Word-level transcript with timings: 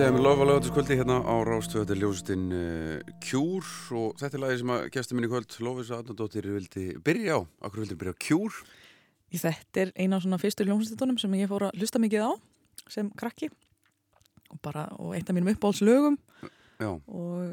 Með 0.00 0.22
lofa 0.24 0.46
lögataskvöldi 0.48 0.96
hérna 0.96 1.18
á 1.20 1.34
Rástöðu 1.44 1.82
þetta 1.82 1.92
er 1.92 1.98
ljósutinn 2.00 2.44
uh, 2.56 3.10
Kjúr 3.20 3.66
og 3.98 4.14
þetta 4.16 4.38
er 4.38 4.40
lagi 4.40 4.60
sem 4.62 4.70
að 4.72 4.84
gæsta 4.94 5.16
minni 5.16 5.28
kvöld 5.28 5.56
Lófisa 5.60 5.98
Adnardóttir 6.00 6.48
vildi 6.48 6.84
byrja 7.04 7.36
á. 7.36 7.40
Akkur 7.60 7.82
vildi 7.82 7.98
byrja 8.00 8.14
á 8.16 8.22
Kjúr? 8.24 8.56
Þetta 9.28 9.82
er 9.82 9.92
eina 10.00 10.16
af 10.16 10.24
svona 10.24 10.38
fyrstu 10.40 10.64
hljómsveitunum 10.64 11.20
sem 11.20 11.36
ég 11.36 11.52
fór 11.52 11.66
að 11.68 11.82
lusta 11.82 12.00
mikið 12.00 12.24
á 12.24 12.30
sem 12.88 13.10
krakki 13.12 13.50
og 14.48 14.62
bara, 14.64 14.86
og 14.96 15.12
eitt 15.18 15.28
af 15.28 15.36
mínum 15.36 15.52
uppáhaldslögum. 15.52 16.16
Já, 16.80 16.90
og 16.96 17.52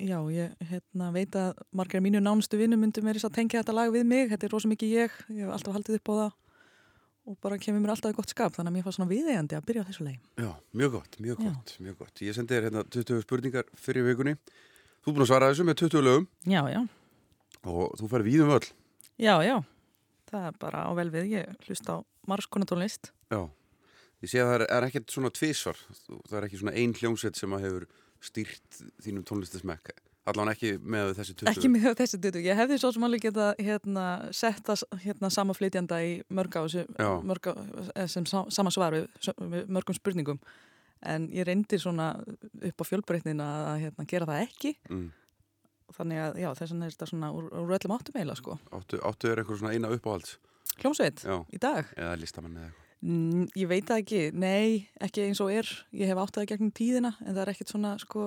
já, 0.00 0.16
ég 0.32 0.56
hérna, 0.72 1.12
veit 1.12 1.36
að 1.36 1.60
margir 1.76 2.00
af 2.00 2.08
mínu 2.08 2.24
nánustu 2.24 2.56
vinnum 2.56 2.80
myndum 2.80 3.04
verið 3.04 3.28
að 3.28 3.36
tengja 3.36 3.60
þetta 3.60 3.76
lag 3.76 3.92
við 3.92 4.08
mig, 4.08 4.32
þetta 4.32 4.48
er 4.48 4.56
rosa 4.56 4.72
mikið 4.72 4.96
ég. 4.96 5.20
Ég 5.28 5.44
hef 5.44 5.52
alltaf 5.58 5.76
haldið 5.76 6.00
upp 6.00 6.08
á 6.08 6.14
það 6.22 6.32
og 7.26 7.38
bara 7.44 7.58
kemur 7.62 7.82
mér 7.84 7.94
alltaf 7.94 8.14
í 8.14 8.16
gott 8.18 8.32
skap 8.32 8.56
þannig 8.56 8.72
að 8.72 8.76
mér 8.76 8.86
fannst 8.86 8.98
svona 8.98 9.12
viðeigandi 9.12 9.58
að 9.58 9.66
byrja 9.68 9.84
á 9.84 9.88
þessu 9.90 10.06
leið 10.08 10.44
já, 10.44 10.50
mjög 10.82 10.94
gott, 10.96 11.18
mjög 11.22 11.42
gott, 11.42 11.74
mjög 11.78 11.98
gott. 12.02 12.22
Ég 12.26 12.36
sendi 12.36 12.56
þér 12.56 12.68
hérna 12.68 12.84
20 12.96 13.22
spurningar 13.26 13.68
fyrir 13.78 14.06
vikunni. 14.08 14.36
Þú 15.02 15.12
er 15.12 15.16
búin 15.16 15.26
að 15.26 15.30
svara 15.30 15.50
þessu 15.52 15.66
með 15.68 15.78
20 15.84 16.06
lögum. 16.06 16.26
Já, 16.50 16.62
já, 16.72 16.80
og 17.62 17.94
þú 18.00 18.10
fær 18.10 18.26
víðum 18.26 18.54
öll. 18.56 18.66
Já, 19.22 19.34
já. 19.46 19.56
Það 20.32 20.46
er 20.48 20.58
bara 20.62 20.86
á 20.88 20.90
vel 20.96 21.10
við, 21.12 21.30
ég 21.36 21.66
hlusta 21.66 21.98
á 22.00 22.04
margskonatónlist 22.30 23.10
Já, 23.32 23.40
ég 24.22 24.30
sé 24.30 24.40
að 24.42 24.48
það 24.48 24.56
er, 24.56 24.64
er 24.76 24.86
ekkert 24.86 25.12
svona 25.14 25.32
tvísvar 25.34 25.80
það 26.06 26.38
er 26.38 26.46
ekki 26.46 26.60
svona 26.60 26.74
ein 26.78 26.94
hljómsveit 26.96 27.38
sem 27.38 27.56
að 27.56 27.66
hefur 27.66 27.86
stýrt 28.22 28.80
þínum 29.02 29.26
tónlistasmekk 29.28 29.92
allan 30.30 30.50
ekki 30.52 30.74
með 30.78 31.14
þessi 31.18 31.34
20 31.40 31.50
ekki 31.52 31.70
með 31.72 31.86
þessi 31.98 32.18
dutu, 32.22 32.42
ég 32.44 32.58
hefði 32.58 32.76
svo 32.78 32.92
sem 32.94 33.06
alveg 33.06 33.24
geta 33.26 33.48
hérna, 33.58 34.04
setta 34.36 34.76
hérna, 35.02 35.30
sama 35.34 35.54
flytjanda 35.58 35.98
í 36.04 36.12
mörg 36.30 36.54
á 36.54 36.62
eh, 37.96 38.06
sem 38.06 38.26
sa- 38.26 38.46
sama 38.50 38.70
svar 38.70 38.94
við, 38.94 39.08
við 39.40 39.66
mörgum 39.72 39.96
spurningum. 39.98 40.38
En 41.02 41.26
ég 41.34 41.42
reyndi 41.48 41.80
svona 41.82 42.12
upp 42.22 42.78
á 42.78 42.84
fjölbreytnin 42.86 43.40
að 43.42 43.80
hérna, 43.82 44.06
gera 44.06 44.28
það 44.30 44.44
ekki. 44.46 44.76
Mm. 44.90 45.08
þannig 45.92 46.20
að 46.24 46.38
já, 46.40 46.46
þess 46.56 46.72
vegna 46.72 46.86
er 46.86 46.92
þetta 46.94 47.06
svona 47.10 47.28
úr, 47.36 47.48
úr 47.52 47.72
öllum 47.76 47.92
áttum 47.98 48.14
eiginlega 48.16 48.38
sko. 48.38 48.54
áttu, 48.72 49.00
áttu 49.04 49.28
er 49.28 49.42
einhver 49.42 49.58
svona 49.60 49.74
eina 49.74 49.90
uppáhalds? 49.92 50.38
Hljómsveit? 50.80 51.20
Í 51.52 51.58
dag? 51.60 51.90
Eða 51.98 52.14
listamann 52.22 52.54
eða 52.56 52.70
eitthvað 52.70 52.81
Mm, 53.02 53.48
Ég 53.58 53.66
veit 53.66 53.86
það 53.88 54.00
ekki, 54.04 54.18
nei, 54.38 54.88
ekki 55.02 55.24
eins 55.26 55.40
og 55.42 55.50
er. 55.50 55.68
Ég 55.90 56.10
hef 56.10 56.20
átt 56.22 56.36
það 56.36 56.48
gegnum 56.52 56.74
tíðina 56.76 57.10
en 57.24 57.32
það 57.32 57.40
er 57.42 57.52
ekkert 57.52 57.72
svona, 57.72 57.94
sko, 57.98 58.26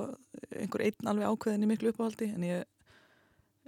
einhver 0.51 0.83
einn 0.83 1.12
alveg 1.12 1.30
ákveðin 1.31 1.63
í 1.63 1.69
miklu 1.69 1.94
uppáhaldi 1.94 2.27
en 2.36 2.44
ég 2.44 2.66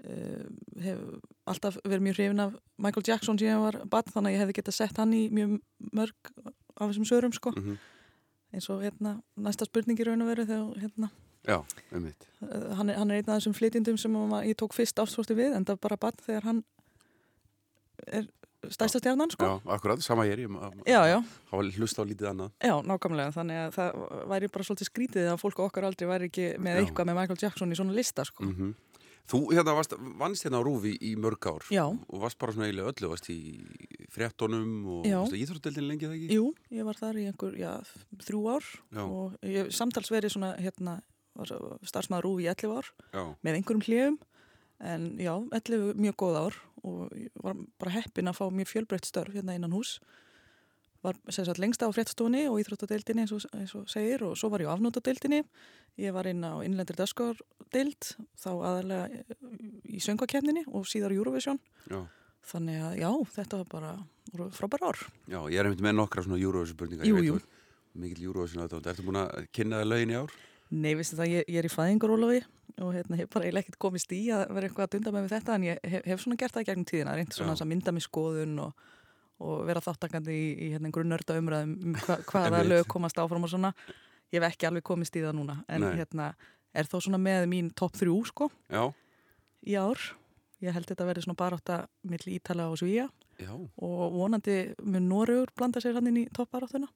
uh, 0.04 0.48
hef 0.84 1.06
alltaf 1.48 1.78
verið 1.86 2.04
mjög 2.10 2.20
hrifin 2.20 2.44
af 2.44 2.58
Michael 2.76 3.08
Jackson 3.08 3.40
sem 3.40 3.48
ég 3.48 3.64
var 3.64 3.80
bann 3.88 4.12
þannig 4.12 4.34
að 4.34 4.36
ég 4.36 4.44
hefði 4.44 4.58
getað 4.60 4.78
sett 4.82 5.00
hann 5.00 5.16
í 5.16 5.24
mjög 5.32 5.56
mörg 5.96 6.34
af 6.76 6.90
þessum 6.90 7.08
sörum, 7.08 7.36
sko. 7.36 7.56
mm 7.56 7.78
Eins 8.56 8.64
og 8.72 8.80
hérna, 8.80 9.18
næsta 9.44 9.66
spurning 9.68 10.00
í 10.00 10.06
raun 10.08 10.24
og 10.24 10.30
veru 10.30 10.46
þegar, 10.48 10.70
hérna, 10.80 11.10
Já, 11.48 11.58
um 11.92 12.06
mitt 12.06 12.28
uh, 12.44 12.76
hann, 12.80 12.90
er, 12.90 12.96
hann 12.96 13.12
er 13.12 13.20
einn 13.20 13.32
af 13.32 13.42
þessum 13.42 13.56
flytjendum 13.58 13.98
sem 14.00 14.16
að 14.16 14.48
ég 14.48 14.56
tók 14.60 14.76
fyrst 14.76 15.00
ástfórsti 15.04 15.36
við 15.36 15.56
en 15.56 15.68
það 15.68 15.76
er 15.76 15.82
bara 15.84 15.98
bann 16.00 16.22
þegar 16.24 16.48
hann 16.48 16.62
er 18.08 18.28
stærsta 18.74 19.00
stjarnan, 19.02 19.32
sko. 19.34 19.46
Já, 19.46 19.74
akkurat, 19.78 20.02
sama 20.04 20.26
ég 20.28 20.34
er 20.38 20.44
ég 20.46 20.56
hafa 21.52 21.62
hlust 21.78 22.00
á 22.02 22.04
lítið 22.04 22.32
annað 22.32 22.52
Já, 22.64 22.76
nákvæmlega, 22.90 23.36
þannig 23.36 23.62
að 23.62 23.78
það 23.78 24.02
væri 24.34 24.50
bara 24.54 24.68
svolítið 24.68 24.90
skrítið 24.90 25.30
að 25.32 25.40
fólk 25.44 25.62
okkar 25.68 25.88
aldrei 25.88 26.10
væri 26.10 26.30
ekki 26.32 26.48
með 26.58 26.74
Já. 26.74 26.82
eitthvað 26.84 27.10
með 27.10 27.20
Michael 27.22 27.42
Jackson 27.44 27.72
í 27.72 27.80
svona 27.80 27.98
lista, 27.98 28.28
sko. 28.28 28.44
mm 28.48 28.76
Þú 29.28 29.42
hérna 29.52 29.74
varst, 29.76 29.92
vannst 30.16 30.46
hérna 30.46 30.62
á 30.64 30.64
Rúfi 30.64 30.94
í 31.04 31.10
mörg 31.20 31.44
ár 31.52 31.66
Já. 31.68 31.84
og 31.84 32.22
varst 32.22 32.38
bara 32.40 32.54
svona 32.56 32.70
eiginlega 32.70 32.94
öllu, 32.94 33.10
varst 33.12 33.28
í 33.28 33.60
fréttonum 34.14 34.70
og 34.88 35.02
Já. 35.04 35.18
varst 35.20 35.36
í 35.36 35.42
íþrótdeldin 35.44 35.88
lengi 35.90 36.08
það 36.08 36.16
ekki? 36.16 36.38
Jú, 36.38 36.46
ég 36.72 36.88
var 36.88 36.96
þar 36.96 37.20
í 37.20 37.26
einhver, 37.28 37.58
já, 37.60 37.74
þrjú 38.24 38.46
ár 38.56 38.70
Já. 38.96 39.04
og 39.04 39.36
ég 39.44 39.74
samtals 39.76 40.14
verið 40.16 40.32
svona, 40.32 40.54
hérna, 40.64 41.02
starfsmaður 41.84 42.24
rúfi 42.30 42.48
í 42.48 42.50
11 42.54 42.78
ár 42.80 42.88
Já, 43.12 43.24
með 43.44 43.60
einhverjum 43.60 43.84
hljum, 43.90 44.18
en 44.80 45.10
já, 45.20 45.34
11 45.60 46.00
mjög 46.00 46.18
góð 46.24 46.40
ár 46.46 46.60
og 46.84 47.12
ég 47.18 47.30
var 47.44 47.56
bara 47.80 47.92
heppin 47.98 48.28
að 48.30 48.38
fá 48.40 48.46
mjög 48.54 48.70
fjölbreytt 48.74 49.06
störf 49.10 49.34
hérna 49.34 49.56
innan 49.58 49.74
hús. 49.74 49.98
Var 51.06 51.16
sagt 51.30 51.60
lengst 51.62 51.84
á 51.86 51.88
fréttstofunni 51.94 52.48
og 52.50 52.58
íþróttadeildinni 52.60 53.24
eins 53.24 53.46
eins 53.54 53.74
og 53.78 53.86
segir 53.90 54.24
og 54.26 54.34
svo 54.38 54.50
var 54.50 54.64
ég 54.66 54.68
á 54.70 54.74
afnótadeildinni. 54.76 55.44
Ég 56.02 56.14
var 56.14 56.26
inn 56.30 56.42
á 56.44 56.58
innlendir 56.66 56.98
dagskordeild, 56.98 58.16
þá 58.38 58.50
aðalega 58.50 59.24
í 59.88 60.02
söngvakefninni 60.04 60.66
og 60.68 60.86
síðar 60.90 61.14
Eurovision. 61.16 61.60
já, 61.90 62.02
Þannig 62.48 62.82
að 62.82 62.98
já, 63.02 63.10
þetta 63.36 63.58
var 63.62 63.68
bara 63.72 63.94
voru 64.32 64.50
frábær 64.56 64.84
ár. 64.90 65.00
já, 65.28 65.40
ég 65.52 65.60
er 65.60 65.66
einmitt 65.68 65.82
með 65.84 65.98
nokkra 66.00 66.24
svona 66.24 66.38
Eurovision 66.42 66.76
spurningar 66.78 67.06
Jú, 67.10 67.18
jú. 67.24 67.40
Mikið 67.98 68.24
Eurovision 68.30 68.64
aðdátt, 68.64 68.88
ertu 68.94 69.04
búin 69.04 69.20
að 69.22 69.48
kynna 69.52 69.82
það 69.82 69.90
lögin 69.92 70.14
í 70.14 70.18
ár? 70.22 70.32
Nei, 70.76 70.94
veistu 71.00 71.16
það, 71.16 71.30
ég, 71.32 71.48
ég 71.48 71.62
er 71.62 71.68
í 71.68 71.72
fæðingarólofi 71.72 72.42
og 72.84 72.92
hérna, 72.94 73.18
hef 73.18 73.30
bara 73.32 73.48
eiginlega 73.48 73.64
ekkert 73.64 73.80
komist 73.82 74.12
í 74.14 74.20
að 74.36 74.50
vera 74.54 74.68
eitthvað 74.68 74.86
að 74.86 74.92
dunda 74.98 75.14
með 75.16 75.30
þetta 75.32 75.56
en 75.56 75.66
ég 75.66 75.80
hef, 75.94 76.04
hef 76.12 76.22
svona 76.22 76.38
gert 76.42 76.54
það 76.54 76.66
í 76.66 76.68
gegnum 76.68 76.88
tíðina, 76.90 77.14
reynd 77.18 77.34
svona 77.34 77.56
að 77.56 77.70
mynda 77.72 77.94
mig 77.96 78.06
skoðun 78.06 78.60
og, 78.66 78.84
og 79.42 79.64
vera 79.70 79.84
þáttakandi 79.86 80.36
í, 80.36 80.50
í 80.68 80.68
hérna, 80.74 80.90
einhverju 80.90 81.10
nörda 81.10 81.38
umræðum 81.40 81.74
um 81.78 81.96
hva, 82.04 82.20
hvaða 82.30 82.62
lög 82.68 82.86
komast 82.92 83.22
áfram 83.24 83.48
og 83.48 83.54
svona. 83.54 83.72
Ég 84.28 84.42
hef 84.42 84.50
ekki 84.52 84.68
alveg 84.68 84.86
komist 84.86 85.16
í 85.16 85.24
það 85.24 85.38
núna 85.40 85.56
en 85.72 85.88
hérna 85.96 86.34
er 86.76 86.90
þó 86.90 86.98
svona 87.00 87.22
með 87.22 87.48
mín 87.50 87.72
topp 87.72 87.96
þrjú 87.98 88.18
sko 88.28 88.50
Já, 88.68 88.84
í 89.64 89.78
ár. 89.80 90.10
Ég 90.62 90.76
held 90.76 90.90
þetta 90.90 91.08
verði 91.08 91.24
svona 91.24 91.40
bara 91.40 91.58
átt 91.58 91.72
að 91.72 91.88
milli 92.12 92.36
Ítala 92.36 92.66
og 92.74 92.80
Svíja 92.82 93.08
já, 93.40 93.54
og 93.54 94.04
vonandi 94.18 94.58
mun 94.84 95.08
Noregur 95.08 95.54
blanda 95.56 95.80
sér 95.82 95.96
hann 95.98 96.10
inn 96.12 96.26
í 96.26 96.28
toppbaráttuna. 96.34 96.90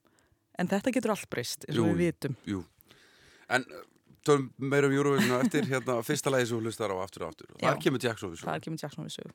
En 0.60 0.68
þetta 0.68 0.92
getur 0.92 1.14
allt 1.14 1.30
breyst, 1.32 1.64
eins 1.64 1.80
og 1.80 1.94
við 1.94 2.02
vitum. 2.02 2.36
jú 2.44 2.60
En 3.52 3.66
uh, 3.68 3.82
tölum 4.26 4.48
meira 4.58 4.88
um 4.88 4.94
Eurovision 4.96 5.34
á 5.34 5.42
eftir 5.42 5.66
hérna 5.70 5.98
fyrsta 6.06 6.32
lagi 6.32 6.48
sem 6.48 6.58
þú 6.58 6.68
hlustar 6.68 6.94
á 6.94 6.96
aftur 7.02 7.26
og 7.26 7.32
aftur 7.32 7.50
og 7.54 7.60
það 7.62 7.82
kemur 7.86 8.04
Jackson 8.04 8.32
við 8.32 8.44
Það 8.44 8.54
er 8.54 8.64
kemur 8.66 8.82
Jackson 8.82 9.08
við 9.08 9.16
sögu. 9.16 9.34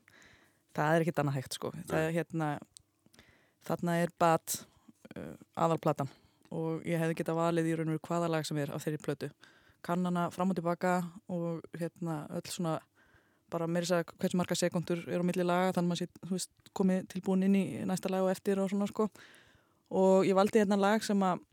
Það 0.77 0.93
er 0.93 1.05
ekkit 1.05 1.21
annað 1.23 1.37
hægt 1.39 1.57
sko. 1.57 1.71
Það 1.89 2.05
er 2.05 2.15
hérna, 2.15 2.49
þarna 3.67 3.97
er 4.03 4.13
bat 4.19 4.57
uh, 5.15 5.35
aðalplatan 5.65 6.11
og 6.55 6.85
ég 6.87 7.01
hefði 7.01 7.17
getað 7.19 7.39
valið 7.41 7.71
í 7.71 7.77
raun 7.77 7.89
og 7.89 7.97
veru 7.97 8.05
hvaða 8.07 8.29
lag 8.31 8.47
sem 8.47 8.59
er 8.61 8.71
af 8.75 8.85
þeirri 8.85 9.01
plötu. 9.03 9.31
Kannana 9.85 10.27
fram 10.33 10.53
og 10.53 10.57
tilbaka 10.57 10.99
og 11.31 11.65
hérna 11.77 12.21
öll 12.37 12.47
svona 12.51 12.77
bara 13.51 13.67
meira 13.67 13.87
þess 13.87 13.97
að 13.97 14.15
hversu 14.21 14.39
marga 14.39 14.55
sekundur 14.59 15.03
er 15.07 15.23
á 15.23 15.25
milli 15.27 15.43
laga 15.45 15.75
þannig 15.75 15.99
að 15.99 16.07
maður 16.23 16.41
sé, 16.43 16.71
komið 16.75 17.05
tilbúin 17.13 17.45
inn 17.47 17.55
í 17.55 17.65
næsta 17.87 18.11
lag 18.11 18.25
og 18.25 18.31
eftir 18.31 18.59
og 18.59 18.71
svona 18.71 18.87
sko. 18.89 19.07
Og 19.95 20.27
ég 20.27 20.35
valdi 20.35 20.59
hérna 20.59 20.79
lag 20.79 21.03
sem 21.05 21.21
að 21.23 21.43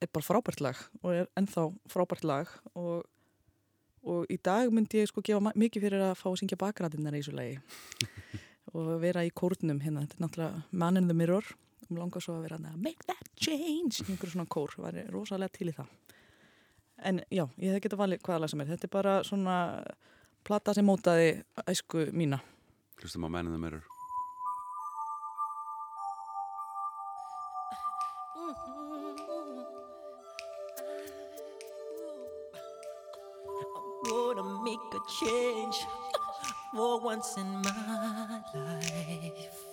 er 0.00 0.10
bara 0.12 0.26
frábært 0.26 0.62
lag 0.64 0.78
og 1.02 1.14
er 1.14 1.30
ennþá 1.38 1.66
frábært 1.92 2.24
lag 2.26 2.52
og 2.74 3.04
og 4.00 4.30
í 4.32 4.38
dag 4.40 4.70
myndi 4.72 5.02
ég 5.02 5.10
sko 5.10 5.22
gefa 5.24 5.52
mikið 5.52 5.84
fyrir 5.84 6.04
að 6.04 6.14
fá 6.16 6.28
að 6.30 6.38
syngja 6.40 6.58
bakrætinnar 6.60 7.16
í 7.16 7.20
þessu 7.20 7.34
lagi. 7.36 7.58
Og 8.76 8.94
vera 9.02 9.26
í 9.26 9.32
kórnum 9.34 9.80
hérna, 9.82 10.06
þetta 10.06 10.16
er 10.16 10.24
náttúrulega 10.24 10.62
Man 10.70 10.96
in 11.00 11.10
the 11.10 11.16
Mirror. 11.16 11.44
Og 11.84 11.90
mér 11.90 12.04
langar 12.04 12.24
svo 12.24 12.38
að 12.38 12.46
vera 12.46 12.60
að 12.62 12.80
make 12.80 13.04
that 13.10 13.28
change. 13.36 14.00
Í 14.00 14.14
einhverju 14.14 14.36
svona 14.36 14.48
kór, 14.48 14.76
væri 14.80 15.04
rosalega 15.10 15.52
til 15.52 15.72
í 15.72 15.76
það. 15.76 15.92
En 17.10 17.22
já, 17.28 17.44
ég 17.60 17.74
hef 17.74 17.84
getað 17.84 18.04
valið 18.06 18.24
hvaða 18.24 18.44
lag 18.44 18.52
sem 18.52 18.64
er, 18.64 18.72
þetta 18.72 18.88
er 18.88 18.94
bara 18.96 19.14
svona 19.26 19.56
plata 20.46 20.76
sem 20.76 20.86
mótaði 20.86 21.32
æsku 21.68 22.08
mína. 22.16 22.40
Hlustum 23.02 23.26
á 23.26 23.28
mennin 23.28 23.56
það 23.56 23.64
meirur 23.66 23.88
gonna 23.88 23.99
once 37.02 37.36
in 37.36 37.46
my 37.62 38.40
life. 38.54 39.66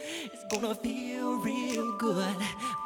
It's 0.32 0.44
gonna 0.50 0.74
feel 0.74 1.38
real 1.38 1.92
good. 1.98 2.36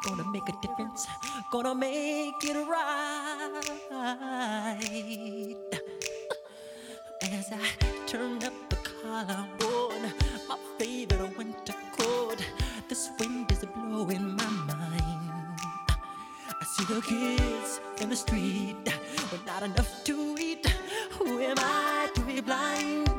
Gonna 0.07 0.25
make 0.31 0.49
a 0.49 0.53
difference. 0.61 1.07
Gonna 1.51 1.75
make 1.75 2.43
it 2.43 2.57
right. 2.69 3.61
As 7.23 7.53
I 7.53 7.67
turn 8.07 8.43
up 8.45 8.53
the 8.69 8.77
collar 8.77 9.47
on 9.65 10.03
my 10.49 10.57
favorite 10.79 11.37
winter 11.39 11.75
coat. 11.97 12.45
This 12.89 13.11
wind 13.19 13.51
is 13.51 13.65
blowing 13.75 14.37
my 14.37 14.51
mind. 14.67 15.59
I 16.61 16.65
see 16.65 16.85
the 16.93 17.01
kids 17.01 17.81
in 18.01 18.11
the 18.11 18.17
street, 18.17 18.77
but 19.31 19.47
not 19.47 19.63
enough 19.63 20.05
to 20.05 20.37
eat. 20.39 20.67
Who 21.19 21.41
am 21.41 21.59
I? 21.59 21.92
flying 22.53 23.12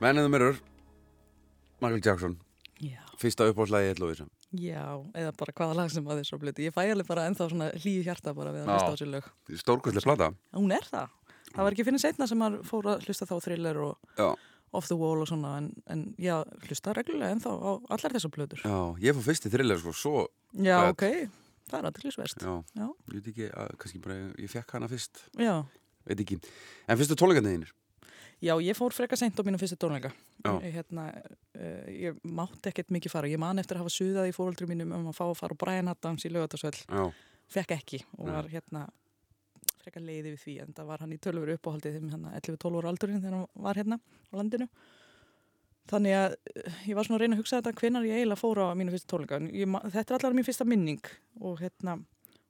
Menniðu 0.00 0.30
myrur 0.32 0.58
Michael 1.80 2.00
Jackson. 2.04 2.36
Já. 2.80 3.00
Fyrsta 3.20 3.46
uppáðslægi 3.50 3.90
Ellovísa 3.94 4.24
Já, 4.56 4.82
eða 5.14 5.32
bara 5.38 5.52
hvaða 5.54 5.74
lag 5.78 5.90
sem 5.92 6.06
að 6.08 6.20
þið 6.22 6.28
svo 6.30 6.38
blötu 6.40 6.64
Ég 6.64 6.72
fæ 6.74 6.80
alveg 6.90 7.06
bara 7.10 7.26
ennþá 7.28 7.48
svona 7.52 7.66
hlýju 7.76 8.04
hjarta 8.06 8.32
bara 8.34 8.54
við 8.54 8.62
að 8.64 8.70
hlusta 8.72 8.88
á 8.88 8.92
þessu 8.94 9.08
lög. 9.12 9.26
Stórkvöldslega 9.60 10.04
slata 10.06 10.28
Hún 10.56 10.72
er 10.74 10.86
það, 10.88 11.12
það 11.52 11.66
var 11.66 11.76
ekki 11.76 11.86
finnir 11.90 12.02
setna 12.02 12.28
sem 12.30 12.40
maður 12.40 12.64
fór 12.70 12.88
að 12.94 13.04
hlusta 13.06 13.28
þá 13.28 13.34
thriller 13.44 13.80
og 13.84 14.16
já. 14.16 14.30
off 14.80 14.88
the 14.88 14.96
wall 14.98 15.20
og 15.20 15.28
svona 15.28 15.52
En, 15.60 15.68
en 15.92 16.06
já, 16.18 16.38
hlusta 16.64 16.94
reglulega 16.96 17.36
ennþá 17.36 17.52
á 17.52 17.70
allar 17.92 18.16
þessu 18.16 18.32
blötur 18.32 18.64
Já, 18.64 18.78
ég 19.04 19.18
fór 19.20 19.26
fyrst 19.28 19.46
í 19.46 19.52
thriller 19.52 19.78
sko, 19.84 19.92
svo 19.92 20.24
Já, 20.56 20.78
bet. 20.88 20.96
ok, 20.96 21.04
það 21.68 21.78
er 21.82 21.90
aðtrygglisverst 21.92 22.46
Já, 22.48 22.54
já. 22.80 22.88
ég 22.88 23.18
veit 23.20 23.30
ekki, 23.34 23.50
að, 23.52 23.76
kannski 23.84 24.00
bara 24.08 24.18
ég 24.40 24.50
fekk 24.56 24.74
hana 24.78 24.88
fyrst. 24.90 25.26
Já. 25.38 25.54
Veit 26.08 26.24
ekki, 26.24 26.40
en 26.88 26.98
fyrstu 26.98 27.20
tónleikandinir 27.20 27.70
Já, 28.40 28.54
ég 28.64 28.76
fór 28.76 28.94
freka 28.96 29.18
sent 29.20 29.36
á 29.36 29.44
mínum 29.44 29.60
fyrstu 29.60 29.76
tónleika. 29.76 30.10
Ég, 30.48 30.72
hérna, 30.72 31.10
uh, 31.60 31.88
ég 31.92 32.20
mátti 32.24 32.70
ekkert 32.70 32.88
mikið 32.94 33.12
fara. 33.12 33.28
Ég 33.28 33.40
man 33.40 33.60
eftir 33.60 33.76
að 33.76 33.84
hafa 33.84 33.92
suðað 33.92 34.30
í 34.30 34.32
fóröldri 34.32 34.68
mínum 34.70 34.94
um 34.96 35.10
að 35.10 35.18
fá 35.18 35.26
að 35.26 35.36
fara 35.42 35.56
og 35.56 35.60
bræna 35.60 35.94
dans 36.00 36.24
í 36.24 36.30
lögatarsvöll. 36.32 36.80
Fekk 37.52 37.74
ekki 37.76 38.00
og 38.16 38.30
var 38.30 38.48
hérna, 38.48 38.86
freka 39.82 40.00
leiði 40.00 40.32
við 40.32 40.40
því 40.44 40.54
en 40.64 40.72
það 40.78 40.88
var 40.88 41.04
hann 41.04 41.12
í 41.12 41.20
tölvur 41.20 41.52
uppáhaldið 41.56 41.98
þegar 41.98 42.14
hann 42.14 42.26
hérna, 42.30 42.40
11-12 42.40 42.80
ára 42.80 42.92
aldurinn 42.94 43.20
þegar 43.20 43.36
hann 43.36 43.62
var 43.68 43.82
hérna 43.82 44.00
á 44.00 44.32
landinu. 44.40 44.70
Þannig 45.90 46.16
að 46.16 46.38
eh, 46.54 46.80
ég 46.86 46.96
var 46.96 47.08
svona 47.08 47.18
að 47.18 47.24
reyna 47.24 47.36
að 47.36 47.42
hugsa 47.42 47.60
þetta 47.60 47.76
hvenar 47.82 48.08
ég 48.08 48.20
eiginlega 48.20 48.40
fór 48.40 48.62
á 48.64 48.66
mínu 48.78 48.94
fyrstu 48.94 49.10
tónleika. 49.10 49.40
Ég, 49.52 49.78
þetta 49.90 50.14
er 50.14 50.18
allar 50.20 50.36
mín 50.38 50.46
fyrsta 50.46 50.68
minning 50.68 51.12
og 51.40 51.60
hérna, 51.60 51.98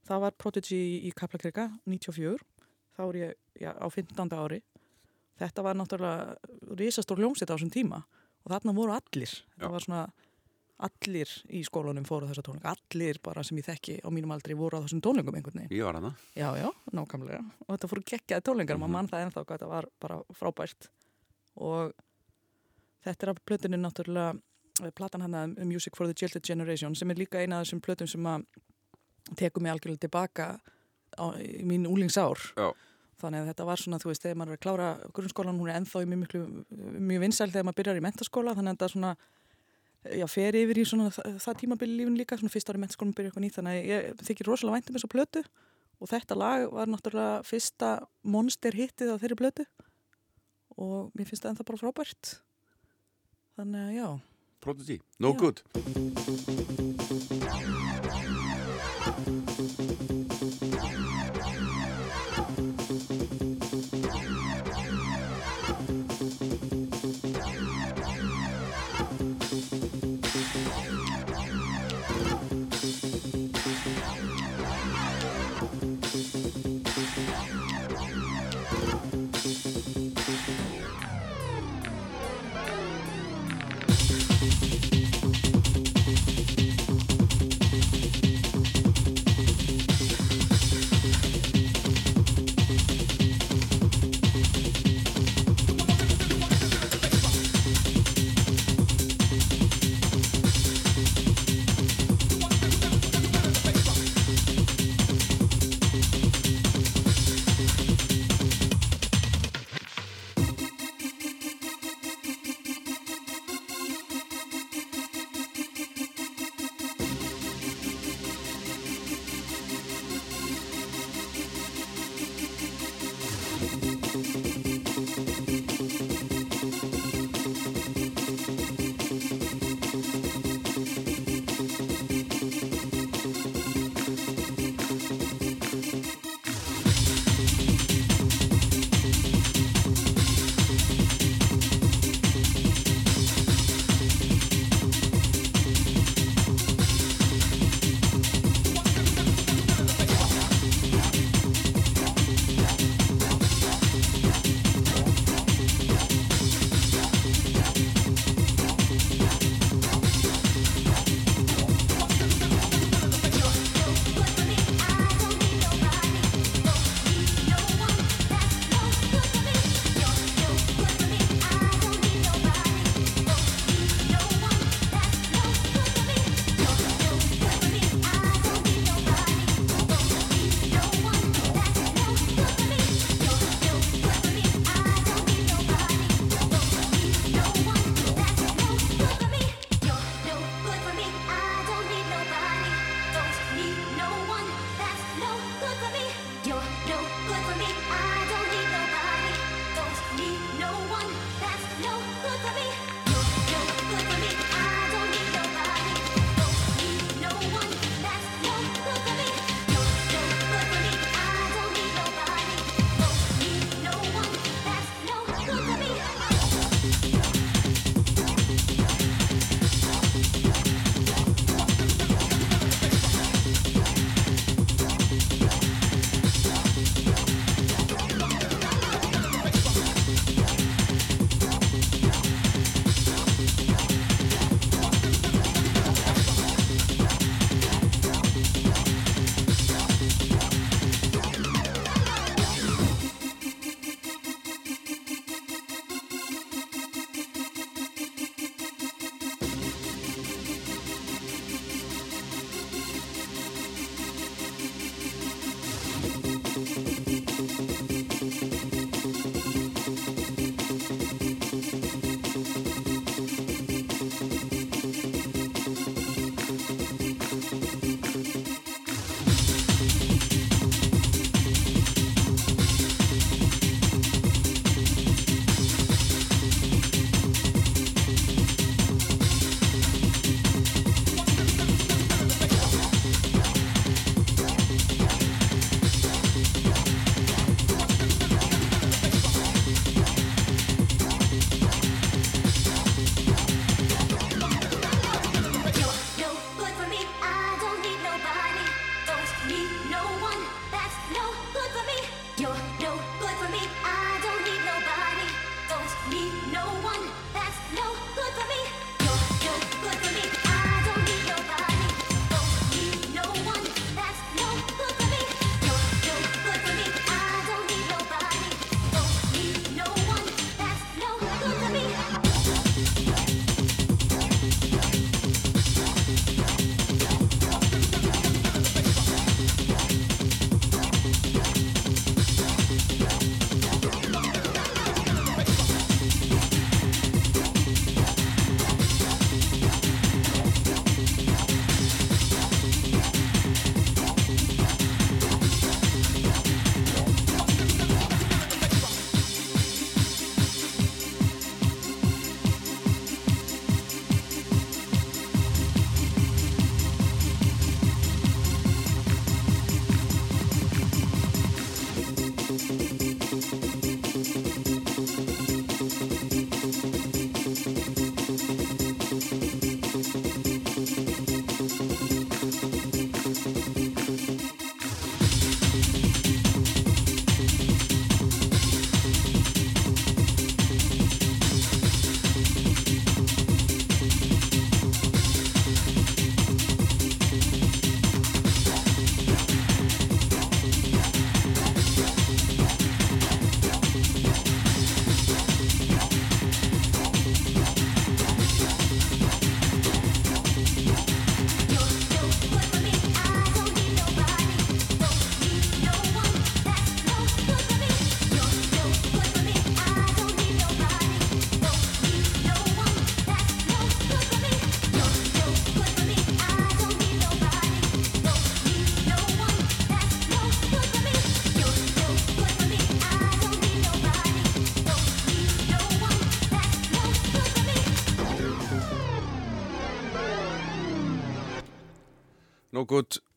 það 0.07 0.27
var 0.27 0.39
Prodigy 0.39 0.83
í 1.09 1.15
Kaplakrika 1.17 1.71
94. 1.89 2.37
Þá 2.95 3.03
er 3.09 3.21
ég 3.25 3.39
já, 3.65 3.73
á 3.75 3.87
15. 3.89 4.37
ári 4.37 4.61
þetta 5.41 5.63
var 5.67 5.79
náttúrulega 5.81 6.37
risastór 6.81 7.23
ljómsett 7.25 7.51
á 7.51 7.57
þessum 7.57 7.73
tíma 7.73 8.03
og 8.45 8.53
þarna 8.53 8.75
voru 8.77 8.93
allir 8.97 9.33
þetta 9.57 9.71
var 9.73 9.85
svona 9.87 10.03
allir 10.81 11.29
í 11.53 11.61
skólanum 11.67 12.07
fóru 12.09 12.29
þessa 12.31 12.45
tónleika 12.47 12.71
allir 12.73 13.19
bara 13.25 13.43
sem 13.45 13.59
ég 13.61 13.67
þekki 13.67 13.99
á 14.01 14.09
mínum 14.09 14.33
aldri 14.33 14.55
voru 14.57 14.79
á 14.81 14.85
þessum 14.87 15.03
tónleikum 15.05 15.37
einhvern 15.37 15.59
veginn 15.61 15.75
Ég 15.77 15.85
var 15.85 15.99
hana. 15.99 16.15
Já, 16.33 16.49
já, 16.57 16.71
nákvæmlega. 16.97 17.43
Og 17.67 17.75
þetta 17.75 17.91
fóru 17.91 18.05
geggjaði 18.09 18.45
tónleikar, 18.49 18.79
Mhm. 18.79 18.81
maður 18.87 18.95
mann 18.97 19.09
það 19.09 19.25
ennþá 19.27 19.45
hvað 19.45 19.59
þetta 19.59 19.69
var 19.69 19.85
bara 20.01 20.17
frábært. 20.33 20.89
Og 21.57 21.93
þetta 23.05 23.23
er 23.27 23.31
af 23.35 23.45
plötunni 23.45 23.77
náttúrulega, 23.77 24.41
eh, 24.85 24.91
platan 24.91 25.21
hann 25.21 25.33
að 25.35 25.65
Music 25.67 25.95
for 25.97 26.07
the 26.07 26.15
Jilted 26.15 26.43
Generation, 26.43 26.95
sem 26.95 27.11
er 27.11 27.15
líka 27.17 27.39
eina 27.45 27.61
af 27.61 27.67
þessum 27.67 27.81
plötum 27.83 28.09
sem 28.09 28.23
að 28.25 28.47
tekur 29.37 29.61
mig 29.61 29.73
algjörlega 29.73 30.09
tilbaka 30.09 30.61
á, 31.19 31.25
í 31.37 31.63
mín 31.63 31.85
úlingsár. 31.87 32.41
Já. 32.57 32.73
Þannig 33.21 33.43
að 33.43 33.51
þetta 33.51 33.67
var 33.69 33.83
svona, 33.83 33.99
þú 34.01 34.11
veist, 34.11 34.25
þegar 34.25 34.39
maður 34.41 34.55
er 34.55 34.59
að 34.59 34.65
klára 34.65 34.89
grunnskólan, 35.17 35.61
hún 35.61 35.71
er 35.71 35.79
ennþá 35.81 36.03
í 36.03 36.09
mjög, 36.11 36.21
miklu, 36.25 36.41
mjög 37.11 37.25
vinsæl 37.25 37.51
þegar 37.51 37.67
maður 37.69 37.79
byrjar 37.81 38.01
í 38.01 38.05
mentaskóla, 38.07 38.55
þannig 38.57 38.73
að 38.73 38.79
þetta 38.79 38.89
svona, 38.95 39.13
já, 40.21 40.27
fer 40.33 40.59
yfir 40.61 40.81
í 40.81 40.87
svona 40.89 41.11
það, 41.13 41.59
tímabili 41.63 41.99
lífin 41.99 42.17
líka, 42.21 42.39
svona 42.41 42.55
fyrst 42.55 42.73
ári 42.73 42.83
mentaskólan 42.85 43.15
byrja 43.19 43.33
eitthvað 43.33 43.45
nýtt, 43.47 43.59
þannig 43.59 43.77
að 43.77 43.91
ég 43.91 44.25
þykir 44.31 44.51
rosalega 44.51 44.79
væntum 44.79 44.97
þess 44.97 45.09
að 45.09 45.15
plötu 45.17 45.45
og 46.01 46.09
þetta 46.09 46.41
lag 46.41 46.65
var 46.73 46.89
náttúrulega 46.89 47.45
fyrsta 47.45 47.93
monster 48.25 48.77
hittið 48.77 49.13
á 49.13 49.21
þeirri 49.21 49.41
plötu 49.43 49.69
og 50.81 51.13
mér 51.13 51.29
finnst 51.29 51.45
það 51.45 51.53
ennþá 51.53 51.69
bara 51.69 51.83
frábært. 51.83 52.35
Þannig 53.61 53.83
að 53.85 53.97
já, 53.99 54.09
Prodigy. 54.61 55.01
No 55.19 55.33
Já. 55.33 55.37
good. 55.39 55.63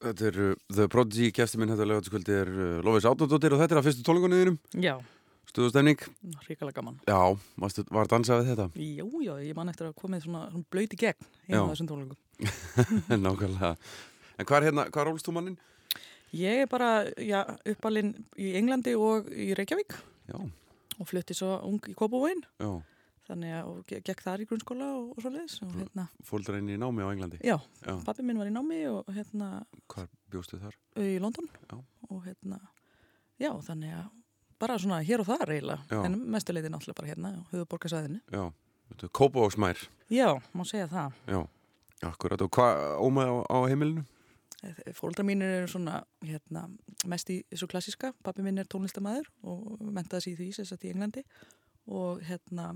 Þetta 0.03 0.27
er 0.29 0.39
uh, 0.45 0.53
The 0.77 0.87
Prodigy, 0.91 1.31
gæsti 1.35 1.59
minn 1.61 1.71
þetta 1.73 1.87
lögatiskvöldi 1.89 2.35
er 2.43 2.51
uh, 2.53 2.69
Lofis 2.85 3.07
Átnardóttir 3.09 3.55
og 3.55 3.61
þetta 3.63 3.75
er 3.77 3.81
að 3.81 3.87
fyrstu 3.89 4.05
tónlingunniðinum, 4.07 4.57
Já, 4.83 4.93
stuðustemning. 5.51 6.01
ríkalega 6.47 6.77
gaman. 6.79 6.99
Já, 7.09 7.19
varstu, 7.61 7.85
var 7.93 8.09
dansað 8.11 8.41
við 8.43 8.51
þetta? 8.53 8.67
Jú, 9.01 9.09
já, 9.25 9.33
ég 9.47 9.57
man 9.57 9.69
eftir 9.73 9.89
að 9.89 9.97
komið 10.01 10.25
svona, 10.27 10.45
svona 10.53 10.69
blöyt 10.73 10.95
í 10.95 11.01
gegn 11.03 11.29
á 11.53 11.61
þessum 11.71 11.91
tónleikum. 11.91 12.17
Nákvæmlega. 13.27 13.75
En 14.39 14.47
hvað 14.49 14.57
er 14.61 14.67
hérna, 14.69 14.87
hvað 14.89 15.03
er 15.03 15.09
rólst 15.11 15.27
þú 15.29 15.35
mannin? 15.37 15.57
Ég 16.33 16.63
er 16.63 16.69
bara, 16.71 16.87
já, 17.21 17.43
uppalinn 17.69 18.15
í 18.41 18.55
Englandi 18.57 18.95
og 18.97 19.27
í 19.29 19.51
Reykjavík 19.53 19.93
Já, 20.31 20.39
og 20.97 21.05
flutti 21.09 21.35
svo 21.37 21.59
ung 21.67 21.77
í 21.91 21.93
Kópavóin. 21.93 22.41
já, 22.57 22.71
Þannig 23.33 23.53
að, 23.57 23.69
og 23.73 23.85
ge- 23.89 24.01
gekk 24.05 24.21
þar 24.21 24.41
í 24.43 24.45
grunnskóla 24.45 24.87
og, 24.93 25.05
og 25.17 25.21
svo 25.23 25.31
leiðis. 25.33 25.55
Hérna, 25.73 26.03
fóldra 26.29 26.59
inn 26.61 26.69
í 26.69 26.77
námi 26.77 27.01
á 27.01 27.09
Englandi. 27.09 27.39
já, 27.41 27.55
Já, 27.81 27.93
pappi 28.05 28.21
minn 28.23 28.37
var 28.37 28.45
í 28.51 28.53
námi 28.53 28.81
og 28.91 29.07
hérna 29.15 29.47
hvað 29.89 30.11
bjóstu 30.29 30.59
þar? 30.61 30.75
í 31.01 31.15
London. 31.23 31.47
Já. 31.71 31.79
Og 32.13 32.21
hérna, 32.27 32.59
já, 33.41 33.49
þannig 33.65 33.95
að 33.97 34.11
bara 34.61 34.77
svona 34.79 35.01
hér 35.03 35.19
og 35.25 35.27
þar 35.31 35.49
eiginlega. 35.55 36.03
En 36.05 36.19
mestuleiti 36.31 36.69
náttúrulega 36.69 36.99
bara 37.01 37.09
hérna 37.09 37.33
á 37.33 37.41
höfuborgarsæðinu. 37.51 38.21
Já, 38.31 38.43
þetta 38.93 39.09
er 39.09 39.13
Kópa 39.17 39.41
og 39.47 39.51
Smær. 39.57 39.81
Já, 40.13 40.29
má 40.53 40.63
segja 40.69 40.87
það. 40.93 41.17
Já, 41.27 41.41
akkurat. 42.13 42.41
Og 42.45 42.51
hvað 42.53 42.83
ómaði 43.01 43.33
á, 43.33 43.35
á 43.49 43.57
heimilinu? 43.67 44.05
Fóldra 44.95 45.25
mínir 45.27 45.49
eru 45.57 45.67
svona 45.67 45.97
hérna, 46.23 46.67
mest 47.11 47.27
í 47.33 47.41
þessu 47.51 47.67
klassiska. 47.67 48.13
Pappi 48.23 48.45
minn 48.45 48.61
er 48.61 48.69
tónlistamæður 48.71 49.25
og 49.43 49.81
mentaði 49.91 50.21
sig 50.29 50.37
í 50.37 50.37
því 50.53 50.65
sagt 50.69 50.85
í 50.87 50.93
Englandi 50.93 51.23
og 51.91 52.21
hérna 52.23 52.69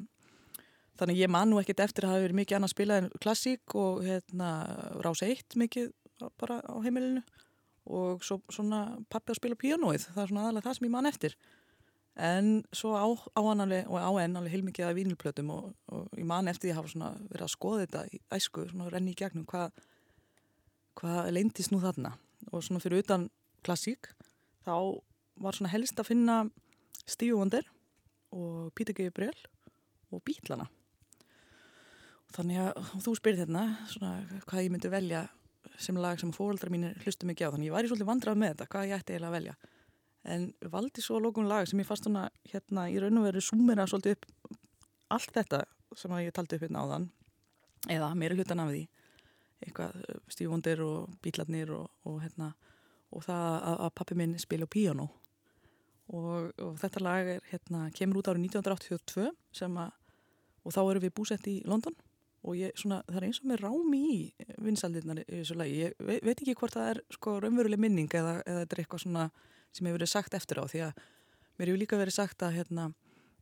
þannig 0.97 1.21
ég 1.21 1.31
man 1.31 1.51
nú 1.51 1.59
ekkert 1.61 1.83
eftir 1.85 2.07
að 2.07 2.15
hafa 2.15 2.25
verið 2.25 2.39
mikið 2.41 2.57
annað 2.57 2.73
spilað 2.73 3.01
en 3.01 3.11
klassík 3.23 3.75
og 3.77 4.01
hérna 4.05 4.49
rás 5.05 5.23
eitt 5.25 5.57
mikið 5.59 5.91
bara 6.41 6.59
á 6.65 6.75
heimilinu. 6.83 7.23
Og 7.87 8.23
svo 8.25 8.41
svona 8.51 8.97
pappi 9.07 9.31
að 9.31 9.39
spila 9.39 9.55
píanóið, 9.59 10.09
það 10.11 10.23
er 10.23 10.31
svona 10.31 10.43
aðalega 10.43 10.67
það 10.67 10.77
sem 10.77 10.87
ég 10.87 10.93
man 10.97 11.07
eftir. 11.07 11.37
En 12.17 12.49
svo 12.75 12.95
á, 12.97 13.05
á 13.07 13.41
hann 13.45 13.63
alveg 13.63 13.91
og 13.93 14.01
á 14.01 14.11
enn 14.23 14.39
alveg 14.39 14.55
heilmikið 14.55 14.89
af 14.89 14.95
vínilplötum 14.97 15.51
og, 15.53 15.69
og 15.93 16.17
ég 16.17 16.25
man 16.27 16.49
eftir 16.49 16.67
því 16.67 16.73
að 16.73 16.79
hafa 16.81 16.93
svona 16.93 17.11
verið 17.29 17.45
að 17.45 17.53
skoða 17.53 17.83
þetta 17.85 18.01
í 18.09 18.21
æsku, 18.39 18.65
svona 18.71 18.89
renni 18.91 19.13
í 19.13 19.19
gegnum 19.19 19.45
hvað 19.47 19.77
hvað 20.97 21.29
leindist 21.37 21.71
nú 21.71 21.81
þarna. 21.83 22.15
Og 22.51 22.65
svona 22.65 22.81
fyrir 22.81 23.05
utan 23.05 23.27
klassík 23.65 24.09
þá 24.65 24.73
var 25.37 25.57
svona 25.57 25.71
helst 25.73 26.01
að 26.01 26.09
finna 26.09 26.39
Stevie 27.05 27.37
Wonder 27.37 27.69
og 28.33 28.73
Peter 28.75 28.97
Gabriel 28.97 29.37
og 30.11 30.23
Bítlana 30.25 30.67
þannig 32.35 32.61
að 32.63 32.93
þú 33.05 33.13
spyrir 33.17 33.43
hérna 33.45 33.63
svona 33.91 34.41
hvað 34.47 34.65
ég 34.65 34.73
myndi 34.73 34.91
velja 34.91 35.23
sem 35.77 35.97
lag 36.01 36.19
sem 36.19 36.31
fóreldrar 36.33 36.71
mínir 36.73 36.97
hlustu 37.03 37.27
mikið 37.29 37.49
á. 37.49 37.53
Þannig 37.53 37.69
ég 37.69 37.75
væri 37.75 37.89
svolítið 37.91 38.09
vandrað 38.09 38.39
með 38.41 38.53
þetta, 38.53 38.69
hvað 38.73 38.87
ég 38.87 38.97
ætti 38.97 39.13
eiginlega 39.13 39.29
að 39.29 39.37
velja. 39.37 39.55
En 40.27 40.47
valdi 40.73 41.03
svo 41.03 41.19
lókun 41.23 41.49
lag 41.49 41.67
sem 41.69 41.79
ég 41.79 41.87
fannst 41.87 42.07
svona 42.07 42.27
hérna 42.51 42.87
í 42.91 42.97
raun 43.01 43.21
og 43.21 43.27
veru 43.27 43.43
súmera 43.43 43.85
svolítið 43.87 44.17
upp 44.17 44.55
allt 45.15 45.35
þetta 45.35 45.61
sem 45.95 46.13
að 46.13 46.25
ég 46.25 46.35
taldi 46.35 46.57
upp 46.57 46.65
hérna 46.65 46.83
áðan 46.83 47.05
eða 47.93 48.09
meira 48.17 48.37
hlutan 48.37 48.63
af 48.63 48.73
því. 48.73 48.81
Eitthvað 49.63 50.01
uh, 50.01 50.17
Stevie 50.27 50.51
Wonder 50.51 50.83
og 50.85 51.13
Bílarnir 51.23 51.71
og, 51.77 51.87
og, 52.09 52.19
hérna, 52.25 52.51
og 53.13 53.23
það 53.25 53.45
að, 53.53 53.77
að 53.77 53.95
pappi 54.01 54.17
minn 54.19 54.35
spila 54.41 54.67
á 54.67 54.73
píano 54.73 55.07
og, 56.13 56.51
og 56.61 56.75
þetta 56.81 57.03
lag 57.03 57.31
er, 57.35 57.47
hérna, 57.51 57.87
kemur 57.95 58.21
út 58.21 58.29
árið 58.31 58.49
1982 58.49 59.31
sem 59.55 59.79
að, 59.81 59.95
og 60.63 60.75
þá 60.75 60.81
erum 60.83 61.05
við 61.07 61.15
búsett 61.17 61.49
í 61.49 61.57
London 61.67 61.95
og 62.47 62.55
ég, 62.55 62.71
svona, 62.79 63.01
það 63.09 63.19
er 63.19 63.25
eins 63.27 63.41
og 63.41 63.49
með 63.51 63.63
rámi 63.65 63.99
í 64.13 64.19
vinsaldirnar 64.63 65.19
í 65.23 65.25
þessu 65.41 65.57
lagi. 65.59 65.79
Ég 65.81 65.97
veit, 65.99 66.21
veit 66.23 66.41
ekki 66.41 66.55
hvort 66.59 66.77
það 66.77 66.91
er 66.93 67.01
sko 67.17 67.35
raunveruleg 67.43 67.81
minning 67.81 68.13
eða, 68.15 68.37
eða 68.45 68.63
þetta 68.63 68.77
er 68.77 68.81
eitthvað 68.83 69.03
svona 69.03 69.25
sem 69.75 69.87
hefur 69.87 69.99
verið 69.99 70.11
sagt 70.13 70.37
eftir 70.37 70.61
á 70.61 70.65
því 70.65 70.83
að 70.87 71.01
mér 71.57 71.71
hefur 71.71 71.81
líka 71.83 71.99
verið 71.99 72.17
sagt 72.17 72.45
að 72.47 72.55
hérna, 72.57 72.85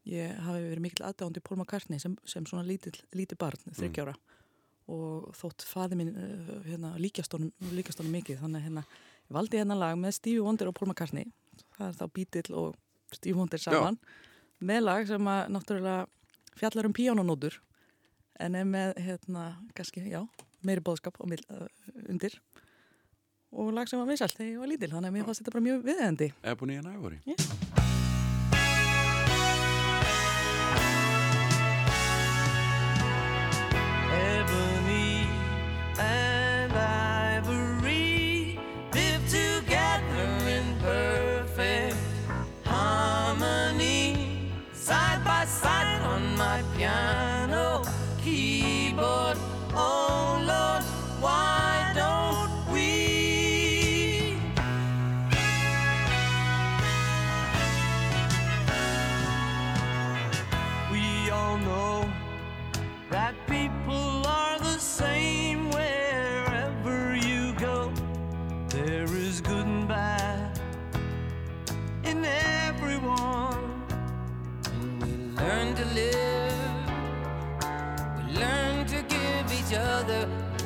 ég 0.09 0.39
hafi 0.45 0.63
verið 0.71 0.85
mikil 0.85 1.05
aðdándi 1.07 1.43
Paul 1.45 1.59
McCartney 1.59 2.01
sem, 2.01 2.15
sem 2.29 2.47
svona 2.49 2.65
lítill, 2.65 2.95
lítið 3.15 3.39
barn, 3.41 3.75
þryggjára 3.77 4.15
og 4.91 5.29
þótt 5.33 5.65
faði 5.65 5.97
minn 5.97 6.11
uh, 6.13 6.49
hérna, 6.65 6.93
líkjast 7.01 7.33
honum 7.33 7.49
líkjast 7.73 8.01
honum 8.01 8.13
mikið 8.19 8.43
þannig 8.43 8.67
hérna, 8.67 8.83
ég 9.25 9.37
valdi 9.37 9.61
hérna 9.61 9.77
lag 9.79 9.95
með 9.97 10.17
Stevie 10.19 10.43
Wonder 10.45 10.69
og 10.69 10.75
Paul 10.77 10.91
McCartney. 10.91 11.31
Það 11.77 11.87
er 11.87 11.95
þá 11.97 12.05
Beatle 12.17 12.59
og 12.61 13.15
Stevie 13.15 13.37
Wonder 13.37 13.61
saman. 13.61 13.97
Með 14.65 14.83
lag 14.85 15.07
sem 15.09 15.31
að 15.31 15.41
náttúrulega 15.55 16.05
fjallar 16.59 16.87
um 16.87 16.93
píanonótur 16.95 17.57
en 18.39 18.59
er 18.59 18.67
með 18.67 18.93
hérna, 19.05 19.47
kannski, 19.77 20.05
já, 20.11 20.21
meiri 20.65 20.83
bóðskap 20.85 21.19
og 21.21 21.31
uh, 21.31 21.65
undir 22.09 22.37
og 23.55 23.71
lag 23.75 23.87
sem 23.87 24.01
var 24.01 24.09
vinsalt 24.09 24.35
þegar 24.35 24.51
ég 24.51 24.61
var 24.63 24.71
lítil 24.73 24.91
þannig 24.91 25.11
að 25.11 25.17
mér 25.17 25.27
fannst 25.29 25.43
þetta 25.43 25.55
bara 25.55 25.67
mjög 25.69 25.89
viðendi 25.89 26.31
Ebony 26.43 26.79
and 26.81 26.91
Ivory. 26.91 27.21
Já. 27.29 27.84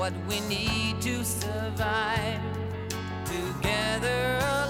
What 0.09 0.27
we 0.27 0.39
need 0.47 1.01
to 1.01 1.23
survive. 1.23 2.39
Together 3.25 4.68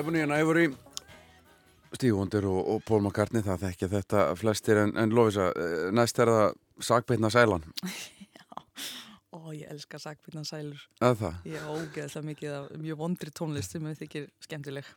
Ebony 0.00 0.24
and 0.24 0.34
Ivory 0.36 0.70
Wonder 2.14 2.46
og, 2.48 2.60
og 2.74 2.84
Paul 2.88 3.02
McCartney 3.04 3.42
það 3.44 3.64
þekkja 3.66 3.88
þetta 3.98 4.24
flestir 4.38 4.78
en, 4.80 4.94
en 4.96 5.12
Lovisa, 5.12 5.50
eh, 5.52 5.90
næst 5.92 6.18
er 6.22 6.30
það 6.30 6.46
Sagbeitna 6.80 7.30
Sælan, 7.32 7.66
Ó, 9.30 9.52
ég 9.54 9.68
elska 9.70 9.98
sakbyrna 10.02 10.42
sælur. 10.42 10.80
eða 10.98 11.14
það? 11.20 11.34
Ég 11.46 11.66
ógeðslega 11.70 12.26
mikið 12.26 12.54
af 12.56 12.64
mjög 12.82 12.96
vondri 12.98 13.30
tónlist 13.30 13.76
sem 13.76 13.84
ég 13.86 13.98
þykir 14.00 14.24
skemmtileg. 14.42 14.88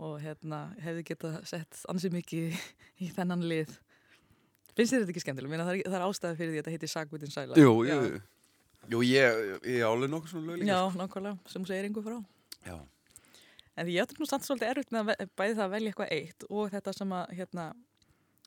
Og 0.00 0.12
hérna, 0.22 0.60
hefði 0.80 1.02
getað 1.08 1.40
sett 1.50 1.80
ansið 1.90 2.14
mikið 2.14 2.60
í 3.02 3.08
þennan 3.16 3.42
lið. 3.50 3.72
Finnst 4.78 4.94
þér 4.94 5.02
þetta 5.02 5.14
ekki 5.16 5.24
skemmtileg? 5.24 5.56
Það, 5.58 5.72
er, 5.72 5.82
það 5.88 5.98
er 5.98 6.06
ástæða 6.06 6.38
fyrir 6.38 6.52
því 6.52 6.60
að 6.60 6.62
þetta 6.62 6.76
heitir 6.76 6.92
sakbyrna 6.94 7.34
sæla. 7.34 7.58
Jú, 7.58 7.74
Já. 7.88 7.96
jú, 7.98 8.22
jú 8.94 9.02
ég, 9.10 9.42
ég 9.74 9.82
álið 9.90 10.14
nokkuð 10.14 10.34
svona 10.36 10.52
lög 10.52 10.62
líka 10.62 10.70
Já, 10.70 10.80
nákvæmlega, 11.02 11.50
sem 11.50 11.66
þú 11.66 11.72
segir 11.72 11.90
einhver 11.90 12.06
frá. 12.06 12.18
Já. 12.70 12.78
En 13.80 13.86
því 13.88 13.94
ég 13.96 14.04
átti 14.04 14.18
nú 14.20 14.26
samt 14.28 14.44
svolítið 14.44 14.70
erfitt 14.74 14.90
með 14.92 15.12
að 15.14 15.30
bæði 15.40 15.54
það 15.56 15.64
að 15.66 15.74
velja 15.74 15.92
eitthvað 15.94 16.10
eitt 16.18 16.44
og 16.50 16.72
þetta 16.74 16.92
sem 16.98 17.12
að, 17.16 17.30
hérna, 17.38 17.66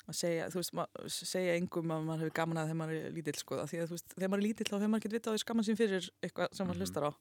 að 0.03 0.17
segja, 0.19 0.47
þú 0.53 0.59
veist, 0.61 0.73
ma- 0.77 0.89
segja 1.09 1.55
engum 1.57 1.93
að 1.95 2.03
maður 2.09 2.21
hefur 2.27 2.35
gaman 2.41 2.59
að 2.61 2.67
þegar 2.69 2.79
maður 2.83 2.99
er 2.99 3.15
lítill, 3.17 3.37
sko, 3.39 3.57
af 3.63 3.71
því 3.71 3.79
að 3.81 3.87
þú 3.89 3.95
veist, 3.97 4.13
þegar 4.13 4.29
maður 4.33 4.43
er 4.43 4.47
lítill 4.47 4.67
þá 4.69 4.75
hefur 4.77 4.91
maður 4.93 5.01
ekki 5.03 5.13
vitað 5.15 5.31
á 5.31 5.33
því 5.33 5.41
skamman 5.45 5.65
sín 5.69 5.79
fyrir 5.79 6.09
eitthvað 6.27 6.53
sem 6.53 6.67
maður 6.67 6.77
Mhm. 6.77 6.83
hlustar 6.85 7.07
á. 7.07 7.11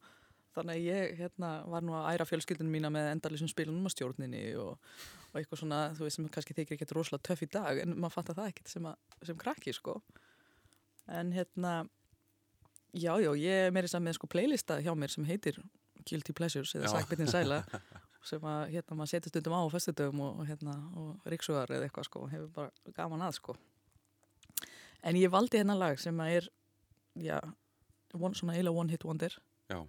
Þannig 0.53 0.77
að 0.77 0.85
ég, 0.85 1.15
hérna, 1.17 1.51
var 1.73 1.81
nú 1.87 1.93
að 1.97 2.09
æra 2.13 2.27
fjölskyldunum 2.29 2.75
mína 2.77 2.91
með 2.93 3.07
endalisum 3.15 3.49
spilunum 3.49 3.87
á 3.89 3.91
stjórninni 3.95 4.43
og, 4.61 4.75
og 5.33 5.39
eitthvað 5.41 5.63
svona, 5.63 5.79
þú 5.97 6.05
veist, 6.05 6.17
sem 6.21 6.29
kannski 6.29 6.53
þykir 6.59 6.77
ekki 6.77 6.93
rosalega 6.93 7.23
töff 7.31 7.41
í 7.41 7.49
dag, 7.49 7.79
en 7.81 7.95
maður 7.97 8.13
fattar 8.19 8.37
það 8.37 8.51
ekkert 8.53 8.69
sem, 8.69 8.85
að, 8.85 8.97
sem 9.25 9.39
krakki, 9.41 9.73
sko. 9.73 10.03
En 11.09 11.33
hérna, 11.33 11.89
já, 12.93 13.15
já, 13.25 13.33
ég 13.33 13.65
er 13.69 13.73
meira 13.73 13.89
saman 13.89 14.11
með 14.11 14.19
sko 14.21 14.29
playlista 14.29 14.77
hjá 14.85 14.93
mér 14.93 15.09
sem 15.15 15.25
heitir 15.25 15.57
Guilty 16.05 16.33
Pleasures 16.37 16.75
eða 16.77 16.91
Já. 16.91 16.99
Sækbyrnin 17.01 17.31
Sæla 17.33 17.63
sem 18.27 18.45
að 18.47 18.63
hérna 18.77 18.97
maður 18.99 19.13
setja 19.13 19.33
stundum 19.33 19.57
á 19.59 19.61
á 19.67 19.73
föstudögum 19.73 20.21
og, 20.25 20.43
hérna 20.47 20.77
og 20.99 21.31
ríksugar 21.33 21.73
eða 21.75 21.89
eitthvað 21.89 22.09
sko 22.09 22.27
hefur 22.31 22.51
bara 22.55 22.95
gaman 22.97 23.25
að 23.27 23.39
sko. 23.39 23.57
En 25.03 25.19
ég 25.19 25.33
valdi 25.33 25.59
hérna 25.59 25.75
lag 25.79 25.99
sem 25.99 26.23
að 26.23 26.37
er 26.37 26.49
já, 27.19 27.41
one, 28.15 28.37
svona 28.39 28.55
eiginlega 28.55 28.79
one 28.85 28.95
hit 28.95 29.07
wonder. 29.09 29.35
Já. 29.73 29.81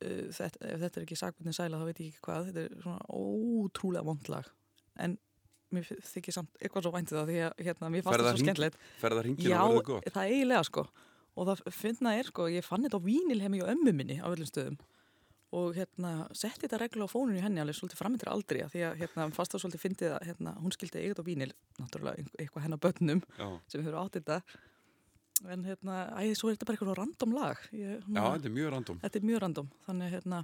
Uh, 0.00 0.28
þetta, 0.36 0.60
ef 0.68 0.84
þetta 0.84 1.00
er 1.00 1.06
ekki 1.06 1.20
Sækbyrnin 1.20 1.56
Sæla 1.56 1.80
þá 1.80 1.88
veit 1.88 2.02
ég 2.04 2.12
ekki 2.12 2.24
hvað. 2.28 2.50
Þetta 2.50 2.66
er 2.66 2.84
svona 2.84 3.00
ótrúlega 3.08 4.06
vond 4.06 4.32
lag. 4.32 4.52
En 5.00 5.16
mér 5.72 5.88
þykir 5.88 6.36
samt 6.36 6.60
eitthvað 6.60 6.86
svo 6.86 6.94
væntið 6.96 7.20
það 7.20 7.32
því 7.32 7.42
að 7.46 7.64
hérna, 7.66 7.92
mér 7.94 8.04
fannst 8.04 8.20
að 8.24 8.30
svo 8.30 8.44
skemmtilegt. 8.44 8.80
Já, 9.46 9.60
það 10.10 10.24
eiginlega 10.26 10.64
sko. 10.68 10.88
Og 11.38 11.46
það 11.46 11.68
finna 11.72 12.16
er 12.18 12.28
sko, 12.28 12.48
ég 12.50 12.66
fann 12.66 12.84
þetta 12.84 13.00
á 13.00 13.06
vínilhemi 13.06 13.60
og 13.64 13.70
ömmu 13.72 13.92
minni 13.96 14.18
á 14.18 14.28
öllum 14.28 14.48
stöðum 14.50 14.80
og 15.56 15.74
hérna, 15.74 16.10
setti 16.36 16.66
þetta 16.66 16.78
regla 16.84 17.06
á 17.06 17.10
fónunni 17.10 17.42
henni 17.42 17.62
alveg 17.62 17.74
svolítið 17.78 17.98
framöndir 17.98 18.30
aldrei 18.30 18.60
af 18.62 18.70
því 18.74 18.82
að 18.86 19.00
hérna, 19.02 19.26
fast 19.34 19.54
það 19.54 19.64
svolítið 19.64 19.82
fyndið 19.84 20.14
að 20.14 20.26
hérna, 20.28 20.52
hún 20.62 20.74
skildi 20.76 21.00
eigið 21.02 21.22
á 21.22 21.24
vínil, 21.26 21.50
náttúrulega 21.80 22.26
eitthvað 22.38 22.66
hennar 22.66 22.82
börnum 22.84 23.22
Já, 23.34 23.48
sem 23.72 23.82
hefur 23.82 23.98
átt 23.98 24.18
þetta. 24.20 24.38
En 25.50 25.66
hérna, 25.66 25.98
æ, 26.20 26.22
svo 26.36 26.50
er 26.50 26.56
þetta 26.56 26.68
bara 26.68 26.78
eitthvað 26.78 26.98
random 27.00 27.34
lag. 27.34 27.66
Ég, 27.74 28.02
Já 28.04 28.22
þetta 28.22 28.50
er 28.50 28.56
mjög 28.60 28.72
random. 28.76 29.02
Þetta 29.02 29.20
er 29.20 29.28
mjög 29.30 29.42
random. 29.44 29.70
Þannig 29.88 30.14
hérna, 30.14 30.40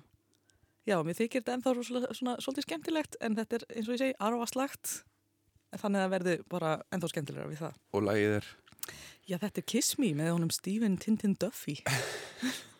já, 0.89 0.97
mér 1.07 1.19
þykir 1.21 1.43
þetta 1.43 1.57
ennþá 1.59 1.75
svona, 1.79 2.15
svona, 2.17 2.37
svolítið 2.43 2.67
skemmtilegt 2.67 3.19
en 3.21 3.37
þetta 3.39 3.61
er 3.61 3.67
eins 3.77 3.91
og 3.91 3.95
ég 3.95 4.03
segi, 4.03 4.17
arvaslagt 4.27 4.95
þannig 5.77 6.07
að 6.07 6.15
verði 6.17 6.39
bara 6.51 6.79
ennþá 6.95 7.13
skemmtilegra 7.13 7.51
við 7.53 7.63
það. 7.67 7.83
Og 7.93 8.07
lagið 8.09 8.39
er? 8.41 8.55
Já, 9.27 9.37
þetta 9.43 9.61
er 9.61 9.67
Kiss 9.75 9.99
Me 10.01 10.15
með 10.17 10.33
honum 10.33 10.55
Stephen 10.55 10.97
Tintin 11.03 11.37
Duffy. 11.39 11.77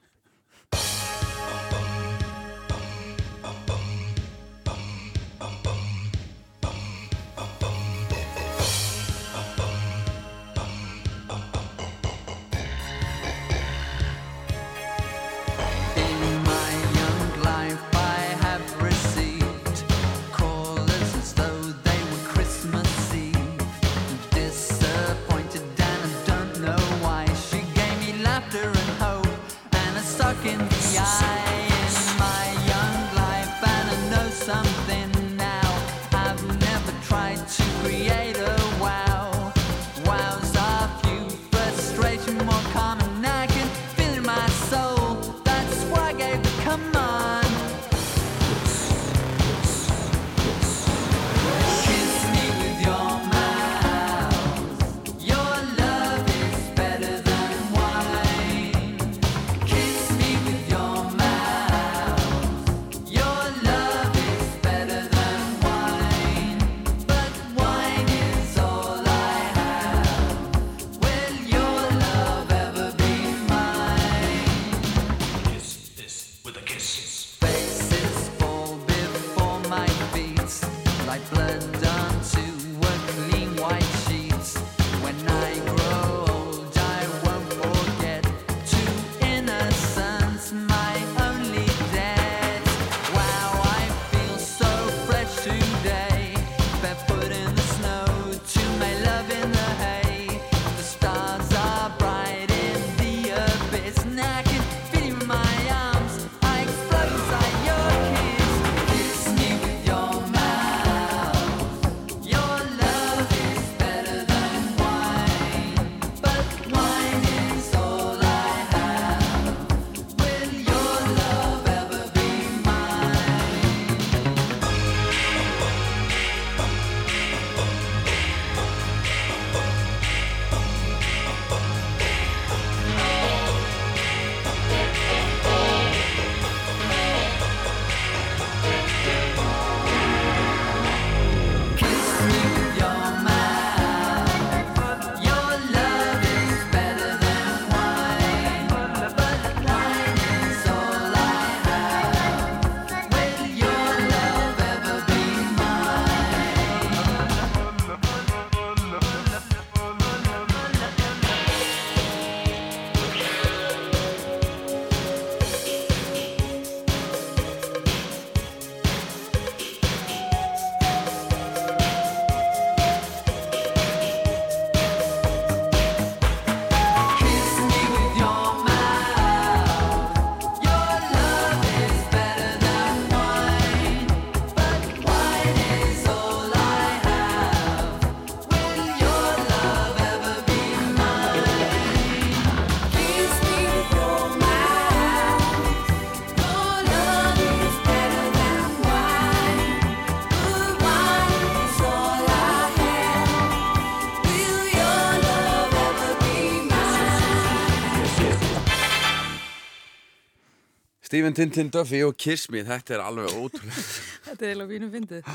Stephen 211.17 211.33
Tintin 211.33 211.71
Duffy 211.73 212.03
og 212.05 212.13
Kiss 212.21 212.51
Me, 212.53 212.61
þetta 212.67 212.99
er 212.99 213.03
alveg 213.07 213.31
ótrúlega. 213.33 213.85
Þetta 214.27 214.45
er 214.45 214.51
eiginlega 214.51 214.69
mínum 214.69 214.91
fyndið. 214.93 215.31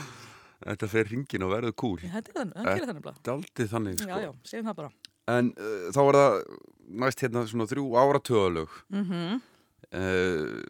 þetta 0.62 0.90
fer 0.92 1.08
hringin 1.10 1.46
og 1.48 1.54
verður 1.56 1.74
kúl. 1.82 1.96
Þetta 2.04 2.22
er 2.22 2.36
þannig, 2.36 2.54
það 2.60 2.68
gerir 2.70 2.90
þannig 2.92 3.06
bara. 3.08 3.22
Daldið 3.26 3.72
þannig, 3.72 3.96
sko. 3.98 4.10
Já, 4.12 4.20
já, 4.28 4.32
segjum 4.52 4.68
það 4.70 4.78
bara. 4.84 4.92
En 5.34 5.50
uh, 5.58 5.88
þá 5.96 6.00
var 6.06 6.20
það 6.20 6.38
næst 7.02 7.26
hérna 7.26 7.44
svona 7.50 7.68
þrjú 7.74 7.88
áratöðalög. 8.04 8.78
Mm 8.94 9.42
Uh, 9.92 10.62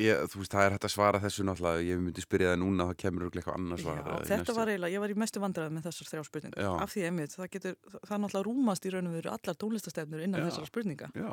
ég, 0.00 0.16
þú 0.32 0.38
veist, 0.40 0.52
það 0.54 0.62
er 0.64 0.74
hægt 0.78 0.86
að 0.88 0.92
svara 0.94 1.18
þessu 1.20 1.44
náttúrulega, 1.44 1.82
ég 1.84 1.98
myndi 2.00 2.22
spyrja 2.24 2.54
það 2.54 2.60
núna, 2.62 2.86
það 2.88 3.00
kemur 3.02 3.26
eitthvað 3.26 3.58
annars 3.58 3.82
Já, 3.82 3.84
svar. 3.84 3.98
í 4.00 4.28
þetta 4.30 4.38
næstu. 4.40 4.54
var 4.56 4.70
eiginlega, 4.72 4.94
ég 4.94 5.02
var 5.02 5.12
í 5.12 5.16
mestu 5.20 5.42
vandræði 5.42 5.74
með 5.74 5.88
þessar 5.90 6.08
þrjá 6.08 6.22
spurningar. 6.30 6.68
Af 6.86 6.94
því 6.94 7.04
einmitt, 7.10 7.34
það 7.36 7.50
getur, 7.52 7.76
það 7.98 8.14
er 8.16 8.22
náttúrulega 8.22 8.46
rúmast 8.48 8.88
í 8.88 8.94
raun 8.94 9.10
og 9.10 9.18
veru 9.18 9.32
allar 9.34 9.58
tónlistastefnur 9.60 10.24
innan 10.24 10.40
Já. 10.40 10.46
þessara 10.48 10.70
spurninga. 10.70 11.10
Já, 11.20 11.28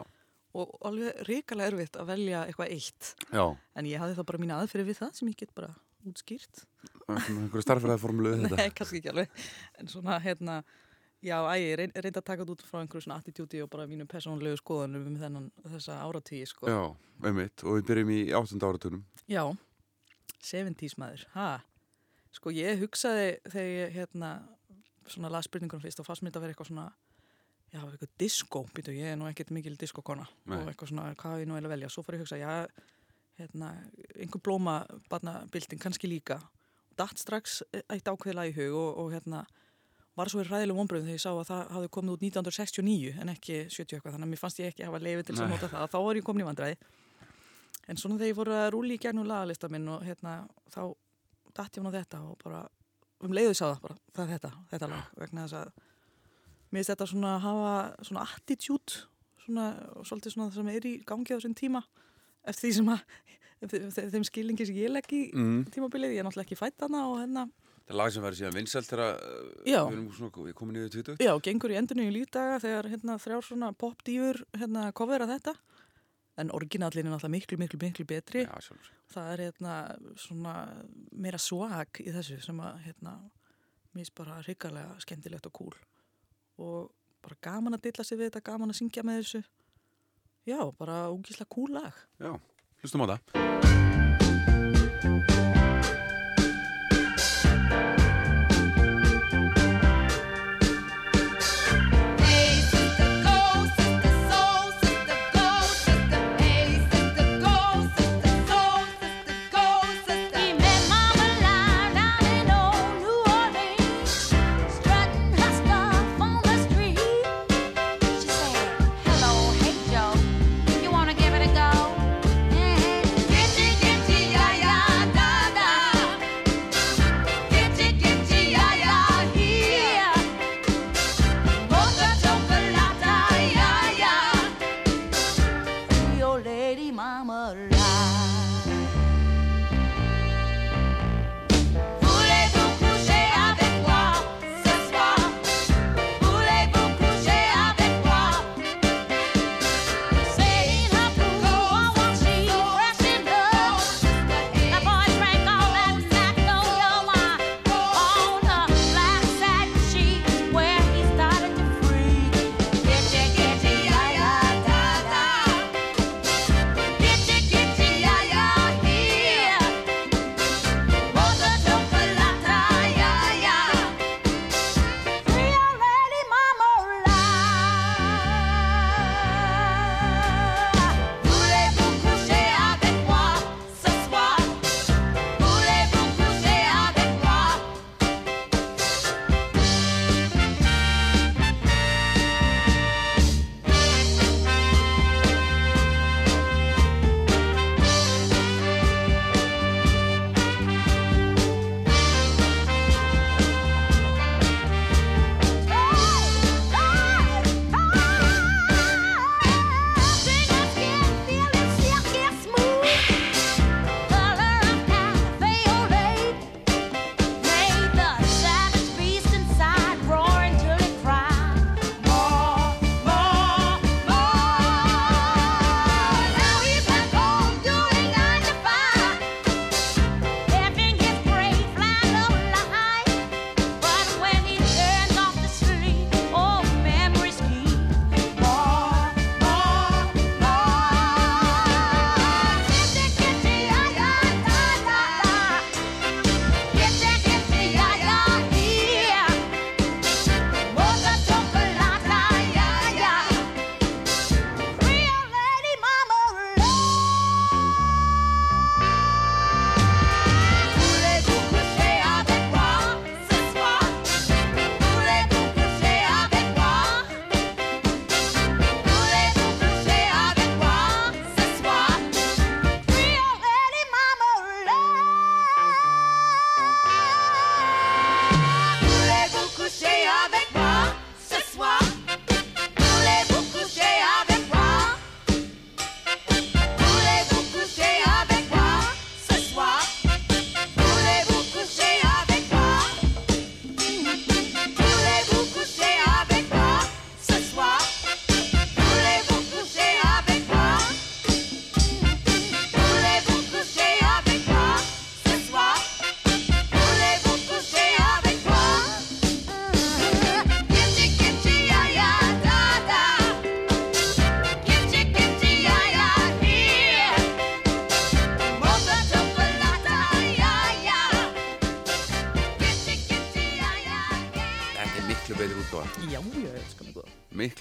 Og 0.53 0.73
alveg 0.83 1.21
ríkalega 1.29 1.71
erfitt 1.71 1.95
að 2.01 2.09
velja 2.11 2.41
eitthvað 2.49 2.71
eitt. 2.75 3.11
já, 3.31 3.45
En 3.79 3.85
ég 3.87 4.01
hafði 4.03 4.17
þá 4.19 4.23
bara 4.27 4.41
mína 4.43 4.57
aðferði 4.59 4.87
við 4.91 4.97
það 4.99 5.13
sem 5.15 5.29
ég 5.31 5.37
get 5.39 5.53
bara 5.55 5.69
útskýrt. 6.07 6.63
það 7.07 7.17
er 7.21 7.37
einhverju 7.39 7.61
starfræði 7.63 8.01
formlu 8.01 8.33
þetta. 8.41 8.57
Nei, 8.59 8.71
kannski 8.75 8.99
ekki 8.99 9.11
alveg. 9.13 9.29
En 9.79 9.87
svona, 9.87 10.17
hérna, 10.19 10.57
já, 11.23 11.37
æ, 11.39 11.53
ég 11.61 11.75
reyn, 11.79 11.93
reyndi 11.95 12.19
að 12.19 12.25
taka 12.27 12.43
þetta 12.43 12.55
út 12.57 12.65
frá 12.67 12.81
einhverju 12.81 13.05
svona 13.05 13.19
attitúti 13.21 13.61
og 13.63 13.69
bara 13.71 13.87
mínum 13.87 14.09
persónulegu 14.11 14.59
skoðanum 14.59 15.07
um 15.11 15.17
þennan, 15.21 15.47
þessa 15.71 15.99
áratíi, 16.03 16.43
sko. 16.49 16.67
Já, 16.67 16.81
einmitt, 17.29 17.63
og 17.63 17.77
við 17.79 17.87
byrjum 17.91 18.11
í 18.17 18.21
áttunda 18.35 18.71
áratunum. 18.73 19.03
Já, 19.31 19.43
70s 20.41 20.97
maður, 20.99 21.25
ha? 21.35 21.49
Sko 22.35 22.51
ég 22.55 22.79
hugsaði 22.81 23.37
þegar 23.51 23.71
ég 23.75 23.95
hérna 23.99 24.29
svona 25.11 25.29
las 25.33 25.47
spurningunum 25.49 25.83
fyrst 25.83 25.99
og 25.99 26.07
fannst 26.07 26.23
mér 26.23 26.31
þetta 26.31 26.39
að 26.39 26.45
vera 26.45 26.53
eitthvað 26.55 26.69
svona 26.71 26.85
já, 27.71 27.79
eitthvað 27.79 28.11
disco, 28.19 28.63
býtu, 28.75 28.93
ég 28.95 29.13
er 29.13 29.19
nú 29.19 29.27
ekkert 29.29 29.53
mikil 29.55 29.77
diskokona 29.79 30.27
og 30.49 30.71
eitthvað 30.71 30.91
svona, 30.91 31.11
hvað 31.19 31.37
er 31.37 31.43
ég 31.45 31.49
nú 31.49 31.57
að 31.59 31.69
velja? 31.71 31.91
Svo 31.91 32.03
fór 32.05 32.17
ég 32.17 32.23
að 32.23 32.25
hugsa, 32.25 32.39
já, 32.41 32.87
hérna 33.39 33.71
einhver 34.15 34.43
blóma 34.43 34.75
barnabilding, 35.11 35.81
kannski 35.81 36.09
líka. 36.11 36.41
Datt 36.99 37.21
strax 37.21 37.61
eitt 37.87 38.07
ákveðla 38.07 38.49
í 38.49 38.55
hug 38.57 38.75
og, 38.75 38.89
og 39.05 39.13
hérna 39.15 39.45
var 40.19 40.29
svo 40.29 40.43
í 40.43 40.47
ræðilega 40.47 40.75
vonbröðum 40.75 41.07
þegar 41.07 41.17
ég 41.17 41.23
sá 41.23 41.29
að 41.31 41.45
það 41.47 41.61
hafði 41.75 41.91
komið 41.95 42.15
út 42.15 42.25
1969 42.27 43.13
en 43.23 43.31
ekki 43.31 43.59
70 43.71 43.95
eitthvað, 43.95 44.17
þannig 44.17 44.27
að 44.27 44.33
mér 44.33 44.41
fannst 44.41 44.59
ég 44.59 44.73
ekki 44.73 44.87
hafa 44.87 44.99
leiði 44.99 45.23
til 45.29 45.37
að 45.37 45.53
nota 45.53 45.69
það, 45.71 45.85
þá 45.93 45.97
var 46.05 46.19
ég 46.19 46.27
komin 46.27 46.43
í 46.43 46.47
vandræði. 46.49 46.75
En 47.89 47.97
svona 47.97 48.17
þegar 48.19 48.31
ég 48.31 48.37
fór 48.37 48.51
að 48.57 48.67
rúli 48.75 48.97
í 48.97 49.01
gegnum 49.01 49.29
lagalista 49.29 49.69
minn 49.71 49.87
og 49.89 50.03
hérna, 50.05 50.35
þá 50.73 50.81
datt 51.55 51.77
ég 51.77 51.81
hún 51.81 51.89
á 51.89 51.97
þetta 51.97 52.19
og 52.27 52.35
bara 52.43 52.65
um 53.23 53.33
leiðu 53.35 53.55
sá 53.55 53.63
það 53.69 53.81
bara, 53.85 53.97
það 54.11 54.23
er 54.25 54.33
þetta, 54.35 54.51
þetta 54.73 54.91
lag, 54.91 55.09
vegna 55.23 55.47
þess 55.47 55.59
að 55.61 55.71
mér 56.71 56.79
finnst 56.81 56.93
þetta 56.93 57.07
svona 57.11 57.35
að 57.37 57.41
hafa 57.45 57.73
svona 58.07 58.25
attitude, 58.27 59.01
svona, 59.45 59.65
svolítið 60.07 60.33
svona 60.35 60.49
það 60.49 60.55
sem 60.61 60.67
er 60.75 60.87
í 60.87 60.93
gangi 61.05 61.33
á 61.33 61.37
þessum 61.37 61.55
tíma, 61.57 61.81
eftir 62.47 62.69
því 62.69 62.73
sem 62.79 62.91
að, 62.93 63.01
eftir 63.61 63.87
þe- 63.91 64.05
þeim 64.15 64.27
skilningi 64.29 64.65
sem 64.69 64.75
ég 64.75 64.89
legg 64.93 65.11
í 65.13 65.23
Mm. 65.33 65.65
tímabilið, 65.73 66.13
ég 66.15 66.19
er 66.19 66.23
náttúrulega 66.29 66.47
ekki 66.49 66.57
fætt 66.61 66.79
hana 66.87 67.07
og 67.09 67.19
hérna, 67.19 67.49
Það 67.81 67.95
er 67.95 67.97
lag 67.97 68.11
sem 68.13 68.23
verður 68.23 68.39
síðan 68.39 68.55
vinsælt 68.55 68.87
þegar 68.87 69.09
Já. 69.65 69.79
við 69.83 69.91
erum 69.97 70.11
svona, 70.15 70.31
við 70.45 70.53
komum 70.55 70.73
niður 70.75 70.91
20. 70.91 71.17
já, 71.17 71.33
gengur 71.41 71.71
í 71.73 71.75
endurnu 71.75 72.05
í 72.07 72.13
lífdaga 72.13 72.59
þegar 72.61 72.87
hérna 72.87 73.17
þrjár 73.19 73.43
svona 73.43 73.71
popdýfur 73.75 74.45
hérna 74.53 74.91
kofera 74.93 75.27
þetta, 75.27 75.55
en 76.37 76.49
orginallin 76.51 77.05
er 77.07 77.11
náttúrulega 77.11 77.35
miklu, 77.35 77.57
miklu, 77.57 77.79
miklu 77.81 78.05
betri. 78.07 78.45
Já, 78.45 78.53
sjálfsög. 78.61 78.95
það 79.11 79.33
er 79.33 79.51
hérna 79.51 79.73
svona 80.15 80.53
meira 81.11 81.37
swag 81.37 81.89
í 81.99 82.13
þessu 82.13 82.41
sem 82.41 82.57
að 82.63 82.79
hérna 82.85 83.17
mér 83.91 84.05
finnst 84.05 84.15
bara 84.15 84.41
hrikalega 84.41 84.95
skemmtilegt 85.03 85.45
og 85.47 85.53
cool 85.53 85.73
og 86.61 86.91
bara 87.25 87.39
gaman 87.49 87.77
að 87.77 87.87
dilla 87.89 88.05
sig 88.05 88.19
við 88.19 88.29
þetta, 88.29 88.45
gaman 88.51 88.73
að 88.73 88.79
syngja 88.81 89.05
með 89.07 89.21
þessu 89.21 89.43
já, 90.49 90.59
bara 90.77 91.03
úgísla 91.13 91.49
cool 91.49 91.73
lag 91.77 91.93
Já, 92.21 92.33
hlustum 92.81 93.05
á 93.05 93.07
það. 93.15 94.10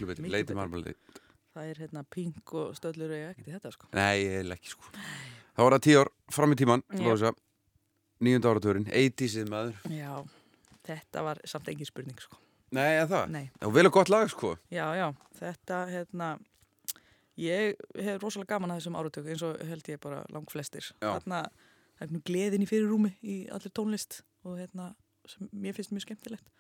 Góða. 0.01 0.07
Miklu 0.07 0.09
betur, 0.11 0.23
Miklu 0.25 0.33
Lady 0.37 0.47
betur. 0.47 0.59
Marmalade 0.61 0.95
Það 1.51 1.71
er 1.71 1.79
hérna 1.83 2.03
pink 2.07 2.53
og 2.55 2.75
stöðlur 2.79 3.11
og 3.11 3.19
ég 3.19 3.31
ekkert 3.33 3.49
í 3.49 3.55
þetta 3.57 3.71
sko. 3.75 3.89
Nei, 3.97 4.21
ég 4.23 4.37
er 4.41 4.53
ekki 4.55 4.71
sko 4.71 4.93
Það 5.57 5.65
var 5.67 5.75
það 5.75 5.83
tíu 5.87 6.01
ár 6.01 6.11
fram 6.31 6.53
í 6.55 6.59
tíman 6.61 6.85
Níunda 8.21 8.53
áratörinn, 8.53 8.87
80sið 8.93 9.49
maður 9.51 9.81
Já, 9.91 10.13
þetta 10.87 11.23
var 11.25 11.41
samt 11.49 11.69
engin 11.73 11.89
spurning 11.89 12.21
sko. 12.21 12.37
Nei, 12.77 13.01
en 13.01 13.09
það 13.11 13.33
Nei, 13.33 13.45
Og 13.65 13.73
vel 13.75 13.87
og 13.89 13.95
gott 13.97 14.13
lag 14.13 14.29
sko 14.31 14.55
já, 14.71 14.85
já, 14.95 15.09
þetta 15.41 15.81
hérna, 15.91 16.29
ég 17.41 17.81
hef 17.99 18.21
rosalega 18.23 18.55
gaman 18.55 18.75
að 18.75 18.83
þessum 18.83 18.99
áratök 19.01 19.31
eins 19.33 19.45
og 19.47 19.59
held 19.65 19.89
ég 19.91 20.01
bara 20.03 20.23
lang 20.31 20.51
flestir. 20.53 20.87
Þarna, 21.01 21.43
það 21.97 22.05
er 22.05 22.07
einhvern 22.07 22.27
gleðin 22.29 22.65
í 22.67 22.69
fyrirrúmi 22.69 23.13
í 23.25 23.37
allir 23.51 23.73
tónlist 23.75 24.21
og 24.45 24.59
hérna, 24.61 24.93
sem 25.29 25.49
mér 25.53 25.75
finnst 25.77 25.95
mjög 25.97 26.07
skemmtilegt. 26.07 26.53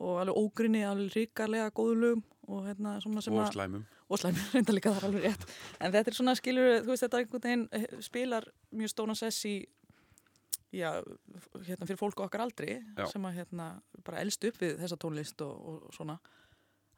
Og 0.00 0.20
alveg 0.22 0.36
ógrinni, 0.40 0.84
alveg 0.86 1.16
ríkarlega 1.16 1.72
góðu 1.76 1.96
lögum 2.04 2.22
og 2.50 2.64
hérna 2.66 2.96
svona 3.02 3.22
sem 3.24 3.34
Og 3.34 3.44
að 3.44 3.52
slæmum. 3.54 3.84
Og 4.10 4.20
slæmur 4.20 4.48
reynda 4.54 4.74
líka 4.74 4.94
þar 4.96 5.08
alveg 5.08 5.28
rétt. 5.28 5.44
En 5.78 5.94
þetta 5.94 6.12
er 6.12 6.18
svona 6.18 6.34
skilur, 6.38 6.72
þú 6.84 6.92
veist 6.92 7.06
þetta 7.06 7.20
einhvern 7.22 7.46
veginn 7.46 7.68
eh, 7.78 7.86
spilar 8.04 8.48
mjög 8.74 8.92
stóna 8.94 9.16
sess 9.18 9.46
í 9.48 9.54
já, 10.72 10.90
hérna 11.66 11.86
fyrir 11.86 11.98
fólk 11.98 12.22
á 12.22 12.26
okkar 12.26 12.44
aldri 12.44 12.76
Já. 12.78 13.06
sem 13.10 13.24
að 13.26 13.40
hérna 13.40 13.70
bara 14.06 14.20
elst 14.22 14.44
upp 14.46 14.60
við 14.62 14.76
þessa 14.82 14.98
tónlist 15.00 15.42
og, 15.46 15.56
og 15.72 15.96
svona. 15.96 16.18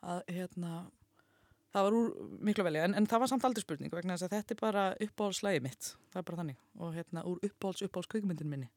Að 0.03 0.23
hérna 0.35 0.73
það 1.73 1.87
var 1.87 1.97
úr 1.97 2.13
miklu 2.45 2.67
velja 2.67 2.87
en, 2.89 2.97
en 2.99 3.09
það 3.09 3.25
var 3.25 3.33
samt 3.33 3.49
aldrei 3.49 3.65
spurning 3.65 3.93
vegna 3.95 4.17
þess 4.17 4.29
að 4.29 4.37
þetta 4.37 4.55
er 4.55 4.61
bara 4.61 4.87
uppáhaldslægi 5.09 5.65
mitt. 5.65 5.93
Það 6.13 6.23
er 6.23 6.29
bara 6.31 6.41
þannig. 6.43 6.63
Og 6.81 6.97
hérna 6.97 7.27
úr 7.29 7.45
uppáhalds 7.49 7.85
uppáhalds 7.87 8.13
kvikmyndin 8.13 8.51
minni. 8.53 8.71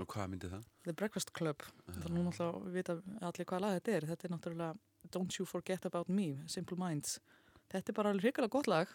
Og 0.00 0.08
hvað 0.10 0.30
myndi 0.32 0.48
það? 0.50 0.68
The 0.86 0.94
Breakfast 0.96 1.34
Club. 1.36 1.62
Þannig 1.90 2.06
að 2.06 2.14
nú 2.14 2.22
náttúrulega 2.26 2.74
vita 2.74 2.96
allir 3.28 3.48
hvað 3.50 3.64
lag 3.64 3.76
þetta 3.76 3.96
er. 3.96 4.06
Þetta 4.10 4.26
er 4.26 4.32
náttúrulega 4.34 4.89
Don't 5.08 5.38
You 5.38 5.46
Forget 5.48 5.86
About 5.88 6.10
Me 6.12 6.34
Simple 6.50 6.78
Minds. 6.80 7.18
Þetta 7.70 7.92
er 7.92 7.96
bara 7.96 8.12
alveg 8.12 8.30
hrikalega 8.30 8.52
gott 8.52 8.70
lag. 8.70 8.92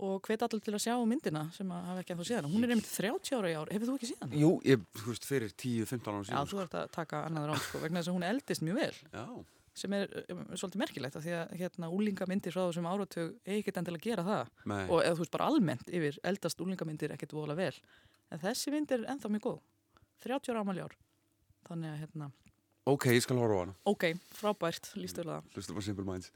Og 0.00 0.24
hvet 0.24 0.42
allir 0.46 0.62
til 0.64 0.72
að 0.76 0.84
sjá 0.86 0.94
myndina 1.04 1.46
sem 1.52 1.70
að 1.74 1.86
hafa 1.90 2.02
ekki 2.02 2.14
ennþá 2.14 2.26
séð 2.28 2.38
hana. 2.38 2.50
Hún 2.52 2.64
er 2.64 2.72
einmitt 2.72 2.88
30 2.88 3.36
ára 3.36 3.50
í 3.50 3.56
ár, 3.58 3.72
hefur 3.74 3.90
þú 3.90 3.96
ekki 3.98 4.10
séð 4.12 4.20
hana? 4.24 4.38
Jú, 4.40 4.50
ég, 4.64 4.84
þú 4.96 5.08
veist, 5.10 5.26
fyrir 5.28 5.50
10-15 5.52 6.06
ára 6.08 6.20
Já, 6.20 6.28
síðan 6.30 6.52
þú 6.52 6.60
ert 6.64 6.76
að 6.80 6.92
taka 6.94 7.24
annaður 7.28 7.52
án 7.52 7.64
sko, 7.66 7.80
vegna 7.82 8.00
þess 8.00 8.12
að 8.12 8.16
hún 8.16 8.28
eldist 8.30 8.64
mjög 8.64 8.78
vel. 8.80 8.94
Já, 9.12 9.24
sem 9.80 9.94
er 9.96 10.14
um, 10.32 10.42
svolítið 10.58 10.82
merkilegt 10.82 11.16
af 11.16 11.24
því 11.24 11.34
að 11.38 11.52
hérna 11.60 11.90
úlingamyndir 11.94 12.54
frá 12.54 12.62
þessum 12.62 12.88
áratug 12.90 13.34
er 13.44 13.58
ekkert 13.58 13.80
endilega 13.80 14.02
að 14.02 14.08
gera 14.08 14.24
það. 14.26 14.54
Nei. 14.72 14.82
og 14.82 15.02
eða 15.04 15.14
þú 15.14 15.24
veist 15.24 15.34
bara 15.36 15.48
almennt 15.50 15.92
yfir 16.00 16.18
eldast 16.30 16.64
úlingamyndir 16.64 17.14
ekkert 17.14 17.34
vola 17.36 17.56
vel. 17.58 17.72
En 18.30 18.42
þessi 18.42 18.74
mynd 18.74 18.94
er 18.94 19.06
ennþá 19.14 19.30
mjög 19.32 19.46
góð. 19.46 19.60
30 20.26 20.52
ára 20.52 20.64
ámali 20.64 20.84
ár. 20.84 20.96
Þannig 21.68 21.92
að 21.92 22.02
hérna, 22.02 22.30
Ok, 22.88 23.04
ég 23.12 23.20
skal 23.20 23.36
horfa 23.36 23.56
á 23.56 23.60
hana. 23.60 23.74
Ok, 23.84 24.06
frábært 24.32 24.92
lístu 24.96 25.20
vel 25.20 25.28
að 25.28 25.34
það. 25.40 25.50
Hlusta 25.56 25.74
bara 25.76 25.84
Simple 25.84 26.06
Minds 26.08 26.30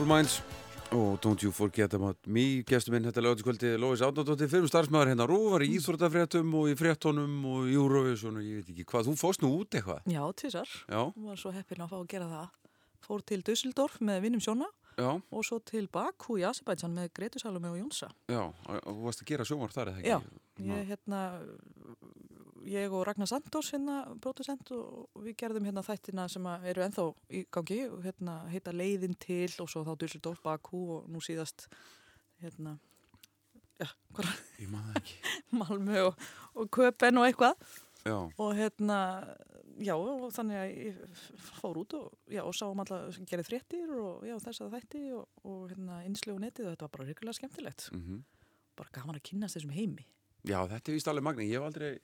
Simple 0.00 0.14
Minds 0.16 0.34
og 0.96 1.18
Don't 1.20 1.42
You 1.44 1.50
Forget 1.52 1.92
About 1.94 2.24
Me 2.32 2.62
gestur 2.64 2.94
minn 2.94 3.04
þetta 3.04 3.20
lögatiskvöldi 3.20 3.72
Lóis 3.76 4.00
Átnardóttir 4.00 4.48
fyrir 4.48 4.70
starfsmæður 4.70 5.10
hérna 5.12 5.26
Rú 5.28 5.36
var 5.52 5.60
í 5.60 5.68
Íþróttafréttum 5.76 6.54
og 6.56 6.70
í 6.72 6.76
fréttonum 6.78 7.34
og 7.50 7.66
í 7.68 7.74
Eurovision 7.76 8.38
og 8.40 8.46
ég 8.46 8.62
veit 8.62 8.70
ekki 8.72 8.86
hvað, 8.88 9.10
þú 9.10 9.16
fórst 9.20 9.44
nú 9.44 9.50
út 9.58 9.76
eitthvað 9.76 10.08
Já, 10.08 10.22
tvisar. 10.40 10.72
Já, 10.88 11.02
Var 11.26 11.42
svo 11.42 11.52
heppin 11.52 11.84
að 11.84 11.92
fá 11.92 11.98
að 11.98 12.08
gera 12.14 12.30
það. 12.30 12.56
Fór 13.04 13.26
til 13.28 13.40
Düsseldorf 13.50 14.00
með 14.08 14.24
vinnum 14.24 14.44
Sjóna 14.46 14.70
já, 14.96 15.10
og 15.20 15.44
svo 15.50 15.60
til 15.68 15.84
Baku 15.92 16.38
í 16.40 16.46
Azerbaijan 16.48 16.96
með 16.96 17.12
Gretu 17.20 17.42
Salome 17.44 17.68
og 17.74 17.76
Jónsa. 17.82 18.08
já 18.32 18.40
og 18.48 18.80
þú 18.88 18.96
varst 19.04 19.20
að 19.26 19.32
gera 19.34 19.44
sjónvarp 19.52 19.76
þar 19.76 19.92
eða 19.92 20.06
Já, 20.08 20.16
ekki? 20.16 20.64
ég, 20.64 20.88
hérna, 20.94 21.20
ég 22.68 22.92
og 22.92 23.04
Ragnar 23.08 23.28
Sandors, 23.30 23.70
hérna, 23.74 24.02
producent 24.20 24.70
og 24.76 25.08
og 25.20 25.24
við 25.26 25.36
gerðum 25.42 25.66
hérna 25.68 25.82
þættina 25.84 26.26
sem 26.32 26.46
eru 26.70 26.84
ennþá 26.84 27.04
í 27.36 27.42
gangi, 27.52 27.80
og, 27.90 28.00
hérna, 28.06 28.36
heita 28.52 28.72
Leiðin 28.72 29.16
til 29.20 29.50
og 29.60 29.68
svo 29.70 29.82
þá 29.84 29.92
Düsseldorf, 30.00 30.40
Baku 30.44 30.80
og 30.96 31.08
nú 31.12 31.20
síðast, 31.24 31.66
hérna, 32.40 32.76
já, 33.80 33.88
hvað, 34.16 34.30
Ég 34.62 34.72
maður 34.72 34.94
það 34.94 35.00
ekki 35.02 35.36
Malmö 35.60 36.02
og, 36.08 36.26
og 36.54 36.70
Köpen 36.76 37.20
og 37.20 37.28
eitthvað. 37.28 37.70
Já, 38.06 38.16
og 38.16 38.54
hérna, 38.56 38.98
já, 39.84 39.92
og 39.98 40.30
þannig 40.32 40.56
að 40.62 40.70
ég 40.72 41.26
fór 41.60 41.82
út 41.82 41.96
og, 41.98 42.06
já, 42.32 42.40
og 42.46 42.54
sáum 42.56 42.80
alltaf 42.80 43.10
sem 43.16 43.28
gerði 43.28 43.48
fréttir 43.50 43.90
og 43.92 44.24
já, 44.24 44.38
þess 44.40 44.64
að 44.64 44.78
þætti 44.78 45.02
og, 45.18 45.26
og 45.44 45.66
hérna, 45.68 46.00
innslegu 46.08 46.40
netið 46.40 46.70
og 46.70 46.74
þetta 46.76 46.88
var 46.88 46.94
bara 46.96 47.08
ríkulega 47.10 47.40
skemmtilegt. 47.40 47.90
mm 47.92 48.22
Bara 48.80 48.94
gaman 48.94 49.18
að 49.18 49.26
kynast 49.28 49.58
þessum 49.58 49.74
heimi. 49.76 50.06
já 50.48 50.56
þetta 50.64 50.88
er 50.88 50.94
vist 50.96 51.08
alveg 51.10 51.24
magni, 51.26 51.50
ég 51.50 51.58
hef 51.60 51.66
aldrei 51.66 51.98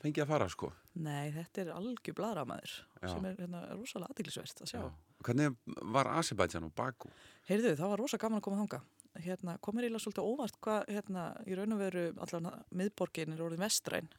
fengið 0.00 0.24
að 0.24 0.30
fara 0.32 0.48
sko 0.52 0.70
Nei, 1.00 1.30
þetta 1.34 1.62
er 1.62 1.72
algjör 1.74 2.16
bladramæður 2.18 2.72
sem 3.00 3.26
er 3.28 3.36
hérna, 3.38 3.60
rosalega 3.76 4.10
aðtiklisvert 4.10 4.64
að 4.64 4.72
sjá. 4.72 4.80
Já. 4.80 4.88
Hvernig 5.26 5.76
var 5.94 6.10
Azerbaijan 6.16 6.66
og 6.66 6.72
Baku? 6.76 7.10
Heyrðu, 7.48 7.76
það 7.78 7.92
var 7.92 8.02
rosa 8.02 8.18
gaman 8.20 8.40
að 8.40 8.46
koma 8.46 8.58
þanga. 8.62 8.80
Hérna, 9.20 9.54
komur 9.64 9.84
eiginlega 9.84 10.04
svolítið 10.04 10.26
óvart 10.32 10.58
hvað, 10.64 10.90
hérna, 10.96 11.24
í 11.46 11.58
raun 11.58 11.76
og 11.76 11.80
veru 11.80 12.04
allan 12.26 12.50
miðborgin 12.80 13.36
er 13.36 13.44
orðin 13.44 13.62
vestræn. 13.62 14.10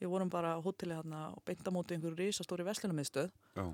Við 0.00 0.12
vorum 0.12 0.32
bara 0.32 0.56
á 0.56 0.64
hóteli 0.64 0.96
hérna 0.96 1.26
og 1.36 1.44
beint 1.46 1.68
á 1.68 1.72
móti 1.72 1.96
einhverju 1.96 2.18
risastóri 2.20 2.66
vestlunamiðstöð 2.66 3.30
Já, 3.56 3.64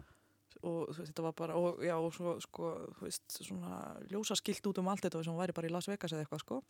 og 0.68 0.92
þetta 0.94 1.24
var 1.24 1.34
bara, 1.38 1.56
og 1.58 1.82
já, 1.82 1.94
og 1.96 2.12
svo, 2.14 2.36
sko, 2.42 2.70
þú 2.98 3.08
veist, 3.08 3.26
svona 3.38 3.80
ljósaskilt 4.12 4.66
út 4.70 4.78
um 4.82 4.90
allt 4.92 5.06
þetta 5.06 5.24
sem 5.26 5.38
væri 5.38 5.56
bara 5.56 5.70
í 5.70 5.72
Las 5.72 5.88
Vegas 5.90 6.14
eða 6.14 6.26
eitthvað, 6.26 6.44
sko. 6.44 6.60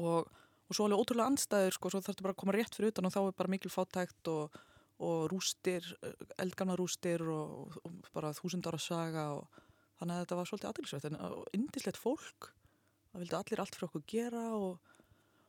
Og, 0.00 0.30
og 0.66 0.76
svo 0.76 0.86
alveg 0.86 1.02
ótrúlega 1.02 1.30
andstæður, 1.30 1.76
sko, 1.76 1.92
svo 1.92 2.02
þarfstu 2.02 2.26
bara 2.26 2.34
að 2.34 2.40
koma 2.42 2.56
rétt 2.56 2.74
fyrir 2.78 2.94
utan 2.94 3.08
og 3.08 3.14
þá 3.14 3.20
er 3.22 3.38
bara 3.38 3.52
mikil 3.52 3.72
fátækt 3.72 4.32
og, 4.32 4.58
og 5.06 5.28
rústir, 5.32 5.86
eldgamna 6.42 6.76
rústir 6.78 7.22
og, 7.22 7.78
og 7.84 8.10
bara 8.16 8.34
þúsund 8.36 8.66
ára 8.66 8.82
saga 8.82 9.28
og 9.36 9.62
þannig 10.00 10.16
að 10.16 10.22
þetta 10.24 10.40
var 10.40 10.50
svolítið 10.50 10.70
aðeinsvægt 10.72 11.08
en 11.10 11.18
indislegt 11.56 12.00
fólk, 12.00 12.50
það 13.12 13.24
vildi 13.24 13.38
allir 13.40 13.62
allt 13.62 13.78
fyrir 13.78 13.90
okkur 13.90 14.06
gera 14.10 14.44
og 14.58 14.92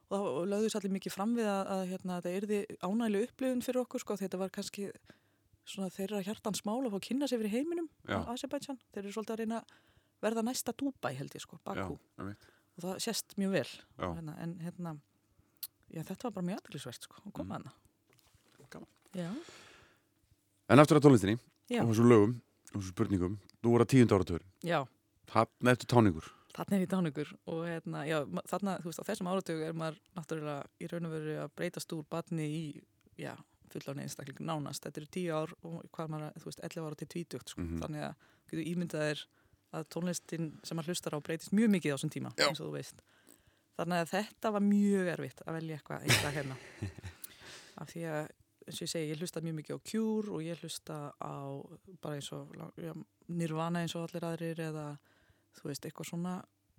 og 0.08 0.16
það 0.16 0.52
lögðus 0.54 0.76
allir 0.80 0.94
mikið 0.96 1.14
fram 1.14 1.34
við 1.36 1.50
að, 1.52 1.62
að 1.74 1.82
hérna, 1.92 2.18
þetta 2.22 2.36
erði 2.40 2.60
ánægileg 2.80 3.26
upplifun 3.28 3.64
fyrir 3.66 3.82
okkur 3.82 4.04
sko, 4.04 4.16
þetta 4.22 4.40
var 4.40 4.54
kannski 4.56 4.86
svona 5.68 5.92
þeirra 5.92 6.22
hjartans 6.24 6.64
mál 6.68 6.80
að 6.80 6.94
fá 6.94 7.00
að 7.02 7.08
kynna 7.10 7.28
sig 7.28 7.42
fyrir 7.42 7.56
heiminum 7.58 7.90
Já. 8.08 8.22
á 8.24 8.32
Azerbaijan, 8.32 8.80
þeir 8.94 9.02
eru 9.04 9.16
svolítið 9.18 9.36
að 9.36 9.42
reyna 9.42 9.60
að 9.60 9.74
verða 10.24 10.46
næsta 10.48 10.74
Dubai 10.80 11.12
held 11.18 11.36
ég 11.36 11.44
sko, 11.44 11.60
já, 11.60 11.84
ég 11.84 12.30
veit 12.30 12.48
og 12.78 12.84
það 12.86 13.00
sést 13.04 13.36
mjög 13.38 13.52
vel. 13.58 13.70
Hérna, 13.98 14.38
en 14.44 14.56
hérna 14.62 14.96
já, 15.90 16.02
þetta 16.04 16.24
var 16.30 16.32
bara 16.38 16.46
mjög 16.52 16.62
aðgrísvert 16.62 17.02
sko, 17.08 17.22
að 17.26 17.34
koma 17.34 17.58
Mm. 17.58 17.66
hana 17.66 17.74
En 20.70 20.80
aftur 20.80 21.00
að 21.00 21.06
tónlistinni 21.08 21.38
já, 21.72 21.82
og 21.82 21.92
þessum 21.94 22.10
lögum 22.12 22.34
og 22.74 22.82
þessum 22.82 22.92
spurningum. 22.92 23.38
Nú 23.64 23.72
voru 23.72 23.86
að 23.86 23.94
tíund 23.94 24.12
áratöður 24.12 24.44
já. 24.68 24.82
Hann 25.32 25.72
eftir 25.72 25.88
táningur. 25.88 26.28
Þarna 26.58 26.80
ég 26.82 26.90
dánugur 26.92 27.32
og 27.48 27.64
hérna, 27.68 28.02
já, 28.08 28.18
þarna, 28.50 28.78
þú 28.82 28.90
veist, 28.90 29.02
á 29.04 29.08
þessum 29.08 29.30
áratug 29.32 29.62
er 29.64 29.74
maður 29.78 30.00
náttúrulega 30.18 30.66
í 30.82 30.90
raun 30.92 31.06
og 31.06 31.12
veru 31.14 31.36
að 31.44 31.52
breytast 31.56 31.94
úr 31.94 32.06
batni 32.10 32.48
í, 32.48 32.62
já, 33.20 33.36
fulláni 33.70 34.06
einstakling 34.08 34.40
nánast. 34.48 34.84
Þetta 34.84 35.02
eru 35.04 35.10
tíu 35.14 35.36
ár 35.38 35.54
og 35.64 35.84
hvað 35.94 36.10
maður, 36.14 36.34
þú 36.42 36.50
veist, 36.50 36.64
11 36.66 36.88
ára 36.88 36.96
til 36.98 37.08
20, 37.14 37.44
sko. 37.54 37.62
Mhm. 37.62 37.80
Þannig 37.84 38.06
að, 38.08 38.16
getur 38.50 38.70
ímyndað 38.74 39.06
er 39.12 39.26
að 39.76 39.88
tónlistin 39.94 40.50
sem 40.64 40.78
maður 40.78 40.94
hlustar 40.94 41.18
á 41.18 41.20
breytist 41.24 41.54
mjög 41.56 41.72
mikið 41.76 41.94
á 41.94 41.96
þessum 41.98 42.14
tíma, 42.14 42.34
Já. 42.38 42.48
eins 42.48 42.62
og 42.62 42.70
þú 42.70 42.76
veist. 42.78 43.02
Þannig 43.78 44.04
að 44.04 44.12
þetta 44.14 44.52
var 44.56 44.66
mjög 44.66 45.10
erfitt 45.14 45.44
að 45.46 45.58
velja 45.60 45.78
eitthvað 45.78 46.06
eitthvað 46.08 46.38
hérna. 46.38 46.58
Af 47.82 47.92
því 47.92 48.06
að, 48.10 48.32
eins 48.66 48.80
og 48.80 48.86
ég 48.88 48.94
segi, 48.94 49.12
ég 49.12 49.22
hlusta 49.22 49.44
mjög 49.46 49.58
mikið 49.60 49.78
á 49.78 49.86
Cure 49.92 50.34
og 50.34 50.46
ég 50.46 50.64
hlusta 50.64 50.98
á 51.20 51.36
bara 52.02 52.18
eins 52.18 52.32
og 52.34 52.56
já, 52.58 52.94
Nirvana 53.28 53.84
eins 53.84 53.94
og 54.00 54.08
allir 54.08 54.26
aðrir 54.26 54.64
eða 54.70 54.88
þú 55.60 55.70
veist, 55.70 55.86
eitthvað 55.86 56.10
svona, 56.10 56.34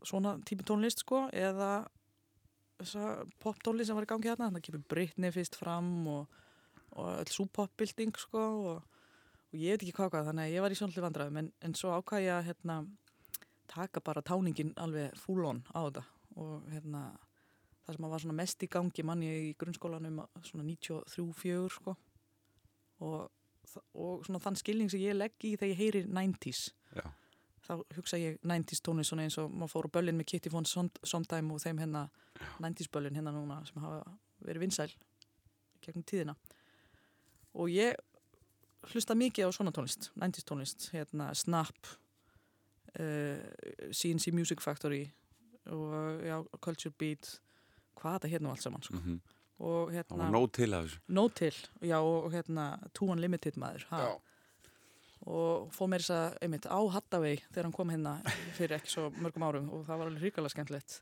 svona 0.07 0.35
típi 0.49 0.67
tónlist 0.67 1.05
sko, 1.05 1.27
eða 1.35 1.87
þessa 2.79 3.25
poptónlist 3.43 3.91
sem 3.91 3.99
var 3.99 4.07
í 4.07 4.11
gangi 4.11 4.31
þarna, 4.31 4.49
þannig 4.49 4.63
að 4.63 4.69
kemur 4.69 4.85
Britney 4.91 5.35
fyrst 5.35 5.59
fram 5.59 5.91
og, 6.11 6.39
og 6.95 7.09
öll 7.17 7.33
súpopbilding 7.35 8.19
sko 8.23 8.45
og, 8.73 8.98
og 9.49 9.57
ég 9.59 9.73
veit 9.75 9.83
ekki 9.87 9.95
hvað 9.97 10.11
hvað, 10.13 10.27
þannig 10.31 10.45
að 10.49 10.55
ég 10.55 10.65
var 10.65 10.75
í 10.75 10.79
sjónalli 10.79 11.05
vandræðum 11.05 11.41
en, 11.43 11.53
en 11.65 11.75
svo 11.79 11.95
ákvað 11.97 12.25
ég 12.27 12.35
að 12.35 12.49
hérna, 12.51 12.77
taka 13.69 14.01
bara 14.05 14.23
táningin 14.25 14.75
alveg 14.81 15.17
full 15.21 15.45
on 15.49 15.63
á 15.73 15.81
þetta. 15.89 16.05
Og 16.39 16.69
hérna 16.73 17.03
það 17.87 17.97
sem 17.97 18.09
var 18.13 18.37
mest 18.37 18.63
í 18.63 18.69
gangi 18.71 19.05
manni 19.07 19.29
í 19.49 19.55
grunnskólanum 19.59 20.21
svona 20.45 20.67
93-4 20.69 21.71
sko. 21.73 21.95
Og, 23.05 23.31
og 23.95 24.27
svona 24.27 24.41
þann 24.43 24.59
skilning 24.59 24.91
sem 24.91 25.01
ég 25.05 25.17
legg 25.17 25.37
í 25.47 25.55
þegar 25.57 25.71
ég 25.73 25.79
heyri 25.79 26.01
90s 26.09 26.63
Já, 26.97 27.05
þá 27.63 27.73
hugsa 27.95 28.19
ég 28.19 28.39
90s 28.43 28.81
tónlist 28.83 29.13
svona 29.13 29.27
eins 29.29 29.37
og 29.39 29.53
maður 29.53 29.71
fór 29.75 29.87
á 29.87 29.95
böllin 29.99 30.19
með 30.19 30.27
Kitty 30.33 30.51
Von 30.51 30.67
Sond- 30.67 30.99
Sondheim 31.07 31.53
og 31.55 31.61
þeim 31.63 31.79
hérna 31.85 32.07
90s 32.59 32.91
böllin 32.91 33.15
hérna 33.15 33.31
núna 33.37 33.61
sem 33.69 33.79
hafa 33.85 34.01
verið 34.43 34.65
vinsæl 34.65 34.89
gegnum 35.85 36.07
tíðina. 36.11 36.35
Og 37.55 37.71
ég 37.71 37.95
hlusta 38.93 39.17
mikið 39.19 39.49
á 39.49 39.51
svona 39.55 39.73
tónlist 39.75 40.11
90s 40.17 40.47
tónlist, 40.49 40.91
hérna 40.95 41.31
Snap 41.35 41.91
uh, 42.99 43.41
CNC 43.93 44.33
Music 44.33 44.63
Factory 44.65 45.09
og 45.69 46.23
já, 46.25 46.39
Culture 46.65 46.95
Beat 46.99 47.41
hvað 47.99 48.19
þetta 48.19 48.33
hérna 48.33 48.55
allt 48.55 48.65
saman 48.65 48.87
sko. 48.87 49.01
mm 49.03 49.21
og 49.59 49.91
það 49.91 49.97
hérna 49.97 50.27
nóg 50.31 50.53
til 50.55 50.71
af 50.71 50.85
þessu 50.87 51.01
No 51.17 51.25
Till, 51.35 51.57
já 51.83 51.97
og 51.99 52.31
hérna 52.31 52.67
Two 52.95 53.09
Unlimited 53.11 53.59
maður 53.59 53.87
ha? 53.91 54.03
og 55.27 55.73
fóð 55.75 55.91
mér 55.91 56.05
þess 56.05 56.15
að 56.15 56.37
einmitt 56.47 56.69
á 56.71 56.79
Hattavei 56.95 57.35
þegar 57.51 57.67
hann 57.67 57.75
kom 57.75 57.91
hérna 57.91 58.13
fyrir 58.55 58.77
ekki 58.79 58.93
svo 58.93 59.09
mörgum 59.19 59.47
árum 59.49 59.71
og 59.75 59.83
það 59.89 59.99
var 59.99 60.13
alveg 60.13 60.29
ríkala 60.29 60.53
skemmtilegt 60.53 61.01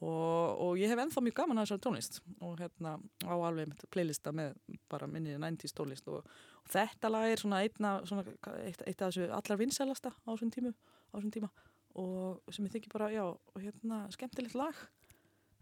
og, 0.00 0.60
og 0.64 0.80
ég 0.80 0.90
hef 0.90 0.98
ennþá 0.98 1.22
mjög 1.22 1.36
gaman 1.38 1.60
að 1.60 1.68
þessari 1.68 1.84
tónlist. 1.86 2.18
Og 2.42 2.56
hérna 2.58 2.96
á 2.98 3.34
alveg 3.34 3.84
playlista 3.94 4.32
með 4.34 4.56
bara 4.90 5.08
minni 5.10 5.36
90s 5.38 5.76
tónlist. 5.76 6.08
Og, 6.10 6.24
og 6.64 6.72
þetta 6.72 7.12
lag 7.12 7.28
er 7.30 7.42
svona, 7.42 7.62
einna, 7.62 7.94
svona 8.08 8.26
eitt, 8.64 8.82
eitt 8.88 9.04
af 9.04 9.12
þessu 9.12 9.30
allar 9.38 9.60
vinsælasta 9.60 10.10
á 10.10 10.30
þessum 10.32 10.52
tímu 10.54 10.74
á 10.74 11.14
þessum 11.14 11.34
tíma. 11.36 11.52
Og 11.94 12.54
sem 12.54 12.66
ég 12.66 12.74
þykir 12.74 12.94
bara, 12.96 13.12
já, 13.14 13.24
hérna 13.60 14.02
skemmtilegt 14.14 14.58
lag. 14.58 14.82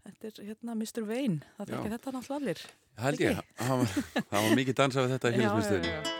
Þetta 0.03 0.31
er 0.31 0.49
hérna 0.49 0.75
Mr. 0.75 1.05
Vane. 1.07 1.53
Það 1.59 1.75
þekki 1.75 1.93
þetta 1.93 2.15
náttúrulega 2.17 2.41
allir. 2.41 2.65
Held 3.03 3.23
ég, 3.23 3.39
það 3.61 3.85
var, 4.33 4.51
mikið 4.59 4.81
dansað 4.81 5.07
við 5.07 5.15
þetta 5.17 5.33
í 5.33 5.41
Já, 5.45 6.19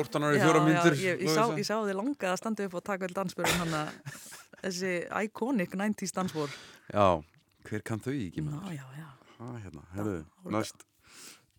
14 0.00 0.26
ára 0.26 0.34
í 0.34 0.40
Já, 0.40 0.44
fjóra 0.46 0.60
já, 0.60 0.66
myndir 0.68 0.98
ég, 1.04 1.22
ég, 1.26 1.32
sá, 1.36 1.42
ég 1.60 1.66
sá 1.68 1.74
þið 1.78 1.96
langað 2.00 2.32
að 2.34 2.38
standa 2.42 2.66
upp 2.68 2.76
og 2.80 2.84
taka 2.90 3.06
vel 3.06 3.16
dansbjörn 3.20 3.58
hann 3.62 3.74
að 3.80 3.90
þessi 4.64 4.92
iconic 5.24 5.76
90s 5.80 6.14
dansbor 6.16 6.52
Já, 6.90 7.06
hver 7.68 7.84
kann 7.86 8.02
þau 8.04 8.12
ekki 8.16 8.42
Já, 8.42 8.46
maður? 8.48 8.72
já, 8.76 8.86
já. 9.00 9.08
Ah, 9.40 9.54
hérna, 9.62 9.82
herðu, 9.96 10.16
næst. 10.52 10.82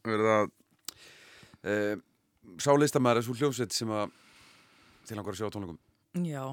Verða 0.06 0.36
e, 1.66 1.74
sá 2.62 2.70
listamæður 2.78 3.22
þessu 3.24 3.38
hljómsveit 3.39 3.74
sem 3.74 3.89
að 3.94 4.12
til 5.10 5.18
langar 5.18 5.34
að 5.34 5.39
sjá 5.42 5.50
tónleikum. 5.56 5.80
Já, 6.28 6.44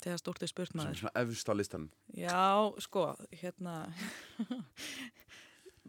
þegar 0.00 0.20
stórt 0.22 0.44
er 0.46 0.50
spurt 0.52 0.72
er 0.72 0.78
maður 0.80 1.00
svona 1.02 1.12
efst 1.20 1.50
á 1.52 1.54
listan 1.56 1.84
Já, 2.16 2.40
sko, 2.80 3.04
hérna 3.42 3.74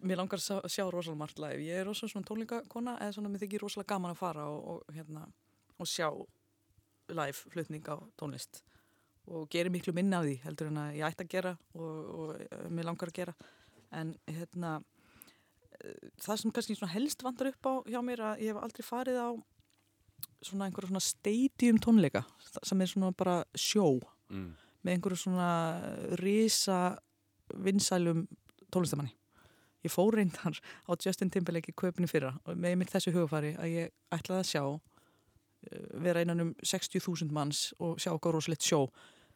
Mér 0.02 0.18
langar 0.18 0.40
að 0.40 0.46
sjá- 0.48 0.70
sjá 0.72 0.84
rosalega 0.90 1.20
margt 1.20 1.40
live. 1.40 1.62
Ég 1.62 1.78
er 1.78 1.86
rosalega 1.86 2.16
svona 2.16 2.28
tónleikakona 2.28 2.94
eða 3.04 3.14
svona 3.16 3.30
mér 3.30 3.44
þykir 3.44 3.62
rosalega 3.62 3.92
gaman 3.94 4.16
að 4.16 4.22
fara 4.24 4.48
og, 4.50 4.62
og 4.88 4.96
hérna 4.96 5.28
og 5.82 5.90
sjá 5.90 6.10
live 7.12 7.52
flutning 7.54 7.86
á 7.90 7.98
tónlist 8.20 8.62
og 9.32 9.50
gerir 9.54 9.72
miklu 9.74 9.94
minna 9.94 10.22
af 10.22 10.28
því 10.28 10.38
heldur 10.46 10.72
en 10.72 10.80
að 10.82 10.96
ég 11.00 11.08
ætti 11.08 11.26
að 11.26 11.34
gera 11.36 11.52
og, 11.76 11.98
og 12.16 12.72
mér 12.74 12.88
langar 12.88 13.12
að 13.12 13.20
gera 13.20 13.36
en 13.92 14.16
hérna 14.30 14.80
það 16.22 16.42
sem 16.42 16.54
kannski 16.54 16.92
helst 16.94 17.24
vandar 17.26 17.52
upp 17.52 17.70
á 17.70 17.74
hjá 17.90 18.02
mér 18.06 18.24
að 18.32 18.44
ég 18.46 18.54
hef 18.54 18.62
aldrei 18.62 18.86
farið 18.86 19.22
á 19.22 19.30
svona 20.42 20.68
einhverja 20.68 20.92
svona 20.92 21.04
stadium 21.04 21.80
tónleika 21.82 22.24
sem 22.64 22.82
er 22.82 22.90
svona 22.90 23.12
bara 23.18 23.42
sjó 23.58 24.00
mm. 24.30 24.52
með 24.82 24.94
einhverju 24.96 25.22
svona 25.24 25.50
risa 26.22 26.98
vinsælum 27.52 28.28
tónlistamanni. 28.72 29.12
Ég 29.82 29.92
fór 29.92 30.16
reyndar 30.16 30.60
á 30.86 30.92
Justin 30.94 31.32
Timberlake 31.34 31.74
í 31.74 31.78
köpni 31.78 32.10
fyrra 32.10 32.36
með 32.46 32.78
mér 32.80 32.92
þessu 32.94 33.14
hugafari 33.16 33.56
að 33.58 33.74
ég 33.74 33.94
ætlaði 34.14 34.44
að 34.44 34.52
sjá 34.52 34.64
vera 36.04 36.22
einan 36.24 36.42
um 36.46 36.52
60.000 36.64 37.32
manns 37.32 37.72
og 37.80 38.00
sjá 38.02 38.12
okkar 38.16 38.34
rosalegt 38.38 38.66
sjó. 38.66 38.86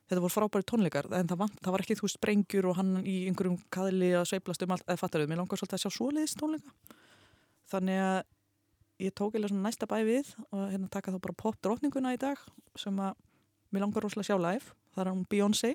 Þetta 0.05 0.21
voru 0.21 0.33
frábæri 0.35 0.65
tónleikar 0.69 1.07
en 1.17 1.27
það, 1.29 1.39
vant, 1.41 1.59
það 1.65 1.73
var 1.73 1.81
ekki 1.81 1.97
þú 1.97 2.05
veist 2.05 2.19
sprengjur 2.19 2.67
og 2.69 2.75
hann 2.77 2.91
í 3.01 3.15
einhverjum 3.29 3.57
kaðli 3.73 4.11
að 4.13 4.27
sveiplast 4.29 4.61
um 4.65 4.73
allt, 4.75 4.85
eða 4.85 5.01
fattar 5.01 5.23
við, 5.23 5.31
mér 5.31 5.39
langar 5.41 5.57
svolítið 5.57 5.79
að 5.79 5.83
sjá 5.85 5.95
svoleiðis 5.95 6.35
tónleika. 6.37 6.73
Þannig 7.71 8.01
að 8.05 8.19
ég 9.05 9.15
tók 9.17 9.35
eða 9.35 9.49
svona 9.49 9.65
næsta 9.65 9.87
bæ 9.89 9.97
við 10.05 10.29
og 10.51 10.61
hérna 10.71 10.91
taka 10.93 11.11
þá 11.15 11.19
bara 11.25 11.37
pop 11.41 11.57
drotninguna 11.65 12.13
í 12.15 12.19
dag 12.21 12.39
sem 12.79 12.99
að 13.01 13.17
mér 13.73 13.83
langar 13.83 14.05
rosalega 14.05 14.23
að 14.23 14.29
sjá 14.29 14.37
live 14.45 14.75
það 14.95 15.01
er 15.03 15.09
hún 15.11 15.25
Beyoncé 15.33 15.71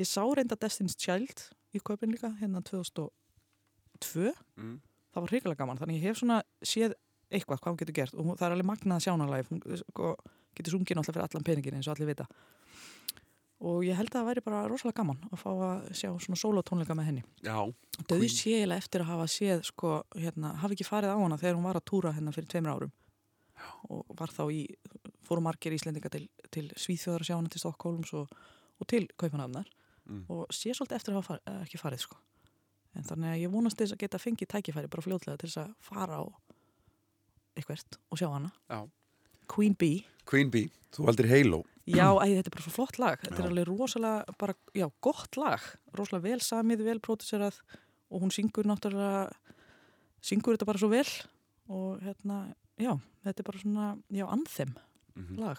ég 0.00 0.08
sá 0.08 0.22
reynda 0.24 0.56
Destiny's 0.58 0.96
Child 0.98 1.44
í 1.76 1.82
kaupin 1.84 2.10
líka 2.14 2.32
hérna 2.40 2.64
2002 2.64 4.32
Mm. 4.58 4.80
það 5.12 5.22
var 5.22 5.30
hrikalega 5.32 5.58
gaman 5.58 5.78
þannig 5.78 5.96
ég 5.98 6.08
hef 6.08 6.18
svona 6.20 6.40
séð 6.62 6.92
eitthvað, 7.30 7.60
hvað 7.62 7.72
hún 7.72 7.80
getur 7.82 7.98
gert. 7.98 8.14
Og 8.18 8.30
það 8.34 8.46
er 8.46 8.56
alveg 8.56 8.70
magnað 8.70 9.02
sjánalæg 9.04 9.50
hún 9.50 9.64
sko, 9.82 10.14
getur 10.58 10.76
sungin 10.76 11.00
alltaf 11.00 11.16
fyrir 11.16 11.26
allan 11.26 11.46
peningin 11.48 11.78
eins 11.78 11.88
og 11.88 11.96
allir 11.96 12.12
vita. 12.12 12.28
Og 13.68 13.82
ég 13.82 13.98
held 13.98 14.12
að 14.12 14.20
það 14.20 14.28
væri 14.28 14.44
bara 14.46 14.66
rosalega 14.70 15.00
gaman 15.00 15.18
að 15.32 15.40
fá 15.40 15.48
að 15.50 15.88
sjá 15.98 16.12
svona 16.22 16.38
solotónleika 16.38 16.94
með 16.94 17.08
henni. 17.10 17.24
Döði 18.06 18.28
sélega 18.30 18.78
eftir 18.78 19.02
að 19.02 19.10
hafa 19.10 19.26
séð 19.32 19.64
sko, 19.66 19.96
hérna, 20.14 20.52
hafi 20.62 20.78
ekki 20.78 20.86
farið 20.86 21.10
á 21.10 21.18
hana 21.18 21.40
þegar 21.40 21.58
hún 21.58 21.66
var 21.66 21.80
að 21.80 21.88
túra 21.90 22.14
hennar 22.14 22.36
fyrir 22.36 22.52
tveimur 22.52 22.76
árum. 22.76 22.94
Já. 23.58 23.66
og 23.90 24.06
var 24.18 24.32
þá 24.32 24.44
í, 24.54 24.62
fórum 25.26 25.48
margir 25.48 25.74
íslendinga 25.74 26.10
til, 26.12 26.24
til 26.54 26.68
Svíþjóðar 26.78 27.24
að 27.24 27.30
sjá 27.30 27.36
hana 27.36 27.52
til 27.52 27.62
Stokkólums 27.62 28.14
og, 28.14 28.32
og 28.78 28.90
til 28.90 29.08
Kaupanafnar 29.18 29.68
mm. 30.06 30.24
og 30.32 30.52
sé 30.54 30.74
svolítið 30.76 30.98
eftir 30.98 31.14
að 31.14 31.20
hafa 31.20 31.28
farið, 31.32 31.48
eh, 31.50 31.62
ekki 31.66 31.80
farið 31.82 32.04
sko. 32.04 32.20
En 32.96 33.06
þannig 33.08 33.32
að 33.32 33.42
ég 33.42 33.52
vonast 33.52 33.80
þess 33.80 33.94
að 33.94 34.02
geta 34.04 34.20
fengið 34.22 34.50
tækifæri 34.54 34.90
bara 34.92 35.04
fljóðlega 35.04 35.40
til 35.40 35.50
þess 35.50 35.62
að 35.64 35.74
fara 35.88 36.20
og 36.24 36.47
eitthvert 37.60 37.98
og 38.10 38.20
sjá 38.20 38.28
hana. 38.30 38.52
Já. 38.68 38.80
Queen 39.48 39.74
Bee. 39.78 40.04
Queen 40.28 40.50
Bee, 40.52 40.70
þú 40.94 41.08
valdir 41.08 41.28
Halo. 41.30 41.64
Já, 41.88 42.06
æ, 42.22 42.26
þetta 42.38 42.50
er 42.50 42.56
bara 42.56 42.66
svo 42.66 42.74
flott 42.74 42.98
lag. 43.02 43.20
Þetta 43.24 43.38
já. 43.38 43.44
er 43.44 43.50
alveg 43.50 43.68
rosalega, 43.68 44.36
bara, 44.40 44.56
já, 44.76 44.86
gott 45.04 45.40
lag. 45.40 45.68
Rosalega 45.96 46.26
vel 46.28 46.40
samið, 46.44 46.84
vel 46.88 47.00
producerað 47.04 47.60
og 48.08 48.24
hún 48.24 48.32
syngur 48.32 48.68
náttúrulega 48.68 49.28
syngur 50.24 50.56
þetta 50.56 50.68
bara 50.68 50.80
svo 50.80 50.90
vel 50.92 51.08
og 51.68 52.00
hérna, 52.04 52.38
já, 52.80 52.94
þetta 53.26 53.42
er 53.42 53.48
bara 53.50 53.62
svona 53.62 53.88
já, 54.08 54.24
anþem 54.26 54.72
mm 55.14 55.26
-hmm. 55.26 55.38
lag. 55.40 55.58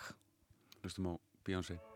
Lustum 0.84 1.08
á 1.08 1.14
Beyoncé. 1.46 1.89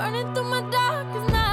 Burning 0.00 0.34
through 0.34 0.44
my 0.44 0.62
darkest 0.62 1.30
night. 1.30 1.49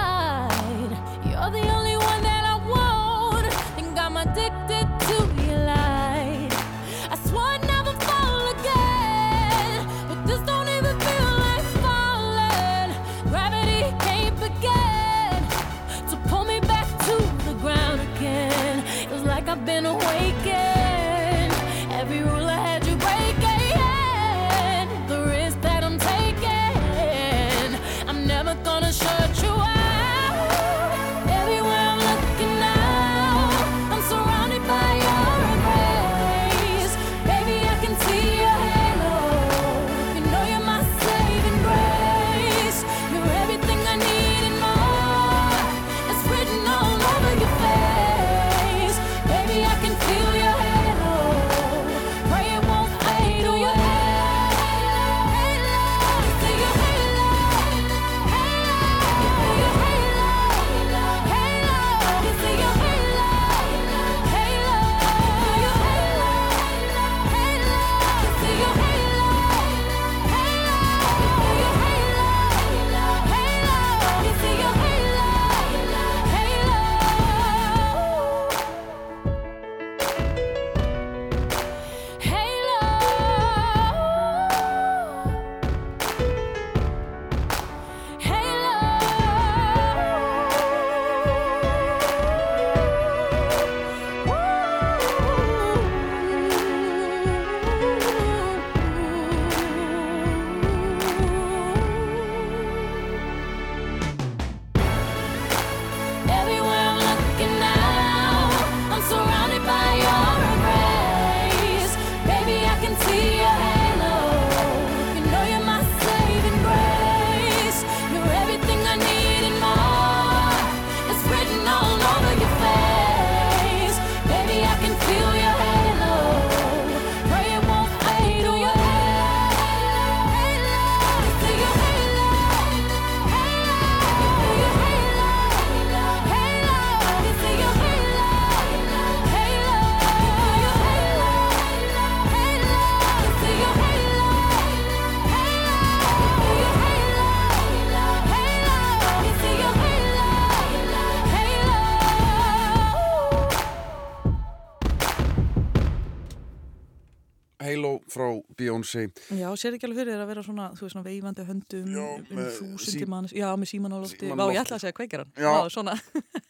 Beyoncé. 158.78 159.04
Já, 159.38 159.48
sér 159.58 159.76
ekki 159.78 159.88
alveg 159.88 160.00
fyrir 160.02 160.14
þér 160.14 160.24
að 160.24 160.30
vera 160.32 160.44
svona, 160.46 160.66
þú 160.78 160.86
veist, 160.86 160.94
svona 160.96 161.06
veifandi 161.08 161.46
höndum 161.48 161.90
Já, 161.94 162.06
um 162.18 162.42
þúsundi 162.58 163.02
sí- 163.02 163.08
manns, 163.10 163.34
já, 163.36 163.48
með 163.58 163.72
síman 163.72 163.96
á 163.96 163.98
lofti, 164.00 164.20
Símann 164.24 164.38
á 164.38 164.46
Vá, 164.48 164.54
ég 164.54 164.62
ætla 164.62 164.78
að 164.78 164.84
segja 164.86 164.98
kveikjaran, 164.98 165.32
Já. 165.36 165.50
Vá, 165.52 165.70
svona, 165.74 165.96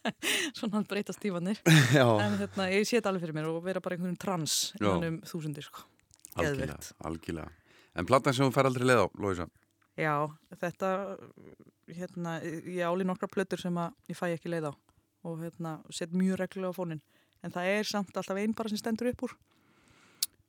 svona 0.59 0.83
breytast 0.87 1.21
tífanir, 1.23 1.61
en 2.25 2.37
hérna, 2.41 2.67
ég 2.73 2.87
sé 2.87 2.97
þetta 2.99 3.13
alveg 3.13 3.25
fyrir 3.27 3.37
mér 3.39 3.49
og 3.51 3.61
vera 3.65 3.81
bara 3.83 3.97
einhvern 3.97 4.17
trans 4.19 4.73
innan 4.79 5.07
um 5.09 5.21
þúsundir, 5.27 5.65
sko. 5.67 5.85
algjörlega, 6.35 6.77
algjörlega. 7.07 7.49
En 7.97 8.05
platan 8.05 8.33
sem 8.35 8.45
hún 8.45 8.53
fær 8.53 8.69
aldrei 8.69 8.85
leið 8.85 9.05
á, 9.05 9.07
Lóisa 9.17 9.47
Já, 9.97 10.13
þetta, 10.61 10.89
hérna, 11.89 12.37
ég 12.45 12.83
áli 12.85 13.05
nokkra 13.07 13.29
plötur 13.31 13.57
sem 13.57 13.73
að 13.81 13.95
ég 14.11 14.17
fæ 14.19 14.27
ekki 14.35 14.51
leið 14.53 14.69
á 14.69 14.73
og 15.25 15.39
hérna, 15.41 15.79
set 15.89 16.13
mjög 16.15 16.37
reglulega 16.39 16.71
á 16.71 16.77
fónin, 16.77 17.01
en 17.43 17.51
það 17.51 17.71
er 17.73 17.87
samt 17.89 18.15
alltaf 18.15 18.37
einn 18.37 18.53
bara 18.55 18.69
sem 18.69 18.77
stendur 18.79 19.09
upp 19.11 19.23
úr. 19.27 19.33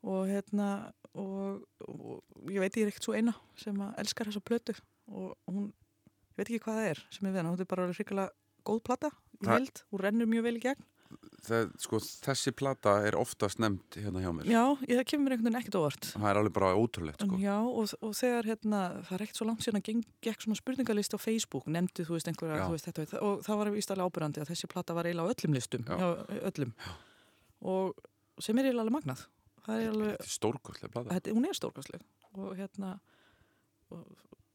Og 0.06 0.28
hérna, 0.30 0.92
og, 1.18 1.62
og 1.88 2.52
ég 2.52 2.62
veit 2.62 2.78
ég 2.78 2.86
er 2.86 2.92
ekkert 2.92 3.08
svo 3.08 3.16
eina 3.18 3.34
sem 3.58 3.78
að 3.84 3.96
elskar 4.04 4.30
þessa 4.30 4.44
plötu 4.44 4.76
og 5.08 5.32
hún, 5.48 5.70
ég 6.34 6.40
veit 6.40 6.46
ekki 6.50 6.62
hvað 6.66 6.80
það 6.80 6.92
er 6.92 7.02
sem 7.14 7.26
er 7.26 7.34
við 7.34 7.42
hana, 7.42 7.54
hún 7.54 7.64
er 7.64 7.70
bara 7.70 7.88
hrikalega 7.90 8.34
góð 8.68 8.84
plata 8.90 9.12
í 9.42 9.48
held, 9.48 9.82
hún 9.92 10.04
rennur 10.04 10.30
mjög 10.30 10.48
vel 10.48 10.56
í 10.60 10.64
gegn 10.68 10.86
Það, 11.48 11.70
sko, 11.80 11.98
Þessi 12.04 12.52
plata 12.52 12.98
er 13.08 13.16
oftast 13.16 13.60
nefnd 13.62 13.96
hérna 13.96 14.20
hjá 14.20 14.28
mér 14.34 14.48
Já, 14.50 14.62
ég, 14.84 14.98
það 14.98 15.04
kemur 15.08 15.24
mér 15.24 15.34
einhvern 15.36 15.46
veginn 15.48 15.58
ekkert 15.62 15.78
óvart 15.78 16.08
Það 16.10 16.26
er 16.28 16.40
alveg 16.40 16.54
bara 16.58 16.72
ótrúlegt 16.76 17.24
sko. 17.24 17.38
Já, 17.40 17.54
og, 17.64 17.94
og 18.04 18.12
þegar 18.18 18.48
hérna, 18.50 18.80
það 19.06 19.14
er 19.16 19.24
ekkert 19.24 19.40
svo 19.40 19.46
langt 19.48 19.64
síðan 19.64 19.80
að 19.80 19.86
geng, 19.86 20.02
gekk 20.26 20.44
svona 20.44 20.58
spurningalist 20.58 21.16
á 21.16 21.18
Facebook, 21.22 21.70
nefndi 21.72 22.04
þú 22.04 22.18
veist 22.18 22.28
einhverja, 22.28 22.58
Já. 22.60 22.64
þú 22.66 22.76
veist 22.76 22.90
þetta, 22.90 23.06
og 23.22 23.24
og 23.30 23.46
það 23.46 23.60
var 23.62 23.72
ístæðlega 23.80 24.12
ábyrjandi 24.12 24.42
að 24.44 24.52
þessi 24.52 24.70
plata 24.74 24.98
var 24.98 25.08
eiginlega 25.08 25.30
á 25.30 25.32
öllum 25.32 25.56
listum, 25.56 25.88
Já. 25.88 25.96
já, 26.02 26.42
öllum. 26.50 26.74
Og 27.72 28.04
sem 28.44 28.60
er 28.60 28.68
eiginlega 28.68 28.84
alveg 28.84 28.98
magnað. 28.98 29.24
Það 29.68 29.82
er 29.82 29.92
alveg, 29.92 30.14
Þetta 30.14 30.24
er 30.24 30.32
stórkostlega 30.32 31.04
þetta, 31.10 31.36
hún 31.36 31.46
er 31.48 31.58
stórkastleg. 31.58 32.04
Og 32.38 32.54
hérna, 32.56 32.94
og 33.92 34.06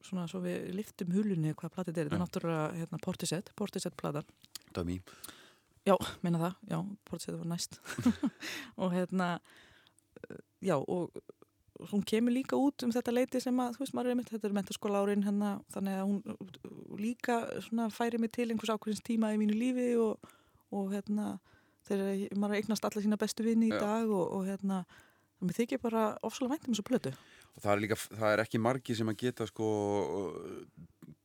svona 0.04 0.26
svo 0.30 0.40
við 0.44 0.72
liftum 0.74 1.14
hulunni 1.14 1.54
hvað 1.54 1.76
platið 1.76 2.00
er, 2.00 2.10
þetta 2.10 2.18
er 2.18 2.24
náttúrulega 2.24 2.64
hérna, 2.80 3.00
Portisett, 3.04 3.52
Portisett 3.56 3.96
platan. 4.00 4.26
Dömi 4.74 4.98
Já, 5.84 5.94
meina 6.24 6.40
það, 6.40 6.58
já, 6.72 6.78
Portisett 7.04 7.36
var 7.36 7.48
næst. 7.50 7.78
og 8.80 8.92
hérna, 8.94 9.28
já, 10.64 10.78
og 10.80 11.12
hún 11.90 12.04
kemur 12.06 12.32
líka 12.32 12.56
út 12.56 12.86
um 12.86 12.92
þetta 12.94 13.12
leiti 13.12 13.40
sem 13.42 13.58
að, 13.60 13.76
þú 13.76 13.82
veist, 13.82 13.96
maður 13.96 14.14
er 14.14 14.18
mitt, 14.18 14.30
þetta 14.32 14.48
er 14.48 14.56
mentaskóla 14.56 15.02
árin 15.04 15.26
hennar, 15.26 15.60
þannig 15.74 15.98
að 15.98 16.06
hún 16.08 17.00
líka 17.00 17.40
svona 17.66 17.90
færi 17.92 18.20
mig 18.22 18.32
til 18.32 18.48
einhvers 18.48 18.72
ákveðins 18.72 19.04
tíma 19.04 19.34
í 19.34 19.40
mínu 19.40 19.58
lífi 19.58 19.90
og, 20.00 20.30
og 20.72 20.94
hérna, 20.94 21.34
þegar 21.88 22.38
maður 22.40 22.62
eignast 22.62 22.88
alla 22.88 23.04
sína 23.04 23.20
bestu 23.20 23.44
vini 23.44 23.68
í 23.68 23.74
dag 23.74 24.08
og, 24.08 24.24
og 24.38 24.48
hérna, 24.48 24.84
það 25.44 25.50
mér 25.50 25.58
þykir 25.60 25.82
bara 25.84 26.04
ofsalega 26.24 26.54
vænt 26.56 26.68
um 26.68 26.74
þessu 26.74 26.86
plötu. 26.88 27.12
og 27.54 27.62
það 27.62 27.72
er 27.74 27.82
líka, 27.84 27.96
það 28.00 28.32
er 28.32 28.42
ekki 28.44 28.60
margi 28.64 28.96
sem 28.96 29.08
að 29.12 29.20
geta 29.20 29.46
sko 29.46 29.68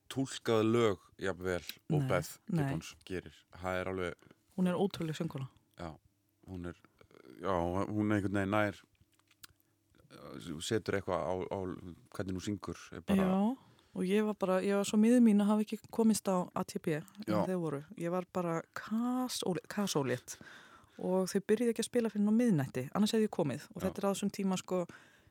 túlkað 0.09 0.63
lög 0.65 0.99
jafnvel 1.21 1.63
og 1.93 2.03
nei. 2.03 2.21
Gibbons 2.51 2.93
gerir 3.05 3.35
er 3.63 3.89
alveg, 3.91 4.13
Hún 4.57 4.67
er 4.67 4.75
ótrúleg 4.75 5.15
sönguna. 5.15 5.47
já, 5.79 5.95
hún 6.49 6.65
er 6.65 6.75
já, 7.41 7.53
hún 7.87 8.11
er 8.11 8.17
einhvern 8.19 8.33
veginn 8.33 8.51
nær 8.51 8.75
setur 10.61 10.97
eitthvað 10.97 11.21
á, 11.25 11.33
á 11.53 11.59
hvernig 12.15 12.35
hún 12.35 12.43
syngur 12.43 12.77
bara, 13.05 13.23
Já, 13.23 13.57
og 13.93 14.03
ég 14.05 14.25
var 14.25 14.33
bara, 14.33 14.59
ég 14.61 14.75
var 14.75 14.85
svo 14.85 14.97
miður 14.97 15.21
mín 15.25 15.41
að 15.41 15.51
hafa 15.53 15.61
ekki 15.65 15.79
komist 15.93 16.27
á 16.27 16.49
ATP 16.57 16.87
en 16.99 17.45
þeir 17.45 17.57
voru. 17.61 17.83
Ég 17.97 18.11
var 18.11 18.25
bara 18.33 18.61
kasólétt 19.69 20.37
og 20.99 21.29
þau 21.31 21.39
byrjuði 21.51 21.73
ekki 21.73 21.83
að 21.85 21.89
spila 21.89 22.11
fyrir 22.11 22.25
ná 22.25 22.33
miðnætti, 22.35 22.85
annars 22.95 23.15
hefði 23.15 23.29
ég 23.29 23.35
komið 23.35 23.67
og 23.73 23.79
Já. 23.79 23.85
þetta 23.87 24.01
er 24.01 24.07
á 24.07 24.11
þessum 24.11 24.33
tíma 24.35 24.57
sko 24.59 24.81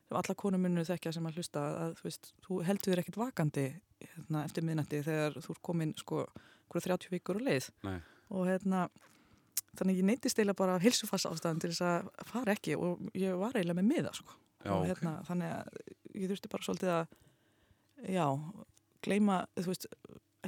sem 0.09 0.17
alla 0.17 0.35
konur 0.41 0.61
munur 0.61 0.87
þekkja 0.87 1.13
sem 1.15 1.27
að 1.29 1.37
hlusta 1.37 1.65
að 1.83 1.91
þú 1.99 2.07
veist, 2.07 2.31
þú 2.45 2.61
heldur 2.65 2.93
þér 2.93 3.01
ekkert 3.03 3.19
vakandi 3.21 3.65
hérna, 3.99 4.43
eftir 4.45 4.65
miðnætti 4.65 5.03
þegar 5.05 5.37
þú 5.37 5.53
er 5.53 5.61
komin 5.69 5.93
sko 5.99 6.23
hverju 6.69 6.85
30 6.87 7.13
vikur 7.13 7.41
á 7.41 7.45
leið 7.45 7.69
Nei. 7.85 7.99
og 8.33 8.49
hérna 8.49 8.87
þannig 9.77 9.99
ég 10.01 10.07
neytist 10.09 10.39
eiginlega 10.39 10.57
bara 10.59 10.79
hilsufass 10.81 11.27
ástæðan 11.29 11.61
til 11.61 11.71
þess 11.73 11.85
að 11.85 12.09
fara 12.31 12.55
ekki 12.55 12.77
og 12.77 13.03
ég 13.13 13.37
var 13.37 13.53
eiginlega 13.53 13.77
með 13.81 13.89
miða 13.91 14.13
sko 14.17 14.33
já, 14.33 14.73
og 14.73 14.87
hérna, 14.89 15.13
þannig 15.27 15.53
að 15.53 15.83
ég 16.15 16.31
þurfti 16.31 16.51
bara 16.55 16.67
svolítið 16.67 16.93
að 16.95 17.13
já, 18.15 18.25
gleyma 19.05 19.39
þú 19.59 19.67
veist, 19.69 19.89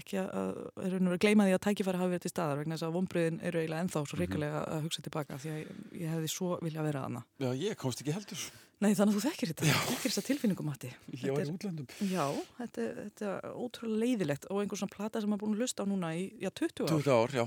ekki 0.01 0.17
að, 0.21 0.57
að 0.81 1.17
gleyma 1.23 1.45
því 1.47 1.53
að 1.55 1.61
tækifæri 1.67 1.97
hafi 2.01 2.11
verið 2.15 2.25
til 2.25 2.31
staðar 2.33 2.57
vegna 2.61 2.75
þess 2.75 2.87
að 2.87 2.95
vonbröðin 2.97 3.39
eru 3.47 3.59
eiginlega 3.61 3.83
ennþá 3.85 3.99
Mhm. 4.01 4.09
svo 4.11 4.17
reikulega 4.19 4.59
að 4.67 4.81
hugsa 4.87 5.01
tilbaka 5.05 5.37
því 5.41 5.49
að 5.53 5.57
ég, 5.61 5.67
ég 6.01 6.09
hefði 6.15 6.29
svo 6.33 6.59
vilja 6.61 6.83
vera 6.83 7.05
aðna 7.07 7.23
já, 7.39 7.49
ég 7.55 7.75
komst 7.77 8.01
ekki 8.01 8.11
heldur. 8.17 8.43
Nei, 8.81 8.95
þannig 8.97 9.13
að 9.13 9.17
þú 9.17 9.23
þekkir 9.29 9.49
þetta, 9.51 9.65
þekkir 9.91 10.09
þessa 10.11 10.21
tilfinningum 10.25 10.65
Matti. 10.65 10.89
Ég 11.13 11.19
Þetta 11.21 11.33
var 11.33 11.41
er- 11.41 11.45
í 11.45 11.53
útlöndum. 11.53 11.87
Já, 12.09 12.25
þetta, 12.57 12.81
er- 12.81 12.95
þetta 13.05 13.27
er 13.37 13.51
ótrúlega 13.53 13.99
leiðilegt 14.01 14.45
og 14.49 14.61
einhver 14.63 14.79
svona 14.81 14.95
plata 14.95 15.21
sem 15.21 15.29
maður 15.29 15.41
búin 15.43 15.53
að 15.53 15.61
hlusta 15.61 15.83
á 15.83 15.85
núna 15.85 16.09
í 16.17 16.23
já, 16.41 16.49
20 16.49 16.81
ár, 16.81 16.89
20 16.89 17.11
ár, 17.13 17.29
já. 17.37 17.45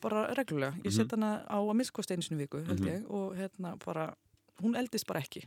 Bara 0.00 0.20
reglulega. 0.34 0.72
Ég 0.84 0.92
Mhm. 0.92 0.96
set 0.96 1.10
hana 1.10 1.42
á 1.50 1.58
að 1.58 1.74
minnskosti 1.76 2.14
einu 2.14 2.22
sinni 2.22 2.38
í 2.44 2.46
viku 2.46 2.64
held 2.64 2.78
Mhm. 2.80 2.88
ég 2.88 3.10
og 3.10 3.34
hérna 3.36 3.76
bara 3.84 4.14
hún 4.62 4.76
eldist 4.78 5.06
bara 5.06 5.20
ekki 5.20 5.42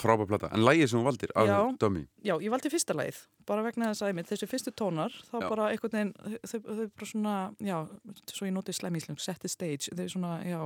frábær 0.00 0.28
plata, 0.30 0.50
en 0.54 0.64
lægið 0.64 0.90
sem 0.90 1.00
hún 1.00 1.06
valdir 1.06 1.32
af 1.34 1.48
Já. 1.48 1.58
Dömi, 1.82 2.04
Já, 2.24 2.34
ég 2.36 2.52
valdi 2.52 2.72
fyrsta 2.72 2.96
lagið, 2.96 3.20
bara 3.48 3.64
vegna 3.66 3.90
þess 3.92 4.06
að 4.06 4.22
þessi 4.30 4.48
fyrstu 4.50 4.72
tónar, 4.76 5.14
þá 5.30 5.36
Já. 5.40 5.48
bara 5.48 5.68
einhvern 5.72 5.96
veginn, 5.96 6.40
þau, 6.46 6.58
þau 6.66 6.86
bara 6.86 7.10
svona, 7.12 7.36
já, 7.58 7.76
svo 8.32 8.48
ég 8.48 8.56
notið 8.56 8.78
slemíslung, 8.80 9.20
set 9.22 9.40
the 9.44 9.50
stage, 9.52 9.92
þau 9.92 10.08
svona, 10.16 10.32
já, 10.46 10.60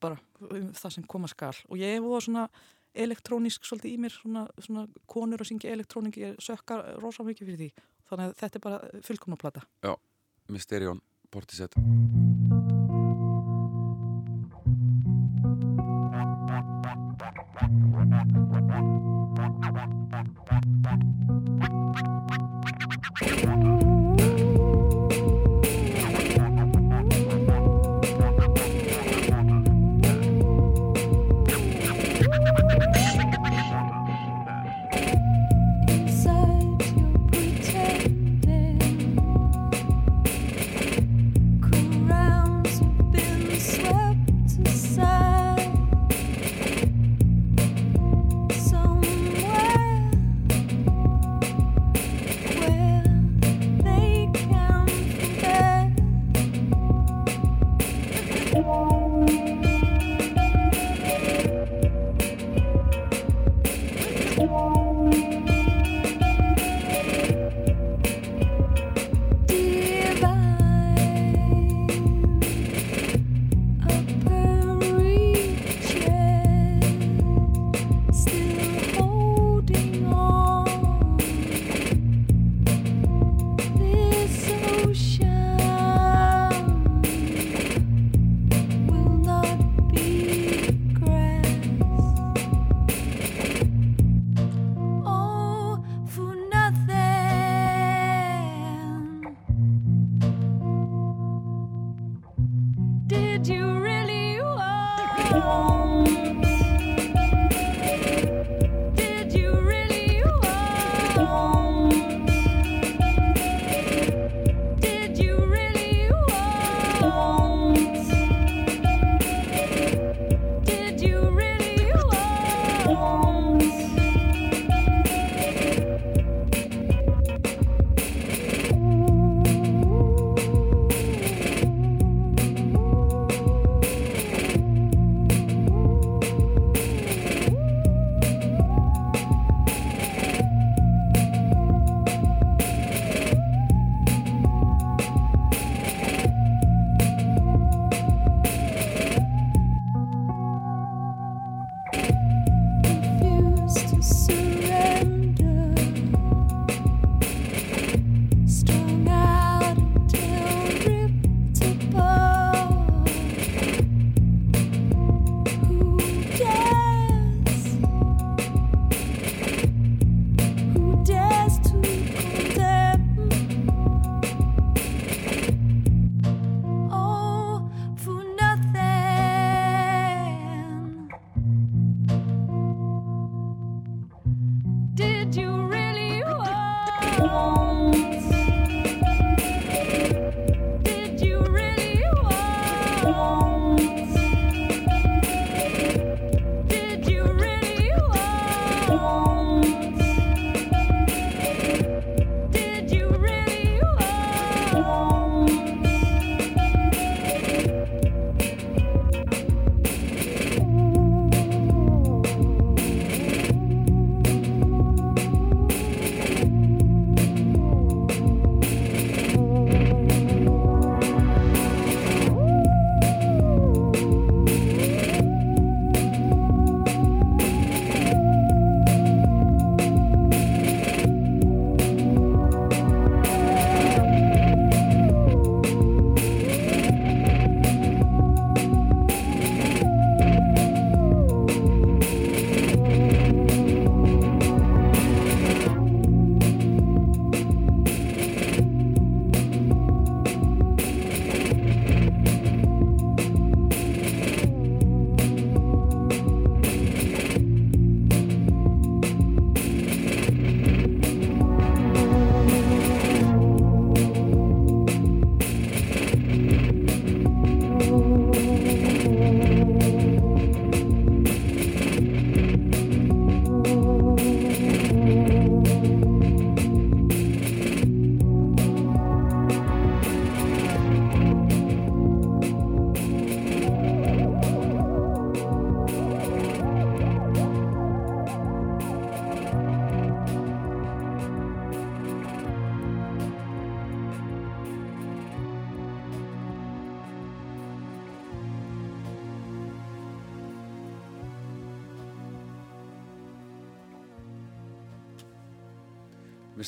bara 0.00 0.18
um 0.50 0.72
það 0.78 0.96
sem 0.96 1.06
koma 1.10 1.30
skal. 1.30 1.54
Og 1.68 1.78
ég 1.80 1.96
hef 1.96 2.04
voða 2.06 2.24
svona 2.28 2.48
elektrónisk 2.98 3.66
svolítið 3.68 3.94
í 3.94 4.00
mér, 4.02 4.14
svona, 4.14 4.46
svona 4.64 4.86
konur 5.10 5.44
að 5.44 5.52
syngja 5.52 5.74
elektrónik, 5.74 6.18
ég 6.22 6.40
sökkar 6.42 6.84
rosa 7.02 7.26
mikið 7.26 7.52
fyrir 7.52 7.62
því. 7.62 7.86
Þannig 8.08 8.30
að 8.30 8.36
þetta 8.40 8.58
er 8.60 8.64
bara 8.64 9.02
fullkomna 9.04 9.40
plata. 9.40 9.66
Mysterion, 10.48 11.02
Portisett 11.28 11.76
Thank 17.60 17.72
you. 23.64 23.77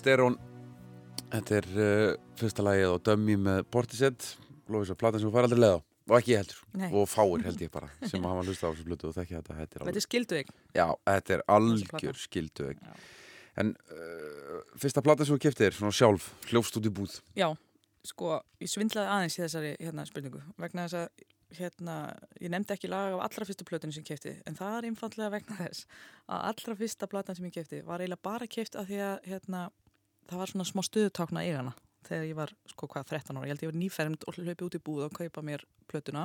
Mysteron 0.01 0.39
Þetta 1.31 1.57
er 1.59 1.67
uh, 1.77 2.13
fyrsta 2.41 2.65
lagið 2.65 2.95
á 2.97 2.97
Dummy 3.05 3.35
með 3.37 3.59
Portishead. 3.69 4.25
Lófis 4.73 4.95
að 4.95 4.97
platan 5.03 5.21
sem 5.21 5.33
fara 5.35 5.45
aldrei 5.45 5.61
leið 5.61 5.75
á. 5.77 5.81
Og 6.09 6.15
ekki 6.17 6.33
ég 6.33 6.41
heldur, 6.41 6.63
Nei. 6.81 6.87
og 6.89 7.05
fáir 7.07 7.45
held 7.45 7.61
ég 7.61 7.71
bara 7.75 7.91
sem 8.09 8.25
hafa 8.25 8.47
hlusta 8.47 8.65
á 8.67 8.73
þessu 8.73 8.87
blötu 8.89 9.11
og 9.11 9.15
þekki 9.19 9.37
þetta. 9.37 9.57
Þetta 9.59 9.77
er, 9.77 9.85
alveg, 9.85 9.99
er 10.01 10.07
skildu 10.07 10.39
ykkur. 10.41 10.57
já, 10.81 10.87
þetta 11.11 11.35
er 11.37 11.45
algjör 11.55 12.19
skildu 12.19 12.71
Já. 12.73 12.95
en 13.61 13.75
uh, 13.77 14.57
fyrsta 14.81 15.05
platan 15.05 15.29
sem 15.29 15.37
þú 15.37 15.45
keftir 15.45 15.77
svona 15.77 15.95
sjálf, 16.01 16.31
hljófst 16.49 16.81
út 16.81 16.89
í 16.89 16.95
búð. 16.97 17.19
Já, 17.37 17.51
sko, 18.09 18.41
ég 18.65 18.73
svindlaði 18.73 19.13
aðeins 19.19 19.37
í 19.37 19.45
þessari 19.45 19.75
hérna, 19.77 20.09
spurningu. 20.09 20.43
Vegna 20.65 20.89
þess 20.89 21.03
að 21.05 21.29
hérna, 21.61 21.97
ég 22.41 22.51
nefndi 22.53 22.75
ekki 22.75 22.91
lag 22.91 23.15
af 23.17 23.25
allra 23.27 23.47
fyrstu 23.49 23.67
plötunum 23.69 23.95
sem 23.95 24.05
ég 24.05 24.11
kefti 24.13 24.35
en 24.47 24.57
það 24.59 24.77
er 24.79 24.89
einfallega 24.91 25.33
vegna 25.35 25.57
þess 25.59 25.87
að 26.31 26.45
allra 26.51 26.77
fyrsta 26.79 27.09
platan 27.11 27.39
sem 27.39 27.49
ég 27.49 27.57
kefti 27.57 27.81
var 27.87 28.03
eiginlega 28.03 28.27
bara 28.27 28.49
keft 28.51 28.79
af 28.79 28.87
því 28.91 29.01
að 29.07 29.31
hérna, 29.31 29.63
það 30.31 30.41
var 30.43 30.53
svona 30.55 30.69
smá 30.71 30.83
stöðutákna 30.87 31.45
í 31.47 31.53
hana 31.57 31.75
þegar 32.09 32.25
ég 32.31 32.37
var, 32.39 32.51
sko 32.73 32.89
hvað, 32.91 33.05
13 33.13 33.37
ára 33.39 33.47
ég 33.47 33.53
held 33.55 33.63
ég 33.67 33.71
var 33.71 33.79
nýfermd 33.83 34.25
og 34.27 34.39
hlaupi 34.41 34.67
út 34.67 34.77
í 34.79 34.83
búð 34.83 35.05
og 35.07 35.13
kaupa 35.19 35.43
mér 35.47 35.63
plötuna 35.91 36.25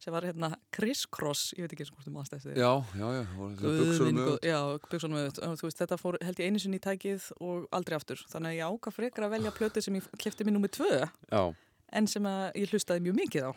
sem 0.00 0.14
var 0.14 0.24
hérna 0.24 0.48
Criss 0.72 1.04
Cross, 1.12 1.50
ég 1.58 1.66
veit 1.66 1.74
ekki 1.76 1.84
eins 1.84 1.90
og 1.92 1.98
hvort 1.98 2.08
þú 2.08 2.12
maður 2.14 2.28
stæsti 2.30 2.54
Já, 2.56 2.70
já, 2.96 3.06
já, 3.18 3.22
og 3.36 3.50
þetta 3.52 3.60
Guð 3.66 3.80
buxur 3.82 4.06
minn 4.08 4.16
um 4.16 4.24
góð- 4.24 4.38
öðvöld. 4.40 4.46
Já, 4.48 4.60
buksunum 4.94 5.18
auðvitað. 5.20 5.44
Og 5.50 5.58
Þú 5.60 5.66
veist, 5.68 5.80
þetta 5.82 5.98
fór 6.00 6.16
held 6.24 6.40
ég 6.40 6.48
einu 6.48 6.62
sinni 6.62 6.78
í 6.80 6.84
tækið 6.86 7.26
og 7.44 7.66
aldrei 7.76 7.96
aftur. 7.98 8.22
Þannig 8.32 8.48
að 8.48 8.56
ég 8.56 8.70
áka 8.72 8.92
frekar 8.96 9.26
að 9.26 9.34
velja 9.36 9.52
plötu 9.58 9.82
sem 9.84 9.98
ég 10.00 10.08
kefti 10.24 10.46
mér 10.48 10.56
nummið 10.56 10.72
tvö 10.78 10.90
Já, 11.04 11.42
en 12.00 12.06
sem 12.08 12.30
ég 12.56 12.72
hlustaði 12.72 13.04
mjög 13.04 13.18
mikið 13.20 13.44
á. 13.44 13.52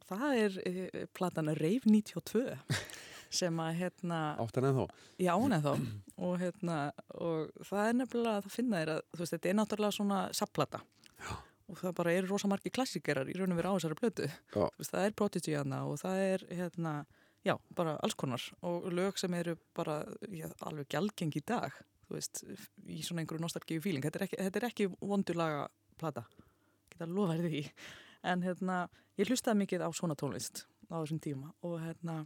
Og 0.00 0.08
það 0.14 0.40
er 0.46 0.56
e, 0.64 1.06
platan 1.12 1.52
Rave 1.60 1.84
92 1.84 2.56
sem 3.30 3.60
að 3.62 3.76
hérna, 3.78 4.20
áttan 4.42 4.66
en 4.68 4.78
þá 4.80 4.84
ég 5.22 5.30
ánæð 5.30 5.66
þá 5.66 5.72
og 6.26 6.34
hérna, 6.40 6.78
og 7.14 7.66
það 7.68 7.84
er 7.84 7.96
nefnilega 8.00 8.42
það 8.46 8.56
finna 8.56 8.82
þér 8.82 8.92
að, 8.96 9.04
þú 9.12 9.22
veist, 9.22 9.34
þetta 9.36 9.50
er 9.50 9.56
náttúrulega 9.58 9.96
svona 9.96 10.20
sapplata. 10.36 10.82
Og 11.70 11.78
það 11.78 11.96
bara 12.00 12.12
eru 12.18 12.32
rosa 12.32 12.50
margi 12.50 12.72
klassikerar 12.74 13.28
í 13.30 13.36
raun 13.38 13.54
og 13.54 13.60
veru 13.60 13.70
á 13.70 13.74
þessari. 13.78 14.26
Já. 14.26 14.64
Þú 14.66 14.82
veist, 14.82 14.90
það 14.90 15.04
er 15.04 15.14
Prodigy 15.20 15.54
hana 15.54 15.84
og 15.86 16.00
það 16.02 16.22
er 16.24 16.44
hérna, 16.50 16.94
já, 17.46 17.54
bara 17.78 17.94
alls 18.02 18.18
konar. 18.18 18.42
Og 18.66 18.90
lög 18.90 19.20
sem 19.22 19.36
eru 19.38 19.54
bara 19.78 20.00
já, 20.34 20.48
alveg 20.66 20.90
gjaldgeng 20.90 21.38
í 21.38 21.44
dag 21.46 21.78
þú 22.10 22.18
veist, 22.18 22.42
í 22.90 23.04
svona 23.06 23.22
einhverju 23.22 23.44
nostalgíu 23.44 23.82
fíling 23.84 24.02
þetta 24.02 24.18
er 24.18 24.26
ekki, 24.26 24.38
þetta 24.40 24.60
er 24.60 24.66
ekki 24.66 24.88
vondulaga 24.98 25.62
plata, 26.00 26.24
geta 26.90 27.06
lofa 27.06 27.38
þér 27.38 27.52
því. 27.54 27.62
En 28.30 28.42
hérna, 28.44 28.80
ég 29.20 29.30
hlustaði 29.30 29.62
mikið 29.62 29.86
á 29.86 29.88
svona 29.94 30.18
tónlist 30.18 30.64
á 30.90 30.98
þessum 30.98 31.20
tíma 31.22 31.52
og 31.62 31.78
hérna 31.84 32.24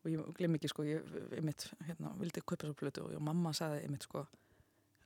og 0.00 0.12
ég 0.12 0.36
gleym 0.38 0.56
ekki 0.56 0.70
sko, 0.72 0.86
ég 0.88 1.16
einmitt, 1.36 1.66
hérna, 1.88 2.14
vildi 2.20 2.42
kaupa 2.44 2.68
svo 2.68 2.76
plötu 2.78 3.04
og 3.04 3.24
mamma 3.24 3.52
sagði 3.56 3.84
einmitt 3.84 4.06
sko 4.08 4.24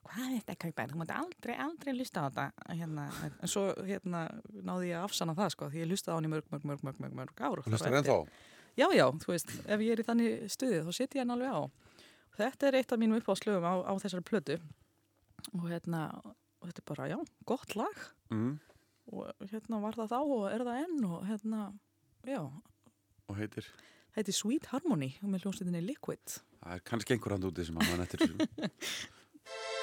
hvað 0.05 0.25
er 0.25 0.33
þetta 0.35 0.55
að 0.55 0.61
kaupa, 0.65 0.85
þú 0.91 0.99
mátti 1.01 1.15
aldrei, 1.17 1.55
aldrei 1.65 1.93
hlusta 1.95 2.25
á 2.25 2.29
þetta 2.29 2.75
hérna, 2.77 3.05
en 3.41 3.51
svo 3.51 3.63
hérna 3.89 4.25
náði 4.53 4.91
ég 4.91 4.99
að 4.99 5.07
afsanna 5.09 5.37
það 5.39 5.55
sko, 5.55 5.69
því 5.73 5.81
ég 5.81 5.89
hlustaði 5.89 6.13
á 6.13 6.17
hann 6.19 6.29
í 6.29 6.33
mörg, 6.35 6.51
mörg, 6.53 6.67
mörg, 6.69 6.83
mörg, 6.85 6.99
mörg, 7.01 7.17
mörg 7.21 7.41
ár 7.41 7.63
þar 7.63 7.65
á 7.65 7.73
Hlustar 7.73 7.95
en 7.95 8.01
eftir. 8.03 8.13
þá 8.13 8.53
Já, 8.75 8.89
já, 8.91 9.05
þú 9.23 9.31
veist, 9.31 9.53
ef 9.71 9.83
ég 9.85 9.95
er 9.95 10.01
í 10.03 10.05
þannig 10.07 10.47
stuði 10.51 10.81
þá 10.83 10.89
setjum 10.97 11.21
ég 11.21 11.23
hann 11.23 11.35
alveg 11.37 11.53
á. 11.55 11.63
Og 12.35 12.39
þetta 12.41 12.67
er 12.67 12.77
eitt 12.81 12.95
af 12.95 12.99
mínum 12.99 13.21
uppáðslögum 13.21 13.67
á, 13.71 13.75
á 13.87 13.93
þessari 14.03 14.27
plötu 14.27 14.57
og 15.53 15.69
hérna, 15.71 16.01
og 16.59 16.67
þetta 16.67 16.83
er 16.83 16.89
bara, 16.89 17.07
já, 17.13 17.19
gott 17.47 17.77
lag 17.79 18.01
mm. 18.35 18.53
og 19.15 19.47
hérna 19.53 19.81
var 19.85 19.99
það 20.01 20.11
þá 20.11 20.19
og 20.25 20.47
er 20.51 20.65
það 20.67 20.81
enn 20.83 21.07
og 21.07 21.27
hérna, 21.29 21.61
já, 22.27 22.41
og 23.31 23.39
heitir 23.39 23.69
þetta 24.15 24.33
er 24.33 24.39
Sweet 24.39 24.71
Harmony 24.73 25.11
og 25.23 25.31
með 25.33 25.47
hljómsveitinni 25.47 25.85
Liquid. 25.85 26.39
Það 26.65 26.79
er 26.79 26.85
kannski 26.91 27.17
einhver 27.17 27.37
hand 27.37 27.49
úti 27.51 27.67
sem 27.67 27.79
að 27.81 27.91
mann 27.91 28.05
eftir 28.07 28.25
þessu. 28.25 28.71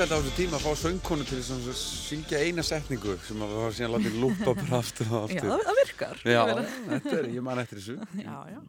vinsælt 0.00 0.16
á 0.16 0.20
þessu 0.24 0.32
tíma 0.32 0.56
að 0.56 0.62
fá 0.64 0.72
söngkonu 0.80 1.24
til 1.28 1.38
að 1.44 1.64
syngja 1.76 2.38
eina 2.40 2.62
setningu 2.64 3.18
sem 3.20 3.42
að 3.44 3.50
var 3.52 3.74
síðan 3.76 3.92
látið 3.92 4.14
lúpa 4.16 4.54
bara 4.56 4.78
aftur 4.78 5.10
og 5.12 5.12
Já, 5.12 5.36
aftur. 5.36 5.50
það, 5.50 5.64
það 5.66 5.76
virkar. 5.80 6.22
Já, 6.24 6.40
þetta 6.88 7.12
er, 7.18 7.26
ég 7.34 7.44
man 7.44 7.60
eftir 7.60 7.80
þessu. 7.80 7.96
Já, 8.16 8.36
já. 8.48 8.60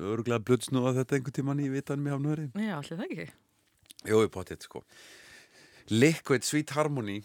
Öruglega 0.00 0.40
blödsnúða 0.48 0.94
þetta 0.96 1.18
einhvern 1.18 1.36
tíman 1.36 1.60
í 1.60 1.66
vitanum 1.74 2.08
í 2.08 2.14
hafnöðri. 2.14 2.46
Já, 2.64 2.72
allir 2.78 2.96
það 3.02 3.04
ekki. 3.10 3.26
Jó, 4.08 4.16
ég 4.24 4.32
potið, 4.32 4.64
sko. 4.70 4.82
Liquid 5.92 6.48
Sweet 6.48 6.72
Harmony, 6.78 7.18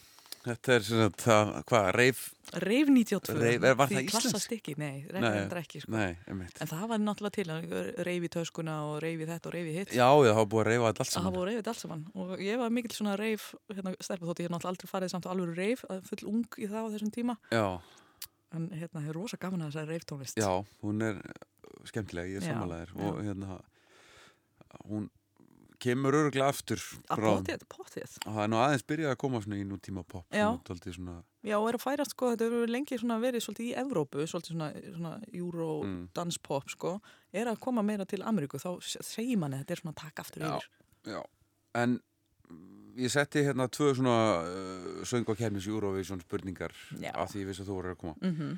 þetta 0.45 0.73
er 0.75 0.83
svona, 0.85 1.09
það, 1.21 1.51
hvað, 1.69 1.87
reif, 1.97 2.23
Reif 2.61 2.89
92. 2.93 3.33
Reif- 3.41 3.63
er- 3.65 3.73
var 3.79 3.89
því 3.89 3.95
það 3.97 4.09
klassa 4.11 4.29
íslenskt? 4.29 4.45
stykki, 4.45 4.73
nei, 4.77 5.05
reyfir 5.09 5.57
ekki, 5.63 5.79
sko. 5.81 5.91
nei, 5.95 6.11
einmitt. 6.29 6.59
En 6.61 6.69
það 6.69 6.83
var 6.91 7.01
náttúrulega 7.01 7.35
til 7.39 7.45
að 7.55 8.03
reyfi 8.05 8.29
töskuna 8.35 8.75
og 8.85 8.99
reyfi 9.01 9.25
þetta 9.31 9.49
og 9.49 9.55
reyfi 9.57 9.73
hitt. 9.79 9.93
Já, 9.97 10.05
það 10.13 10.37
var 10.37 10.45
búið 10.53 10.61
að 10.61 10.69
reyfa 10.69 10.91
þetta 10.91 11.03
allt 11.05 11.09
Það 11.09 11.17
saman. 11.17 11.33
voru 11.39 11.49
reyfið 11.49 11.71
allt 11.73 11.81
saman 11.81 12.05
og 12.15 12.35
ég 12.45 12.61
var 12.61 12.69
mikill 12.77 12.95
svona 12.99 13.17
reyf 13.17 13.47
hérna, 13.73 13.95
stelpa 13.99 14.29
þótt 14.29 14.39
ég 14.43 14.45
hef 14.45 14.53
náttúrulega 14.53 14.73
aldrei 14.75 14.91
farið 14.93 15.09
samt 15.15 15.25
á 15.25 15.31
alveg 15.33 15.57
reyf 15.57 15.85
full 16.05 16.23
ung 16.29 16.45
í 16.61 16.69
það 16.69 16.85
á 16.85 16.91
þessum 16.93 17.11
tíma 17.17 17.37
Já, 17.51 17.65
en 18.55 18.69
hérna 18.77 19.03
hefur 19.07 19.19
rosa 19.23 19.37
gaman 19.41 19.65
að 19.65 19.73
þessari 19.73 19.97
reyftónlist 19.97 20.37
já, 20.39 20.51
hún 20.85 21.01
er 21.01 21.17
uh, 21.17 21.85
skemmtileg, 21.89 22.29
ég 22.37 22.45
er 22.45 22.53
já. 22.53 22.95
og 22.95 23.23
hérna, 23.25 23.59
hún 24.85 25.09
kemur 25.85 26.17
öruglega 26.19 26.47
aftur 26.51 26.81
potið, 27.09 27.63
potið 27.71 28.15
Og 28.25 28.33
það 28.35 28.41
er 28.43 28.49
nú 28.53 28.57
aðeins 28.61 28.85
byrjað 28.89 29.13
að 29.13 29.19
koma 29.23 29.41
í 29.61 29.67
nútíma 29.69 30.03
pop 30.07 30.25
Já. 30.33 30.47
svona, 30.97 31.15
Já, 31.45 31.55
og 31.61 31.67
er 31.69 31.77
að 31.77 31.83
færast 31.85 32.15
sko, 32.15 32.31
þetta 32.33 32.47
hefur 32.49 32.71
lengi 32.73 32.97
verið 33.21 33.43
svolítið 33.45 33.67
í 33.69 33.75
Evrópu, 33.83 34.25
svolítið 34.25 34.55
svona, 34.55 34.69
svona 34.97 35.13
euro 35.37 35.69
Mm. 35.85 36.07
sko, 36.73 36.95
er 37.33 37.45
að 37.51 37.59
koma 37.61 37.83
meira 37.85 38.05
til 38.09 38.21
Ameríku, 38.25 38.57
þá 38.57 38.81
se- 38.81 39.03
segir 39.05 39.37
manni 39.37 39.61
þetta 39.63 39.71
er 39.77 39.81
svona 39.83 39.93
að 39.93 40.01
taka 40.03 40.21
aftur 40.25 40.41
Já. 40.41 40.59
Já, 41.05 41.21
en 41.75 41.99
ég 42.97 43.11
setti 43.11 43.43
hérna 43.43 43.67
tvö 43.69 43.93
svona 43.93 44.17
uh, 44.41 45.03
söng 45.05 45.27
og 45.29 45.37
kemnis 45.37 45.67
Eurovision 45.67 46.21
spurningar 46.21 46.71
Já. 46.99 47.11
af 47.13 47.29
því 47.33 47.43
ég 47.43 47.47
vissi 47.51 47.61
að 47.61 47.69
þú 47.69 47.75
voru 47.81 47.91
að 47.93 47.97
koma 48.01 48.15
Mm 48.21 48.57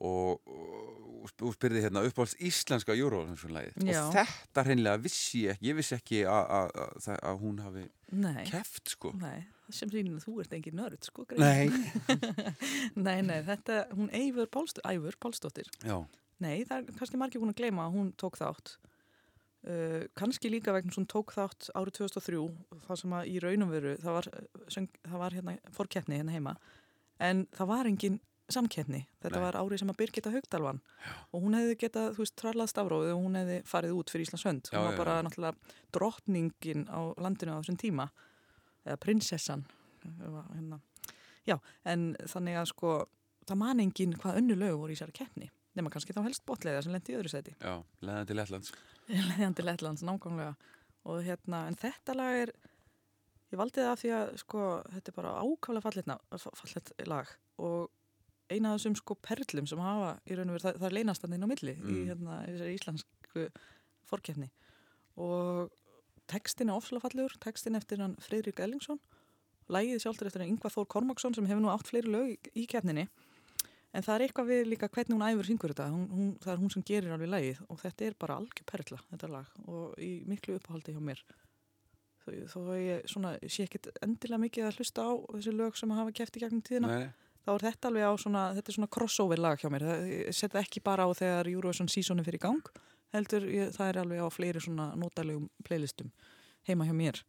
og, 0.00 0.40
og, 0.48 1.09
og 1.20 1.54
spyrði 1.56 1.84
hérna 1.84 2.02
uppáhalds 2.08 2.36
íslenska 2.40 2.96
Eurovision-lægið 2.96 3.88
Já. 3.90 4.02
og 4.02 4.14
þetta 4.16 4.64
hreinlega 4.66 5.02
vissi 5.04 5.44
ég 5.46 5.56
ekki, 5.56 5.68
ég 5.68 5.78
vissi 5.78 5.96
ekki 5.96 6.22
að, 6.28 7.34
hún 7.42 7.60
hafi 7.64 7.86
Nei, 8.10 8.44
keft 8.48 8.94
sko. 8.96 9.12
nei, 9.20 9.44
það 9.66 9.76
sem 9.80 9.92
sýnir 9.92 10.16
að 10.18 10.24
þú 10.26 10.38
ert 10.42 10.56
engin 10.56 10.80
nörd 10.80 11.06
sko. 11.06 11.26
Nei. 11.38 11.68
nei, 13.06 13.20
nei, 13.22 13.38
þetta, 13.46 13.84
hún 13.94 14.10
Eivur 14.16 14.48
Ævur 14.90 15.20
Pálsdóttir, 15.20 15.70
Já, 15.84 16.00
Nei, 16.40 16.62
það 16.64 16.78
er 16.78 16.96
kannski 16.96 17.20
margir 17.20 17.42
búin 17.42 17.52
að 17.52 17.60
gleyma 17.60 17.84
að 17.84 17.96
hún 17.98 18.14
tók 18.20 18.38
þátt. 18.40 18.78
Uh, 19.60 20.06
kannski 20.16 20.48
líka 20.48 20.72
vegna 20.72 20.94
sem 20.94 21.02
hún 21.02 21.10
tók 21.12 21.34
þátt 21.36 21.68
árið 21.76 21.98
2003, 21.98 22.38
það 22.86 23.00
sem 23.02 23.14
að 23.18 23.28
í 23.28 23.34
raunum 23.44 23.72
veru, 23.74 23.92
það 24.00 24.16
var, 24.16 24.28
uh, 24.32 24.62
söng, 24.72 24.88
það 25.04 25.20
var 25.20 25.36
hérna 25.36 25.56
fórkeppni 25.76 26.16
hérna 26.16 26.36
heima, 26.36 26.54
en 27.20 27.42
það 27.52 27.68
var 27.74 27.90
engin 27.90 28.16
samkeppni. 28.54 29.00
Þetta 29.22 29.36
Nei. 29.38 29.44
var 29.44 29.58
árið 29.60 29.82
sem 29.82 29.92
að 29.92 29.98
Birgitta 30.00 30.32
Haugdalvan 30.34 30.80
og 31.30 31.44
hún 31.44 31.56
hefði 31.58 31.76
getað, 31.84 32.10
þú 32.16 32.24
veist, 32.24 32.36
trallað 32.40 32.72
stafrófið 32.72 33.12
og 33.14 33.22
hún 33.24 33.38
hefði 33.40 33.58
farið 33.70 33.94
út 34.00 34.12
fyrir 34.14 34.26
Íslands 34.26 34.46
hönd. 34.48 34.70
Já, 34.72 34.78
Hún 34.78 34.88
var 34.90 34.98
bara 35.00 35.16
já. 35.20 35.22
náttúrulega 35.26 35.78
drottningin 35.96 36.84
á 36.90 37.00
landinu 37.20 37.54
á 37.54 37.60
þessum 37.60 37.80
tíma, 37.80 38.08
eða 38.86 39.00
prinsessan. 39.04 39.64
Hérna. 40.02 40.80
Já, 41.46 41.58
en 41.84 42.12
þannig 42.26 42.60
að 42.60 42.68
sko, 42.72 42.92
það 43.48 43.62
man 43.62 43.80
engin 43.80 44.14
hvað 44.16 44.38
önnu 44.40 44.56
lög 44.56 44.78
voru 44.80 44.94
í 44.94 45.00
sér 45.00 45.12
keppni 45.12 45.50
nema 45.78 45.90
kannski 45.92 46.14
þá 46.16 46.24
helst 46.26 46.44
botleiða 46.48 46.82
sem 46.84 46.94
lendi 46.94 47.14
í 47.14 47.18
öðru 47.18 47.30
seti 47.32 47.54
já, 47.54 47.76
leðan 48.02 48.28
til 48.28 48.36
Lettlands 48.38 48.72
leðandi 49.30 49.64
Lettlands 49.66 50.04
nákvæmlega 50.06 50.54
og 51.10 51.22
hérna, 51.24 51.62
en 51.70 51.78
þetta 51.80 52.16
lag 52.18 52.40
er 52.42 52.52
ég 53.50 53.58
valdi 53.60 53.80
það 53.80 53.92
af 53.92 54.02
því 54.02 54.10
að 54.16 54.32
sko, 54.42 54.64
þetta 54.96 55.12
er 55.12 55.16
bara 55.16 55.36
ákvæmlega 55.40 55.84
fallet 55.86 57.08
lag 57.10 57.32
og 57.60 57.88
eina 58.50 58.72
af 58.74 58.80
þessum 58.80 58.96
sko 58.98 59.14
perlum 59.22 59.66
sem 59.70 59.78
hafa 59.82 60.10
í 60.26 60.36
raun 60.38 60.50
og 60.50 60.56
veru, 60.58 60.64
það, 60.66 60.78
það 60.80 60.88
er 60.90 60.96
leynast 60.98 61.24
inn 61.28 61.46
á 61.46 61.52
milli 61.52 61.74
í 61.76 61.80
Mm. 61.80 62.08
hérna, 62.10 62.38
í 62.46 62.52
þessari 62.54 62.76
íslensku 62.78 63.46
fórkeppni 64.10 64.50
og 65.20 65.70
textin 66.30 66.70
er 66.70 66.78
ofslega 66.78 67.04
fallegur, 67.06 67.34
textin 67.42 67.76
eftir 67.78 67.98
hann 68.02 68.16
Freyrík 68.22 68.60
Ellingsson 68.62 69.00
lagið 69.70 70.02
sjálfur 70.04 70.26
eftir 70.30 70.42
hann 70.44 70.52
Yngvar 70.54 70.72
Þór 70.74 70.86
Kormáksson 70.90 71.34
sem 71.34 71.46
hefur 71.46 71.62
nú 71.62 71.70
átt 71.72 71.86
fleiri 71.90 72.10
lög 72.10 72.30
í, 72.32 72.38
í 72.62 72.66
keppninni. 72.70 73.08
En 73.94 74.02
það 74.06 74.14
er 74.14 74.24
eitthvað 74.26 74.48
við 74.50 74.68
líka 74.70 74.88
hvernig 74.88 75.16
hún 75.16 75.24
æfur 75.26 75.46
syngur 75.48 75.72
þetta, 75.72 75.86
hún, 75.90 76.04
hún, 76.14 76.26
það 76.42 76.52
er 76.52 76.60
hún 76.62 76.70
sem 76.74 76.84
gerir 76.86 77.14
alveg 77.14 77.30
lagið 77.30 77.60
og 77.68 77.78
þetta 77.82 78.04
er 78.06 78.16
bara 78.22 78.36
algjör 78.38 78.66
perla 78.70 78.98
þetta 79.10 79.30
lag 79.30 79.48
og 79.66 79.96
í 79.98 80.10
miklu 80.30 80.54
uppáhaldi 80.60 80.94
hjá 80.94 81.00
mér. 81.02 81.22
Þó, 82.22 82.28
þó 82.52 82.58
ég 82.78 83.06
svona, 83.10 83.32
sé 83.50 83.64
ekkit 83.66 83.88
endilega 84.04 84.42
mikið 84.44 84.68
að 84.68 84.78
hlusta 84.78 85.06
á 85.06 85.10
þessi 85.34 85.54
lög 85.56 85.78
sem 85.80 85.94
hafa 85.96 86.14
keft 86.20 86.38
í 86.38 86.42
gegnum 86.44 86.62
tíðina. 86.62 86.90
Nei, 86.92 87.10
þá 87.46 87.50
er 87.54 87.64
þetta 87.68 87.90
alveg 87.90 88.06
á 88.06 88.12
svona, 88.20 88.44
þetta 88.56 88.72
er 88.72 88.76
svona 88.78 88.92
crossover 88.96 89.40
lag 89.42 89.60
hjá 89.60 89.70
mér, 89.72 89.86
það, 89.88 90.06
ég 90.12 90.36
set 90.36 90.54
það 90.54 90.64
ekki 90.66 90.82
bara 90.86 91.06
á 91.06 91.10
þegar 91.16 91.50
Eurovision 91.54 91.90
seasonin 91.90 92.26
fyrir 92.26 92.42
gang 92.42 92.72
heldur 93.14 93.46
ég, 93.50 93.72
það 93.74 93.88
er 93.90 94.00
alveg 94.04 94.22
á 94.22 94.28
fleiri 94.30 94.62
svona 94.62 94.90
notalegum 94.98 95.48
playlistum 95.66 96.10
heima 96.68 96.86
hjá 96.86 96.94
mér. 96.96 97.22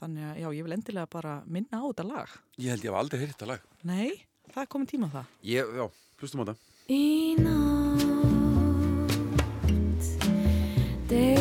Þannig 0.00 0.24
að 0.30 0.38
já, 0.40 0.48
ég 0.56 0.64
vil 0.64 0.76
endilega 0.76 1.10
bara 1.12 1.32
minna 1.44 1.82
á 1.82 1.84
þetta 1.90 2.06
lag. 2.08 2.28
Ég 2.56 2.70
held 2.72 2.84
ég 2.86 2.90
hef 2.92 3.00
aldrei 3.02 3.20
heyrt 3.20 3.34
þetta 3.34 3.50
lag. 3.50 3.66
Nei, 3.84 4.10
það 4.54 4.62
er 4.62 4.70
komin 4.72 4.88
tíma 4.88 5.10
á 5.12 5.14
það. 5.18 5.26
Ég, 5.50 5.74
Já, 5.76 5.84
hlustum 6.22 6.40
á 6.40 6.44
þetta. 6.48 6.56
Í 6.90 7.36
nótt 7.42 8.00
deyr 11.10 11.39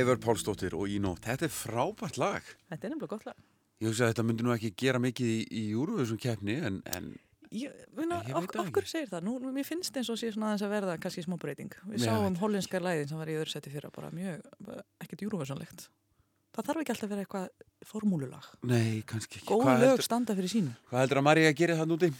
Ævar 0.00 0.20
Pálsdóttir 0.22 0.74
og 0.76 0.88
Í 0.90 0.98
nótt. 1.02 1.22
Þetta 1.28 1.46
er 1.48 1.52
frábært 1.54 2.18
lag. 2.20 2.46
Þetta 2.70 2.86
er 2.86 2.94
nefnilega 2.94 3.12
gott 3.14 3.26
lag. 3.28 3.40
Ég 3.80 3.88
hugsa 3.88 4.04
að 4.06 4.12
þetta 4.14 4.24
myndi 4.28 4.44
nú 4.44 4.52
ekki 4.54 4.70
gera 4.76 4.98
mikið 5.00 5.28
í, 5.32 5.40
í 5.56 5.62
Eurovision 5.72 6.18
keppni 6.20 6.58
en, 6.60 6.82
en 6.96 7.12
Ég, 7.50 7.72
muna, 7.98 8.20
Ég 8.28 8.36
ok, 8.38 8.52
okkur 8.62 8.84
segir 8.86 9.08
það, 9.10 9.24
nú, 9.26 9.32
mér 9.50 9.64
finnst 9.66 9.96
eins 9.98 10.06
og 10.12 10.18
sé 10.20 10.28
svona 10.30 10.52
aðeins 10.52 10.62
að 10.62 10.70
verða 10.70 10.92
kannski 11.02 11.24
smá 11.24 11.34
breyting. 11.42 11.72
Við 11.90 12.04
Já, 12.04 12.12
sáum 12.12 12.28
veit. 12.28 12.38
hollenskar 12.44 12.84
læðin 12.84 13.08
sem 13.10 13.18
var 13.18 13.32
í 13.32 13.34
öðru 13.40 13.50
seti 13.50 13.72
fyrra 13.72 13.90
bara 13.90 14.10
mjög, 14.14 14.44
ekkert 15.02 15.24
júruvæsonlegt. 15.24 15.88
Það 16.54 16.68
þarf 16.68 16.84
ekki 16.84 16.94
alltaf 16.94 17.08
að 17.08 17.14
vera 17.16 17.24
eitthvað 17.24 17.90
formúlulag. 17.90 18.46
nei, 18.70 19.02
kannski 19.02 19.40
ekki. 19.40 19.48
Góð 19.50 19.64
Hvað 19.66 19.82
lög 19.82 19.90
heldur, 19.96 20.06
standa 20.06 20.36
fyrir 20.38 20.52
sínu. 20.54 20.76
hvað 20.92 21.02
heldur 21.02 21.22
að 21.22 21.26
Marja 21.26 21.52
gerir 21.58 21.80
það 21.80 21.90
núti? 21.90 22.12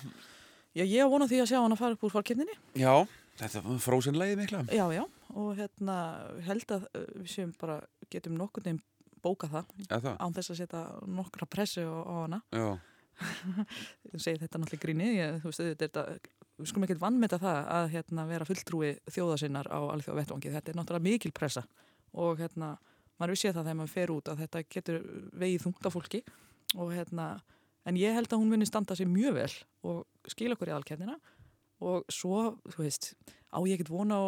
Já, 0.75 0.83
ég 0.97 1.15
vona 1.15 1.31
því 1.31 1.41
að 1.45 1.49
sjá 1.53 1.59
hann 1.63 1.77
að 1.79 1.83
fara 1.85 1.95
upp 1.95 2.05
úr 2.11 2.15
fórkefninni. 2.17 2.59
Já, 2.83 2.95
þetta 3.39 3.63
var 3.69 3.81
frósinlegið 3.87 4.43
mikla. 4.43 4.65
Já, 4.75 4.85
já, 4.99 5.05
og 5.39 5.57
hérna 5.59 5.97
held 6.47 6.77
að 6.77 6.87
uh, 6.91 7.09
við 7.21 7.33
séum 7.35 7.55
bara, 7.61 7.81
getum 8.13 8.39
nokkur 8.39 8.67
nefn 8.67 8.83
bóka 9.21 9.51
það 9.53 9.73
það? 9.91 10.15
án 10.17 10.33
þess 10.33 10.53
að 10.55 10.61
setja 10.63 10.85
nokkra 11.05 11.47
pressu 11.51 11.85
á, 11.85 11.99
á 12.01 12.15
hana. 12.25 12.39
Já, 12.57 12.69
Ég 14.15 14.21
segi 14.23 14.41
þetta 14.41 14.61
náttúrulega 14.61 14.85
gríni, 14.85 15.09
ég, 15.19 15.41
þú 15.43 15.51
veist, 15.51 15.65
þetta, 15.83 16.05
er 16.15 16.21
við 16.61 16.71
skulum 16.71 16.87
ekkert 16.87 17.03
vannmeta 17.03 17.39
það 17.41 17.59
að 17.77 17.89
hérna, 17.95 18.27
vera 18.29 18.47
fulltrúi 18.49 18.91
þjóðasinnar 19.13 19.71
á 19.73 19.81
alþjóða 19.95 20.19
vettvangi. 20.21 20.53
Þetta 20.57 20.73
er 20.73 20.79
náttúrulega 20.79 21.07
mikil 21.07 21.33
pressa 21.37 21.65
og 22.21 22.41
hérna, 22.41 22.75
maður 23.21 23.35
við 23.35 23.43
sé 23.43 23.53
það 23.53 23.67
þegar 23.67 23.79
maður 23.81 23.95
fer 23.95 24.15
út 24.15 24.31
að 24.31 24.45
þetta 24.45 24.63
getur 24.77 25.01
vegið 25.43 25.67
þungt 25.67 25.89
af 25.89 25.97
fólki 25.97 26.23
og 26.77 26.95
hérna, 26.95 27.27
en 27.89 28.01
ég 28.01 28.17
held 28.17 28.31
að 28.31 28.43
hún 28.43 28.55
muni 28.55 28.69
standa 28.69 28.97
sig 28.99 29.09
mjög 29.11 29.37
vel 29.39 29.53
og 29.91 30.33
skila 30.33 30.57
okkur 30.57 30.73
í 30.73 30.77
alkefnina 30.77 31.17
og 31.81 32.09
svo, 32.13 32.43
þú 32.69 32.85
veist, 32.85 33.13
á 33.51 33.59
ég 33.67 33.75
ekkert 33.77 33.93
vona 33.93 34.19
á 34.19 34.25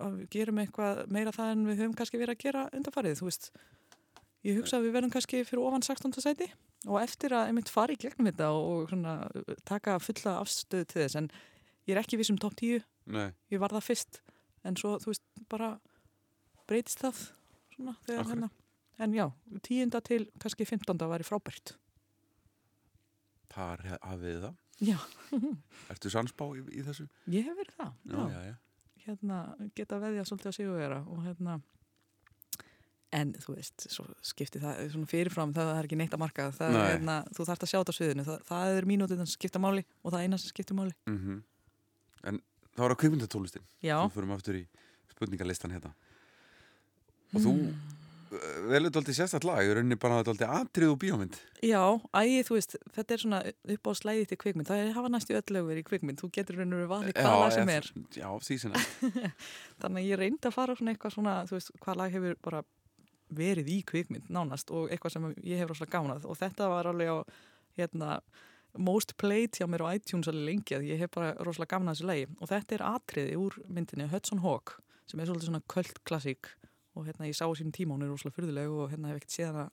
að 0.00 0.16
við 0.20 0.30
gerum 0.32 0.60
eitthvað 0.62 1.04
meira 1.12 1.34
það 1.34 1.52
en 1.54 1.66
við 1.68 1.82
höfum 1.82 1.96
kannski 1.98 2.20
verið 2.20 2.36
að 2.36 2.44
gera 2.46 2.64
undarfarið, 2.76 3.18
þú 3.20 3.28
veist, 3.28 3.50
ég 4.46 4.60
hugsa 4.60 4.78
að 4.78 4.86
við 4.86 4.96
verðum 4.96 5.12
kannski 5.14 5.42
fyrir 5.44 5.64
ofan 5.66 5.84
16. 5.84 6.16
sæti 6.24 6.48
og 6.88 6.96
eftir 7.02 7.34
að 7.36 7.50
einmitt 7.50 7.72
fara 7.72 7.92
í 7.92 8.00
gegnum 8.00 8.30
þetta 8.30 8.48
og, 8.56 8.86
svona, 8.88 9.16
taka 9.68 9.98
fulla 10.00 10.38
afstöðu 10.40 10.88
til 10.88 11.02
þess 11.02 11.18
en 11.20 11.28
ég 11.88 11.94
er 11.94 12.00
ekki 12.00 12.20
viss 12.20 12.32
um 12.32 12.40
topp 12.40 12.56
10 12.60 12.80
nei, 13.12 13.28
ég 13.52 13.60
var 13.60 13.74
það 13.74 13.88
fyrst 13.90 14.22
en 14.64 14.78
svo 14.80 14.96
þú 15.02 15.12
veist 15.12 15.44
bara 15.52 15.74
breytist 16.70 17.04
það 17.04 17.20
svona 17.74 17.96
þegar 18.06 18.24
Akkurat. 18.24 18.32
hérna 18.32 18.50
en 19.00 19.16
já, 19.16 19.26
tíunda 19.64 20.00
til 20.04 20.24
kannski 20.40 20.68
15. 20.68 20.96
væri 21.12 21.26
frábært 21.28 21.74
þar 23.50 23.84
hafið 23.98 24.44
það. 24.46 24.58
Já, 24.80 24.96
Ertu 25.92 26.10
sannspá 26.12 26.46
í, 26.58 26.62
í 26.80 26.82
þessu? 26.86 27.06
ég 27.30 27.44
hef 27.46 27.56
verið 27.60 27.76
það 27.76 27.92
Já, 28.10 28.22
já, 28.32 28.40
já. 28.50 28.54
hérna 29.06 29.40
geta 29.76 29.98
veðja 30.02 30.24
svolítið 30.28 30.50
að 30.52 30.56
sigur 30.58 30.78
vera 30.80 31.00
og 31.06 31.22
hérna 31.26 31.60
en 33.12 33.32
þú 33.42 33.56
veist, 33.56 33.86
svo 33.90 34.04
skipti 34.22 34.60
það 34.62 34.84
svona 34.92 35.08
fyrirfram 35.10 35.52
það 35.56 35.70
er 35.74 35.88
ekki 35.88 35.96
neitt 35.98 36.12
að 36.14 36.20
marka 36.22 36.44
það, 36.54 36.76
hérna, 36.92 37.16
þú 37.34 37.46
þarft 37.48 37.64
að 37.66 37.70
sjá 37.72 37.78
þetta 37.80 37.90
á 37.94 37.98
sviðinu 37.98 38.26
það, 38.28 38.44
það 38.50 38.74
er 38.78 38.86
mínútið 38.86 39.22
sem 39.24 39.30
skipta 39.32 39.62
máli 39.62 39.82
og 40.04 40.12
það 40.12 40.18
er 40.20 40.28
eina 40.28 40.38
sem 40.38 40.52
skiptir 40.54 40.78
máli 40.78 40.94
Mm 41.10 41.40
En 42.22 42.36
það 42.76 42.82
var 42.84 42.92
að 42.94 42.98
kvikmyndatólistin. 43.00 43.62
já, 43.82 43.96
Þú 44.04 44.12
fyrir 44.14 44.32
aftur 44.34 44.56
í 44.58 44.66
spurningalistan 45.10 45.72
hérna. 45.72 45.94
Og 47.34 47.40
þú 47.40 47.52
Mm. 47.54 47.62
mm. 47.66 47.99
Velur 48.70 48.92
dálítið 48.94 49.16
sérstætt 49.18 49.46
lag, 49.48 49.60
í 49.64 49.72
rauninni 49.74 49.98
bara 50.00 50.20
dálítið 50.26 50.52
atrið 50.54 50.92
og 50.92 50.98
bíómynd. 51.02 51.38
Já, 51.66 51.82
æ, 52.14 52.42
þú 52.46 52.56
veist, 52.56 52.76
þetta 52.94 53.16
er 53.16 53.22
svona 53.24 53.40
upp 53.74 53.90
á 53.90 53.92
slæði 53.98 54.26
til 54.30 54.38
kvikmynd, 54.44 54.68
það 54.68 54.82
er 54.84 54.92
hafa 54.96 55.12
næstu 55.12 55.36
öll 55.38 55.54
lögur 55.56 55.80
í 55.80 55.86
kvikmynd, 55.86 56.20
þú 56.22 56.30
getur 56.36 56.60
raunur 56.60 56.90
valið 56.90 57.16
hvað 57.18 57.38
lag 57.42 57.54
sem 57.56 57.72
er, 57.74 57.88
Já, 58.14 58.28
er. 58.30 59.32
þannig 59.82 60.02
að 60.02 60.06
ég 60.06 60.20
reyndi 60.20 60.50
að 60.50 60.56
fara 60.56 60.76
svona 60.78 60.94
eitthvað 60.94 61.16
svona, 61.16 61.38
þú 61.50 61.58
veist, 61.58 61.72
hvað 61.82 62.00
lag 62.02 62.14
hefur 62.18 62.38
bara 62.46 62.62
verið 63.40 63.70
í 63.70 63.80
kvikmynd 63.86 64.30
nánast 64.32 64.70
og 64.74 64.90
eitthvað 64.90 65.16
sem 65.16 65.26
ég 65.46 65.60
hef 65.62 65.70
rosalega 65.70 65.98
gánað 65.98 66.26
og 66.26 66.38
þetta 66.38 66.70
var 66.70 66.90
alveg 66.90 67.12
á, 67.14 67.18
hérna, 67.78 68.20
most 68.78 69.16
played 69.18 69.58
hjá 69.58 69.66
mér 69.70 69.86
á 69.86 69.94
iTunes 69.94 70.30
alveg 70.30 70.46
lengi 70.46 70.76
að 70.76 70.86
ég 70.90 71.02
hef 71.02 71.12
bara 71.14 71.32
rosalega 71.38 71.76
gafnað 71.76 71.96
þessu 71.96 72.08
lagi. 72.10 72.26
Og 72.38 72.50
þetta 72.50 72.76
er 72.76 72.86
atriði 72.86 73.36
úr 73.40 73.58
myndinni 73.66 74.06
Hudson 74.10 74.42
Hawk 74.44 74.76
sem 75.10 75.18
er 75.18 75.30
svolítið 75.30 75.50
svona 75.50 75.62
kvöld 75.70 76.02
klassík 76.06 76.52
og 76.94 77.06
hérna 77.06 77.28
ég 77.28 77.36
sá 77.38 77.44
á 77.46 77.52
sínum 77.54 77.74
tíma 77.74 77.94
hún 77.94 78.06
er 78.06 78.10
rosalega 78.12 78.36
fyrðuleg 78.38 78.72
og 78.74 78.90
hérna 78.92 79.12
hef 79.12 79.20
ekkert 79.20 79.36
séð 79.36 79.50
hana 79.52 79.66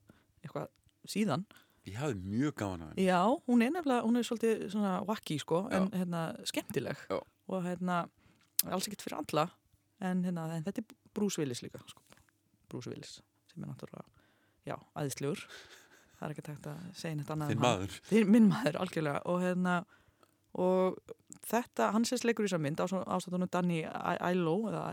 eitthvað 0.44 0.70
síðan 1.08 1.48
Ég 1.88 1.96
hafði 2.02 2.18
mjög 2.20 2.56
gaman 2.60 2.82
af 2.84 2.90
henni. 2.92 3.06
Já, 3.08 3.20
hún 3.48 3.62
er 3.64 3.70
nefnilega, 3.72 4.04
hún 4.04 4.20
er 4.20 4.26
svolítið 4.28 4.64
svona 4.74 4.90
wacky 5.08 5.38
sko, 5.40 5.62
en 5.72 5.86
Já. 5.88 6.00
hérna 6.02 6.24
skemmtileg 6.50 7.04
Já. 7.08 7.20
og 7.48 7.64
hérna 7.64 8.00
alls 8.68 8.90
ekkert 8.90 9.06
fyrir 9.06 9.22
alla 9.22 9.46
en 10.04 10.24
hérna, 10.26 10.50
en 10.58 10.66
þetta 10.66 10.84
er 10.84 10.98
Bruce 11.16 11.40
Willis 11.40 11.64
líka 11.64 11.80
sko. 11.88 12.04
Bruce 12.68 12.92
Willis, 12.92 13.22
sem 13.48 13.64
er 13.64 13.72
náttúrulega 13.72 14.04
já, 14.68 14.76
æðislegur 15.00 15.46
það 16.18 16.26
er 16.28 16.34
ekki 16.34 16.46
tægt 16.50 16.68
að 16.72 16.84
segja 16.98 17.16
neitt 17.16 17.32
annað 17.34 17.54
Þinn 17.54 17.64
maður. 17.64 17.96
Þinn, 18.10 18.32
minn 18.36 18.50
maður, 18.52 18.80
algjörlega 18.84 19.24
og 19.32 19.40
hérna 19.46 19.78
og 20.58 21.16
þetta, 21.48 21.92
hann 21.94 22.08
sést 22.10 22.26
leikur 22.28 22.46
í 22.46 22.50
þessar 22.50 22.64
mynd 22.66 22.82
ástættunum 22.84 23.52
Danny 23.54 23.84
Ailo 23.88 24.58
eða 24.72 24.86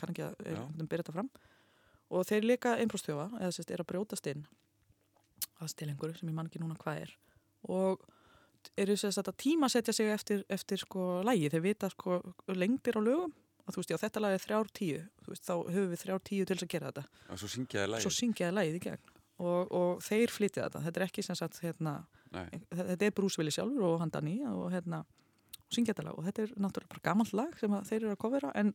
kann 0.00 0.14
ekki 0.14 0.26
að 0.26 0.38
um, 0.54 0.86
byrja 0.88 1.04
þetta 1.04 1.16
fram 1.18 1.30
og 2.14 2.26
þeir 2.28 2.48
líka 2.48 2.74
einbróstjófa 2.80 3.28
eða 3.40 3.52
sérst 3.54 3.72
er 3.74 3.82
að 3.82 3.90
brjótast 3.92 4.28
inn. 4.30 4.44
Að 5.60 5.72
stilengur 5.74 6.14
sem 6.16 6.30
ég 6.30 6.36
man 6.36 6.50
ekki 6.50 6.62
núna 6.62 6.76
hvað 6.80 7.04
er. 7.04 7.14
Og 7.70 8.04
eru 8.80 8.96
sérst 8.98 9.22
að 9.22 9.36
tímasetja 9.44 9.94
sig 9.96 10.12
eftir, 10.12 10.44
eftir 10.52 10.82
sko 10.82 11.22
lægi, 11.26 11.50
þeir 11.52 11.64
vita 11.64 11.90
sko 11.92 12.20
lengdir 12.52 13.00
á 13.00 13.02
lögum. 13.04 13.34
Að 13.64 13.76
þú 13.76 13.80
veist, 13.80 13.92
já 13.94 14.00
þetta 14.02 14.20
lag 14.20 14.34
er 14.36 14.42
þrjár 14.42 14.70
tíu. 14.76 15.02
Veist, 15.24 15.46
þá 15.46 15.54
höfum 15.56 15.90
við 15.94 16.00
þrjár 16.02 16.22
tíu 16.28 16.44
til 16.44 16.56
þess 16.56 16.66
að 16.66 16.72
gera 16.74 16.90
þetta. 16.92 17.20
Og 17.32 17.40
svo 17.40 17.50
syngjaði 17.54 17.90
lagi. 17.90 18.04
svo 18.04 18.12
syngjaði 18.12 18.56
lægið 18.58 18.76
í 18.76 18.82
gegn. 18.84 19.12
Og, 19.44 19.72
og 19.74 20.02
þeir 20.04 20.30
flytja 20.30 20.66
þetta, 20.66 20.82
þetta 20.84 21.00
er 21.00 21.04
ekki 21.08 21.24
sem 21.26 21.38
sagt 21.38 21.56
hérna, 21.64 21.94
Nei. 22.34 22.44
þetta 22.70 23.08
er 23.08 23.22
Willis 23.38 23.56
sjálfur 23.56 23.86
og 23.88 23.96
hann 24.02 24.12
Danny 24.14 24.36
og 24.46 24.68
hérna 24.70 25.00
og 25.64 25.72
syngja 25.74 25.94
þetta 25.94 26.06
lag. 26.08 26.18
Og 26.20 26.28
þetta 26.28 26.44
er 26.44 26.52
náttúrulega 26.60 26.92
bara 26.92 27.04
gamalt 27.08 27.34
lag 27.34 27.56
sem 27.58 27.74
þeir 27.88 28.00
eru 28.02 28.12
að 28.12 28.20
kofera 28.26 28.52
en 28.60 28.74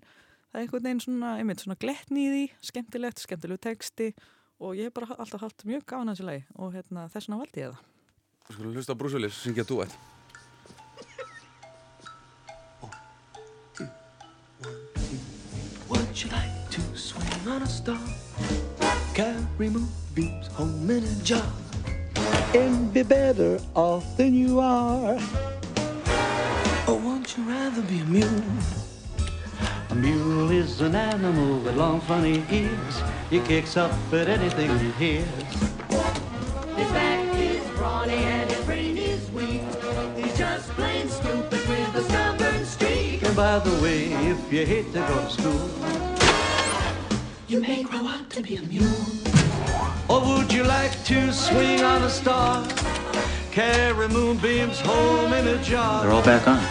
það 0.50 0.60
er 0.60 0.66
einhvern 0.66 0.88
veginn 0.88 1.04
svona, 1.06 1.36
einmitt, 1.38 1.64
svona 1.64 1.80
glettni 1.80 2.26
í 2.26 2.34
því 2.34 2.44
skemmtilegt, 2.72 3.24
skemmtilegu 3.24 3.62
texti 3.62 4.12
og 4.60 4.76
ég 4.76 4.90
hef 4.90 4.98
bara 4.98 5.16
alltaf 5.18 5.46
haft 5.46 5.66
mjög 5.70 5.86
gaman 5.90 6.12
að 6.12 6.20
þessu 6.20 6.30
lagi 6.30 6.46
og 6.58 6.74
hérna, 6.74 7.06
þess 7.14 7.30
vegna 7.30 7.42
valdi 7.44 7.64
ég 7.66 7.74
það 7.76 7.86
Skulum 8.50 8.74
hlusta 8.74 8.94
á 8.94 8.98
Brúsulis, 8.98 9.36
syngja 9.38 9.62
duett. 9.62 9.94
Would 15.88 16.18
you 16.18 16.30
like 16.34 16.58
to 16.72 16.82
swing 16.98 17.46
on 17.48 17.62
a 17.62 17.68
star? 17.68 18.02
Carry 19.14 19.70
moonbeams 19.70 20.48
home 20.58 20.90
in 20.90 21.04
a 21.04 21.16
jar 21.24 21.46
and 22.56 22.92
be 22.92 23.04
better 23.04 23.60
off 23.76 24.18
than 24.18 24.34
you 24.34 24.60
are? 24.60 25.20
Or 26.88 26.98
won't 26.98 27.38
you 27.38 27.44
rather 27.44 27.84
be 27.84 28.00
a 28.00 28.06
mule? 28.06 28.79
A 29.92 29.96
mule 29.96 30.52
is 30.52 30.82
an 30.82 30.96
animal 30.96 31.60
with 31.60 31.76
long 31.76 32.00
funny 32.02 32.46
ears. 32.52 33.02
He 33.30 33.40
kicks 33.40 33.76
up 33.76 33.92
at 34.14 34.28
anything 34.30 34.78
he 34.80 34.92
hears. 34.92 35.26
His 36.78 36.92
back 36.92 37.36
is 37.36 37.68
brawny 37.78 38.14
and 38.14 38.50
his 38.52 38.64
brain 38.66 38.98
is 38.98 39.30
weak. 39.32 39.62
He's 40.16 40.38
just 40.38 40.70
plain 40.72 41.10
stupid 41.10 41.68
with 41.68 41.96
a 41.96 42.04
stubborn 42.04 42.66
streak. 42.66 43.24
And 43.24 43.36
by 43.36 43.58
the 43.60 43.72
way, 43.82 44.06
if 44.30 44.54
you 44.54 44.66
hate 44.66 44.94
to 44.94 45.00
go 45.00 45.26
to 45.26 45.30
school, 45.30 45.70
You 47.48 47.60
may 47.62 47.82
grow 47.82 48.06
up 48.08 48.30
to 48.30 48.42
be 48.44 48.58
a 48.58 48.62
mule. 48.62 48.86
or 50.08 50.20
would 50.24 50.54
you 50.54 50.64
like 50.64 51.04
to 51.06 51.34
swing 51.34 51.82
on 51.82 52.04
a 52.04 52.10
star? 52.10 52.64
Carry 53.52 54.08
moonbeams 54.08 54.80
home 54.82 55.34
in 55.34 55.48
a 55.48 55.58
jar. 55.64 56.04
They're 56.04 56.12
all 56.12 56.22
back 56.24 56.48
on. 56.48 56.62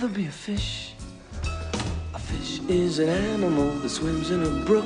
Rather 0.00 0.14
be 0.14 0.26
a 0.26 0.30
fish? 0.30 0.92
A 2.14 2.18
fish 2.20 2.60
is 2.68 3.00
an 3.00 3.08
animal 3.08 3.68
that 3.80 3.88
swims 3.88 4.30
in 4.30 4.44
a 4.44 4.64
brook. 4.64 4.84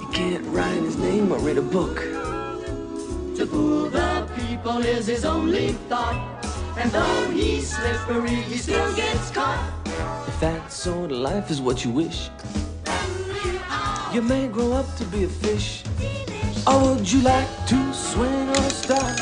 You 0.00 0.08
can't 0.12 0.44
write 0.48 0.82
his 0.82 0.98
name 0.98 1.32
or 1.32 1.38
read 1.38 1.56
a 1.56 1.62
book. 1.62 1.96
To 3.36 3.46
fool 3.46 3.88
the 3.88 4.28
people 4.36 4.78
is 4.84 5.06
his 5.06 5.24
only 5.24 5.72
thought. 5.88 6.20
And 6.76 6.90
though 6.92 7.30
he's 7.30 7.76
slippery, 7.76 8.42
he 8.50 8.58
still 8.58 8.94
gets 8.94 9.30
caught. 9.30 9.72
If 10.28 10.38
that 10.40 10.70
sort 10.70 11.12
of 11.12 11.18
life 11.18 11.50
is 11.50 11.62
what 11.62 11.82
you 11.86 11.90
wish, 11.90 12.28
you 14.12 14.20
may 14.20 14.48
grow 14.48 14.72
up 14.72 14.88
to 14.96 15.04
be 15.04 15.24
a 15.24 15.28
fish. 15.28 15.82
Or 16.66 16.78
would 16.82 17.10
you 17.10 17.22
like 17.22 17.48
to 17.68 17.94
swing 17.94 18.48
a 18.50 18.68
star? 18.68 19.16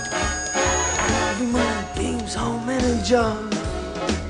Every 1.29 1.47
moonbeams 1.47 2.35
home 2.35 2.69
in 2.69 2.83
a 2.85 3.05
jar 3.05 3.54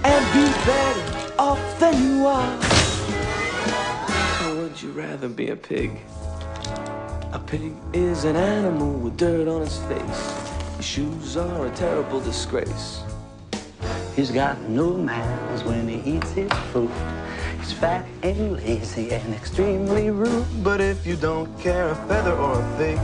and 0.05 0.24
be 0.35 0.44
better 0.64 1.32
off 1.39 1.81
than 1.81 1.94
you 2.02 2.26
are. 2.26 2.55
Or 4.44 4.62
would 4.62 4.81
you 4.81 4.90
rather 4.93 5.28
be 5.28 5.48
a 5.48 5.56
pig? 5.56 5.98
A 7.32 7.39
pig 7.39 7.72
is 7.93 8.24
an 8.24 8.36
animal 8.36 8.93
with 8.93 9.16
dirt 9.16 9.48
on 9.48 9.62
his 9.62 9.78
face. 9.89 10.76
His 10.76 10.86
shoes 10.86 11.36
are 11.36 11.66
a 11.66 11.70
terrible 11.70 12.20
disgrace. 12.20 13.02
He's 14.14 14.31
got 14.31 14.60
no 14.68 14.93
manners 14.93 15.64
when 15.64 15.89
he 15.89 16.16
eats 16.16 16.31
his 16.32 16.52
food. 16.72 16.90
He's 17.59 17.72
fat 17.72 18.06
and 18.22 18.52
lazy 18.52 19.10
and 19.10 19.35
extremely 19.35 20.10
rude. 20.10 20.47
But 20.62 20.81
if 20.81 21.06
you 21.06 21.16
don't 21.16 21.48
care 21.59 21.89
a 21.89 21.97
feather 22.06 22.35
or 22.35 22.60
a 22.60 22.76
fig, 22.76 22.98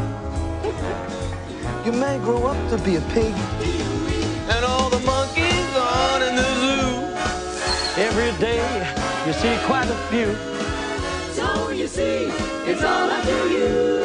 you 1.84 1.92
may 1.98 2.18
grow 2.18 2.46
up 2.46 2.70
to 2.70 2.78
be 2.84 2.96
a 2.96 3.00
pig. 3.12 3.34
And 4.54 4.64
all 4.64 4.90
the 4.90 5.00
monkeys 5.00 5.76
on 5.76 6.22
in 6.22 6.36
the 6.36 6.54
zoo. 6.60 6.89
Every 8.00 8.32
day 8.40 8.56
you 9.26 9.32
see 9.34 9.54
quite 9.66 9.86
a 9.86 9.94
few. 10.08 10.34
So 11.34 11.68
you 11.68 11.86
see, 11.86 12.32
it's 12.64 12.82
all 12.82 13.10
up 13.10 13.22
to 13.24 13.48
you. 13.50 14.00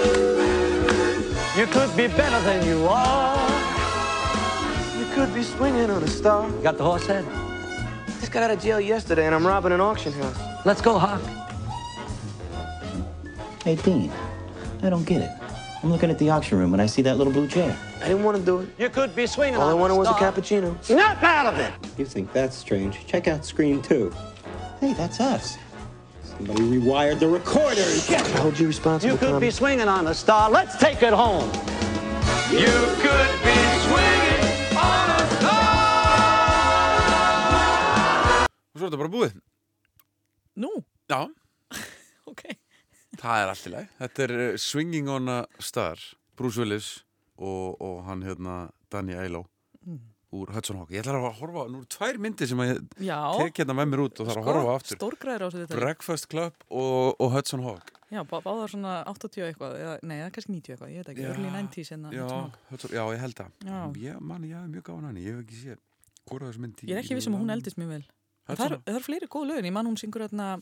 You 1.57 1.65
could 1.67 1.95
be 1.95 2.07
better 2.07 2.41
than 2.43 2.67
you 2.67 2.85
are. 2.87 3.49
You 4.99 5.05
could 5.13 5.33
be 5.33 5.43
swinging 5.43 5.89
on 5.89 6.03
a 6.03 6.07
star. 6.07 6.49
You 6.49 6.61
got 6.61 6.77
the 6.77 6.83
horse 6.83 7.07
head? 7.07 7.25
Just 8.19 8.33
got 8.33 8.43
out 8.43 8.51
of 8.51 8.61
jail 8.61 8.81
yesterday 8.81 9.27
and 9.27 9.33
I'm 9.33 9.47
robbing 9.47 9.71
an 9.71 9.79
auction 9.79 10.11
house. 10.11 10.65
Let's 10.65 10.81
go, 10.81 10.99
Hawk. 10.99 11.21
Hey, 13.63 13.77
Dean, 13.77 14.11
I 14.83 14.89
don't 14.89 15.05
get 15.05 15.21
it. 15.21 15.44
I'm 15.85 15.91
looking 15.91 16.09
at 16.09 16.17
the 16.17 16.31
auction 16.31 16.57
room 16.57 16.73
and 16.73 16.81
I 16.81 16.87
see 16.87 17.03
that 17.03 17.17
little 17.19 17.31
blue 17.31 17.47
chair. 17.47 17.77
I 18.01 18.07
didn't 18.07 18.23
want 18.23 18.39
to 18.39 18.43
do 18.43 18.61
it. 18.61 18.69
You 18.79 18.89
could 18.89 19.15
be 19.15 19.27
swinging 19.27 19.57
All 19.61 19.69
I 19.69 19.73
on 19.73 19.79
wanted 19.79 19.93
a 19.93 19.97
was 19.97 20.07
a 20.07 20.13
star. 20.15 20.31
cappuccino. 20.31 20.83
Snap 20.83 21.21
out 21.21 21.45
of 21.45 21.59
it! 21.59 21.71
You 21.95 22.05
think 22.05 22.33
that's 22.33 22.55
strange? 22.57 23.05
Check 23.05 23.27
out 23.27 23.45
Scream 23.45 23.83
2. 23.83 24.11
Hey, 24.81 24.93
that's 24.93 25.19
us. 25.19 25.59
Somebody 26.23 26.63
rewired 26.63 27.19
the 27.19 27.27
recorders. 27.27 28.09
I 28.09 28.17
hold 28.39 28.57
you 28.57 28.65
responsible, 28.65 29.13
You 29.13 29.19
could 29.19 29.29
Tommy. 29.33 29.45
be 29.45 29.51
swinging 29.51 29.87
on 29.87 30.07
a 30.07 30.13
star. 30.15 30.49
Let's 30.49 30.75
take 30.77 31.03
it 31.03 31.13
home. 31.13 31.45
You 32.49 32.65
could 33.05 33.35
be 33.45 33.59
swinging 33.85 34.77
on 34.81 35.09
a 35.21 35.25
Og 38.73 38.79
svo 38.81 38.87
er 38.87 38.89
þetta 38.89 38.97
bara 38.97 39.13
búið. 39.13 39.37
Nú, 40.57 40.71
Já, 41.07 41.27
ok. 42.25 42.41
Það 43.21 43.41
er 43.41 43.51
allt 43.53 43.65
í 43.65 43.73
leið. 43.73 43.89
Þetta 44.01 44.25
er 44.27 44.35
eh, 44.45 44.57
Swinging 44.61 45.11
on 45.11 45.31
a 45.31 45.39
Star, 45.63 46.01
Bruce 46.37 46.61
Willis 46.61 46.91
og, 47.37 47.75
og 47.81 48.03
hann 48.07 48.23
hérna 48.25 48.59
Danny 48.93 49.17
Ailo 49.19 49.45
úr 50.35 50.51
Hudson 50.55 50.79
Hawk. 50.79 50.91
Ég 50.93 51.03
ætla 51.03 51.15
að 51.19 51.37
horfa, 51.39 51.65
nú 51.71 51.81
eru 51.81 51.89
tvær 51.91 52.17
myndir 52.21 52.49
sem 52.49 52.61
ég 52.65 52.79
tek 52.97 53.61
hérna 53.61 53.75
með 53.77 53.91
mér 53.91 54.01
út 54.05 54.21
og 54.21 54.29
þarf 54.29 54.41
að 54.41 54.49
horfa 54.49 54.71
á 54.71 54.75
aftur. 54.75 54.99
Stórgræður 54.99 55.45
á 55.45 55.47
þessu 55.47 55.61
þetta. 55.61 55.79
Breakfast 55.79 56.27
Club 56.31 56.65
og, 56.67 57.15
og 57.23 57.31
Hudson 57.35 57.63
Hawk. 57.65 57.93
Já, 58.11 58.21
bá, 58.27 58.35
báðar 58.43 58.71
svona 58.71 58.95
80 59.09 59.47
eitthvað, 59.47 59.77
eða, 59.81 59.95
nei, 60.05 60.17
er 60.21 60.33
kannski 60.35 60.53
90 60.53 60.75
eitthvað, 60.75 60.91
ég 60.93 61.01
veit 61.01 61.11
ekki, 61.13 61.25
early 61.31 61.51
90s 61.55 61.93
en 61.95 62.05
Já, 62.13 62.25
það. 62.29 62.59
Hudson, 62.71 62.93
já, 62.95 63.03
ég 63.15 63.23
held 63.23 63.39
það. 63.39 63.55
Já. 63.69 63.79
Ég, 64.03 64.19
man, 64.31 64.45
ég 64.45 64.59
hef 64.59 64.69
mjög 64.75 64.87
gáðan 64.89 65.09
hann, 65.09 65.21
ég 65.23 65.31
hef 65.31 65.45
ekki 65.45 65.61
séð 65.63 66.61
myndi. 66.61 66.89
Ég 66.89 66.95
er 66.95 67.03
ekki 67.03 67.17
vissum 67.17 67.37
að 67.37 67.43
hún 67.45 67.55
eldist 67.55 67.79
mjög 67.81 67.95
vel. 67.95 68.05
Það 68.45 68.75
eru 68.77 69.01
fleiri 69.01 69.29
góð 69.31 69.47
lögin, 69.51 69.69
ég 69.69 69.73
man 69.73 69.89
hún 69.89 69.97
syngur 69.97 70.25
hérna 70.25 70.55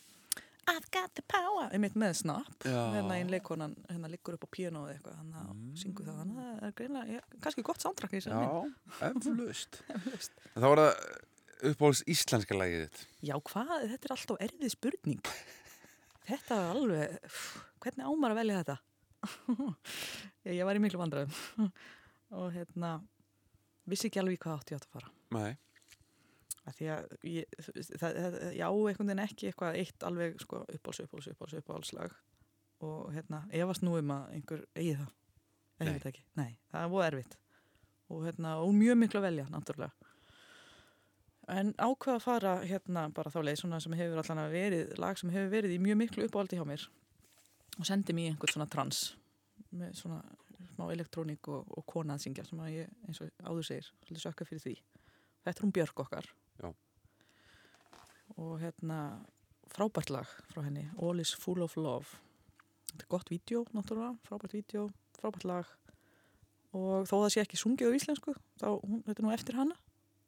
I've 0.71 0.87
got 0.95 1.11
the 1.17 1.23
power, 1.27 1.67
einmitt 1.75 1.97
með 1.99 2.13
Snap, 2.21 2.53
Já. 2.63 2.77
hérna 2.93 3.17
einn 3.17 3.31
leikonan, 3.31 3.73
hérna 3.89 4.07
liggur 4.11 4.37
upp 4.37 4.45
á 4.47 4.49
piano 4.53 4.85
eða 4.87 4.93
eitthvað, 4.95 5.17
hann 5.19 5.33
mm. 5.49 5.65
syngur 5.81 6.07
það, 6.07 6.21
þannig 6.21 6.39
að 6.43 6.53
það 6.53 6.69
er 6.69 6.75
greinlega, 6.77 7.17
já, 7.17 7.39
kannski 7.43 7.65
gott 7.67 7.83
soundtrack 7.83 8.15
í 8.15 8.21
þessu. 8.21 8.31
Já, 8.31 9.09
eflaust. 9.09 9.81
Það 10.53 10.69
var 10.69 10.81
það 10.83 11.03
uppáhalds 11.73 12.03
íslenska 12.13 12.57
lagið 12.57 12.85
þitt. 12.85 13.03
Já, 13.27 13.35
hvað, 13.49 13.73
þetta 13.91 14.09
er 14.09 14.15
alltaf 14.15 14.41
erfið 14.47 14.73
spurning. 14.73 15.33
Þetta 16.29 16.57
er 16.59 16.71
alveg, 16.77 17.19
pff, 17.27 17.61
hvernig 17.83 18.07
ámar 18.07 18.35
að 18.35 18.41
velja 18.41 18.61
þetta? 18.61 18.79
ég, 20.43 20.55
ég 20.59 20.63
var 20.67 20.79
í 20.79 20.81
miklu 20.83 20.99
vandræðum 20.99 21.69
og 22.39 22.49
hérna, 22.55 22.95
vissi 23.89 24.09
ekki 24.09 24.23
alveg 24.23 24.41
hvað 24.43 24.59
átti 24.59 24.75
ég 24.75 24.81
átt 24.81 24.89
að 24.89 24.97
fara. 24.97 25.13
Nei. 25.35 25.51
Af 26.63 26.77
því 26.77 26.85
að 26.93 27.15
ég, 27.27 27.55
það, 27.59 28.13
það, 28.15 28.35
já, 28.55 28.67
einhvern 28.71 29.09
veginn 29.09 29.21
ekki 29.25 29.49
eitthvað 29.49 29.79
eitt 29.81 30.05
alveg 30.07 30.37
sko, 30.39 30.61
uppáhalds, 30.63 31.01
uppáhalds, 31.03 31.27
uppáhalds, 31.33 31.57
uppáhaldslag. 31.59 32.13
Og 32.83 33.09
hérna, 33.15 33.41
efast 33.51 33.83
nú 33.83 33.97
um 33.99 34.13
að 34.15 34.29
einhver 34.37 34.63
eigi 34.77 34.93
það, 34.99 35.09
eða 35.79 35.95
veit 35.97 36.05
ekki. 36.11 36.23
Nei, 36.39 36.49
það 36.71 36.85
er 36.85 36.93
voða 36.93 37.09
erfitt. 37.11 37.35
Og 38.11 38.23
hérna, 38.27 38.53
og 38.63 38.71
mjög 38.77 38.99
miklu 39.01 39.19
að 39.19 39.27
velja, 39.27 39.47
náttúrulega. 39.51 40.09
En 41.51 41.73
ákveða 41.75 42.15
að 42.15 42.23
fara 42.23 42.53
hérna 42.63 43.03
bara 43.11 43.31
þá 43.33 43.41
leið, 43.43 43.57
svona 43.59 43.81
sem 43.83 43.95
hefur 43.99 44.21
allan 44.21 44.43
að 44.45 44.55
verið 44.55 44.93
lag 45.03 45.19
sem 45.19 45.33
hefur 45.33 45.51
verið 45.51 45.75
í 45.75 45.81
mjög 45.83 45.99
miklu 45.99 46.27
uppáhaldi 46.29 46.59
hjá 46.59 46.63
mér. 46.67 46.85
Og 47.75 47.89
sendi 47.89 48.15
mér 48.15 48.31
einhvern 48.31 48.53
svona 48.53 48.69
trans 48.71 49.01
með 49.73 49.97
svona 49.99 50.21
smá 50.69 50.85
elektrónik 50.93 51.49
og, 51.51 51.67
og 51.67 51.83
kona 51.89 52.15
að 52.15 52.23
syngja 52.23 52.45
sem 52.47 52.61
að 52.63 52.71
ég, 52.77 52.95
eins 53.09 53.19
og 53.19 53.33
áður 53.43 53.67
segir, 53.67 53.91
svolítið 54.05 54.23
sökka 54.23 54.47
fyrir 54.47 54.63
því. 54.63 54.75
Þetta 55.43 55.57
er 55.57 55.65
hún 55.65 55.75
Björk 55.75 56.03
okkar 56.05 56.29
Já. 56.61 56.69
og 58.37 58.59
hérna 58.61 58.99
frábært 59.73 60.11
lag 60.13 60.27
frá 60.53 60.63
henni 60.65 60.87
All 61.01 61.19
is 61.23 61.33
full 61.37 61.61
of 61.65 61.75
love 61.77 62.19
þetta 62.93 63.05
er 63.07 63.09
gott 63.09 63.31
vídeo, 63.33 63.63
náttúrulega, 63.73 64.17
frábært 64.27 64.53
vídeo 64.57 64.89
frábært 65.19 65.47
lag 65.49 65.71
og 66.73 67.05
þó 67.09 67.15
það 67.23 67.31
sé 67.35 67.41
ekki 67.45 67.57
sungið 67.61 67.89
á 67.93 67.97
íslensku 67.97 68.33
þá, 68.61 68.67
hún, 68.81 69.01
þetta 69.05 69.19
er 69.21 69.25
nú 69.27 69.33
eftir 69.33 69.57
hana 69.59 69.75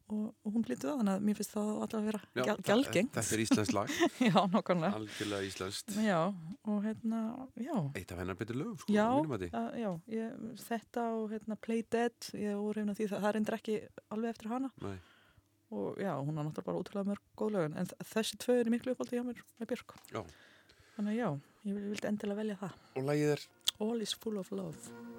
og, 0.06 0.27
og 0.45 0.53
hún 0.53 0.61
flyttu 0.65 0.85
það, 0.85 0.99
þannig 0.99 1.15
að 1.15 1.23
mér 1.26 1.38
finnst 1.39 1.53
það 1.56 1.69
alltaf 1.81 1.97
að 1.99 2.10
vera 2.11 2.19
það- 2.35 2.60
gjaldgengt 2.68 3.15
Þetta 3.18 3.34
er 3.38 3.41
íslensk 3.45 3.73
lag, 3.73 3.93
já, 4.30 4.35
nokkarlega 4.53 4.99
algjörlega 4.99 5.47
íslenskt. 5.49 5.95
já, 6.06 6.19
og 6.69 6.84
hérna, 6.85 7.22
já 7.57 7.73
Eitt 7.97 8.14
af 8.14 8.22
hennar 8.22 8.38
betur 8.38 8.60
lögum, 8.61 8.77
sko, 8.84 8.93
Já, 8.93 9.07
mínum 9.18 9.34
að 9.34 9.45
því. 9.47 9.49
að, 9.57 9.80
já 9.81 9.89
ég, 10.14 10.35
þetta 10.68 11.07
og 11.18 11.26
hérna, 11.34 11.57
Play 11.65 11.81
Dead, 11.89 12.30
ég 12.38 12.61
voru 12.61 12.84
hefna 12.84 12.93
því 12.99 13.10
það, 13.15 13.26
það 13.26 13.34
reyndir 13.39 13.57
ekki 13.57 13.80
alveg 14.14 14.35
eftir 14.35 14.53
hana 14.53 14.69
Nei. 14.85 14.95
Og 15.71 15.97
já, 15.99 16.13
hún 16.19 16.37
har 16.37 16.45
náttúrulega 16.45 16.67
bara 16.69 16.81
útrúlega 16.81 17.09
mörg 17.09 17.23
góð 17.37 17.55
lögun 17.55 17.77
en 17.79 17.89
þessi 18.13 18.37
tvö 18.41 18.59
er 18.61 18.71
miklu 18.73 18.93
uppáldi 18.93 19.17
hjá 19.17 19.25
mér 19.25 19.41
með 19.59 19.71
Björk. 19.73 19.97
Já. 20.13 20.21
þannig 20.95 21.17
já, 21.17 21.29
ég 21.65 21.81
vildi 21.89 22.11
endilega 22.11 22.41
velja 22.41 22.61
það. 22.61 22.79
Og 22.95 23.09
lagið 23.09 23.35
er? 23.35 23.45
All 23.79 24.01
is 24.01 24.13
full 24.13 24.37
of 24.39 24.51
love 24.51 25.14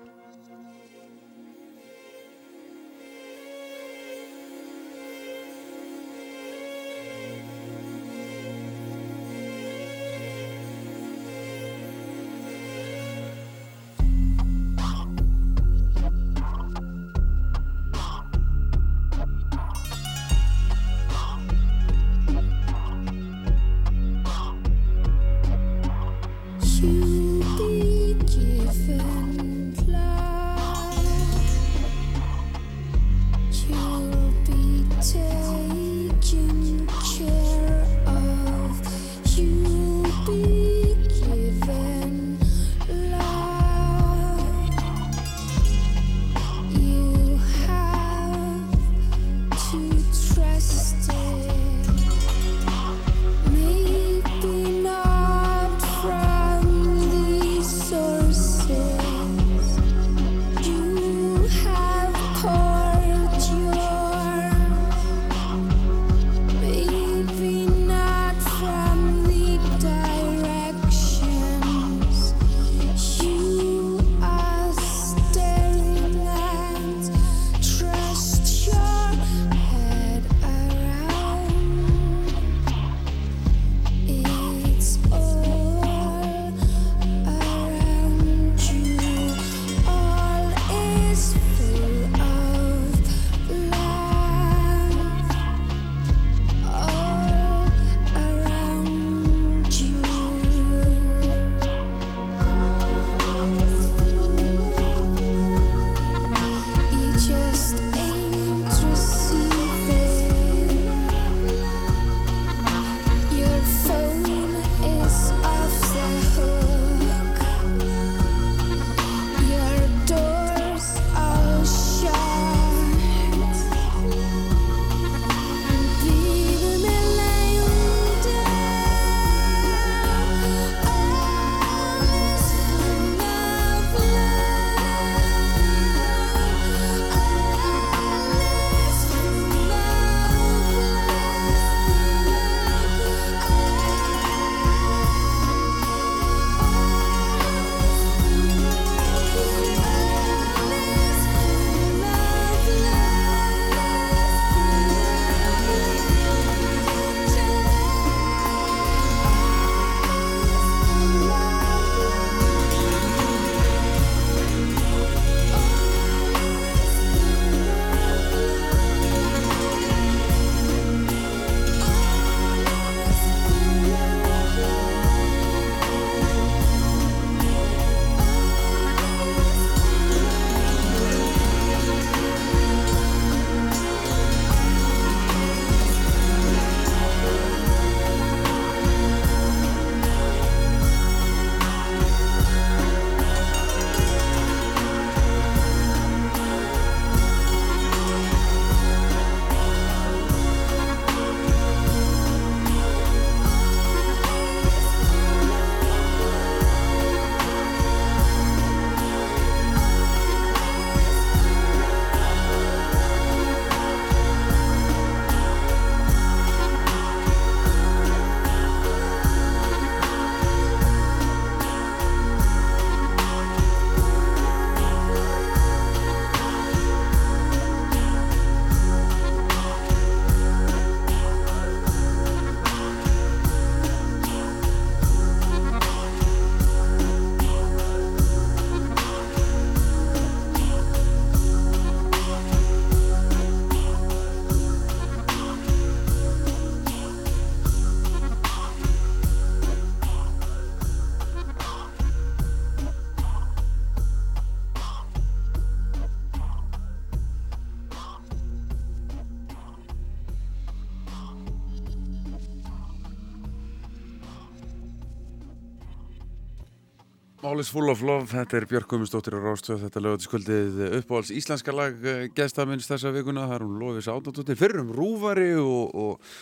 All 267.56 267.62
is 267.62 267.70
full 267.72 267.88
of 267.88 268.02
love, 268.04 268.26
þetta 268.28 268.58
er 268.58 268.64
Björk 268.68 268.90
Guðmundsdóttir 268.90 269.32
og 269.38 269.46
Rástöð, 269.46 269.78
þetta 269.86 270.00
lögur 270.04 270.18
til 270.20 270.26
skuldið 270.26 270.74
uppáhalds 270.98 271.30
íslenska 271.32 271.72
lag 271.72 272.02
gestamins 272.36 272.84
þessa 272.84 273.14
vikuna, 273.14 273.46
það 273.48 273.54
er 273.56 273.64
hún 273.64 273.78
Lofis 273.80 274.08
Átnardóttir, 274.12 274.58
fyrir 274.60 274.82
um 274.82 274.90
rúfari 274.92 275.46
og, 275.56 275.94
og, 275.96 276.34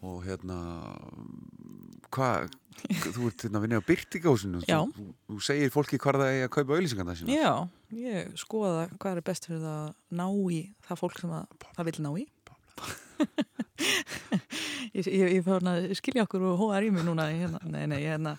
og 0.00 0.22
hérna, 0.24 0.56
hvað, 2.16 2.56
þú 3.02 3.28
ert 3.28 3.44
hérna 3.44 3.60
að 3.60 3.66
vinna 3.66 3.82
á 3.84 3.88
Byrtingásinu, 3.90 4.62
þú, 4.64 5.04
þú 5.28 5.42
segir 5.44 5.74
fólki 5.76 6.00
hvar 6.00 6.22
það 6.22 6.38
er 6.38 6.48
að 6.48 6.54
kaupa 6.56 6.78
auðlýsingarna 6.78 7.18
sína. 7.20 7.36
Já, 7.36 7.52
ég 8.00 8.32
skoða 8.40 8.88
hvað 8.96 9.20
er 9.20 9.28
best 9.28 9.50
fyrir 9.50 9.68
að 9.74 9.92
ná 10.22 10.26
í 10.56 10.62
það 10.88 11.02
fólk 11.04 11.20
sem 11.20 11.36
að, 11.36 11.68
það 11.68 11.90
vil 11.90 11.96
ná 12.06 12.12
í. 12.16 12.26
ég, 14.96 15.04
ég, 15.04 15.28
ég 15.36 15.44
fór 15.44 15.68
að 15.68 15.92
skilja 16.00 16.24
okkur 16.24 16.48
og 16.48 16.64
hóðar 16.64 16.88
í 16.88 16.96
mig 16.96 17.04
núna. 17.04 17.28
Hérna, 17.28 17.60
nei, 17.68 17.84
nei, 17.92 18.00
hérna, 18.06 18.38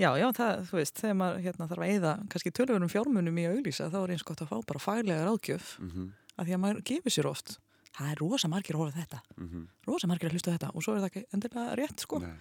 já, 0.00 0.08
já, 0.18 0.26
það, 0.36 0.62
þú 0.68 0.78
veist, 0.78 1.00
þegar 1.02 1.18
maður 1.20 1.44
hérna, 1.44 1.68
þarf 1.70 1.84
að 1.84 1.92
eyða 1.94 2.14
kannski 2.32 2.52
tölvunum 2.58 2.92
fjármunum 2.92 3.38
í 3.38 3.46
að 3.48 3.58
auglýsa, 3.58 3.90
þá 3.92 3.98
er 4.00 4.14
eins 4.14 4.26
gott 4.26 4.42
að 4.44 4.50
fá 4.50 4.56
bara 4.70 4.82
faglega 4.82 5.28
ráðgjöf, 5.28 5.76
Mhm, 5.84 6.08
af 6.34 6.46
því 6.46 6.56
að 6.56 6.62
maður 6.64 6.82
gefur 6.90 7.14
sér 7.14 7.30
oft. 7.30 7.58
Það 7.94 8.10
er 8.10 8.18
rosa 8.18 8.48
margir 8.50 8.74
að 8.74 8.82
horfa 8.82 8.98
á 8.98 9.00
þetta, 9.02 9.20
mhm. 9.38 9.68
rosa 9.86 10.06
margir 10.10 10.28
að 10.28 10.34
hlusta 10.34 10.54
þetta 10.56 10.70
og 10.74 10.82
svo 10.82 10.94
er 10.94 11.04
það 11.04 11.10
ekki 11.10 11.24
endilega 11.32 11.76
rétt, 11.78 12.00
sko. 12.00 12.18
Nei. 12.18 12.34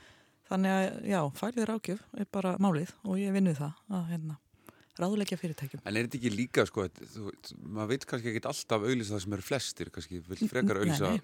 Þannig 0.49 0.71
að, 0.71 0.87
já, 1.07 1.19
faglega 1.37 1.67
ráðgjöf 1.69 2.01
er 2.17 2.25
bara 2.31 2.57
málið 2.57 2.89
og 3.05 3.19
ég 3.21 3.31
vinnu 3.31 3.53
það 3.53 3.77
að, 3.89 4.09
hérna, 4.09 4.39
ráðleggja 4.99 5.37
fyrirtækjum. 5.37 5.81
En 5.85 5.95
er 5.95 6.07
þetta 6.07 6.19
ekki 6.19 6.33
líka, 6.33 6.65
sko, 6.69 6.83
að, 6.85 6.99
þú, 7.13 7.31
maður 7.63 7.93
veit 7.93 8.05
kannski 8.09 8.33
ekki 8.33 8.43
alltaf 8.49 8.83
auðlýsa 8.83 9.15
það 9.15 9.23
sem 9.23 9.37
eru 9.37 9.45
flestir, 9.45 9.93
kannski 9.93 10.19
vil 10.27 10.49
frekar 10.49 10.81
nei. 10.83 11.21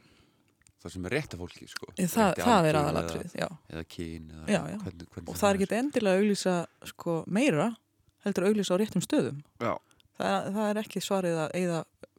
Það 0.83 0.93
sem 0.95 1.05
er 1.09 1.13
rétt 1.17 1.33
af 1.35 1.39
fólki, 1.43 1.67
sko. 1.67 1.89
Það, 1.97 2.29
Rétti 2.29 2.45
það 2.47 2.67
er 2.69 2.77
aðalatrið, 2.79 3.33
já. 3.35 3.45
Eða, 3.49 3.75
eða 3.75 3.83
kyn, 3.95 4.29
eða 4.31 4.47
Já, 4.53 4.59
já. 4.73 4.77
Hvernig, 4.85 5.07
hvernig 5.13 5.29
Og 5.29 5.39
það 5.41 5.49
er 5.49 5.59
ekki 5.59 5.77
endilega 5.79 6.15
að 6.15 6.23
auglýsa 6.23 6.55
sko, 6.93 7.15
meira, 7.27 7.67
heldur 8.25 8.45
að 8.45 8.51
auglýsa 8.53 8.75
á 8.75 8.81
réttum 8.81 9.03
stöðum. 9.05 9.41
Já, 9.63 9.73
Það 10.19 10.33
er, 10.35 10.49
það 10.55 10.69
er 10.73 10.77
ekki 10.81 10.99
svarið 10.99 11.37
að 11.39 11.53
eigða 11.55 11.77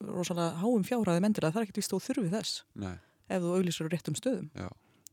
rosalega 0.08 0.60
háum 0.62 0.84
fjárhæðum 0.88 1.26
endilega, 1.28 1.52
það 1.52 1.60
er 1.60 1.66
ekkert 1.66 1.80
víst 1.82 1.92
þú 1.92 1.98
þurfið 2.06 2.30
þess 2.38 2.52
nei, 2.80 2.94
ef 3.28 3.42
þú 3.44 3.50
auglýsir 3.58 3.84
á 3.84 3.92
réttum 3.92 4.16
stöðum. 4.16 4.46
já. 4.56 4.68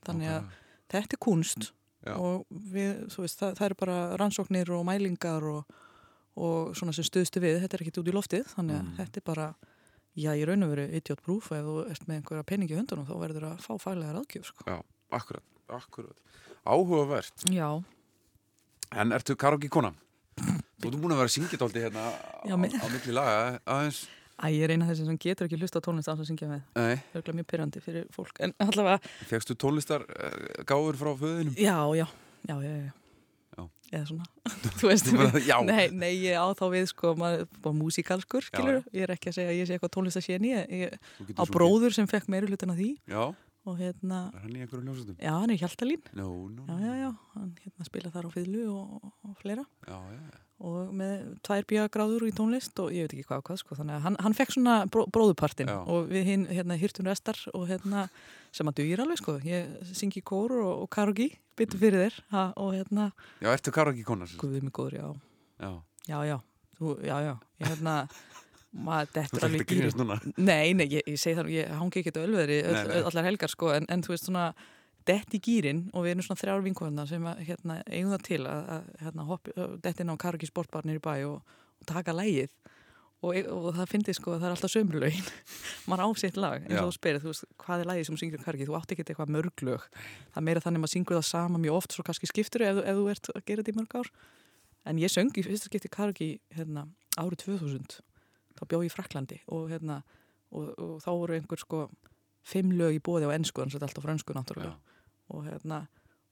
Þannig 0.08 0.30
að 0.32 0.38
nákvæmlega. 0.38 0.62
þetta 0.94 1.18
er 1.18 1.22
kunst 1.28 1.66
Já. 2.08 2.14
og 2.16 2.46
við, 2.72 2.94
þú 3.12 3.26
veist, 3.26 3.40
það, 3.42 3.56
það 3.60 3.66
er 3.68 3.76
bara 3.82 3.98
rannsóknir 4.22 4.70
og 4.72 4.86
mælingar 4.88 5.44
og, 5.52 5.76
og 6.40 6.72
svona 6.80 6.94
sem 6.96 7.04
stuðstu 7.04 7.42
við, 7.44 7.58
þetta 7.66 7.76
er 7.76 7.84
ekkert 7.84 8.00
út 8.00 8.08
í 8.08 8.16
loftið, 8.16 8.46
þannig 8.56 8.78
að 8.78 8.86
Mm. 8.88 8.96
þetta 9.02 9.20
er 9.20 9.26
bara, 9.28 9.48
já, 10.18 10.32
í 10.34 10.44
raun 10.50 10.66
og 10.66 10.72
veru 10.74 10.88
idiot 10.98 11.22
proof 11.26 11.52
ef 11.56 11.64
þú 11.68 11.76
ert 11.92 12.08
með 12.10 12.20
einhverja 12.22 12.48
peningi 12.50 12.74
í 12.76 12.80
höndunum, 12.80 13.06
þá 13.08 13.16
verður 13.22 13.48
að 13.52 13.62
fá 13.64 13.72
faglega 13.84 14.16
ráðgjöf, 14.18 14.50
sko. 14.52 14.66
Já, 14.68 14.78
akkurat, 15.20 15.46
akkurat. 15.78 16.18
Áhugavert. 16.68 17.48
Já, 17.54 17.70
En 18.96 19.12
ertu 19.12 19.36
karaoke 19.36 19.68
kona? 19.68 19.90
Þú 20.80 20.88
ert 20.88 20.96
búin 21.02 21.12
að 21.12 21.20
vera 21.20 21.28
að 21.28 21.34
syngja 21.34 21.58
dálítið 21.60 21.84
hérna 21.88 22.04
Já, 22.48 22.54
á, 22.56 22.58
á 22.80 22.88
milli 22.88 23.16
laga 23.18 23.38
aðeins. 23.66 23.98
Æ, 24.38 24.46
ég 24.54 24.70
eina 24.72 24.86
af 24.86 24.92
þessi 24.94 25.08
sem 25.10 25.18
getur 25.18 25.48
ekki 25.48 25.58
hlusta 25.60 25.82
tónlist 25.84 26.12
að 26.12 26.22
syngja 26.30 26.48
með. 26.48 26.62
Nei, 26.78 26.94
Það 26.94 26.94
er 26.94 27.18
örugglega 27.18 27.38
mjög 27.40 27.48
pyrrandi 27.52 27.82
fyrir 27.84 28.06
fólk. 28.14 28.40
En 28.46 28.54
allavega, 28.64 29.00
fegstu 29.28 29.58
tónlistar 29.58 30.06
gáður 30.70 31.00
frá 31.02 31.12
föðinum? 31.20 31.56
já, 31.58 31.76
já, 31.98 32.06
já, 32.48 32.56
já, 32.62 32.76
já. 32.86 32.92
Já. 33.58 33.66
Eða 33.98 34.04
svona, 34.10 34.26
þú 34.80 34.90
veist. 34.92 35.10
Já. 35.48 35.58
Nei, 35.66 35.88
nei, 35.96 36.12
ég 36.28 36.36
á 36.38 36.46
þá 36.60 36.64
við, 36.76 36.86
sko, 36.92 37.14
maður 37.18 37.46
bara 37.64 37.78
músikalskur, 37.80 38.44
Já, 38.46 38.52
skilur. 38.52 38.80
Ég 38.94 39.06
er 39.08 39.14
ekki 39.16 39.32
að 39.32 39.38
segja 39.40 39.52
að 39.54 39.60
ég 39.62 39.68
sé 39.70 39.78
eitthvað 39.78 39.94
tónlist 39.98 40.20
að 40.22 40.26
séni. 40.28 40.54
Ég, 40.54 40.98
á 41.40 41.44
bróður 41.50 41.96
sem 41.96 42.10
fekk 42.12 42.28
meiri 42.34 42.50
hlutin 42.52 42.74
af 42.76 42.80
því. 42.80 42.94
Já, 43.12 43.26
Og 43.68 43.76
hérna, 43.82 44.18
er 44.32 44.44
hann 44.46 44.54
í 44.56 44.62
einhverjum 44.64 44.86
hljómsveitum? 44.88 45.16
já, 45.20 45.32
hann 45.36 45.52
er 45.52 45.58
Hjaltalín. 45.60 46.04
Nó, 46.16 46.28
nó, 46.56 46.64
Já, 46.72 46.78
já, 46.88 46.94
já, 47.02 47.10
hann 47.34 47.50
hérna 47.66 47.88
spila 47.90 48.12
þar 48.14 48.28
á 48.28 48.32
fiðlu 48.32 48.62
og, 48.72 49.10
og 49.28 49.34
fleira. 49.42 49.66
já, 49.84 49.98
já, 50.14 50.22
já. 50.24 50.38
Og 50.64 50.94
með 50.96 51.26
tvær 51.46 51.66
bíagráður 51.70 52.24
í 52.30 52.32
tónlist 52.38 52.80
og 52.80 52.94
ég 52.96 53.04
veit 53.10 53.18
ekki 53.18 53.26
hvað 53.28 53.42
og 53.44 53.50
hvað, 53.50 53.60
sko. 53.66 53.76
Þannig 53.82 53.98
að 53.98 54.06
hann, 54.08 54.16
hann 54.24 54.38
fekk 54.40 54.56
svona 54.56 54.78
bró, 54.88 55.04
bróðupartin 55.12 55.68
Já. 55.70 55.82
og 55.84 56.08
við 56.16 56.24
hinn, 56.32 56.46
hérna, 56.48 56.80
hýrtum 56.80 57.12
restar 57.12 57.38
og 57.52 57.68
hérna, 57.70 58.06
sem 58.56 58.70
að 58.72 58.78
dugir 58.80 59.02
alveg, 59.04 59.20
sko. 59.22 59.38
Ég 59.46 59.92
syngi 59.98 60.22
kór 60.26 60.54
og, 60.62 60.72
og 60.86 60.90
karogi, 60.94 61.30
byttu 61.58 61.80
fyrir 61.82 62.06
þér, 62.08 62.18
ha, 62.34 62.46
og 62.62 62.74
hérna, 62.78 63.10
Já, 63.44 63.52
ertu 63.54 63.74
karaoke 63.76 64.04
kona? 64.08 64.26
sem 64.28 64.36
sagt? 64.38 64.44
guðið 64.46 64.64
mig 64.68 64.74
góður, 64.78 64.98
já. 64.98 65.08
Já, 65.62 65.72
Já, 66.08 66.18
já, 66.30 66.38
þú, 66.80 66.96
já, 67.04 67.16
já, 67.26 67.34
ég 67.60 67.68
hérna, 67.74 67.94
maður 68.78 69.10
þú 69.10 69.14
dettur 69.18 69.38
ert 69.38 69.44
ekki 69.44 69.46
alveg 69.48 69.62
að 69.66 69.70
grínast 69.74 70.00
núna. 70.00 70.18
Nei, 70.38 70.74
nei, 70.78 70.86
ég, 70.94 71.04
ég 71.10 71.20
segi 71.20 71.36
það, 71.40 71.52
ég 71.58 71.72
hangi 71.82 72.02
ekki 72.04 72.14
ölluðri 72.22 72.58
Nei, 72.64 72.82
nei. 72.88 72.98
allar 73.10 73.28
helgar, 73.28 73.52
sko, 73.52 73.72
en, 73.76 73.88
en 73.92 74.04
þú 74.06 74.14
veist 74.14 74.28
svona, 74.30 74.46
dett 75.08 75.36
í 75.36 75.40
gýrin 75.44 75.86
og 75.96 76.04
við 76.06 76.14
erum 76.16 76.26
svona 76.28 76.42
þrjár 76.42 76.64
vinkvæðna 76.66 77.06
sem 77.08 77.28
að, 77.32 77.44
hérna, 77.48 77.78
eigum 77.88 78.12
það 78.16 78.24
til 78.28 78.40
að, 78.44 78.66
að 78.78 78.88
hérna, 79.06 79.26
hoppi, 79.30 79.54
dett 79.86 80.02
inn 80.04 80.12
á 80.12 80.16
Karaki 80.20 80.50
sportbarnir 80.50 81.00
í 81.00 81.04
bæ 81.04 81.14
og, 81.30 81.54
og 81.80 81.88
taka 81.88 82.16
lægið 82.16 82.52
og, 83.26 83.38
og 83.50 83.68
það 83.78 83.90
fyndi 83.92 84.14
sko 84.14 84.34
að 84.36 84.42
það 84.44 84.48
er 84.50 84.56
alltaf 84.56 84.72
sömurlaugin 84.74 85.30
maður 85.90 86.04
á 86.06 86.10
sitt 86.22 86.38
lag, 86.38 86.66
og 86.68 86.88
þú 86.92 86.96
spyrir 86.98 87.22
þú 87.24 87.32
veist, 87.32 87.46
hvað 87.64 87.82
er 87.84 87.90
lægið 87.92 88.10
sem 88.10 88.18
um 88.38 88.44
Karaki, 88.46 88.68
þú 88.70 88.76
átt 88.78 88.94
ekki 88.94 89.06
eitthvað 89.08 89.32
mörglög, 89.38 89.88
það 90.34 90.42
er 90.42 90.46
meira 90.48 90.62
þannig 90.62 90.78
að 90.80 90.84
maður 90.86 90.94
syngur 90.94 91.18
það 91.18 91.26
sama 91.32 91.62
mjög 91.64 91.78
oft, 91.80 91.96
svo 91.98 92.04
kannski 92.06 92.30
skiptur 92.30 92.62
ef, 92.68 92.76
þú- 92.78 92.86
ef 92.92 93.00
þú 93.02 93.08
ert 93.16 93.32
að 93.34 93.46
gera 93.50 93.64
þetta 93.64 93.74
í 93.74 93.78
mörg 93.80 93.96
ár. 93.98 94.12
En 94.88 95.00
ég 95.02 95.12
söng 95.12 95.34
í 95.36 95.44
fyrsta 95.44 95.68
skipti 95.72 95.90
Karaki 95.92 96.30
hérna, 96.56 96.86
árið 97.18 97.42
2000 97.48 97.98
þá 98.58 98.62
bjó 98.70 98.80
ég 98.84 98.92
í 98.92 98.94
Fraklandi 98.94 99.40
og, 99.50 99.66
hérna, 99.74 99.98
og, 100.54 100.70
og 100.78 100.94
þá 101.04 101.10
voru 101.12 101.36
einhver 101.38 101.60
sko 101.60 101.82
fimm 102.48 102.72
lög 102.78 102.96
í 102.96 103.02
bóði 103.04 103.28
á 103.28 103.34
ennsku, 103.36 103.62
en 103.66 103.70
svo 103.74 103.82
þetta 103.82 103.90
er 103.90 103.92
alltaf 103.92 104.06
frönsku 104.08 104.38
náttúrulega. 104.38 104.78
Og 105.34 105.44
hérna 105.50 105.82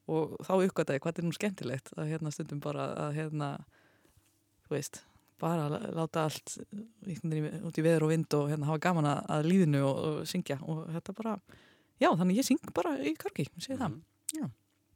og 0.07 0.37
þá 0.45 0.53
uppgötaði 0.69 1.01
hvað 1.01 1.19
er 1.19 1.25
nú 1.25 1.33
skemmtilegt 1.35 1.89
að 1.97 2.11
hérna 2.13 2.31
stundum 2.31 2.61
bara 2.61 2.85
að 3.07 3.15
hérna 3.17 3.49
þú 4.69 4.75
veist, 4.77 5.01
bara 5.41 5.65
að 5.67 5.87
láta 5.97 6.25
allt 6.29 6.55
út 7.67 7.79
í 7.79 7.83
veður 7.85 8.05
og 8.07 8.11
vind 8.13 8.35
og 8.37 8.49
hérna 8.51 8.69
hafa 8.69 8.81
gaman 8.87 9.07
að, 9.09 9.21
að 9.35 9.47
líðinu 9.51 9.81
og, 9.85 10.01
og 10.09 10.19
syngja 10.29 10.57
og 10.63 10.85
þetta 10.95 11.15
bara, 11.17 11.33
já 12.01 12.09
þannig 12.11 12.39
ég 12.39 12.47
syng 12.47 12.61
bara 12.75 12.95
í 13.03 13.15
karki, 13.19 13.47
segi 13.59 13.79
það 13.81 13.97
Já. 14.35 14.45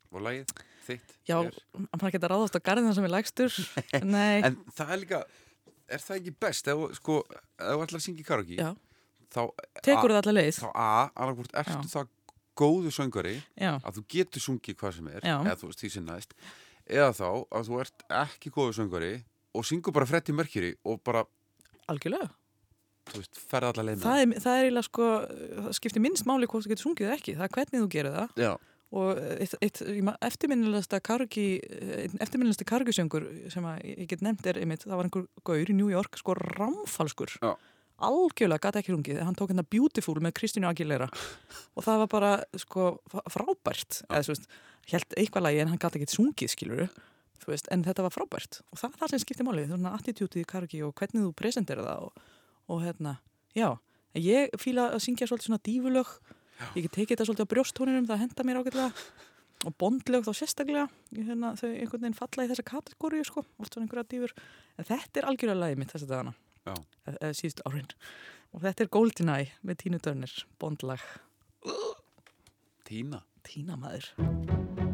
Og 0.09 0.23
lagið 0.25 0.53
þitt? 0.87 1.11
Já, 1.29 1.35
ekki 1.45 2.17
að 2.17 2.29
ráðast 2.31 2.57
á 2.57 2.61
garðina 2.65 2.95
sem 2.97 3.05
er 3.05 3.13
lægstur 3.13 3.53
Nei, 4.15 4.41
En 4.47 4.55
það 4.73 4.93
er 4.95 5.01
líka, 5.03 5.19
er 5.85 6.01
það 6.01 6.21
ekki 6.21 6.33
best 6.45 6.71
ef, 6.71 6.79
þú- 6.81 6.97
sko, 6.97 7.17
þú 7.61 7.83
ætlar 7.85 7.99
að 7.99 8.05
syngja 8.07 8.23
í 8.23 8.29
karaoke? 8.29 8.57
Já. 8.57 8.71
Tekur 9.85 10.09
það 10.15 10.21
allar 10.23 10.37
leið 10.39 10.55
Þá 10.63 10.69
A, 10.73 10.87
annarkvort 11.13 11.53
ertu 11.61 11.91
það 11.91 12.09
góðu 12.59 12.91
söngari 12.91 13.35
Já, 13.53 13.75
að 13.77 13.99
þú 13.99 14.05
getur 14.15 14.43
sungið 14.43 14.79
hvað 14.81 14.95
sem 14.97 15.11
er 15.13 15.21
Já. 15.29 15.35
eða 15.45 15.57
þú 15.61 15.69
veist 15.69 15.83
því 15.83 15.91
sem 15.93 16.07
næst 16.09 16.33
eða 16.89 17.11
þá 17.13 17.27
að 17.29 17.69
þú 17.69 17.77
ert 17.83 18.05
ekki 18.23 18.51
góðu 18.55 18.73
söngari 18.79 19.11
og 19.59 19.67
syngur 19.67 19.95
bara 19.95 20.07
Freddie 20.09 20.35
Mercury 20.35 20.73
og 20.87 21.01
bara, 21.05 21.25
algjörlega. 21.91 22.31
veist, 23.13 23.37
Það 23.43 24.23
er, 24.23 24.33
það 24.43 24.55
er 24.55 24.65
eiginlega 24.67 24.87
sko, 24.87 25.11
það 25.59 25.71
skiptir 25.79 26.03
minnst 26.05 26.27
máli 26.29 26.49
hvort 26.49 26.65
þú 26.65 26.73
getur 26.73 26.87
sungið 26.87 27.07
eða 27.09 27.19
ekki, 27.19 27.37
það 27.39 27.47
er 27.47 27.55
hvernig 27.57 27.83
þú 27.83 27.89
gerir 27.95 28.17
það. 28.17 28.35
Já, 28.43 28.51
og 28.89 29.19
eftirminnilegasta 30.25 30.99
kargi 31.05 31.47
eftirminnilegasta 32.21 32.65
kargisöngur 32.69 33.25
sem 33.53 33.67
ég 33.85 34.07
get 34.09 34.23
nefnt 34.25 34.47
er 34.49 34.57
einmitt, 34.61 34.85
það 34.85 34.97
var 34.97 35.09
einhver 35.09 35.27
gaur 35.45 35.69
í 35.69 35.75
New 35.77 35.91
York 35.93 36.17
sko 36.17 36.33
rámfalskur 36.39 37.35
Já. 37.37 37.51
algjörlega 38.09 38.65
gæti 38.65 38.81
ekki 38.81 38.95
rungið, 38.95 39.21
hann 39.27 39.37
tók 39.37 39.53
hérna 39.53 39.65
Beautiful 39.67 40.17
með 40.23 40.33
Kristínu 40.39 40.69
Aguilera. 40.69 41.09
Og 41.77 41.85
það 41.85 42.01
var 42.05 42.11
bara 42.15 42.31
sko 42.57 42.89
frábært. 43.29 44.01
Eða 44.09 44.25
svo 44.25 44.33
veist, 44.35 44.49
held 44.89 45.17
eitthvað 45.19 45.45
lagi 45.49 45.61
en 45.63 45.73
hann 45.73 45.81
gæti 45.81 46.01
ekki 46.01 46.15
sungið 46.15 46.53
skiluru 46.55 46.89
veist, 47.47 47.69
en 47.71 47.85
þetta 47.85 48.03
var 48.05 48.13
frábært. 48.13 48.59
Og 48.73 48.81
það 48.81 48.89
er 48.89 48.99
það 49.01 49.13
sem 49.13 49.23
skiptir 49.23 49.47
máli, 49.47 49.67
svona 49.69 49.93
attitútið 49.95 50.43
í 50.43 50.49
kargi 50.49 50.81
og 50.83 50.93
hvernig 50.99 51.23
þú 51.23 51.31
presentera 51.37 51.85
það 51.85 52.09
og, 52.09 52.27
og 52.69 52.83
hérna, 52.83 53.15
já. 53.57 53.69
Ég 54.17 54.53
fíla 54.57 54.89
að 54.95 55.03
syngja 55.05 55.29
svolítið 55.29 55.51
svona 55.51 55.63
dífulög 55.63 56.13
ég 56.75 56.85
get 56.85 56.95
tekið 56.95 57.13
þetta 57.13 57.27
svolítið 57.27 57.47
á 57.47 57.51
brjóstóninum 57.53 58.07
það 58.09 58.23
henda 58.25 58.45
mér 58.47 58.61
ágætlega. 58.61 59.05
Og 59.67 59.75
bondlög 59.75 60.23
þá 60.23 60.31
sérstaklega 60.39 60.85
hérna, 61.11 61.51
þau 61.59 61.67
einhvern 61.67 62.05
veginn 62.05 62.15
falla 62.15 62.45
í 62.45 62.51
þessa 62.51 62.67
kategóriu 62.69 63.25
sko, 63.27 63.43
oft 63.59 63.75
svona 63.75 63.87
einhverja 63.87 64.07
dýfur 64.13 64.35
en 64.79 64.87
þetta 64.87 65.19
er 65.19 65.27
algjörlega 65.27 65.63
lagið 65.65 65.81
mitt 65.81 65.95
þessa 65.95 66.11
dagana. 66.11 66.35
Já. 66.63 66.75
e 67.07 67.15
e 67.27 67.31
síðustu 67.35 67.65
árin. 67.67 67.89
Og 68.55 68.63
þetta 68.63 68.85
er 68.85 68.93
Goldeneye 68.95 69.51
með 69.61 69.81
Tínu 69.83 69.99
Dörnir 69.99 70.35
bondlag, 70.59 71.03
Tína? 72.87 73.21
Tína 73.45 73.77
maður 73.77 74.88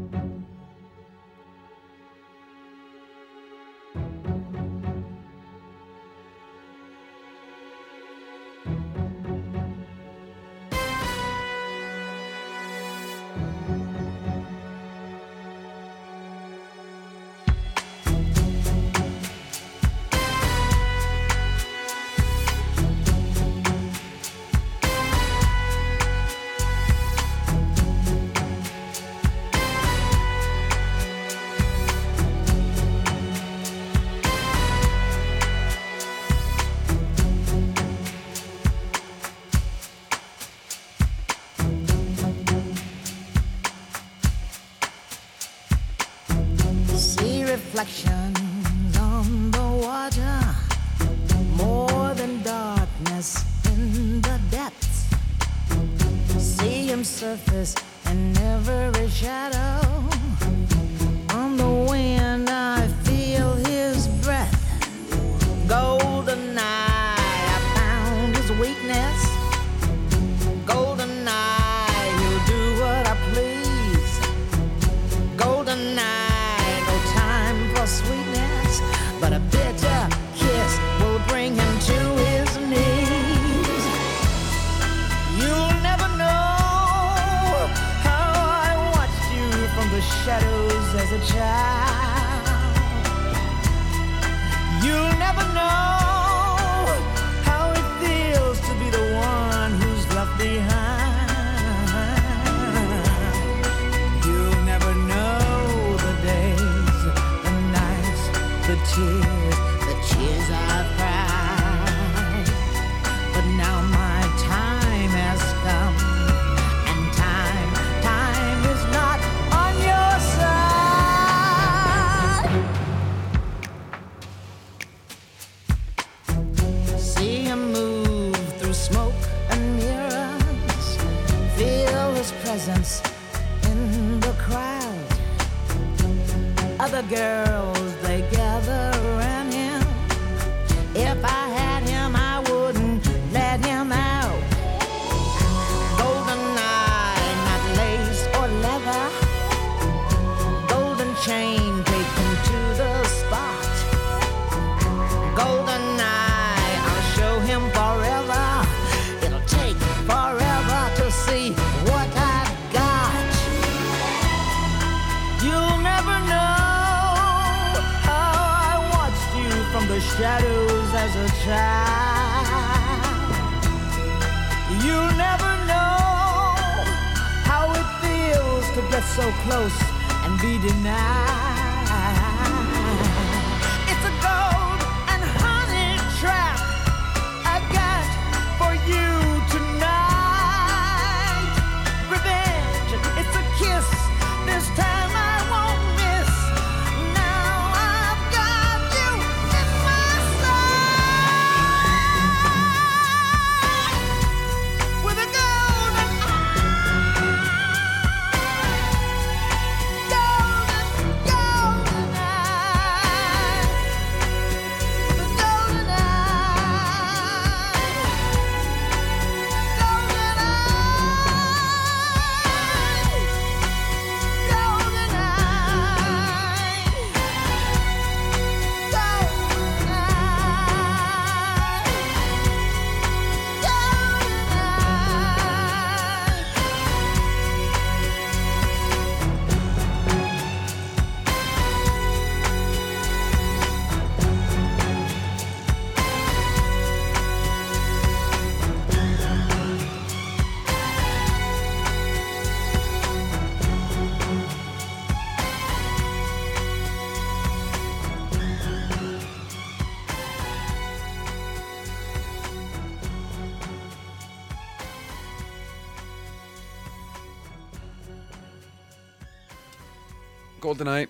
GoldenEye 270.75 271.07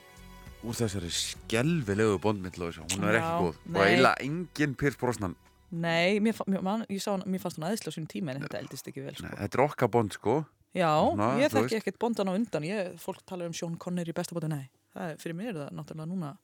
úr 0.65 0.77
þessari 0.77 1.09
skelvilegu 1.13 2.19
bondmyndlóðis 2.21 2.77
hún 2.83 3.05
er 3.09 3.17
ekki 3.17 3.33
góð. 3.41 3.55
Og 3.57 3.73
nei. 3.73 3.81
eiginlega 3.85 4.25
engin 4.25 4.75
Piers 4.77 4.97
Brosnan 5.01 5.33
Nei, 5.75 6.19
mér, 6.21 6.37
man, 6.63 6.83
ég 6.87 7.01
sá, 7.01 7.15
hann- 7.15 7.25
mér 7.25 7.41
fannst 7.41 7.57
hún 7.57 7.65
aðeinslega 7.65 7.89
á 7.91 7.95
sínum 7.97 8.07
tíma 8.07 8.35
en 8.35 8.43
þetta 8.45 8.59
eldist 8.61 8.87
ekki 8.87 9.01
vel 9.03 9.15
sko. 9.17 9.27
þetta 9.27 9.57
er 9.57 9.63
okkar 9.65 9.89
bond 9.89 10.13
sko. 10.13 10.35
Já, 10.75 10.91
Svona, 10.93 11.29
ég 11.41 11.51
þekki 11.51 11.79
ekkert 11.79 11.97
bondan 11.99 12.29
á 12.29 12.33
undan. 12.37 12.63
Ég, 12.63 12.99
fólk 13.01 13.25
talar 13.25 13.47
um 13.47 13.53
Sean 13.53 13.75
Connery 13.77 14.13
í 14.13 14.15
bestabóti 14.15 14.47
nei, 14.47 14.69
það 14.93 15.09
er, 15.09 15.17
fyrir 15.17 15.35
mér 15.35 15.49
er 15.49 15.59
það 15.63 15.73
náttúrulega 15.79 16.07
núna 16.13 16.37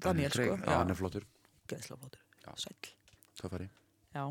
Daniel 0.00 0.30
sko. 0.30 0.56
Já, 0.56 0.72
hann 0.72 0.90
er 0.90 0.98
flottur. 0.98 1.26
Geðslega 1.68 2.00
flottur, 2.00 2.20
sæll. 2.56 2.92
Töffari 3.38 3.68
Já, 4.14 4.24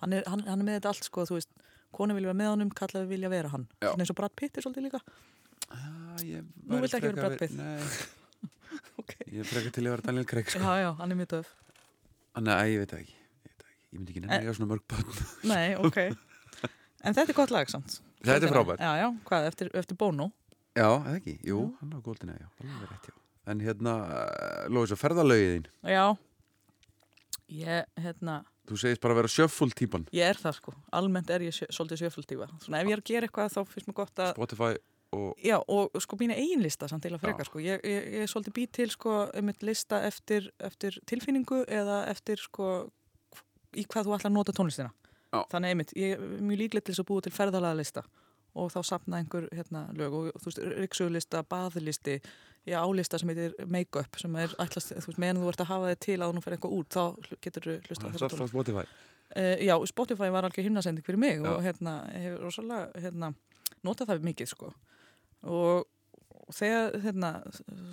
hann 0.00 0.12
er, 0.12 0.22
hann, 0.26 0.46
hann 0.46 0.60
er 0.60 0.64
með 0.64 0.78
þetta 0.80 0.94
allt 0.94 1.10
sko, 1.10 1.26
þú 1.26 1.40
veist. 1.40 1.50
Konu 1.90 2.14
vilja 2.14 2.30
vera 2.30 2.38
með 2.38 2.50
honum, 2.54 2.70
kallaði 2.70 3.10
vilja 3.10 3.28
vera 3.28 3.48
hann. 3.50 3.68
Eins 3.82 4.10
og 4.10 4.16
Brad 4.16 4.36
Pitt 4.38 4.56
er 4.56 4.62
svolítið 4.62 4.86
líka 4.88 5.02
Já, 5.70 6.24
ég 6.26 6.48
Nú 6.66 6.80
viltu 6.82 6.98
ekki 6.98 7.10
vera 7.12 7.28
Brad 7.28 7.38
Pitt. 7.40 7.54
Nei. 7.58 7.78
Ég 9.30 9.40
er 9.42 9.46
frekar 9.46 9.72
til 9.74 9.82
að 9.86 9.92
vera 9.94 10.04
Daniel 10.06 10.26
Craig 10.28 10.48
sko. 10.50 10.60
Já, 10.62 10.82
já, 10.82 10.88
hann 10.98 11.12
er 11.14 11.18
mjög 11.18 11.30
töf 11.36 11.48
Nei, 12.40 12.72
ég 12.72 12.82
veit 12.82 12.92
ekki. 12.94 13.14
Ég, 13.14 13.50
veit 13.50 13.62
það 13.62 13.70
ekki. 13.70 13.86
ég 13.90 13.98
myndi 14.00 14.12
ekki 14.14 14.20
nefna 14.22 14.34
En- 14.36 14.40
að 14.40 14.46
ég 14.46 14.50
á 14.50 14.56
svona 14.58 14.70
mörg 14.70 14.84
börn. 14.90 15.22
Nei, 15.50 15.66
ok. 15.78 15.98
En 17.00 17.16
þetta 17.16 17.32
er 17.32 17.36
gott 17.40 17.54
lag 17.54 17.70
samt. 17.72 17.96
Þetta 18.22 18.46
er 18.48 18.52
frábært. 18.54 18.82
Já, 18.84 18.92
já, 19.00 19.08
hvað, 19.26 19.48
eftir, 19.50 19.70
eftir 19.80 19.98
Bono? 19.98 20.28
Já, 20.78 20.86
eða 20.86 21.16
ekki, 21.18 21.34
jú, 21.48 21.60
hann 21.80 21.94
á 21.94 21.98
GoldenEye 22.04 22.38
já, 22.44 22.48
rétt, 22.86 23.08
já. 23.10 23.16
En 23.50 23.62
hérna, 23.64 23.94
Lóis, 24.70 24.92
að 24.94 25.00
ferðalögið 25.02 25.54
þín? 25.56 25.68
Já. 25.90 26.04
Ég, 27.50 27.88
hérna 27.98 28.40
Þú 28.70 28.76
segist 28.78 29.00
bara 29.02 29.16
að 29.16 29.22
vera 29.24 29.30
sjöffull 29.32 29.72
típan. 29.74 30.04
Ég 30.14 30.28
er 30.30 30.38
það 30.38 30.54
sko, 30.60 30.74
almennt 30.94 31.30
er 31.34 31.42
ég 31.42 31.56
sjö, 31.56 31.66
svolítið 31.74 32.04
sjöfulltífa 32.04 32.46
Svona 32.62 32.78
ef 32.84 32.86
ég 32.86 32.94
er 32.94 33.02
að 33.02 33.08
gera 33.10 33.26
eitthvað 33.26 33.56
þá 33.56 33.60
finnst 33.72 33.88
mér 33.90 33.96
gott 33.98 34.22
að 34.22 34.30
Spotify 34.36 34.68
og 35.12 35.34
Já, 35.42 35.56
og 35.68 35.90
sko 36.02 36.16
mína 36.20 36.36
eigin 36.38 36.62
lista 36.62 36.88
samt 36.88 37.02
til 37.02 37.14
að 37.14 37.22
freka 37.24 37.44
sko. 37.44 37.58
ég, 37.58 37.80
ég, 37.84 38.08
ég 38.14 38.22
er 38.22 38.30
svolítið 38.30 38.54
bý 38.54 38.66
til 38.72 38.90
sko 38.90 39.14
um 39.34 39.48
eitt 39.50 39.62
lista 39.66 40.02
eftir, 40.06 40.50
eftir 40.58 40.98
tilfinningu 41.06 41.64
eða 41.66 42.04
eftir 42.12 42.38
sko 42.38 42.90
í 43.74 43.84
hvað 43.86 44.06
þú 44.06 44.16
ætlar 44.16 44.30
að 44.30 44.36
nota 44.36 44.54
tónlistina 44.54 44.90
Já. 45.32 45.44
þannig 45.50 45.74
einmitt, 45.74 45.92
ég 45.96 46.14
er 46.16 46.42
mjög 46.42 46.62
líklega 46.64 46.84
til 46.86 46.94
þess 46.94 47.04
að 47.04 47.10
búa 47.10 47.24
til 47.26 47.34
ferðalaga 47.34 47.80
lista 47.80 48.04
og 48.54 48.70
þá 48.74 48.80
sapna 48.82 49.18
einhver 49.22 49.46
hérna, 49.54 49.84
lög 49.94 50.14
og 50.14 50.30
þú 50.42 50.48
veist, 50.48 50.62
riksuglista, 50.78 51.42
baðlisti 51.46 52.16
ég 52.66 52.74
álista 52.74 53.18
sem 53.18 53.30
heitir 53.30 53.54
Make-up 53.66 54.18
sem 54.18 54.34
er 54.36 54.50
ætlast, 54.58 54.90
þú 54.90 55.12
veist, 55.12 55.20
meðan 55.22 55.38
þú 55.42 55.52
ert 55.52 55.62
að 55.62 55.70
hafa 55.70 55.92
þig 55.92 56.00
til 56.06 56.16
að 56.18 56.34
þú 56.34 56.42
fer 56.44 56.56
eitthvað 56.56 56.74
út, 56.78 56.90
þá 56.90 57.36
getur 57.46 57.66
þú 57.68 57.76
hlusta 57.86 58.02
Það 58.04 58.10
er 58.10 58.24
alltaf 58.26 58.38
tónlist. 58.38 58.54
Spotify 58.54 58.86
Uh, 59.30 59.54
já, 59.62 59.76
Spotify 59.86 60.26
var 60.34 60.42
algjör 60.42 60.64
himnasending 60.66 61.04
fyrir 61.06 61.18
mig 61.22 61.36
Já. 61.38 61.52
og 61.52 61.60
hérna, 61.62 61.92
hefur 62.10 62.40
rosalega 62.48 62.88
hérna, 62.98 63.28
notað 63.86 64.08
það 64.10 64.24
mikið 64.26 64.48
sko 64.50 64.72
og, 65.46 65.88
þegar 66.54 67.00
hérna, 67.04 67.32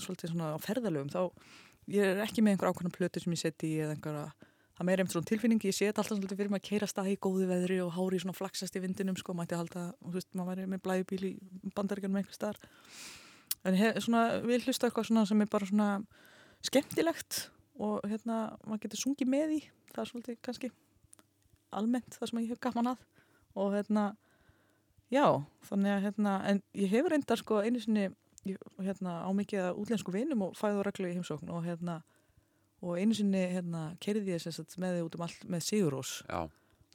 svolítið 0.02 0.34
svona 0.34 0.54
á 0.56 0.58
ferðalögum 0.64 1.14
þá 1.14 1.22
ég 1.94 2.04
er 2.04 2.22
ekki 2.26 2.44
með 2.44 2.56
einhver 2.56 2.72
ákveðna 2.72 2.96
plötu 2.96 3.24
sem 3.24 3.36
ég 3.36 3.42
seti 3.42 3.74
eða 3.80 3.96
einhverja 3.96 4.28
það 4.78 4.86
meira 4.86 5.02
einhvern 5.02 5.16
svona 5.16 5.30
tilfinning, 5.32 5.64
ég 5.66 5.74
set 5.74 5.98
alltaf 5.98 6.12
svolítið 6.12 6.38
fyrir 6.38 6.52
mig 6.54 6.62
að 6.62 6.68
keira 6.68 6.90
stað 6.90 7.10
í 7.10 7.18
góðu 7.22 7.48
veðri 7.50 7.78
og 7.82 7.96
hári 7.96 8.20
svona 8.22 8.38
flaksast 8.38 8.76
í 8.78 8.82
vindinum 8.84 9.18
sko, 9.18 9.34
mætti 9.34 9.58
halda, 9.58 9.88
og 10.04 10.12
þú 10.12 10.20
veist, 10.20 10.30
maður 10.38 10.52
væri 10.52 10.68
með 10.70 10.84
blæjubíl 10.86 11.24
í 11.26 11.32
bandaríkjanum 11.74 12.20
einhver 12.20 12.38
staðar. 12.38 12.60
En 13.66 13.78
hef, 13.80 13.98
svona, 14.06 14.22
vil 14.46 14.60
hlusta 14.62 14.86
eitthvað 14.86 15.10
svona 15.10 15.24
sem 15.26 15.42
er 15.42 15.50
bara 15.50 15.70
svona 15.70 15.90
skemmtilegt 16.68 17.48
og 17.82 18.06
hérna, 18.06 18.38
maður 18.68 18.84
getur 18.86 19.02
sungið 19.02 19.34
með 19.34 19.56
í 19.58 19.60
það 19.96 20.04
er 20.04 20.12
svolítið 20.12 20.40
kannski 20.46 20.72
almennt 21.78 22.18
það 22.20 22.30
sem 22.30 22.42
ég 22.44 22.54
hef 22.54 22.62
gaman 22.62 22.94
að 22.94 23.04
og 23.58 23.74
hérna, 23.74 24.06
já 25.14 25.26
þannig 25.70 25.94
að 25.96 26.06
hérna, 26.08 26.38
en 26.52 26.62
ég 26.78 26.92
hef 26.92 27.10
reyndar 27.12 27.42
sko 27.42 27.62
einu 27.64 27.82
sinni, 27.84 28.08
hérna 28.80 29.20
á 29.24 29.30
mikið 29.36 29.66
að 29.66 29.82
útlensku 29.84 30.14
vinum 30.16 30.46
og 30.48 30.56
fæðu 30.60 30.86
reglu 30.88 31.10
í 31.10 31.18
heimsókn 31.18 31.52
og 31.52 31.68
hérna, 31.68 32.02
og 32.84 33.00
einu 33.00 33.18
sinni 33.18 33.44
hérna, 33.52 33.90
kerði 34.04 34.36
ég 34.36 34.44
sagt 34.44 34.78
með 34.80 35.00
þið 35.00 35.06
út 35.08 35.20
um 35.20 35.28
allt 35.28 35.46
með 35.48 35.68
Sigurós, 35.68 36.18
Já, 36.28 36.48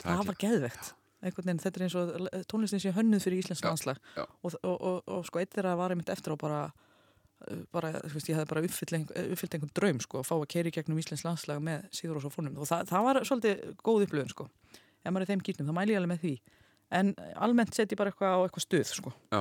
það 0.04 0.26
var 0.30 0.40
geðvegt 0.40 0.94
veginn, 1.22 1.60
þetta 1.62 1.78
er 1.78 1.84
eins 1.86 1.96
og 1.98 2.46
tónlistin 2.50 2.82
sé 2.82 2.92
hönnuð 2.94 3.26
fyrir 3.26 3.42
íslensk 3.42 3.66
já. 3.66 4.24
og, 4.42 4.54
og, 4.62 4.72
og, 4.74 4.96
og 5.06 5.26
sko 5.28 5.42
eitt 5.42 5.52
þeirra 5.54 5.76
var 5.78 5.94
einmitt 5.94 6.10
eftir 6.10 6.34
á 6.34 6.36
bara 6.40 6.62
uh, 6.66 7.60
bara, 7.74 7.92
veist, 8.10 8.30
ég 8.30 8.38
hefði 8.38 8.50
bara 8.50 8.62
uppfyllt 8.66 8.96
einhvern, 8.98 9.28
uppfyllt 9.36 9.54
einhvern 9.54 9.74
draum, 9.76 10.00
sko, 10.02 10.22
að 10.22 10.30
fá 10.30 10.34
að 10.38 10.48
keiri 10.54 10.72
gegnum 10.74 10.98
Íslands 10.98 11.22
landslag 11.26 11.62
með 11.62 11.86
Sigurós 11.94 12.26
og 12.26 12.34
fónum. 12.34 12.58
Og 12.58 12.68
það, 12.70 12.90
það 12.90 13.06
var 13.06 13.20
svolítið 13.28 13.62
góð 13.86 14.06
upplöfun, 14.08 14.32
sko. 14.34 14.48
Ef 15.02 15.10
maður 15.10 15.26
er 15.26 15.30
þeim 15.32 15.44
gýrnum, 15.46 15.70
þá 15.70 15.76
mæli 15.78 15.94
ég 15.94 16.02
alveg 16.02 16.12
með 16.12 16.24
því 16.26 16.34
en 16.92 17.14
almennt 17.40 17.74
set 17.74 17.92
ég 17.94 17.98
bara 18.00 18.12
eitthvað 18.12 18.36
á 18.36 18.38
eitthvað 18.44 18.66
stuð, 18.66 18.84
sko. 18.92 19.12
Já, 19.32 19.40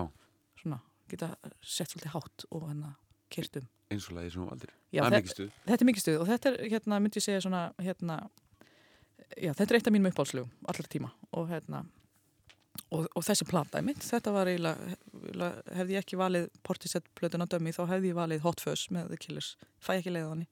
svona, 0.64 0.80
geta 1.12 1.32
sett 1.62 1.92
svolítið 1.94 2.14
hátt 2.16 2.46
og 2.52 2.66
hérna 2.70 2.94
keirt 3.32 3.60
um. 3.62 3.68
Eins 3.92 4.06
og 4.08 4.16
lagi 4.16 4.32
sem 4.32 4.42
þú 4.44 4.50
valdir. 4.54 4.70
Já, 4.96 5.02
Það 5.04 5.12
þe- 5.12 5.22
mikið 5.22 5.34
stuð. 5.36 5.56
Þetta 5.68 5.84
er 5.84 5.90
mikið 5.92 6.04
stuð 6.06 6.20
og 6.24 6.28
þetta 6.32 6.52
er, 6.52 6.60
hérna, 6.72 7.00
myndi 7.04 7.20
ég 7.20 7.26
segja 7.26 7.42
svona, 7.44 7.64
hérna, 7.84 8.20
já, 9.36 9.52
þetta 9.52 9.68
er 9.74 9.80
eitt 9.80 9.90
af 9.90 9.96
mínum 9.96 10.12
uppáhaldslugum, 10.12 10.52
allar 10.72 10.88
tíma 10.92 11.12
og 11.36 11.50
hérna, 11.52 11.82
og, 12.92 13.08
og 13.16 13.24
þessi 13.28 13.48
plata 13.50 13.82
mitt, 13.84 14.00
þetta 14.08 14.32
var 14.36 14.48
eiginlega, 14.52 14.96
hefði 15.76 15.96
ég 15.98 16.04
ekki 16.06 16.20
valið 16.20 16.48
Portishead 16.64 17.08
plötuna 17.20 17.48
dömi, 17.52 17.74
þá 17.76 17.84
hefði 17.92 18.12
ég 18.14 18.20
valið 18.20 18.44
Hot 18.48 18.64
Fuzz 18.64 18.88
með 18.96 19.12
The 19.12 19.20
Killers, 19.26 19.54
fæ 19.84 19.98
ekki 20.00 20.14
leið 20.16 20.28
á 20.28 20.32
henni. 20.36 20.48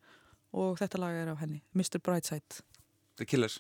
Og 0.59 0.80
þetta 0.81 0.97
lag 0.99 1.13
er 1.13 1.30
af 1.30 1.39
henni, 1.43 1.59
Mr. 1.77 1.99
Brightside. 2.01 2.63
The 3.21 3.26
Killers 3.30 3.59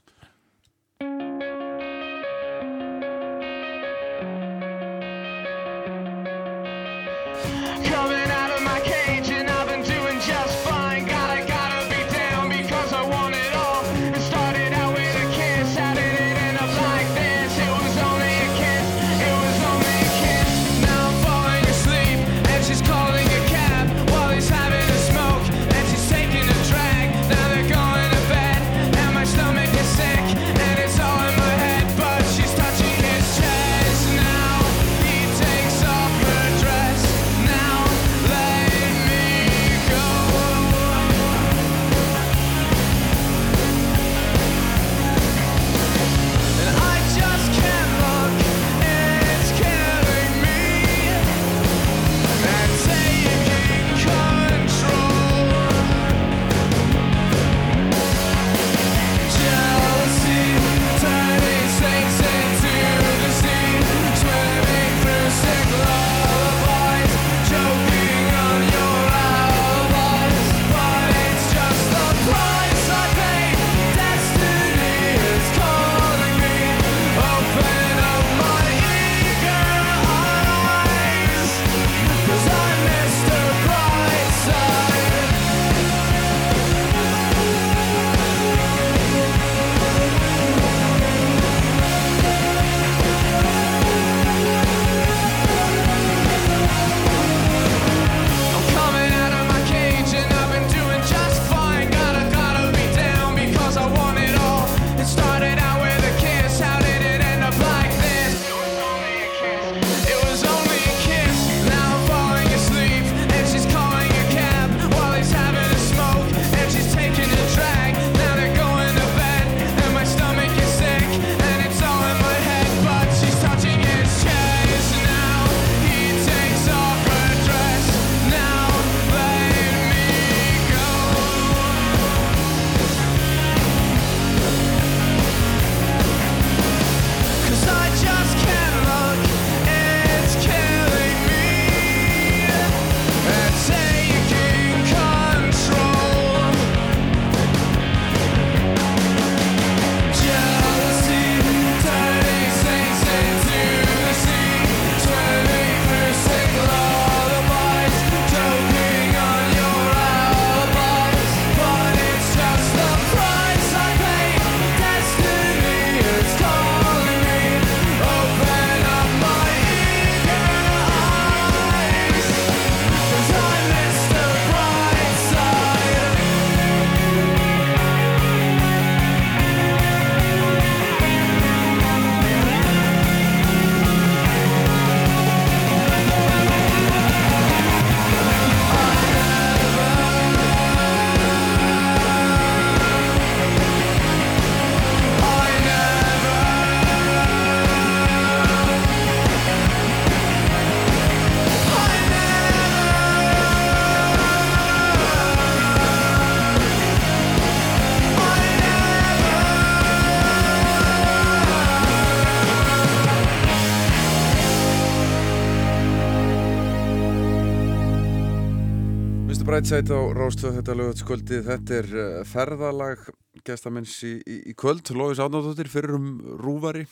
Right 219.59 219.67
Side 219.67 219.91
á 219.91 219.99
Rástöð 220.15 220.53
þetta 220.55 220.73
lögatskvöldi 220.79 221.37
þetta 221.43 221.73
er 221.81 221.87
uh, 221.91 222.03
ferðalag 222.23 223.01
gestamins 223.43 223.91
í, 224.07 224.13
í, 224.23 224.37
í 224.47 224.53
kvöld. 224.55 224.87
Lóðis 224.95 225.19
Átnáðdóttir 225.19 225.67
fyrir 225.67 225.97
um 225.97 226.05
rúvari 226.39 226.85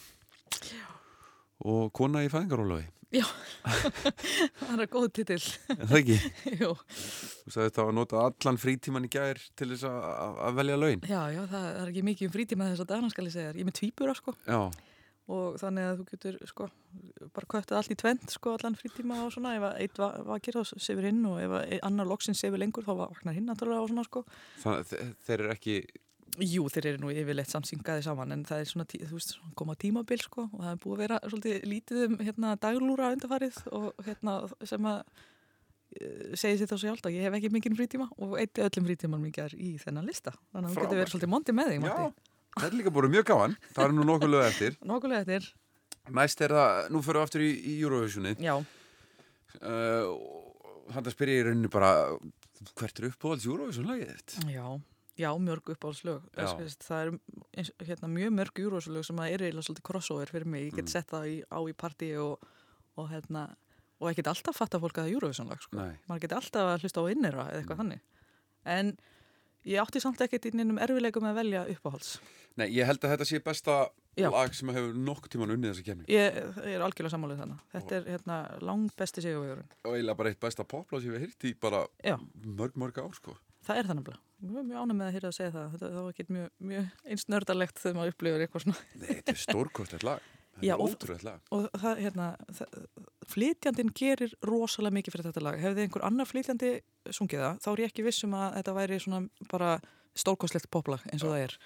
og 1.63 1.93
kona 1.95 2.25
í 2.25 2.31
fæðingarólafi 2.33 2.89
Já, 3.15 3.23
það 4.67 4.81
er 4.83 4.89
góð 4.91 5.05
titill. 5.15 5.39
Það 5.79 5.93
ekki? 6.01 6.17
Jú, 6.59 6.73
Þú 6.75 7.53
sagði 7.55 7.69
þetta 7.69 7.85
að 7.85 7.93
nota 7.95 8.19
allan 8.25 8.59
frítíman 8.59 9.07
í 9.07 9.11
gær 9.15 9.39
til 9.55 9.69
þess 9.71 9.85
að, 9.87 10.01
að- 10.11 10.41
að 10.49 10.57
velja 10.59 10.79
laun. 10.81 11.05
Já, 11.07 11.21
já, 11.31 11.39
það 11.53 11.69
er 11.71 11.91
ekki 11.93 12.03
mikið 12.09 12.27
um 12.27 12.33
frítíma 12.35 12.67
þess 12.73 12.83
að 12.83 12.89
dana 12.91 13.13
skal 13.15 13.29
ég 13.29 13.35
segja. 13.37 13.53
Ég 13.55 13.63
er 13.63 13.69
með 13.69 13.77
tvíbura 13.79 14.17
sko. 14.19 14.35
Já, 14.43 14.59
og 15.27 15.57
þannig 15.59 15.83
að 15.89 15.97
þú 15.99 16.05
getur 16.11 16.35
sko 16.47 16.67
bara 17.35 17.49
köttið 17.51 17.77
allt 17.79 17.91
í 17.91 17.97
tvend 17.99 18.29
sko 18.31 18.53
allan 18.55 18.77
frítíma 18.79 19.17
og 19.25 19.31
svona 19.35 19.55
ef 19.57 19.65
að 19.67 19.79
eitt 19.83 19.97
va 19.99 20.09
vakir 20.29 20.55
þá 20.55 20.73
sefur 20.79 21.07
hinn 21.09 21.25
og 21.27 21.39
ef 21.43 21.51
að 21.59 21.65
ein- 21.75 21.83
annar 21.89 22.07
loksins 22.07 22.39
sefur 22.39 22.61
lengur 22.61 22.85
þá 22.87 22.93
vaknar 23.01 23.35
hinn 23.35 23.47
náttúrulega 23.49 23.83
og 23.83 23.89
svona 23.91 24.05
sko. 24.07 24.23
þannig 24.63 24.79
að 24.79 24.91
þe- 24.93 25.15
þeir 25.27 25.39
eru 25.43 25.55
ekki 25.57 25.77
Jú, 26.37 26.67
þeir 26.69 26.85
eru 26.91 26.99
nú 27.01 27.09
yfirleitt 27.09 27.49
samsyngaði 27.49 28.03
saman 28.05 28.31
en 28.35 28.43
það 28.45 28.59
er 28.61 28.67
svona, 28.69 28.85
þú 28.85 29.15
veist, 29.15 29.31
svona 29.39 29.55
koma 29.57 29.73
tímabil 29.79 30.19
sko 30.21 30.43
og 30.53 30.59
það 30.59 30.71
er 30.73 30.81
búið 30.83 30.93
að 30.93 30.99
vera 31.01 31.19
svolítið 31.23 31.63
lítið 31.71 32.01
um 32.05 32.17
hérna 32.27 32.51
daglúra 32.61 33.07
undarfarið 33.15 33.57
og 33.73 34.03
hérna 34.05 34.35
sem 34.69 34.85
að 34.91 34.99
eh, 35.97 36.35
segir 36.37 36.59
sér 36.61 36.69
þá 36.69 36.75
svo 36.77 36.91
hjálta, 36.91 37.09
ég 37.15 37.25
hef 37.25 37.37
ekki 37.39 37.49
mikið 37.55 37.77
frítíma 37.79 38.07
og 38.21 38.35
eitt 38.37 38.59
öllum 38.61 38.85
frítíman 38.85 39.23
mikið 39.23 39.55
í 39.57 39.71
þennan 39.81 40.05
lista 40.05 40.35
þannig 40.53 40.69
að 40.69 40.75
þú 40.75 40.83
getur 40.85 40.99
verið 41.01 41.13
svolítið 41.15 41.31
mondi 41.33 41.55
með 41.57 41.73
þig. 41.73 41.81
Þetta 42.61 42.71
er 42.73 42.77
líka 42.81 42.93
búin 42.95 43.11
mjög 43.13 43.25
gaman. 43.31 43.55
Það 43.75 43.85
er 43.87 43.95
nú 43.97 44.05
nokkuð 44.09 44.33
lög 44.33 44.45
eftir. 44.49 44.77
Nókulega 44.91 45.23
eftir, 45.25 45.47
Næst 46.07 46.41
er 46.45 46.53
það, 46.55 46.85
nú 46.95 47.01
fyrir 47.03 47.17
við 47.19 47.25
aftur 47.27 47.41
í, 47.43 47.49
í 47.67 47.73
Eurovisionið. 47.83 48.43
Já, 48.45 48.53
uh, 48.57 50.11
Þannig 50.87 51.09
að 51.09 51.15
spyrja 51.17 51.33
ég 51.35 51.41
í 51.41 51.47
rauninni 51.49 51.69
bara 51.71 51.89
hvert 52.79 52.99
er 53.01 53.09
uppáhalds 53.09 53.47
Eurovision 53.49 53.89
lagið 53.89 54.13
þitt? 54.13 54.35
já, 54.53 54.63
já, 55.19 55.27
mörg 55.43 55.71
uppáhaldslög. 55.73 56.21
Það 56.87 57.17
eins, 57.59 57.71
hérna, 57.83 58.07
mjög 58.13 58.31
mörg 58.37 58.61
júrósulög 58.63 59.03
sem 59.03 59.19
eru 59.25 59.47
eiginlega 59.49 59.67
svolítið 59.67 59.85
crossover 59.89 60.31
fyrir 60.31 60.47
mig, 60.47 60.69
ég 60.69 60.73
Mm. 60.73 60.79
get 60.79 60.89
sett 60.95 61.11
það 61.11 61.25
í, 61.27 61.35
á 61.51 61.59
í 61.67 61.73
partí 61.75 62.13
og, 62.23 62.39
og 62.95 63.09
hérna 63.11 63.43
og 63.99 64.11
ekkert 64.13 64.27
alltaf 64.31 64.55
fatta 64.55 64.79
fólk 64.79 64.95
að 64.95 65.03
það 65.03 65.09
er 65.11 65.15
Eurovision-lag 65.17 65.61
sko. 65.61 65.75
Maður 66.07 66.23
geti 66.23 66.35
alltaf 66.39 66.71
að 66.71 66.81
hlusta 66.85 67.01
á 67.03 67.11
innera 67.11 67.45
eða 67.51 67.59
eitthvað 67.63 67.81
þannig. 67.83 68.01
En 68.63 68.93
ég 69.67 69.81
átti 69.83 70.01
samt 70.03 70.21
ekkert 70.23 70.47
í 70.49 70.53
neinum 70.55 70.79
erfileikum 70.81 71.25
að 71.27 71.39
velja 71.41 71.63
uppáhalds. 71.73 72.17
Nei, 72.57 72.67
ég 72.73 72.87
held 72.89 73.03
að 73.05 73.13
þetta 73.13 73.27
sé 73.29 73.39
besta 73.45 73.73
Já. 74.17 74.29
lag 74.33 74.53
sem 74.57 74.69
hefur 74.73 74.95
nokk 74.97 75.27
tíman 75.29 75.51
unnið 75.53 75.75
þessa 75.75 75.85
kemni 75.85 76.07
ég, 76.09 76.37
ég 76.65 76.71
er 76.73 76.85
algjörlega 76.85 77.13
sammálið 77.13 77.43
þannig 77.43 77.75
þetta 77.75 77.97
er 77.99 78.07
hérna, 78.15 78.37
langt 78.65 78.95
besti 78.97 79.21
sigurvegurinn. 79.21 79.75
Og 79.85 79.91
eiginlega 79.93 80.17
bara 80.23 80.31
eitt 80.33 80.41
besta 80.41 80.65
poplag 80.65 81.03
sem 81.03 81.13
við 81.13 81.27
hýrt 81.27 81.45
í 81.45 81.51
bara 81.67 81.83
Já. 82.01 82.15
mörg, 82.47 82.79
mörg 82.81 82.97
ár 83.03 83.13
sko. 83.19 83.37
Það 83.67 83.81
er 83.81 83.89
það 83.91 83.99
nefnilega, 83.99 84.23
mjög, 84.47 84.65
mjög 84.71 84.81
ánum 84.81 84.97
með 84.97 85.09
að 85.11 85.15
hýra 85.17 85.29
að 85.29 85.37
segja 85.37 85.53
það. 85.53 85.69
Þetta 85.75 85.93
var 85.99 86.09
ekki 86.15 86.25
mjög, 86.33 86.49
mjög 86.71 86.89
eins 87.11 87.27
nördalegt 87.29 87.83
þegar 87.83 87.99
maður 87.99 88.13
upplifur 88.15 88.45
eitthvað 88.47 88.65
svona. 88.65 88.83
Nei, 88.95 89.07
þetta 89.11 89.33
er 89.35 89.41
stórkostlegt 89.43 90.07
lag 90.07 90.33
Já, 90.61 90.73
og- 90.75 90.95
og 91.51 91.69
það, 91.77 91.99
hérna, 92.05 92.27
það, 92.57 92.79
flytjandinn 93.27 93.93
gerir 93.93 94.33
rosalega 94.47 94.95
mikið 94.97 95.13
fyrir 95.15 95.29
þetta 95.29 95.43
lag. 95.43 95.59
Hefði 95.61 95.85
einhver 95.85 96.05
annar 96.07 96.25
flytjandi 96.29 96.71
sungið 97.11 97.43
það 97.43 97.61
þá 97.61 97.69
er 97.73 97.83
ég 97.83 97.91
ekki 97.91 98.03
viss 98.07 98.23
um 98.23 98.33
að 98.33 98.57
þetta 98.57 98.75
væri 98.77 98.99
svona 99.03 99.21
bara 99.51 99.79
stórkostlegt 100.17 100.69
poplag 100.73 101.01
eins 101.11 101.23
og 101.23 101.33
það 101.35 101.43
er. 101.45 101.57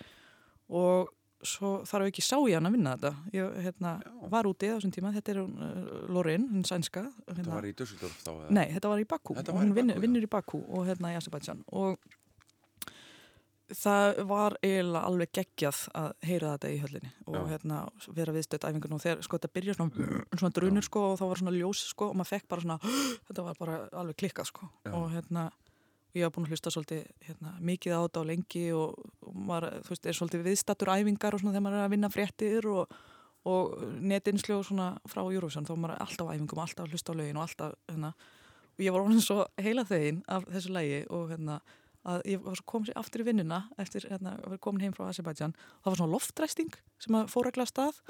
Og 0.70 1.10
svo 1.42 1.82
þarf 1.90 2.10
ekki 2.12 2.22
sá 2.22 2.38
ég 2.46 2.54
hann 2.60 2.70
að 2.70 2.76
vinna 2.78 2.96
þetta. 2.98 3.12
Ég 3.34 3.56
hérna, 3.66 3.92
var 4.30 4.46
úti 4.50 4.70
á 4.70 4.78
þessum 4.78 4.94
tíma. 4.94 5.14
Þetta 5.16 5.34
er 5.34 5.40
uh, 5.42 6.08
Lorin, 6.14 6.48
hún 6.52 6.66
sænska 6.68 7.08
Þetta 7.26 7.38
hérna, 7.40 7.56
var 7.56 7.66
í 7.70 7.74
Dusseldorf 7.74 8.18
þá? 8.22 8.32
Nei, 8.54 8.68
þetta 8.76 8.92
var 8.92 9.02
í 9.02 9.08
Bakú 9.10 9.36
Þetta 9.40 9.56
var 9.56 9.64
í 9.64 9.66
hún 9.66 9.74
vinnur, 9.74 9.96
Bakú, 9.96 10.02
já. 10.02 10.06
vinnur 10.06 10.28
í 10.28 10.32
Bakú 10.36 10.62
og 10.70 10.86
hérna 10.90 11.14
í 11.14 11.18
Azerbaijan. 11.18 11.64
Og 11.72 11.98
það 13.78 14.22
var 14.30 14.56
eiginlega 14.62 15.08
alveg 15.08 15.32
geggjað 15.38 15.82
að 15.98 16.12
heyra 16.28 16.54
þetta 16.56 16.72
í 16.72 16.78
höllinni 16.82 17.12
og 17.28 17.38
Já. 17.38 17.42
hérna 17.54 17.80
vera 18.18 18.36
viðstödd 18.36 18.68
æfingun 18.68 18.96
og 18.98 19.04
þegar 19.04 19.26
sko 19.26 19.40
þetta 19.40 19.56
byrja 19.58 19.76
svona, 19.78 20.22
svona 20.36 20.54
drunur 20.58 20.88
sko 20.88 21.04
og 21.12 21.18
þá 21.22 21.26
var 21.30 21.42
svona 21.42 21.56
ljós 21.56 21.84
sko 21.92 22.10
og 22.12 22.20
maður 22.20 22.32
fekk 22.36 22.48
bara 22.52 22.66
svona 22.66 22.80
þetta 23.30 23.46
var 23.48 23.60
bara 23.60 23.78
alveg 24.04 24.20
klikkað 24.24 24.50
sko 24.52 24.70
Já. 24.86 24.94
og 24.94 25.08
hérna 25.16 25.50
ég 26.18 26.26
var 26.26 26.34
búin 26.36 26.48
að 26.48 26.56
hlusta 26.56 26.74
svolítið 26.74 27.08
hérna, 27.28 27.54
mikið 27.64 27.96
á 27.96 28.00
þetta 28.04 28.24
á 28.24 28.30
lengi 28.32 28.66
og, 28.76 29.00
og 29.24 29.36
maður, 29.48 29.78
þú 29.86 29.94
veist, 29.94 30.06
er 30.06 30.18
svolítið 30.18 30.46
viðstattur 30.50 30.92
æfingar 30.92 31.36
og 31.36 31.42
svona 31.44 31.56
þegar 31.56 31.66
maður 31.68 31.80
er 31.80 31.88
að 31.88 31.94
vinna 31.96 32.12
fréttir 32.12 32.68
og, 32.72 32.96
og 33.48 33.86
netinslu 34.12 34.58
og 34.58 34.66
svona 34.68 34.90
frá 35.08 35.22
Eurovision 35.24 35.68
þá 35.68 35.74
er 35.76 35.82
maður 35.86 36.04
alltaf 36.04 36.28
á 36.28 36.34
æfingum, 36.36 36.64
alltaf 36.66 36.92
hlusta 36.92 37.16
á 37.16 37.20
lögin 37.20 37.40
og 37.40 37.46
alltaf, 37.48 37.78
hérna, 37.88 38.12
og 38.76 38.84
ég 38.84 38.96
var 38.96 39.06
orðin 39.06 39.24
svo 39.24 39.46
heila 39.62 39.88
þegin 39.88 40.20
af 40.28 40.50
þessu 40.52 40.76
lægi 40.76 41.00
og 41.16 41.32
hérna 41.32 41.62
að 42.08 42.24
ég 42.32 42.62
komin 42.70 42.90
sér 42.90 43.00
aftur 43.02 43.24
í 43.24 43.28
vinnuna 43.28 43.62
eftir 43.82 44.08
hérna, 44.10 44.36
að 44.40 44.54
vera 44.56 44.64
komin 44.66 44.86
heim 44.86 44.96
frá 44.96 45.06
Azerbaijan. 45.08 45.56
Það 45.82 45.92
var 45.92 46.00
svona 46.02 46.16
loftræsting 46.16 46.78
sem 47.04 47.18
að 47.20 47.32
fór 47.34 47.50
regla 47.50 47.68
af 47.68 47.72
stað 47.72 48.02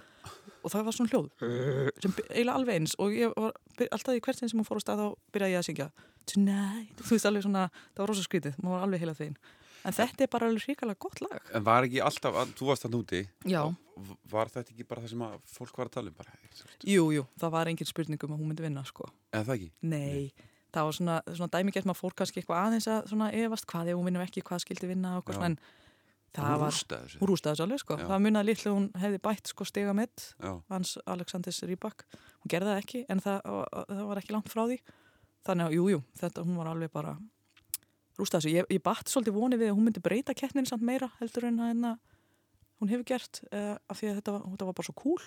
og 0.61 0.73
það 0.73 0.85
var 0.87 0.97
svona 0.97 1.13
hljóð 1.13 1.31
sem 2.03 2.15
eiginlega 2.29 2.57
alveg 2.59 2.79
eins. 2.79 2.97
Og 3.01 3.15
ég 3.17 3.33
var 3.35 3.57
alltaf 3.87 4.15
í 4.15 4.23
hvert 4.23 4.39
sinn 4.39 4.51
sem 4.51 4.61
hún 4.61 4.67
fór 4.67 4.79
á 4.79 4.85
stað 4.85 5.03
þá 5.03 5.07
byrjaði 5.35 5.55
ég 5.55 5.63
að 5.63 5.67
syngja. 5.69 5.89
Tonight, 6.31 7.01
þú 7.01 7.17
veist 7.17 7.27
alveg 7.27 7.47
svona 7.47 7.65
það 7.73 8.03
var 8.03 8.13
rosa 8.13 8.27
skrítið, 8.27 8.61
maður 8.61 8.77
var 8.77 8.87
alveg 8.87 9.03
heila 9.03 9.17
þegin 9.17 9.41
en 9.87 9.95
þetta 9.95 10.25
er 10.25 10.29
bara 10.31 10.49
alveg 10.49 10.65
hrikalega 10.67 11.01
gott 11.01 11.21
lag. 11.23 11.39
En 11.55 11.65
var 11.65 11.87
ekki 11.87 12.01
alltaf, 12.05 12.37
að, 12.37 12.53
þú 12.57 12.69
varst 12.69 12.85
þannig 12.85 13.01
úti 13.01 13.21
Já. 13.49 13.63
Var 14.31 14.51
þetta 14.53 14.73
ekki 14.73 14.85
bara 14.89 15.03
það 15.03 15.13
sem 15.13 15.23
að 15.27 15.33
fólk 15.51 15.77
var 15.77 15.89
að 15.89 15.97
tala 15.97 16.11
um 16.11 16.17
bara? 16.17 16.37
Jú, 16.87 17.03
jú, 17.13 17.25
það 17.41 17.53
var 17.53 17.69
engin 17.69 17.89
spurning 17.89 18.23
um 18.25 18.33
að 18.35 18.41
hún 18.41 18.51
myndi 18.51 18.65
vinna 18.65 18.83
sko. 18.87 19.09
En 19.35 19.45
það 19.45 19.57
ekki? 19.57 19.69
Nei, 19.91 20.47
það 20.71 20.87
var 20.87 20.97
svona, 20.97 21.19
svona 21.29 21.51
dæmigett 21.55 21.87
maður 21.87 21.99
fór 21.99 22.17
kannski 22.21 22.41
eitthvað 22.41 22.65
aðeins 22.65 22.87
að 22.91 23.11
svona 23.11 23.29
efast 23.35 23.67
hvað 23.71 23.91
ef 23.91 23.99
hún 23.99 24.09
vinnur 24.09 24.25
ekki, 24.25 24.43
hvað 24.47 24.63
skildi 24.63 24.89
vinna 24.89 25.17
og 25.17 25.23
eitthvað, 25.23 25.45
en 25.49 25.57
það 26.31 26.47
Hún 26.47 26.61
var 26.61 26.71
rústaði 26.71 27.19
hún 27.19 27.29
rústaði 27.31 27.53
þessu 27.53 27.65
alveg 27.65 27.81
sko. 27.81 27.97
Já. 27.99 28.05
það 28.07 28.23
munnaði 28.23 28.47
litlu 28.47 28.73
hún 28.77 28.87
hefði 29.01 29.19
bætt 29.27 29.51
sko 29.51 29.65
mitt 29.97 30.25
Já. 30.39 30.51
hans 30.69 30.97
Alexandrs 31.05 31.63
Rybak. 31.67 32.05
Hún 32.41 32.53
gerði 32.53 32.71
það 32.71 32.81
ekki, 32.83 33.05
en 33.09 33.19
það, 33.19 33.41
það 33.89 34.05
var 34.07 34.21
ekki 34.21 34.33
langt 34.33 34.49
frá 34.51 34.63
því. 34.63 34.79
Þannig 35.43 35.65
að 35.65 35.75
jú, 35.75 35.89
jú, 35.91 35.99
þetta 36.21 36.45
hún 36.45 36.57
var 36.61 36.71
alveg 36.71 36.91
bara 36.93 37.17
rústaði 38.19 38.45
þessu, 38.45 38.55
ég, 38.55 38.71
ég 38.77 38.83
batt 38.85 39.11
svolítið 39.11 39.35
vonið 39.35 39.61
við 39.61 39.71
að 39.71 39.77
hún 39.77 39.87
myndi 39.89 40.03
breyta 40.03 40.35
kettnin 40.37 40.67
samt 40.69 40.85
meira 40.85 41.09
heldur 41.19 41.47
en 41.49 41.59
að 41.59 41.71
hérna, 41.71 41.93
hún 42.81 42.91
hefur 42.91 43.07
gert 43.11 43.41
uh, 43.51 43.75
af 43.89 43.99
því 43.99 44.11
að 44.11 44.19
þetta 44.21 44.35
var, 44.35 44.45
þetta 44.53 44.67
var 44.69 44.77
bara 44.79 44.87
svo 44.87 44.95
cool. 45.01 45.23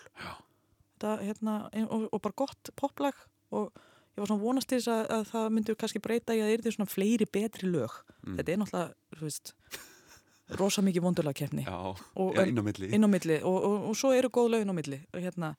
Þetta, 0.95 1.15
hérna, 1.25 1.57
og, 1.85 2.07
og 2.09 2.23
bara 2.25 2.39
gott 2.45 2.73
poplag 2.79 3.19
og 3.55 3.75
ég 4.15 4.23
var 4.23 4.31
svona 4.31 4.43
vonast 4.45 4.69
til 4.70 4.78
þess 4.78 4.91
að, 4.95 5.03
að 5.16 5.24
það 5.32 5.49
myndi 5.57 5.74
kannski 5.81 6.03
breyta 6.05 6.35
í 6.36 6.41
að 6.43 6.49
það 6.49 6.57
yrði 6.59 6.73
svona 6.77 6.91
fleiri 6.93 7.27
betri 7.35 7.70
lög. 7.70 7.97
Mm. 8.24 8.36
þetta 8.39 8.53
er 8.55 8.61
náttúrulega, 8.62 8.95
þú 9.19 9.28
veist 9.28 9.55
rosa 10.61 10.82
mikið 10.85 11.03
vondurlagkeppni 11.07 11.65
og, 11.70 12.03
já, 12.36 12.45
inn 12.47 12.61
á 12.61 12.65
milli. 12.66 12.91
inn 12.95 13.07
á 13.07 13.11
milli. 13.11 13.39
Og, 13.43 13.57
og, 13.65 13.89
og 13.91 13.97
svo 13.99 14.12
eru 14.15 14.28
góð 14.35 14.51
lögin 14.55 14.70
á 14.70 14.77
milli 14.77 15.01
og, 15.12 15.20
hérna, 15.24 15.55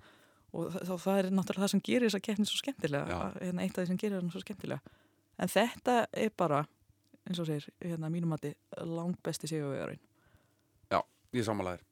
og 0.53 0.69
það, 0.75 0.93
það 1.03 1.19
er 1.21 1.29
náttúrulega 1.33 1.65
það 1.65 1.73
sem 1.73 1.83
gerir 1.89 2.07
þessa 2.09 2.23
keppni 2.29 2.45
svo 2.49 2.61
skemmtilega. 2.61 3.19
Að- 3.19 3.39
hérna, 3.41 3.65
eitt 3.65 3.75
af 3.75 3.81
því 3.83 3.87
sem 3.91 3.99
gerir 4.03 4.19
hana 4.21 4.31
svo 4.35 4.43
skemmtilega. 4.45 4.95
En 5.41 5.51
þetta 5.51 5.97
er 6.15 6.31
bara 6.37 6.61
eins 7.25 7.41
og 7.41 7.49
segir, 7.49 7.65
hérna, 7.81 8.11
mínum 8.13 8.29
mati 8.31 8.53
langt 8.85 9.17
besti 9.25 9.49
sigurvegarinn 9.49 9.99
Já, 10.93 11.01
ég 11.33 11.41
er 11.41 11.47
samanlegaður. 11.49 11.83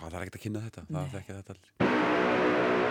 Það 0.00 0.16
er 0.16 0.24
ekkert 0.24 0.38
að 0.40 0.44
kynna 0.46 0.64
þetta, 0.64 0.86
það 0.88 0.96
Nei. 0.96 1.12
þekki 1.12 1.36
þetta 1.36 2.81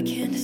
Why 0.00 0.06
can't 0.06 0.40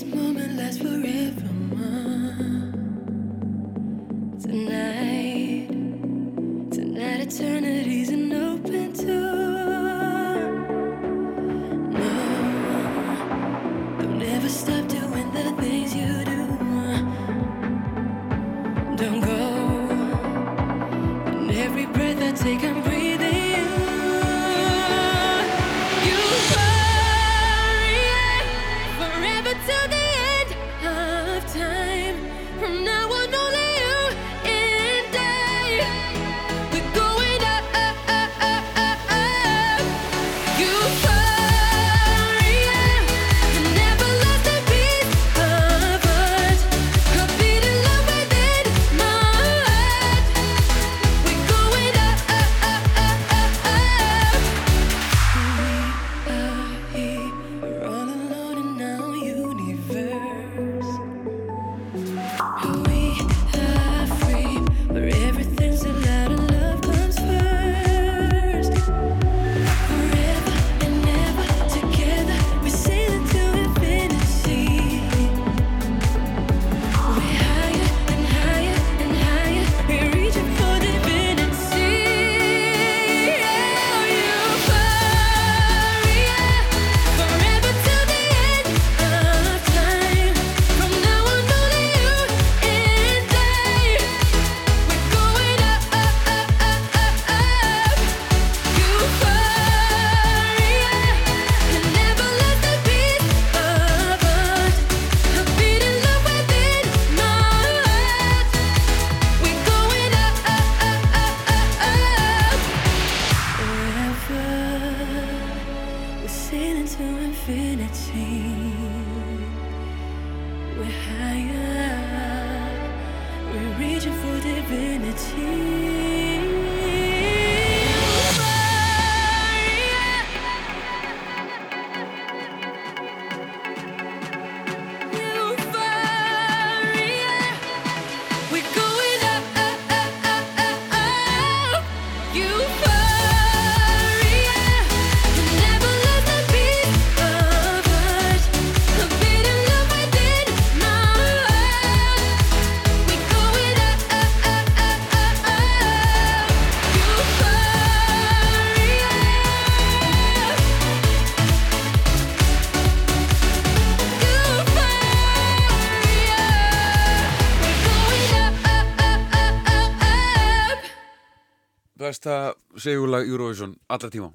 segjulag 172.87 173.29
Eurovision 173.29 173.77
allra 173.93 174.11
tíma 174.15 174.33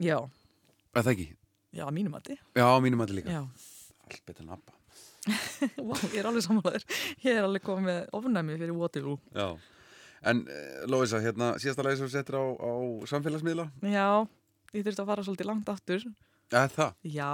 Já, 0.00 0.16
Er 0.96 1.04
það 1.04 1.12
ekki? 1.14 1.28
já, 1.76 1.84
að 1.86 1.92
mínum 1.94 2.14
mati. 2.16 2.34
Já, 2.56 2.64
á 2.66 2.76
mínum 2.82 2.98
mati 3.04 3.14
líka 3.18 3.30
Já. 3.36 3.42
Allt 4.10 4.22
betur 4.26 4.46
en 4.48 4.54
Abba 4.56 4.76
Vá, 5.84 5.94
ég 6.08 6.14
er 6.22 6.26
alveg 6.30 6.42
samanlegaður. 6.46 6.84
Ég 7.20 7.36
er 7.36 7.44
alveg 7.44 7.62
komið 7.66 7.84
með 7.90 7.98
ofnæmi 8.16 8.54
fyrir 8.56 8.72
Waterloo. 8.80 9.18
Já 9.36 9.50
En 10.30 10.42
uh, 10.44 10.80
Lóisa, 10.90 11.20
hérna, 11.24 11.54
síðasta 11.60 11.84
lagi 11.84 11.96
sem 12.00 12.08
þú 12.08 12.12
settir 12.12 12.36
á, 12.36 12.44
á 12.44 12.72
samfélagsmiðla 13.08 13.64
Já, 13.88 14.06
ég 14.76 14.82
þurfti 14.84 15.00
að 15.04 15.10
fara 15.12 15.24
svolítið 15.24 15.48
langt 15.48 15.70
aftur. 15.72 16.02
Eða 16.50 16.64
það? 16.74 16.90
Já, 17.14 17.30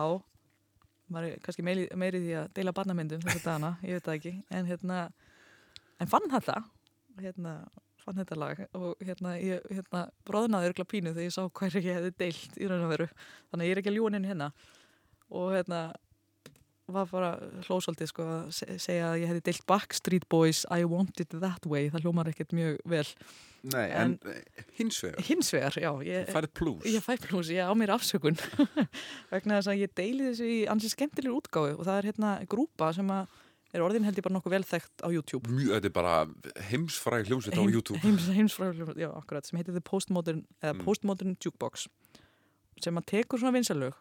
maður 1.10 1.30
er 1.32 1.40
kannski 1.46 1.64
meiri, 1.66 1.86
meiri 1.98 2.20
því 2.22 2.36
að 2.42 2.52
deila 2.58 2.74
barnamyndum 2.76 3.24
þessu 3.24 3.42
dagana, 3.42 3.72
ég 3.86 3.98
veit 3.98 4.06
það 4.06 4.18
ekki. 4.20 4.32
En 4.58 4.70
hérna, 4.70 5.00
en 6.02 6.12
fann 6.12 6.30
þetta, 6.30 6.60
hérna, 7.24 7.56
fann 8.06 8.20
þetta 8.22 8.38
lag 8.40 8.64
og 8.78 9.02
hérna, 9.04 9.34
ég, 9.42 9.66
hérna, 9.74 10.06
bróðnaði 10.28 10.70
örgla 10.70 10.86
pínu 10.88 11.12
þegar 11.12 11.26
ég 11.28 11.34
sá 11.36 11.42
hvað 11.50 11.78
ég 11.82 11.98
hefði 11.98 12.12
deilt 12.22 12.58
í 12.62 12.70
raun 12.70 12.86
og 12.86 12.92
veru. 12.94 13.08
Þannig 13.50 13.64
að 13.64 13.68
ég 13.68 13.76
er 13.76 13.82
ekki 13.82 13.92
að 13.92 13.98
henni 14.16 14.30
hérna. 14.32 14.50
Og 15.34 15.48
hérna, 15.56 15.80
var 16.86 17.08
bara 17.10 17.32
hlósaldið 17.66 18.10
sko 18.12 18.24
að 18.30 18.50
se- 18.54 18.76
segja 18.78 19.08
að 19.10 19.20
ég 19.24 19.30
hefði 19.32 19.44
deilt 19.48 19.64
Backstreet 19.66 20.26
Boys 20.30 20.60
I 20.70 20.84
Want 20.86 21.18
It 21.20 21.34
That 21.34 21.66
Way, 21.66 21.88
það 21.90 22.04
hljómar 22.06 22.30
ekkert 22.30 22.54
mjög 22.54 22.76
vel. 22.86 23.06
Nei, 23.66 23.88
en, 23.90 24.12
en 24.22 24.66
hins 24.78 25.00
vegar 25.02 25.24
Hins 25.26 25.48
vegar, 25.50 25.74
já. 25.82 25.90
Ég, 26.06 26.28
færð 26.30 26.52
plús. 26.54 26.84
Ég 26.86 27.02
fæ 27.02 27.16
plús, 27.24 27.50
ég 27.50 27.66
á 27.66 27.74
mér 27.74 27.90
afsökun 27.96 28.38
vegna 29.32 29.58
þess 29.58 29.72
að 29.72 29.80
ég 29.82 29.94
deili 29.98 30.28
þessu 30.28 30.46
í 30.46 30.60
ansi 30.70 30.92
skemmtilegur 30.92 31.40
útgáfu 31.40 31.72
og 31.74 31.82
það 31.88 31.98
er 31.98 32.08
hérna 32.12 32.30
grúpa 32.46 32.92
sem 32.94 33.10
að 33.10 33.34
er 33.74 33.82
orðin 33.84 34.04
held 34.06 34.16
ég 34.18 34.22
bara 34.26 34.34
nokkuð 34.38 34.54
vel 34.56 34.64
þekkt 34.64 35.02
á 35.02 35.08
YouTube 35.10 35.50
Mjög, 35.50 35.72
þetta 35.76 35.90
er 35.90 35.94
bara 35.96 36.14
heimsfræg 36.70 37.26
hljómsveit 37.30 37.56
á 37.56 37.60
Heim- 37.60 37.72
YouTube 37.74 37.98
heims, 38.04 38.28
heimsfræðileg, 38.30 38.96
já, 39.02 39.10
akkurat, 39.16 39.46
sem 39.46 39.58
heitir 39.58 39.72
The 39.74 39.80
Postmodern 39.84 40.44
Mm. 40.62 40.84
Postmodern 40.84 41.36
Jukebox 41.42 41.88
sem 42.82 42.94
að 42.96 43.06
tekur 43.06 43.38
svona 43.40 43.52
vinsalög 43.56 43.94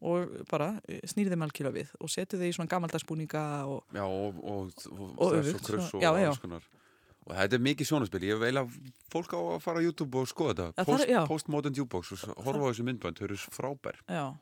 og 0.00 0.28
bara 0.50 0.80
snýri 1.10 1.32
þeim 1.32 1.42
algjörlega 1.42 1.74
við 1.80 1.88
og 2.00 2.10
setur 2.12 2.38
þeim 2.38 2.52
í 2.52 2.54
svona 2.54 2.70
gamaldagsbúninga 2.70 3.44
og 3.66 3.84
Já, 3.92 4.04
og, 4.06 4.38
og, 4.44 4.70
og, 5.18 5.32
öfugt, 5.40 5.66
svona- 5.66 5.90
og 5.94 6.02
já, 6.02 6.12
já. 6.22 6.60
Og 7.28 7.34
þetta 7.36 7.58
er 7.58 7.60
mikið 7.60 7.84
sjónaspil, 7.90 8.22
ég 8.24 8.38
vil 8.40 8.54
að 8.56 8.70
fólk 9.12 9.34
á 9.36 9.40
að 9.58 9.60
fara 9.60 9.80
á 9.80 9.84
YouTube 9.84 10.16
og 10.16 10.28
skoða 10.30 10.54
þetta. 10.72 10.84
Post, 10.88 11.10
Postmodern 11.28 11.74
Jukebox 11.76 12.12
og 12.24 12.38
horfa 12.46 12.62
á 12.64 12.68
þessu 12.72 12.86
myndbönd, 12.88 13.18
þau 13.20 13.24
eru 13.28 13.36
frábær 13.36 13.98
Já, 14.08 14.32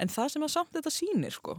en 0.00 0.12
það 0.12 0.30
sem 0.34 0.44
að 0.46 0.52
samt 0.54 0.76
þetta 0.76 0.92
sýnir 0.92 1.34
sko, 1.34 1.56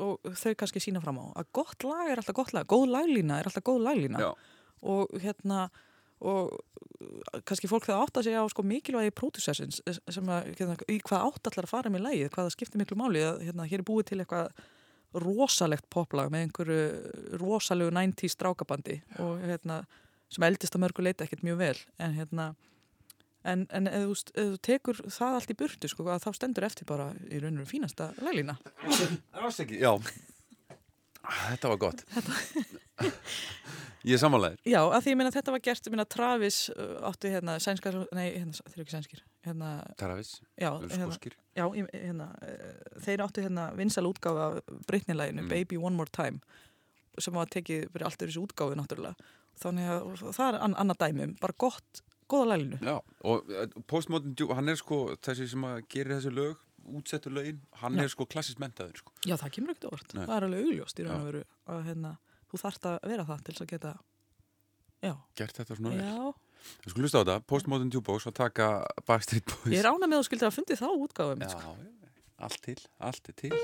og 0.00 0.30
þau 0.40 0.54
kannski 0.58 0.82
sína 0.82 1.02
fram 1.04 1.20
á, 1.20 1.26
að 1.42 1.50
gott 1.58 1.86
lag 1.86 2.12
er 2.12 2.22
alltaf 2.22 2.38
gott 2.38 2.54
lag, 2.56 2.68
góð 2.68 2.88
laglína 2.94 3.40
er 3.40 3.50
alltaf 3.50 3.66
góð 3.66 3.82
laglína 3.86 4.22
Já. 4.22 4.30
og 4.86 5.12
hérna 5.22 5.66
og 6.24 6.54
kannski 7.44 7.68
fólk 7.68 7.84
það 7.90 8.02
átt 8.06 8.18
að 8.20 8.26
segja 8.28 8.40
á 8.40 8.46
sko 8.48 8.64
mikilvægi 8.64 9.12
pródúsersins 9.18 9.82
sem 9.84 10.30
að, 10.32 10.48
hérna, 10.56 10.76
í 10.88 10.96
hvað 11.04 11.26
átt 11.28 11.50
allar 11.50 11.68
að 11.68 11.74
fara 11.74 11.92
með 11.92 12.06
lagið, 12.06 12.30
hvað 12.32 12.48
það 12.48 12.54
skiptir 12.54 12.80
miklu 12.80 12.98
máli 13.00 13.24
að 13.26 13.42
hérna, 13.44 13.68
hér 13.68 13.82
er 13.82 13.88
búið 13.90 14.08
til 14.10 14.20
eitthvað 14.22 14.64
rosalegt 15.26 15.86
poplag 15.92 16.32
með 16.32 16.46
einhverju 16.46 17.40
rosalegu 17.40 17.92
90s 17.94 18.36
strákabandi 18.36 18.96
og 19.22 19.44
hérna, 19.44 19.82
sem 20.32 20.46
eldist 20.48 20.76
að 20.76 20.86
mörgu 20.86 21.04
leita 21.04 21.26
ekkert 21.26 21.44
mjög 21.46 21.60
vel 21.60 21.76
en 22.02 22.16
hérna 22.16 22.48
En, 23.46 23.66
en 23.70 23.86
ef, 23.86 24.06
þú, 24.06 24.14
ef 24.42 24.48
þú 24.54 24.60
tekur 24.66 25.00
það 25.06 25.36
allt 25.38 25.52
í 25.52 25.58
burtu 25.60 25.90
sko, 25.92 26.06
þá 26.22 26.28
stendur 26.34 26.66
eftir 26.66 26.88
bara 26.88 27.10
í 27.30 27.38
raun 27.42 27.60
og 27.62 27.68
fínasta 27.70 28.10
laglína. 28.22 28.56
Ásæki, 29.38 29.78
já 29.82 29.92
Þetta 31.26 31.70
var 31.72 31.78
gott 31.82 32.02
Ég 34.06 34.14
er 34.14 34.20
samanlegaður 34.22 34.60
Já, 34.70 34.78
að 34.86 35.00
því 35.02 35.10
ég 35.12 35.18
meina 35.18 35.30
að 35.32 35.36
þetta 35.40 35.54
var 35.56 35.62
gert, 35.66 35.88
meina 35.90 36.04
Travis 36.14 36.58
uh, 36.70 36.92
átti 37.08 37.32
hérna 37.32 37.56
sænskar, 37.62 37.96
nei, 38.14 38.26
hérna, 38.36 38.54
þeir 38.54 38.76
eru 38.76 38.84
ekki 38.84 38.94
sænskir, 38.94 39.22
hérna, 39.46 39.70
Travis, 39.98 40.30
já, 40.54 40.68
eru 40.76 40.90
hérna, 40.92 41.32
já, 41.58 41.64
hérna, 41.90 42.28
uh, 42.46 43.00
þeir 43.02 43.24
áttu 43.24 43.42
hérna 43.42 43.64
vinsal 43.78 44.06
útgáfa 44.06 44.44
af 44.52 44.76
Britney-læginu, 44.86 45.42
Mm. 45.46 45.50
Baby 45.50 45.80
One 45.82 45.98
More 45.98 46.12
Time, 46.14 46.38
sem 47.18 47.34
var 47.34 47.50
tekið 47.50 47.88
fyrir 47.90 48.06
allt 48.06 48.22
þessu 48.22 48.44
útgáfi 48.46 48.78
náttúrulega. 48.78 49.18
Þannig 49.58 49.90
að 49.90 50.24
það 50.36 50.46
er 50.52 50.60
an 50.68 50.78
annað 50.78 51.02
dæmi, 51.02 51.26
um 51.26 51.34
bara 51.42 51.58
gott, 51.58 52.02
góða 52.30 52.46
laglínu. 52.52 52.78
Já, 52.82 52.96
og 53.30 53.50
uh, 53.50 53.66
Postmodern 53.90 54.32
Jukebox, 54.34 54.56
hann 54.58 54.68
er 54.72 54.78
sko 54.80 54.98
þessi 55.24 55.48
sem 55.52 55.66
að 55.68 55.82
gerir 55.92 56.16
þessi 56.18 56.32
lög 56.34 56.62
útsettur 56.86 57.32
lögin, 57.34 57.60
hann 57.80 57.96
Já. 57.98 58.04
er 58.04 58.10
sko 58.12 58.26
klassist 58.30 58.60
mentaður 58.62 59.00
sko. 59.00 59.12
Já, 59.26 59.34
það 59.40 59.50
kemur 59.56 59.72
ekkert 59.74 59.88
orð. 59.90 60.04
Það 60.14 60.34
er 60.36 60.44
alveg 60.46 60.66
augljóst 60.68 61.00
í 61.02 61.06
raun 61.06 61.16
og 61.20 61.24
veru 61.26 61.40
að 61.74 61.80
hérna, 61.88 62.12
þú 62.52 62.60
þarft 62.62 62.86
að 62.92 62.98
vera 63.10 63.24
það 63.26 63.40
til 63.42 63.54
þess 63.56 63.64
að 63.64 63.72
geta, 63.72 63.92
já, 65.02 65.14
Gert 65.40 65.58
þetta 65.60 65.78
svona 65.80 65.90
vel 65.96 65.98
já. 66.06 66.30
Við 66.84 66.90
skulum 66.94 67.04
hlusta 67.06 67.18
á 67.18 67.22
þetta, 67.22 67.36
Postmodern 67.50 67.90
Jukebox 67.94 68.26
að 68.30 68.36
taka 68.38 68.68
Backstreet 69.06 69.46
Boys 69.50 69.74
Ég 69.74 69.82
er 69.82 69.90
ána 69.90 70.06
með 70.06 70.16
að 70.18 70.22
þú 70.22 70.28
skildir 70.30 70.48
að 70.48 70.56
fundið 70.60 70.82
þá 70.82 70.88
útgáfum. 70.94 71.42
Já, 71.42 71.50
Sko. 71.56 71.76
allt 72.46 72.60
til, 72.62 72.78
allt 73.10 73.24
er 73.30 73.38
til 73.42 73.54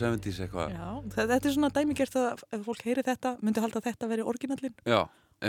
70s 0.00 0.40
eitthvað. 0.44 0.74
Þetta 1.16 1.36
er 1.50 1.54
svona 1.56 1.70
dæmigert 1.74 2.16
að 2.20 2.44
ef 2.56 2.64
fólk 2.66 2.82
heyri 2.86 3.02
þetta, 3.06 3.34
myndi 3.42 3.62
halda 3.64 3.80
að 3.82 3.88
þetta 3.90 4.08
veri 4.12 4.22
orginallin 4.32 4.74
Já, 4.86 5.00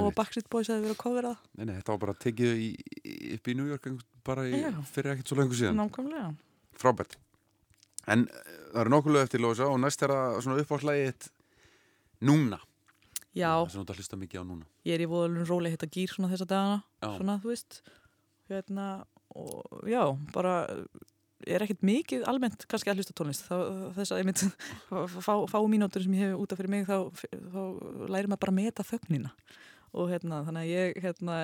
og. 0.01 0.09
Backstreet 0.17 0.49
Boys 0.49 0.67
hefði 0.71 0.87
verið 0.87 0.95
að 0.95 1.01
kofra 1.03 1.31
það. 1.31 1.45
Nei, 1.57 1.65
nei, 1.69 1.75
þetta 1.79 1.93
var 1.95 2.01
bara 2.05 2.17
tekið 2.25 2.61
í, 2.63 2.69
í- 3.03 3.33
upp 3.37 3.47
í 3.47 3.55
New 3.59 3.67
York 3.71 3.89
bara 4.27 4.43
í, 4.47 4.61
fyrir 4.91 5.13
ekkert 5.15 5.31
svo 5.31 5.37
lengur 5.39 5.59
síðan. 5.59 5.77
Nákvæmlega. 5.79 6.31
Frábært. 6.77 7.17
En 8.07 8.23
eh, 8.27 8.55
það 8.73 8.81
eru 8.85 8.93
nokkuð 8.93 9.15
lög 9.17 9.25
eftir 9.27 9.41
Lósa 9.43 9.67
og 9.71 9.79
næst 9.83 10.03
er 10.05 10.13
það 10.15 10.39
svona 10.45 10.61
uppáhaldslægið 10.63 11.29
núna. 12.27 12.59
Já, 13.37 13.51
Það 13.67 13.73
þú 13.75 13.81
ert 13.83 13.91
að 13.93 13.99
hlusta 14.01 14.17
mikið 14.17 14.41
á 14.41 14.45
núna. 14.49 14.65
ég 14.87 14.95
er 14.97 15.03
í 15.03 15.07
voðalun 15.11 15.45
róli 15.45 15.69
hitta 15.73 15.85
gýr 15.93 16.09
svona 16.09 16.29
þessa 16.31 16.47
dagana, 16.49 16.77
Já. 17.03 17.09
svona 17.19 17.35
þú 17.43 17.51
veist. 17.51 17.81
Hérna, 18.49 18.85
og 19.35 19.83
já, 19.85 20.01
bara 20.33 20.53
er 21.45 21.63
ekkert 21.63 21.85
mikið 21.85 22.25
almennt 22.29 22.65
kannski 22.69 22.91
að 22.91 23.01
hlusta 23.01 23.15
tónlist. 23.17 23.45
Þá, 23.47 23.55
þess 23.97 24.13
að 24.13 24.21
ég 24.21 24.27
mynd 24.29 24.43
fá, 25.21 25.33
fá 25.51 25.57
mínútur 25.69 26.05
sem 26.05 26.15
ég 26.17 26.31
hef 26.31 26.43
útaf 26.43 26.61
fyrir 26.61 26.73
mig 26.73 26.87
þá, 26.89 26.97
þá 27.53 27.61
læri 28.09 28.31
maður 28.31 28.43
bara 28.45 28.53
að 28.53 28.59
meta 28.59 28.85
þögnina. 28.87 29.33
Og 29.97 30.11
hérna, 30.11 30.41
þannig 30.45 30.65
að 30.65 30.71
ég, 30.71 30.97
hérna, 31.01 31.35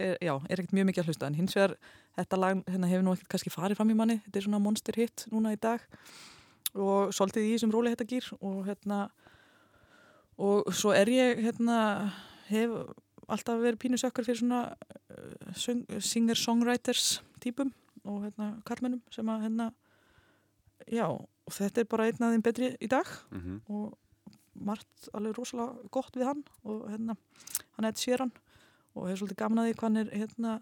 er, 0.00 0.14
já, 0.24 0.32
er 0.48 0.62
ekkert 0.62 0.76
mjög 0.78 0.88
mikið 0.88 1.02
að 1.02 1.10
hlusta. 1.10 1.28
En 1.28 1.36
hins 1.36 1.56
vegar, 1.58 1.74
þetta 2.18 2.38
lag 2.40 2.62
hérna, 2.64 2.90
hefur 2.90 3.04
nú 3.06 3.14
ekkert 3.14 3.32
kannski 3.34 3.52
farið 3.54 3.78
fram 3.78 3.92
í 3.92 3.98
manni. 3.98 4.16
Þetta 4.24 4.40
er 4.40 4.46
svona 4.46 4.62
monster 4.64 4.98
hit 4.98 5.26
núna 5.30 5.52
í 5.54 5.60
dag. 5.60 5.84
Og 6.74 7.12
svolítið 7.14 7.48
í 7.48 7.52
þessum 7.56 7.74
róli 7.74 7.92
hitta 7.92 8.06
gýr 8.08 8.30
og 8.38 8.64
hérna, 8.70 9.04
og 10.40 10.70
svo 10.74 10.94
er 10.96 11.10
ég 11.12 11.42
hérna, 11.44 11.78
hef 12.48 12.72
alltaf 13.30 13.60
verið 13.62 13.78
pínu 13.82 13.98
sökkar 14.00 14.26
fyrir 14.26 14.40
svona 14.40 14.62
uh, 14.72 15.52
söng- 15.54 15.86
singer-songwriters 16.02 17.20
típum 17.42 17.70
og 18.04 18.22
hérna 18.24 18.50
kallmennum 18.68 19.02
sem 19.10 19.26
að 19.32 19.42
hérna 19.46 19.70
já, 20.90 21.06
og 21.10 21.52
þetta 21.52 21.82
er 21.84 21.88
bara 21.90 22.06
einn 22.08 22.22
af 22.24 22.32
þeim 22.34 22.42
betri 22.46 22.70
í 22.80 22.88
dag 22.88 23.06
Mhm. 23.30 23.60
og 23.68 23.98
margt 24.60 25.08
alveg 25.14 25.36
rosalega 25.38 25.90
gott 25.90 26.16
við 26.16 26.24
hann 26.26 26.44
og 26.64 26.88
hérna, 26.90 27.16
hann 27.76 27.84
er 27.84 27.92
sér 27.92 28.18
hann 28.24 28.32
og 28.94 29.06
hefur 29.08 29.26
svolítið 29.26 29.36
gaman 29.44 29.58
að 29.64 29.68
því 29.70 29.74
hvað 29.76 29.88
hann 29.88 29.96
er 29.96 30.10
hérna 30.18 30.60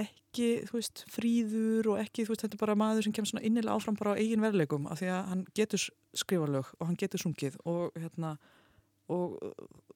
ekki, 0.00 0.48
þú 0.68 0.74
veist, 0.76 1.04
fríður 1.10 1.86
og 1.94 2.00
ekki, 2.02 2.24
þú 2.26 2.34
veist, 2.34 2.42
þetta 2.44 2.56
er 2.58 2.62
bara 2.66 2.74
maður 2.78 3.06
sem 3.06 3.12
kemur 3.16 3.30
svona 3.30 3.44
innilega 3.48 3.74
áfram 3.78 3.96
bara 3.98 4.12
á 4.14 4.20
eigin 4.20 4.42
verðleikum 4.44 4.86
af 4.90 5.00
því 5.00 5.08
að 5.14 5.28
hann 5.30 5.44
getur 5.56 5.84
skrifa 6.14 6.46
lög 6.50 6.66
og 6.78 6.86
hann 6.90 6.98
getur 7.00 7.22
sungið 7.22 7.56
og 7.64 7.94
hérna 7.96 8.34
og 9.10 9.38
uh, 9.42 9.54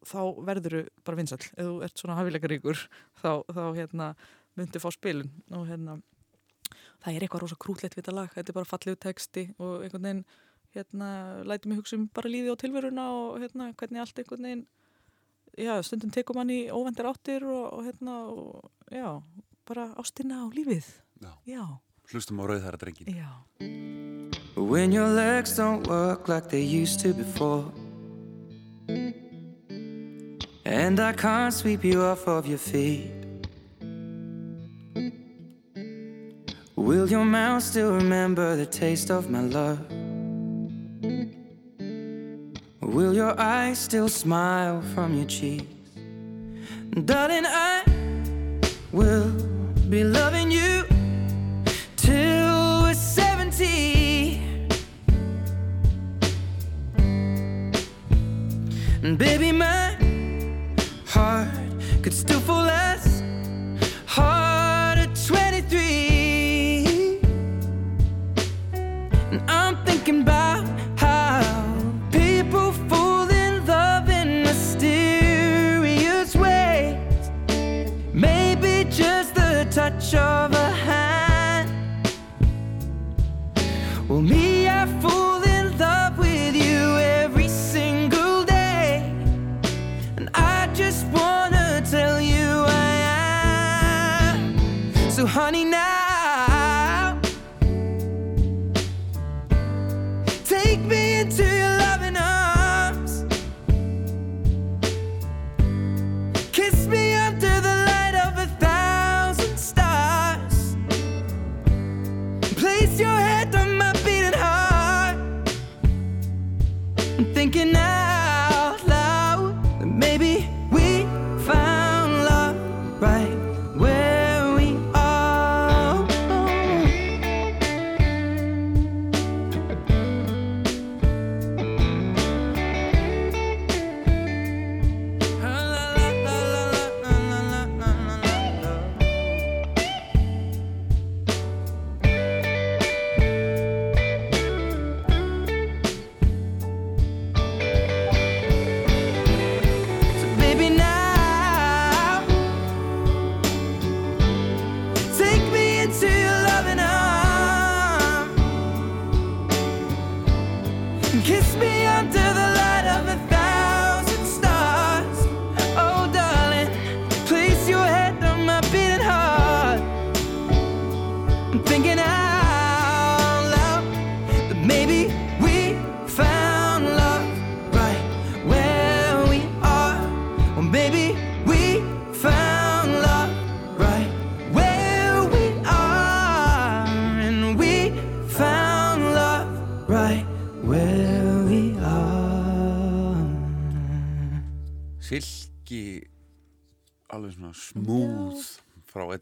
þá 0.08 0.20
verður 0.48 0.88
bara 1.06 1.16
vinsall 1.20 1.38
ef 1.44 1.52
þú 1.68 1.74
ert 1.86 2.00
svona 2.00 2.16
hafileikaríkur 2.18 2.80
þá, 3.22 3.30
þá 3.52 3.62
hérna 3.76 4.08
myndi 4.56 4.80
fá 4.82 4.90
spilun 4.94 5.30
og 5.52 5.68
hérna 5.68 5.98
það 7.04 7.14
er 7.18 7.24
eitthvað 7.26 7.44
rosa 7.44 7.56
krútlegt 7.60 7.94
við 7.96 8.02
þetta 8.04 8.14
lag 8.16 8.32
þetta 8.34 8.50
er 8.52 8.58
bara 8.58 8.70
fallegu 8.72 8.96
texti 9.04 9.44
og 9.58 9.84
einhvern 9.84 10.06
veginn 10.08 10.24
hérna 10.74 11.08
læti 11.46 11.68
mig 11.70 11.78
hugsa 11.78 11.96
um 11.98 12.08
bara 12.14 12.30
lífið 12.32 12.50
og 12.54 12.58
tilveruna 12.64 13.04
og 13.14 13.40
hérna 13.44 13.70
hvernig 13.78 14.00
allt 14.02 14.18
einhvern 14.22 14.48
veginn 14.48 14.64
já, 15.58 15.74
stundum 15.86 16.10
tekum 16.10 16.40
hann 16.40 16.50
í 16.50 16.60
óvendir 16.74 17.06
áttir 17.06 17.44
og, 17.46 17.66
og 17.78 17.84
hérna 17.86 18.14
og 18.32 18.70
já, 18.90 19.22
bara 19.68 19.90
ástina 20.00 20.42
á 20.42 20.46
lífið 20.50 20.88
Já. 21.22 21.30
já, 21.46 21.62
Hlustum 22.10 22.40
á 22.42 22.44
rauð 22.50 22.64
þæra 22.66 22.78
drengin. 22.82 23.14
já. 23.14 23.30
When 24.56 24.92
your 24.92 25.08
legs 25.08 25.56
don't 25.56 25.86
work 25.88 26.28
like 26.28 26.48
they 26.50 26.60
used 26.62 27.00
to 27.00 27.14
before. 27.14 27.64
And 30.66 30.98
I 31.00 31.12
can't 31.12 31.52
sweep 31.54 31.84
you 31.84 32.02
off 32.02 32.26
of 32.28 32.46
your 32.46 32.58
feet. 32.58 33.23
Will 36.84 37.08
your 37.08 37.24
mouth 37.24 37.62
still 37.62 37.94
remember 37.94 38.56
the 38.56 38.66
taste 38.66 39.10
of 39.10 39.30
my 39.30 39.40
love? 39.40 39.80
Will 42.82 43.14
your 43.14 43.40
eyes 43.40 43.78
still 43.78 44.10
smile 44.10 44.82
from 44.94 45.14
your 45.16 45.24
cheeks? 45.24 45.64
Darling, 47.06 47.46
I 47.46 47.84
will 48.92 49.30
be 49.88 50.04
loving 50.04 50.50
you 50.50 50.84
till 51.96 52.82
we're 52.82 52.92
70. 52.92 54.42
And 59.02 59.16
baby, 59.16 59.52
my 59.52 59.96
heart 61.06 61.48
could 62.02 62.12
still 62.12 62.40
fall 62.40 62.68
as 62.68 63.23
of 80.14 80.52
a 80.52 80.70
hand. 80.70 81.70
Well, 84.08 84.20
me, 84.20 84.43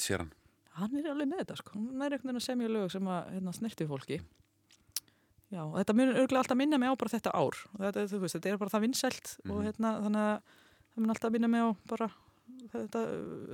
Ed 0.03 0.07
Sheeran? 0.09 0.31
Hann 0.75 0.97
er 0.99 1.11
alveg 1.13 1.29
með 1.31 1.43
þetta 1.45 1.57
sko, 1.61 1.77
hann 1.79 2.03
er 2.03 2.15
einhvern 2.17 2.33
veginn 2.33 2.41
að 2.41 2.47
semja 2.49 2.69
lög 2.73 2.91
sem 2.91 3.09
að 3.13 3.27
hérna, 3.37 3.53
snerti 3.55 3.87
fólki. 3.87 4.17
Já, 5.53 5.61
og 5.69 5.75
þetta 5.77 5.95
mun 5.99 6.13
örgulega 6.17 6.41
alltaf 6.41 6.57
minna 6.57 6.79
mig 6.81 6.89
á 6.89 6.95
bara 6.97 7.13
þetta 7.13 7.33
ár. 7.37 7.59
Þetta, 7.77 8.05
þú 8.09 8.21
veist, 8.23 8.37
þetta 8.39 8.51
er 8.55 8.61
bara 8.63 8.73
það 8.73 8.85
vinsælt 8.87 9.33
og 9.51 9.57
Mhm. 9.59 9.65
hérna, 9.69 9.91
þannig 10.03 10.23
að 10.23 10.41
það 10.97 11.03
mun 11.03 11.11
alltaf 11.15 11.33
minna 11.33 11.49
mig 11.53 11.61
á 11.61 11.69
bara 11.93 12.09
þetta 12.73 13.01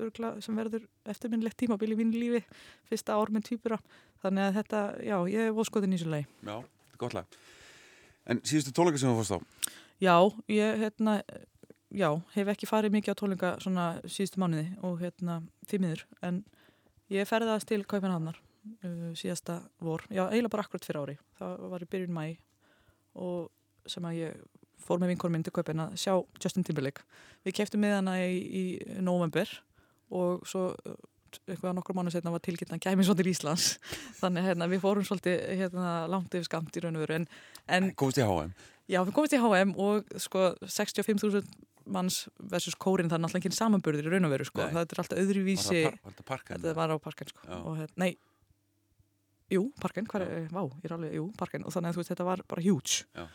örgulega 0.04 0.42
sem 0.42 0.56
verður 0.56 0.86
eftirminnlegt 1.06 1.56
tímabil 1.58 1.90
í 1.92 1.96
mínu 1.98 2.14
lífi 2.22 2.44
fyrsta 2.88 3.18
ár 3.18 3.30
með 3.34 3.44
týpura 3.50 3.78
þannig 4.22 4.44
að 4.46 4.54
þetta, 4.62 4.80
já, 5.04 5.16
ég 5.26 5.48
er 5.48 5.52
voðskotin 5.52 5.92
í 5.92 5.98
þessu 5.98 6.10
lagi. 6.14 6.26
Já, 6.46 6.56
þetta 6.62 6.94
er 6.94 6.98
gott 7.02 7.14
lag. 7.14 7.26
En 8.26 8.40
síðustu 8.40 8.72
tónleika 8.72 8.98
sem 8.98 9.10
þú 9.10 9.18
fórst 9.18 9.34
á? 9.34 9.38
Já, 10.00 10.14
ég 10.48 10.78
hérna 10.78 11.22
já, 11.94 12.08
hef 12.34 12.50
ekki 12.52 12.68
farið 12.68 12.94
mikið 12.96 13.14
á 13.14 13.20
tónleika 13.20 13.54
svona 13.62 13.86
síðustu 14.04 14.40
mánuði 14.42 14.66
og 14.84 15.00
hérna 15.02 15.40
því 15.68 15.80
miður, 15.84 16.04
en 16.24 16.42
ég 17.12 17.28
ferðast 17.28 17.68
til 17.70 17.80
Kaupanhamnar 17.88 18.38
uh, 18.38 19.10
síðasta 19.18 19.60
vor, 19.84 20.04
já, 20.12 20.26
eiginlega 20.28 20.54
bara 20.54 20.66
akkurat 20.66 20.88
fyrir 20.88 21.02
ári. 21.02 21.18
Það 21.40 21.66
var 21.72 21.84
í 21.84 21.90
byrjun 21.94 22.16
mæ 22.16 22.24
og 23.18 23.50
sem 23.88 24.04
að 24.04 24.18
ég 24.20 24.40
fór 24.84 25.00
með 25.00 25.14
vinkonum 25.14 25.38
minn 25.38 25.46
til 25.46 25.54
Kaupan 25.56 25.86
að 25.88 25.98
sjá 26.00 26.14
Justin 26.42 26.66
Timberlake. 26.66 27.04
Við 27.46 27.58
keftum 27.60 27.82
með 27.82 27.98
hana 27.98 28.18
í, 28.22 28.38
í 28.38 28.64
november 29.04 29.50
og 30.14 30.44
svo 30.48 30.70
uh, 30.72 30.98
eitthvað 31.48 31.76
nokkur 31.76 31.96
mánu 31.96 32.12
setna 32.12 32.32
var 32.32 32.40
hann 32.44 32.80
kæmi 32.80 33.04
svo 33.04 33.16
til 33.16 33.28
Íslands. 33.28 33.76
Þannig 34.20 34.48
hérna, 34.48 34.68
við 34.68 34.84
fórum 34.84 35.04
svolítið 35.04 35.44
hérna, 35.60 36.06
langt 36.08 36.32
yfir 36.34 36.48
skamt 36.48 36.76
í 36.76 36.84
raun 36.84 36.96
og 36.96 37.04
veru. 37.04 37.20
En, 37.20 37.30
en 37.68 37.94
Komst 37.96 38.20
í 38.20 38.24
HM 38.24 38.52
Já, 38.88 39.02
við 39.04 39.12
komumst 39.12 39.34
í 39.36 39.40
HM 39.42 39.74
og 39.84 40.06
sko 40.16 40.46
65.000 40.64 41.42
manns 41.88 42.20
versus 42.38 42.76
kórin 42.76 43.08
það 43.10 43.18
er 43.18 43.22
náttúrulega 43.24 43.48
ekki 43.48 43.58
samanburður 43.58 44.08
í 44.08 44.12
raun 44.14 44.28
og 44.28 44.32
veru 44.34 44.46
sko. 44.48 44.66
Það 44.68 44.80
er 44.84 45.02
alltaf 45.02 45.18
öðruvísi 45.22 45.82
Var 45.84 45.92
það 45.92 46.00
par- 46.02 46.14
var 46.18 46.26
parken? 46.32 46.56
Þetta 46.62 46.74
var 46.78 46.92
á 46.92 46.96
parken 47.08 47.30
sko. 47.32 47.44
Og, 47.58 47.76
hérna, 47.80 47.96
Nei, 48.04 48.10
jú, 49.52 49.62
parken 49.80 50.06
hvar, 50.10 50.24
er, 50.26 50.48
Vá, 50.52 50.62
er 50.84 50.94
alveg, 50.96 51.14
jú, 51.18 51.28
parken 51.40 51.64
og 51.64 51.72
þannig 51.74 51.92
að 51.92 51.96
þú 51.98 52.02
veist, 52.02 52.12
þetta 52.12 52.26
var 52.28 52.42
bara 52.48 52.64
huge. 52.64 53.04
Já. 53.16 53.26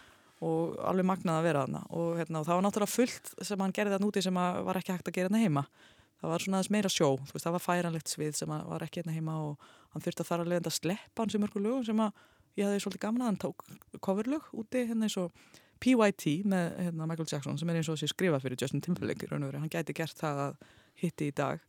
og 0.44 0.74
alveg 0.84 1.06
magnað 1.08 1.38
að 1.40 1.46
vera 1.48 1.60
þarna. 1.64 1.82
Og, 1.96 2.08
hérna, 2.20 2.40
og 2.42 2.46
það 2.50 2.58
var 2.58 2.64
náttúrulega 2.66 2.92
fullt 2.92 3.30
sem 3.48 3.62
hann 3.64 3.72
gerði 3.72 3.94
þarna 3.94 4.08
úti 4.10 4.24
sem 4.26 4.34
var 4.36 4.76
ekki 4.80 4.92
hægt 4.92 5.08
að 5.08 5.16
gera 5.16 5.30
þarna 5.30 5.40
heima. 5.46 5.64
Það 6.20 6.32
var 6.34 6.44
svona 6.44 6.58
aðeins 6.60 6.72
meira 6.76 6.90
sjó. 6.92 7.08
Veist, 7.32 7.46
það 7.46 7.56
var 7.56 7.64
færanlegt 7.64 8.12
svið 8.12 8.36
sem 8.36 8.52
var 8.52 8.84
ekki 8.84 9.00
hérna 9.00 9.16
heima 9.16 9.38
og 9.40 9.64
hann 9.94 10.04
þurfti 10.04 10.24
að 10.26 10.28
fara 10.28 10.44
að 10.44 10.52
leiðandi 10.52 10.72
að 10.74 10.76
sleppa 10.82 11.24
hans 11.24 11.38
í 11.38 11.40
mörgu 11.40 11.64
lögum 11.64 11.86
sem 11.88 12.02
að 12.04 12.12
ég 12.60 12.68
hafði 12.68 12.84
svolítið 12.84 13.04
gamla 13.06 13.30
hann 13.30 13.40
tók 13.40 13.64
coverlög 14.04 14.50
úti 14.52 14.84
hérna 14.84 15.08
eins 15.08 15.16
og 15.24 15.32
PYT 15.84 16.44
með 16.48 16.66
hérna, 16.80 17.08
Michael 17.10 17.30
Jackson 17.30 17.60
sem 17.60 17.70
er 17.70 17.80
eins 17.80 17.90
og 17.92 17.98
þessi 17.98 18.14
skrifað 18.14 18.46
fyrir 18.46 18.62
Justin 18.64 18.84
Timberlake 18.84 19.28
hann 19.30 19.72
gæti 19.72 19.96
gert 19.98 20.20
það 20.20 20.44
að 20.48 20.68
hitti 21.02 21.30
í 21.30 21.36
dag 21.36 21.64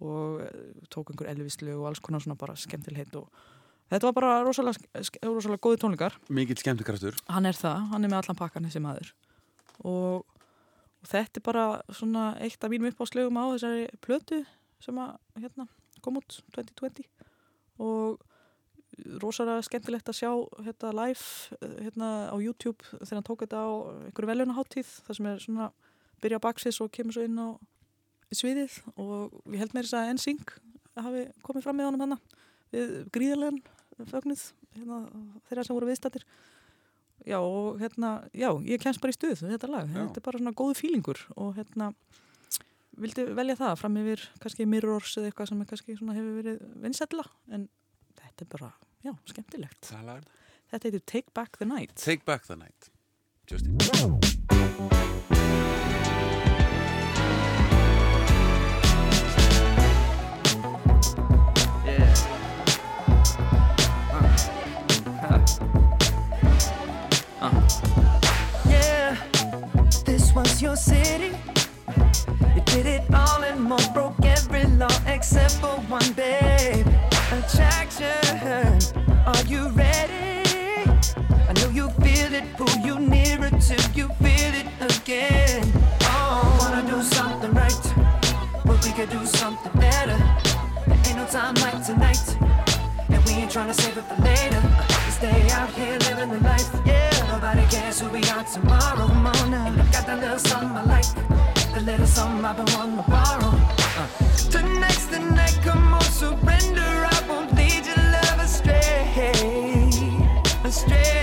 og 0.00 0.40
eh, 0.44 0.84
tók 0.92 1.12
einhver 1.12 1.28
elvislög 1.34 1.80
og 1.80 1.90
alls 1.90 2.00
konar 2.00 2.22
svona 2.24 2.38
bara 2.40 2.56
skemmtilheit 2.56 3.12
og 3.20 3.28
þetta 3.90 4.08
var 4.08 4.16
bara 4.16 4.34
rosalega, 4.46 5.04
rosalega 5.26 5.60
góði 5.60 5.80
tónleikar. 5.82 6.16
Mikill 6.32 6.60
skemmtikraftur. 6.60 7.18
Hann 7.28 7.48
er 7.48 7.58
það, 7.58 7.88
hann 7.92 8.06
er 8.06 8.12
með 8.12 8.22
allan 8.22 8.38
pakkan 8.38 8.68
þessi 8.68 8.82
maður. 8.84 9.12
Og, 9.82 10.24
og 10.24 11.10
þetta 11.10 11.40
er 11.40 11.46
bara 11.50 11.66
svona 11.92 12.30
eitt 12.40 12.64
af 12.64 12.72
mínum 12.72 12.92
uppáslögum 12.92 13.40
á 13.40 13.44
þessari 13.56 13.86
plötu 14.04 14.40
sem 14.80 15.00
að 15.02 15.16
hérna, 15.42 15.68
kom 16.00 16.20
út 16.20 16.40
2020 16.56 17.04
og 17.84 18.20
rosalega 19.22 19.64
skemmtilegt 19.66 20.10
að 20.10 20.18
sjá 20.20 20.30
hérna, 20.64 20.92
live 21.00 21.70
hérna, 21.86 22.10
á 22.32 22.36
YouTube 22.40 22.86
þegar 22.92 23.18
hann 23.18 23.26
tók 23.28 23.44
þetta 23.44 23.62
á 23.62 23.70
einhverju 24.08 24.30
velunaháttíð 24.32 24.92
þar 25.06 25.18
sem 25.18 25.30
er 25.30 25.42
svona 25.44 25.68
byrja 26.20 26.40
á 26.40 26.46
baksins 26.46 26.80
og 26.84 26.92
kemur 26.94 27.16
svo 27.16 27.26
inn 27.26 27.40
á 27.40 27.48
sviðið 28.30 28.78
og 28.96 29.34
ég 29.50 29.62
held 29.62 29.74
með 29.74 29.88
þess 29.88 29.98
að 29.98 30.12
NSYNC 30.14 30.54
hafi 31.00 31.26
komið 31.46 31.66
fram 31.66 31.78
með 31.80 31.90
honum 31.90 32.04
hana 32.06 32.20
við 32.70 32.96
gríðarlegan 33.14 33.60
fögnuð 34.10 34.46
hérna, 34.76 35.02
þeirra 35.48 35.66
sem 35.66 35.76
voru 35.76 35.90
viðstættir 35.90 36.26
já 37.26 37.38
og 37.40 37.80
hérna 37.80 38.12
já, 38.32 38.48
ég 38.64 38.80
kemst 38.80 39.02
bara 39.02 39.12
í 39.12 39.16
stuð 39.16 39.44
þetta 39.44 39.70
lag 39.70 39.88
Já. 39.90 40.04
þetta 40.06 40.20
er 40.20 40.26
bara 40.28 40.40
svona 40.40 40.56
góðu 40.56 40.76
fílingur 40.78 41.20
og 41.36 41.56
hérna 41.58 41.90
vildi 43.00 43.26
velja 43.36 43.58
það 43.58 43.74
fram 43.80 43.98
yfir 44.00 44.24
kannski 44.42 44.66
Mirrors 44.68 45.16
eða 45.18 45.30
eitthvað 45.30 45.50
sem 45.50 45.66
kannski 45.68 45.96
hefur 45.98 46.32
verið 46.38 46.62
vinsætla 46.84 47.26
en 47.52 47.68
þetta 48.20 48.46
er 48.46 48.50
bara, 48.54 48.70
já, 49.04 49.14
skemmtilegt. 49.24 49.80
Það 49.90 50.06
lag 50.06 50.16
er 50.16 50.24
þetta? 50.70 50.84
Heitir 50.86 51.04
Take 51.06 51.34
Back 51.34 51.58
the 51.58 51.66
Night. 51.66 51.94
Take 51.96 52.24
Back 52.24 52.46
the 52.46 52.56
Night. 52.56 52.90
Justin. 53.50 53.78
Yeah. 61.84 62.14
Yeah, 68.68 69.16
this 70.04 70.34
was 70.34 70.62
your 70.62 70.76
city. 70.76 71.59
Did 72.70 72.86
it 72.86 73.02
all 73.12 73.42
and 73.42 73.60
more, 73.60 73.78
broke 73.92 74.24
every 74.24 74.62
law 74.64 74.96
except 75.06 75.54
for 75.54 75.74
one, 75.88 76.12
babe. 76.12 76.86
Attraction, 77.32 78.78
are 79.26 79.42
you 79.46 79.68
ready? 79.70 80.44
I 81.48 81.52
know 81.56 81.68
you 81.70 81.90
feel 82.00 82.32
it, 82.32 82.44
pull 82.56 82.70
you 82.86 83.00
nearer 83.00 83.50
till 83.50 83.84
you 83.92 84.06
feel 84.22 84.52
it 84.54 84.68
again. 84.78 85.64
Oh, 86.02 86.58
wanna 86.60 86.88
do 86.88 87.02
something 87.02 87.52
right, 87.54 87.94
but 88.64 88.84
we 88.84 88.92
could 88.92 89.10
do 89.10 89.26
something 89.26 89.72
better. 89.80 90.16
There 90.86 90.96
ain't 91.08 91.16
no 91.16 91.26
time 91.26 91.56
like 91.56 91.84
tonight. 91.84 92.24
And 93.08 93.24
we 93.24 93.32
ain't 93.32 93.50
tryna 93.50 93.74
save 93.74 93.98
it 93.98 94.04
for 94.04 94.22
later. 94.22 94.62
Stay 95.10 95.50
out 95.50 95.70
here 95.70 95.98
living 96.08 96.30
the 96.30 96.40
life. 96.48 96.70
Yeah, 96.86 97.10
nobody 97.32 97.66
cares 97.66 98.00
who 98.00 98.08
we 98.10 98.22
are 98.30 98.44
tomorrow. 98.44 99.10
I 99.10 99.88
got 99.90 100.06
that 100.06 100.20
little 100.20 100.38
something 100.38 100.76
I 100.76 100.84
like. 100.84 101.59
The 101.74 101.80
little 101.82 102.06
something 102.06 102.44
I've 102.44 102.56
been 102.56 102.66
wanting 102.76 102.96
to 102.96 103.10
borrow. 103.10 103.52
Uh. 103.52 104.06
Tonight's 104.50 105.06
the 105.06 105.20
night, 105.20 105.56
come 105.62 105.94
on, 105.94 106.02
surrender. 106.02 106.82
I 106.82 107.24
won't 107.28 107.54
lead 107.54 107.86
your 107.86 107.96
love 107.96 108.40
astray. 108.40 109.90
Astray, 110.64 111.19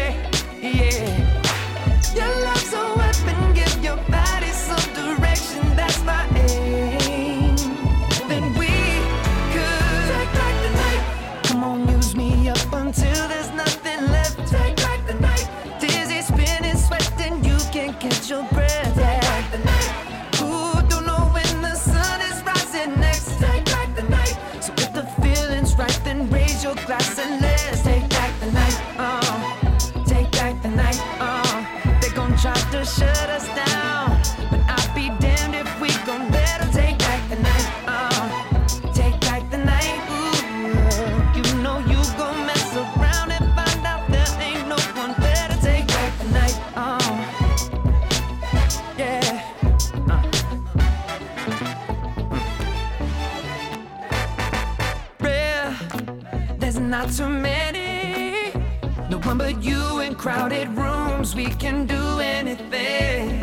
raise 26.99 27.17
your 27.17 27.46
crowded 60.27 60.67
rooms, 60.77 61.33
we 61.37 61.45
can 61.45 61.85
do 61.85 62.19
anything. 62.19 63.39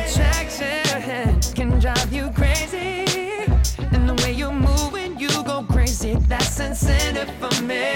Attraction 0.00 1.40
can 1.54 1.78
drive 1.78 2.12
you 2.12 2.28
crazy. 2.30 3.04
And 3.94 4.08
the 4.08 4.20
way 4.20 4.32
you 4.32 4.50
move 4.50 4.92
when 4.92 5.16
you 5.16 5.28
go 5.44 5.64
crazy, 5.70 6.16
that's 6.26 6.58
incentive 6.58 7.30
for 7.38 7.54
me. 7.62 7.86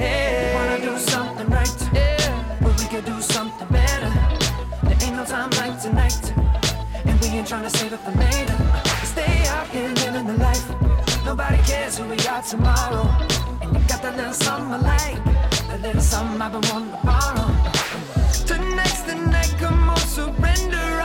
We 0.00 0.54
wanna 0.56 0.80
do 0.80 0.96
something 0.96 1.46
right, 1.50 1.76
yeah, 1.92 2.58
but 2.62 2.72
we 2.80 2.86
could 2.86 3.04
do 3.04 3.20
something 3.20 3.68
better. 3.68 4.12
There 4.84 4.98
ain't 5.02 5.16
no 5.16 5.26
time 5.26 5.50
like 5.60 5.78
tonight, 5.78 6.24
and 7.04 7.20
we 7.20 7.26
ain't 7.36 7.48
trying 7.48 7.64
to 7.64 7.70
save 7.78 7.92
it 7.92 8.00
for 8.00 8.12
later. 8.12 8.56
Stay 9.12 9.46
out 9.48 9.68
here 9.68 9.90
living 10.04 10.26
the 10.26 10.38
life. 10.38 10.66
Nobody 11.22 11.58
cares 11.64 11.98
who 11.98 12.04
we 12.08 12.16
are 12.32 12.40
tomorrow. 12.40 13.04
And 13.60 13.76
you 13.76 13.80
got 13.92 14.00
that 14.00 14.16
little 14.16 14.32
something 14.32 14.72
I 14.72 14.80
like, 14.94 15.47
little 15.82 16.00
something 16.00 16.40
I've 16.42 16.52
been 16.52 16.70
wanting 16.70 16.90
to 16.90 17.06
borrow. 17.06 17.46
Tonight's 18.46 19.02
the 19.02 19.14
night, 19.14 19.54
come 19.58 19.90
on, 19.90 19.96
surrender. 19.98 20.97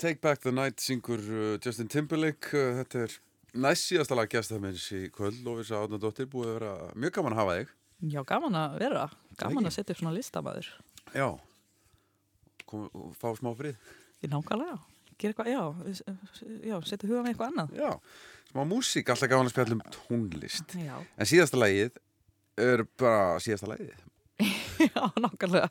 Take 0.00 0.22
Back 0.24 0.40
the 0.40 0.52
Night 0.52 0.80
syngur 0.80 1.20
uh, 1.20 1.58
Justin 1.60 1.88
Timberlake 1.92 2.54
uh, 2.56 2.78
þetta 2.78 3.02
er 3.04 3.16
næst 3.60 3.90
síðasta 3.90 4.16
lag 4.16 4.30
gæstafmeins 4.32 4.86
í 4.96 5.00
kvöld 5.12 5.42
Lófisa 5.44 5.82
Átnardóttir 5.82 6.28
búið 6.32 6.48
að 6.48 6.54
vera 6.56 6.70
mjög 6.96 7.12
gaman 7.18 7.36
að 7.36 7.40
hafa 7.42 7.56
þig 7.58 7.74
Já, 8.14 8.20
gaman 8.24 8.56
að 8.56 8.78
vera. 8.80 9.02
Gaman 9.42 9.68
að 9.68 9.74
setja 9.76 9.92
upp 9.92 9.98
svona 10.00 10.14
listamæður. 10.16 10.68
Já 11.12 11.26
Kom, 12.64 12.86
og 12.96 13.10
fá 13.20 13.28
smá 13.36 13.50
frið 13.58 13.76
Í 14.24 14.30
nákvæmlega. 14.32 14.78
Gera 15.20 15.34
eitthvað, 15.34 15.50
já, 15.52 16.04
já, 16.70 16.76
setja 16.88 17.10
huga 17.10 17.20
með 17.26 17.34
eitthvað 17.34 17.50
annað. 17.50 17.74
Já, 17.76 17.90
smá 18.54 18.62
músík, 18.70 19.12
alltaf 19.12 19.28
gaman 19.28 19.50
að 19.50 19.52
spjalla 19.52 19.76
um 19.76 19.82
tónlist 19.98 20.76
Já. 20.80 20.94
En 21.20 21.28
síðasta 21.28 21.60
lagið 21.60 22.00
er 22.60 22.86
bara 22.96 23.36
síðasta 23.44 23.68
lagið 23.68 23.92
Já, 24.88 25.02
nákvæmlega. 25.20 25.68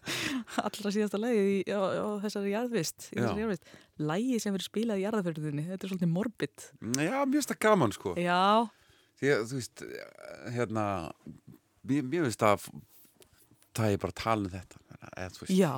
Allra 0.61 0.93
síðasta 0.93 1.18
lagið 1.18 1.73
á, 1.73 1.81
á 1.81 2.07
þessari 2.22 2.53
jarðvist. 2.53 3.07
Í 3.10 3.18
þessari 3.18 3.41
jarðvist. 3.47 3.72
Lagið 3.99 4.43
sem 4.43 4.55
verður 4.55 4.69
spilað 4.69 4.99
í 5.01 5.05
jarðaförðinni. 5.05 5.65
Þetta 5.69 5.85
er 5.85 5.91
svolítið 5.91 6.11
morbid. 6.13 6.67
Já, 7.03 7.15
mjög 7.27 7.45
stað 7.45 7.59
gaman 7.65 7.95
sko 7.95 8.13
Já, 8.19 8.41
Því 9.19 9.31
að 9.35 9.41
þú 9.49 9.57
veist, 9.59 9.81
hérna 10.55 10.85
Mér, 11.89 12.05
mér 12.07 12.27
finnst 12.27 12.45
að 12.45 12.69
það 13.76 13.93
er 13.93 14.01
bara 14.01 14.13
að 14.13 14.21
tala 14.21 14.47
um 14.47 14.53
þetta 14.53 14.80
eða, 14.99 15.30
þú 15.31 15.43
veist, 15.43 15.53
já. 15.55 15.69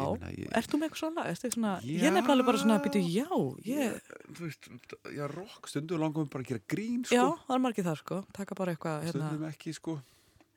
Ert 0.57 0.72
þú 0.72 0.80
með 0.80 0.88
eitthvað 0.88 1.02
svona 1.02 1.26
svona, 1.38 1.73
Já. 1.85 1.98
Ég 2.02 2.15
nefnilega 2.15 2.48
bara 2.48 2.61
svona, 2.61 2.77
býtu, 2.81 3.02
já, 3.06 3.27
ég... 3.68 3.99
Þú 4.38 4.48
veist, 4.48 4.69
já, 5.14 5.23
rock 5.30 5.69
stundum 5.69 6.02
langum 6.02 6.31
bara 6.31 6.45
að 6.45 6.53
gera 6.53 6.64
grín 6.73 7.03
Já, 7.06 7.22
sko 7.22 7.45
það 7.45 7.56
er 7.57 7.64
margið 7.68 7.89
þar, 7.91 8.02
sko. 8.02 8.18
Taka 8.38 8.57
bara 8.57 8.73
eitthvað, 8.73 9.06
hérna... 9.06 9.30
Stundum 9.30 9.48
ekki 9.52 9.76
sko 9.77 9.98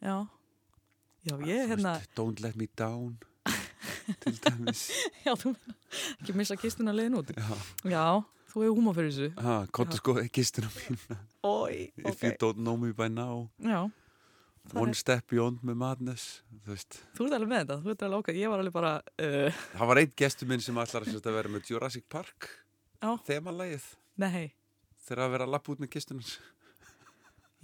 Já. 0.01 0.17
Já, 1.25 1.37
ég, 1.49 1.69
hérna... 1.75 1.95
Don't 2.17 2.41
let 2.45 2.57
me 2.61 2.69
down 2.77 3.19
til 4.25 4.39
dæmis 4.45 4.85
Já, 5.27 5.33
þú 5.39 5.55
ekki 6.21 6.37
missa 6.39 6.57
kistuna 6.61 6.95
leiðin 6.95 7.19
út. 7.21 7.33
Já. 7.37 7.59
Já, 7.91 8.05
þú 8.53 8.65
hefur 8.65 8.79
húma 8.79 8.95
fyrir 8.97 9.13
þessu. 9.13 9.29
Ha, 9.45 9.59
Kottu 9.75 9.99
sko 10.01 10.17
gistina 10.35 10.71
mín 10.79 10.99
Ói, 11.45 11.91
If 11.97 12.09
ok. 12.15 12.25
you 12.27 12.33
don't 12.41 12.61
know 12.65 12.77
me 12.81 12.93
by 12.97 13.09
now 13.13 13.49
Já. 13.59 13.85
One 14.73 14.95
er- 14.95 14.97
step 14.97 15.27
beyond 15.29 15.61
my 15.63 15.75
madness 15.77 16.43
Þú 16.65 16.73
veist 16.73 17.01
Þú 17.19 17.27
ert 17.29 17.39
alveg 17.39 17.51
með 17.53 17.63
þetta, 17.65 17.79
þú 17.85 17.93
ert 17.95 18.05
alveg 18.07 18.23
okkar. 18.25 18.39
Ég 18.41 18.53
var 18.53 18.63
alveg 18.65 18.77
bara... 18.79 18.93
Uh, 19.21 19.63
Það 19.79 19.91
var 19.93 20.01
einn 20.03 20.15
gestur 20.25 20.49
minn 20.51 20.65
sem 20.65 20.79
ætlar 20.81 21.05
að 21.11 21.31
vera 21.37 21.53
með 21.53 21.71
Jurassic 21.75 22.07
Park 22.09 22.49
Já. 23.03 23.11
Þemalægið 23.29 23.91
nei, 24.23 24.53
Þegar 25.05 25.27
að 25.27 25.33
vera 25.35 25.45
að 25.49 25.53
lappa 25.53 25.75
út 25.75 25.83
með 25.85 25.91
gistunars 25.93 26.39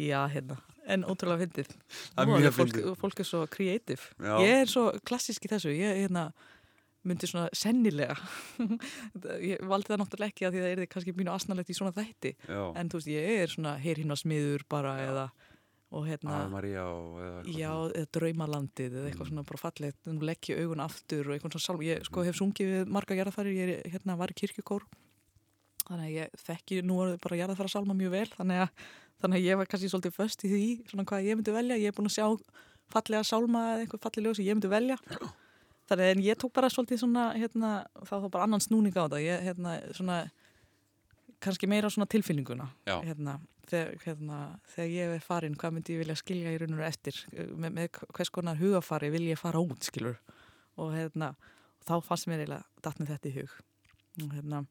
já, 0.09 0.21
hérna. 0.33 0.57
En 0.91 1.05
ótrúlega 1.07 1.45
fyndið. 1.45 1.75
Það 2.15 2.23
er 2.23 2.31
mjög 2.31 2.39
alveg 2.39 2.57
fólk, 2.57 2.73
fyndið. 2.73 2.95
fólk 3.03 3.21
er 3.21 3.29
svo 3.29 3.43
kreatív. 3.53 4.07
Já. 4.17 4.33
Ég 4.43 4.63
er 4.63 4.71
svo 4.71 4.87
klassísk 5.07 5.45
í 5.47 5.51
þessu. 5.53 5.75
Ég, 5.77 6.01
hérna, 6.03 6.25
myndi 7.07 7.29
svona 7.31 7.51
sennilega. 7.57 8.17
ég 9.51 9.61
valdi 9.69 9.93
það 9.93 10.03
náttúrulega 10.03 10.33
ekki 10.33 10.49
að 10.49 10.57
því 10.57 10.65
það 10.65 10.73
er 10.73 10.91
kannski 10.95 11.15
mjög 11.19 11.31
asnalegt 11.37 11.71
í 11.71 11.77
svona 11.79 11.95
þætti. 11.97 12.35
Já. 12.49 12.65
En 12.81 12.91
þú 12.91 13.01
veist, 13.01 13.13
ég 13.13 13.45
er 13.45 13.55
svona 13.55 13.77
heyrhimna 13.83 14.19
smiður 14.19 14.67
bara 14.73 14.97
eða... 15.05 15.29
Og 15.91 16.05
hérna... 16.07 16.45
Og 16.47 16.63
eða 16.63 17.41
Já, 17.51 17.73
eða 17.99 18.09
draumalandið 18.15 18.93
eða 18.95 19.09
eitthvað 19.09 19.31
svona 19.33 19.43
bara 19.49 19.91
nú 20.07 20.23
leggja 20.23 20.59
augun 20.63 20.83
aftur 20.85 21.27
og 21.27 21.35
eitthvað 21.35 21.57
svona 21.57 21.67
sálm, 21.67 21.83
ég 21.83 22.05
sko 22.07 22.23
hef 22.23 22.39
sungið 22.39 22.71
við 22.71 22.93
marga 22.95 23.17
jarðafæri, 23.19 23.55
ég 23.59 23.73
er, 23.73 23.89
hérna 23.91 24.15
var 24.21 24.31
í 24.31 24.37
kirkjukór 24.39 24.87
þannig 25.91 26.05
að 26.07 26.15
ég 26.15 26.37
þekki 26.45 26.81
nú 26.87 27.01
orðið 27.03 27.19
bara 27.25 27.41
jarðafæra 27.41 27.73
sálma 27.73 27.97
mjög 27.99 28.15
vel 28.15 28.29
þannig 28.37 28.63
að, 28.63 28.87
þannig 29.21 29.41
að 29.41 29.47
ég 29.47 29.61
var 29.61 29.71
kannski 29.71 29.91
svolítið 29.93 30.17
föst 30.17 30.45
í 30.45 30.51
því 30.51 30.65
svona 30.91 31.07
hvað 31.09 31.29
ég 31.29 31.39
myndi 31.39 31.55
velja, 31.55 31.79
ég 31.81 31.93
er 31.93 31.97
búin 31.97 32.11
að 32.11 32.17
sjá 32.17 32.27
fallega 32.91 33.27
sálma 33.27 33.63
eða 33.75 33.85
eitthvað 33.85 34.05
fallega 34.07 34.27
ljós 34.27 34.41
sem 34.41 34.49
ég 34.49 34.59
myndi 34.59 34.73
velja. 34.73 34.99
Þannig 35.91 36.07
að 36.07 36.13
en 36.15 36.23
ég 36.23 36.39
tók 36.39 36.53
bara 36.55 36.71
svolítið 36.71 37.03
svona 37.03 37.25
hérna, 37.35 37.71
þá 38.07 38.15
þá 38.15 38.29
bara 38.31 38.47
annan 38.47 38.63
snúning 38.63 38.95
á 38.95 39.05
þetta. 39.05 39.23
Ég 39.25 39.47
hérna 39.49 39.77
svona 39.97 40.19
kannski 41.43 41.69
meira 41.71 41.91
svona 41.91 42.09
tilfinninguna 42.11 42.69
hérna, 42.87 43.39
þegar, 43.71 43.95
hérna, 44.05 44.41
þegar 44.75 44.91
ég 44.93 45.15
er 45.17 45.25
farin 45.25 45.57
hvað 45.59 45.75
myndi 45.77 45.97
ég 45.97 46.03
vilja 46.05 46.19
skilja 46.21 46.53
í 46.53 46.61
raun 46.61 46.77
og 46.77 46.85
eftir? 46.87 47.17
Með, 47.33 47.73
með 47.79 47.89
hvers 48.17 48.33
konar 48.35 48.61
hugafari 48.61 49.11
vil 49.15 49.25
ég 49.31 49.41
fara 49.41 49.63
út 49.63 49.89
skilur 49.89 50.21
og 50.81 50.95
hérna, 50.95 51.33
þá 51.85 51.97
fannst 52.05 52.29
mér 52.31 52.45
eiginlega 52.45 52.95
mér 53.01 53.13
þetta 53.15 53.31
í 53.31 53.35
hug. 53.39 53.57
Og 54.21 54.37
hérna 54.37 54.63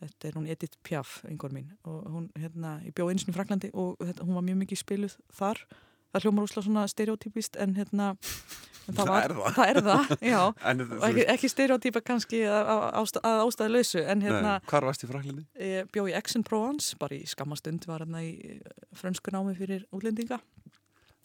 þetta 0.00 0.28
er 0.30 0.38
hún 0.38 0.48
Edith 0.50 0.76
Piaf, 0.86 1.20
einhver 1.28 1.52
mín. 1.54 1.70
Og 1.84 2.08
hún, 2.10 2.30
hérna, 2.40 2.78
ég 2.86 2.94
bjóð 2.96 3.12
eins 3.14 3.26
og 3.26 3.32
í 3.32 3.36
Fraklandi 3.36 3.70
og 3.74 3.96
þetta, 4.00 4.24
hún 4.26 4.38
var 4.38 4.46
mjög 4.48 4.60
mikið 4.64 4.80
spiluð 4.82 5.16
þar. 5.36 5.62
Það 6.10 6.24
hljómar 6.26 6.46
úsla 6.48 6.62
svona 6.66 6.86
stereotypist 6.90 7.56
en 7.62 7.76
hérna 7.76 8.14
en 8.90 8.96
Það 8.96 9.06
var, 9.12 9.22
er 9.28 9.34
það. 9.36 9.52
það 9.54 9.68
er 9.70 9.78
það, 9.86 10.12
já. 10.32 10.38
En 10.66 10.80
ekki, 11.06 11.24
ekki 11.36 11.48
stereotypa 11.52 12.00
kannski 12.02 12.40
að, 12.48 12.70
að, 12.72 12.84
ástæ- 13.02 13.20
að 13.28 13.42
ástæðu 13.44 13.72
lausu 13.76 14.00
en 14.02 14.24
hérna 14.24 14.54
Nei, 14.56 14.64
hvar 14.72 14.86
varst 14.88 15.04
í 15.04 15.10
Fraklandi? 15.12 15.44
ég 15.62 15.90
bjó 15.94 16.06
í 16.10 16.14
Aix-en-Provence 16.18 16.96
bara 16.98 17.14
í 17.14 17.28
skammastund 17.30 17.86
var 17.86 18.02
hérna 18.02 18.24
í 18.26 18.32
eh, 18.56 18.72
frönsku 18.98 19.30
námi 19.36 19.54
fyrir 19.60 19.84
útlendinga. 19.94 20.40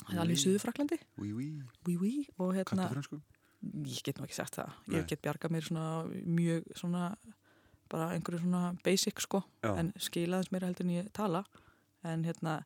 Það 0.04 0.14
er 0.14 0.22
alveg 0.26 0.38
í 0.38 0.44
Suðu 0.44 0.62
Fraklandi 0.62 1.00
Oui, 1.24 1.32
oui. 1.34 1.48
oui, 1.88 1.96
oui, 2.04 2.14
og 2.38 2.54
hérna 2.60 2.92
ég 2.92 4.04
get 4.06 4.20
nú 4.20 4.28
ekki 4.28 4.38
sagt 4.38 4.60
það. 4.60 4.76
Ég 4.94 5.08
get 5.10 5.24
bjargað 5.26 5.56
mér 5.56 5.66
svona 5.66 5.86
mjög 6.28 6.68
svona 6.78 7.08
bara 7.92 8.12
einhverju 8.16 8.42
svona 8.44 8.74
basic 8.86 9.20
sko 9.24 9.44
Já. 9.64 9.74
en 9.80 9.94
skilaðins 10.02 10.52
mér 10.54 10.66
heldur 10.70 10.86
en 10.88 10.96
ég 10.98 11.12
tala. 11.14 11.44
En 12.06 12.24
hérna 12.26 12.60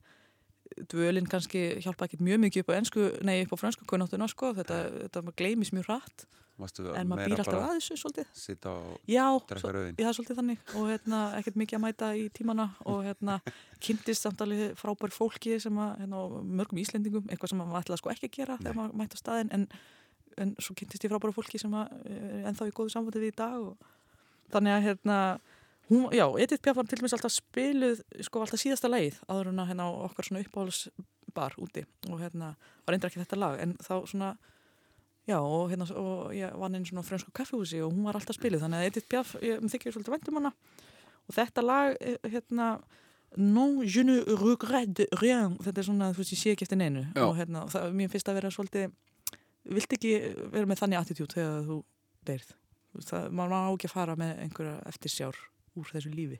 dvölin 0.91 1.27
kannski 1.29 1.79
hjálpa 1.83 2.05
ekkert 2.07 2.21
mjög 2.23 2.39
mikið 2.45 2.63
upp 2.65 2.69
á 2.71 2.79
ensku, 2.79 3.05
nei 3.25 3.41
upp 3.43 3.53
á 3.55 3.61
fransku 3.61 3.87
kunnáttuna 3.89 4.27
sko, 4.29 4.53
þetta, 4.57 4.77
þetta 5.07 5.23
maður 5.25 5.39
gleymis 5.41 5.71
mjög 5.75 5.87
hratt. 5.89 6.25
En 6.59 7.07
maður 7.07 7.29
býr 7.31 7.39
alltaf 7.39 7.55
að 7.55 7.77
þessu 7.77 7.95
svolítið. 8.01 8.31
Sitta 8.35 8.71
og 8.75 8.97
Já, 9.07 9.23
drekka 9.47 9.61
svo- 9.63 9.71
rauðin? 9.71 9.95
já, 9.95 10.09
svolítið 10.11 10.39
þannig. 10.41 10.63
Og 10.75 10.89
hérna, 10.91 11.19
ekkert 11.39 11.55
mikið 11.61 11.77
að 11.77 11.83
mæta 11.85 12.09
í 12.19 12.25
tímana. 12.35 12.65
Og 12.83 13.05
hérna, 13.07 13.37
kynntist 13.85 14.25
samt 14.27 14.41
alveg 14.43 14.75
frábær 14.75 15.13
fólki 15.15 15.55
sem 15.63 15.79
að, 15.79 15.93
hérna, 16.03 16.23
mörgum 16.43 16.81
Íslendingum, 16.83 17.29
eitthvað 17.31 17.53
sem 17.53 17.61
maður 17.63 17.79
ætlaði 17.79 18.01
sko 18.03 18.11
ekki 18.11 18.27
að 18.27 18.35
gera 18.35 18.57
þegar 18.59 18.75
maður 18.75 18.99
mætti 18.99 19.15
á 19.15 19.23
staðin 19.23 19.53
en, 19.55 19.63
en 20.43 20.51
svo 20.59 20.75
kynntist 20.75 21.07
ég 21.07 21.13
frábæra 21.15 21.37
fólki 21.39 21.63
sem 21.63 21.71
að 21.79 21.95
er 22.11 22.51
ennþá 22.51 22.67
í 22.67 22.75
góðu 22.75 22.91
samfandi 22.91 23.23
við 23.23 23.31
í 23.31 23.37
dag 23.39 23.55
og 23.63 23.89
þannig 24.53 24.75
að 24.75 24.85
hérna 24.87 25.17
hún, 25.89 26.05
já, 26.15 26.25
Edith 26.41 26.63
Piaf 26.63 26.77
var 26.77 26.89
til 26.89 26.99
dæmis 26.99 27.15
alltaf 27.17 27.33
spiluð 27.33 28.03
sko 28.25 28.43
alltaf 28.43 28.61
síðasta 28.61 28.91
leið 28.91 29.19
áður 29.29 29.51
hérna 29.69 29.87
á 29.87 29.89
okkar 30.09 30.27
svona 30.27 30.43
uppáhalsbar 30.45 31.57
úti 31.61 31.85
og 32.09 32.21
hérna 32.21 32.53
var 32.85 32.95
reyndar 32.95 33.11
ekki 33.11 33.23
þetta 33.23 33.41
lag 33.41 33.59
en 33.63 33.75
þá 33.81 33.95
svona 34.05 34.37
Já, 35.29 35.37
og, 35.45 35.67
hérna, 35.69 35.85
og 35.93 36.31
ég 36.33 36.53
vann 36.57 36.73
einn 36.73 36.85
svona 36.87 37.03
frönsku 37.05 37.29
kaffihúsi 37.37 37.83
og 37.85 37.91
hún 37.93 38.07
var 38.07 38.17
alltaf 38.17 38.33
spiluð, 38.33 38.63
þannig 38.63 38.79
að 38.79 38.87
Edith 38.87 39.09
Piaf, 39.11 39.35
ég 39.45 39.59
þykir 39.61 39.93
svolítið 39.93 40.13
vænt 40.15 40.29
um 40.31 40.39
hana. 40.39 40.51
Og 41.29 41.35
þetta 41.35 41.61
lag, 41.61 41.97
eh, 42.01 42.17
hérna 42.33 42.69
Non, 43.37 43.83
je 43.85 44.01
ne 44.03 44.23
regrette 44.25 45.05
rien 45.21 45.53
þetta 45.61 45.77
er 45.77 45.85
svona, 45.85 46.07
þú 46.13 46.23
veist, 46.23 46.33
ég 46.33 46.39
sé 46.39 46.53
ekki 46.55 46.65
eftir 46.65 46.79
neinu. 46.79 47.05
Já. 47.13 47.27
og 47.27 47.35
hérna, 47.37 47.63
og 47.63 47.69
það, 47.69 47.91
mér 47.93 48.09
finnst 48.09 48.29
að 48.31 48.39
vera 48.39 48.49
svolítið 48.49 48.91
vilt 49.69 49.93
ekki 49.93 50.13
vera 50.49 50.65
með 50.65 50.79
þannig 50.81 50.99
attitút 50.99 51.35
þegar 51.37 51.67
þú 51.67 51.77
deyrð 52.25 52.55
maður 52.93 53.51
má 53.53 53.59
ekki 53.73 53.89
að 53.89 53.95
fara 53.95 54.15
með 54.19 54.39
einhverja 54.45 54.77
eftirsjár 54.89 55.41
úr 55.79 55.91
þessu 55.93 56.13
lífi 56.13 56.39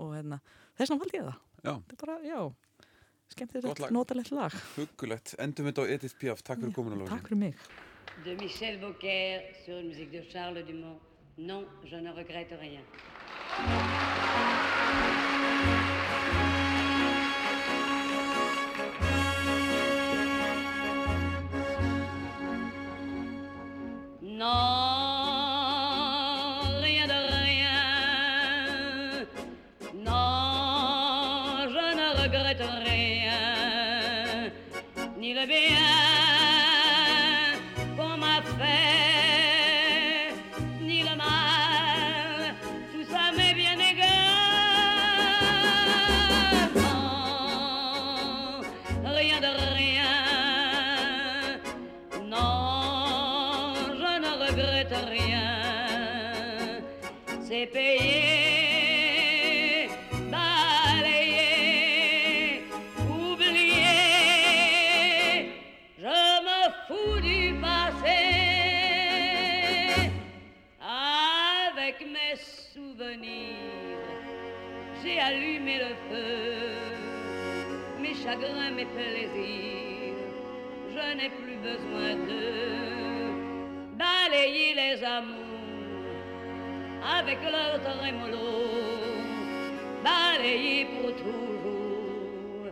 og 0.00 0.14
hérna, 0.16 0.40
þess 0.78 0.90
vegna 0.90 1.04
valdi 1.04 1.20
ég 1.20 1.28
það 1.28 1.38
Já. 1.60 1.72
þetta 1.76 1.94
er 1.96 2.02
bara, 2.04 2.18
já 2.24 2.40
skemmtilegt, 3.30 3.80
lag. 3.84 3.92
notalegt 3.94 4.30
lag 4.34 4.54
Huggulegt, 4.76 5.34
endum 5.38 5.68
þetta 5.70 5.84
á 5.86 5.90
Edith 5.94 6.16
Piaf, 6.20 6.42
takk 6.42 6.60
fyrir 6.62 6.74
komin 6.74 6.96
að 6.98 7.10
Takk 7.12 7.28
fyrir 7.30 7.42
mig 7.46 7.56
de 8.24 8.34
Michel 8.36 8.78
Beaucaire 8.78 9.54
sur 9.64 9.78
une 9.78 9.88
musique 9.88 10.10
de 10.10 10.22
Charles 10.30 10.66
Dumont. 10.66 11.00
Non, 11.38 11.64
je 11.84 11.96
ne 11.96 12.10
regrette 12.12 12.52
rien. 12.60 12.84
Non, 24.22 24.89
mes 78.38 78.84
plaisirs, 78.84 80.14
je 80.94 81.16
n'ai 81.16 81.30
plus 81.30 81.56
besoin 81.56 82.14
de 82.28 82.42
balayer 83.98 84.74
les 84.74 85.04
amours 85.04 85.36
avec 87.18 87.38
leur 87.42 87.80
trémolo, 87.82 88.68
balayer 90.04 90.86
pour 91.00 91.12
toujours. 91.16 92.70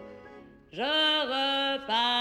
Je 0.72 0.82
repars 0.82 2.17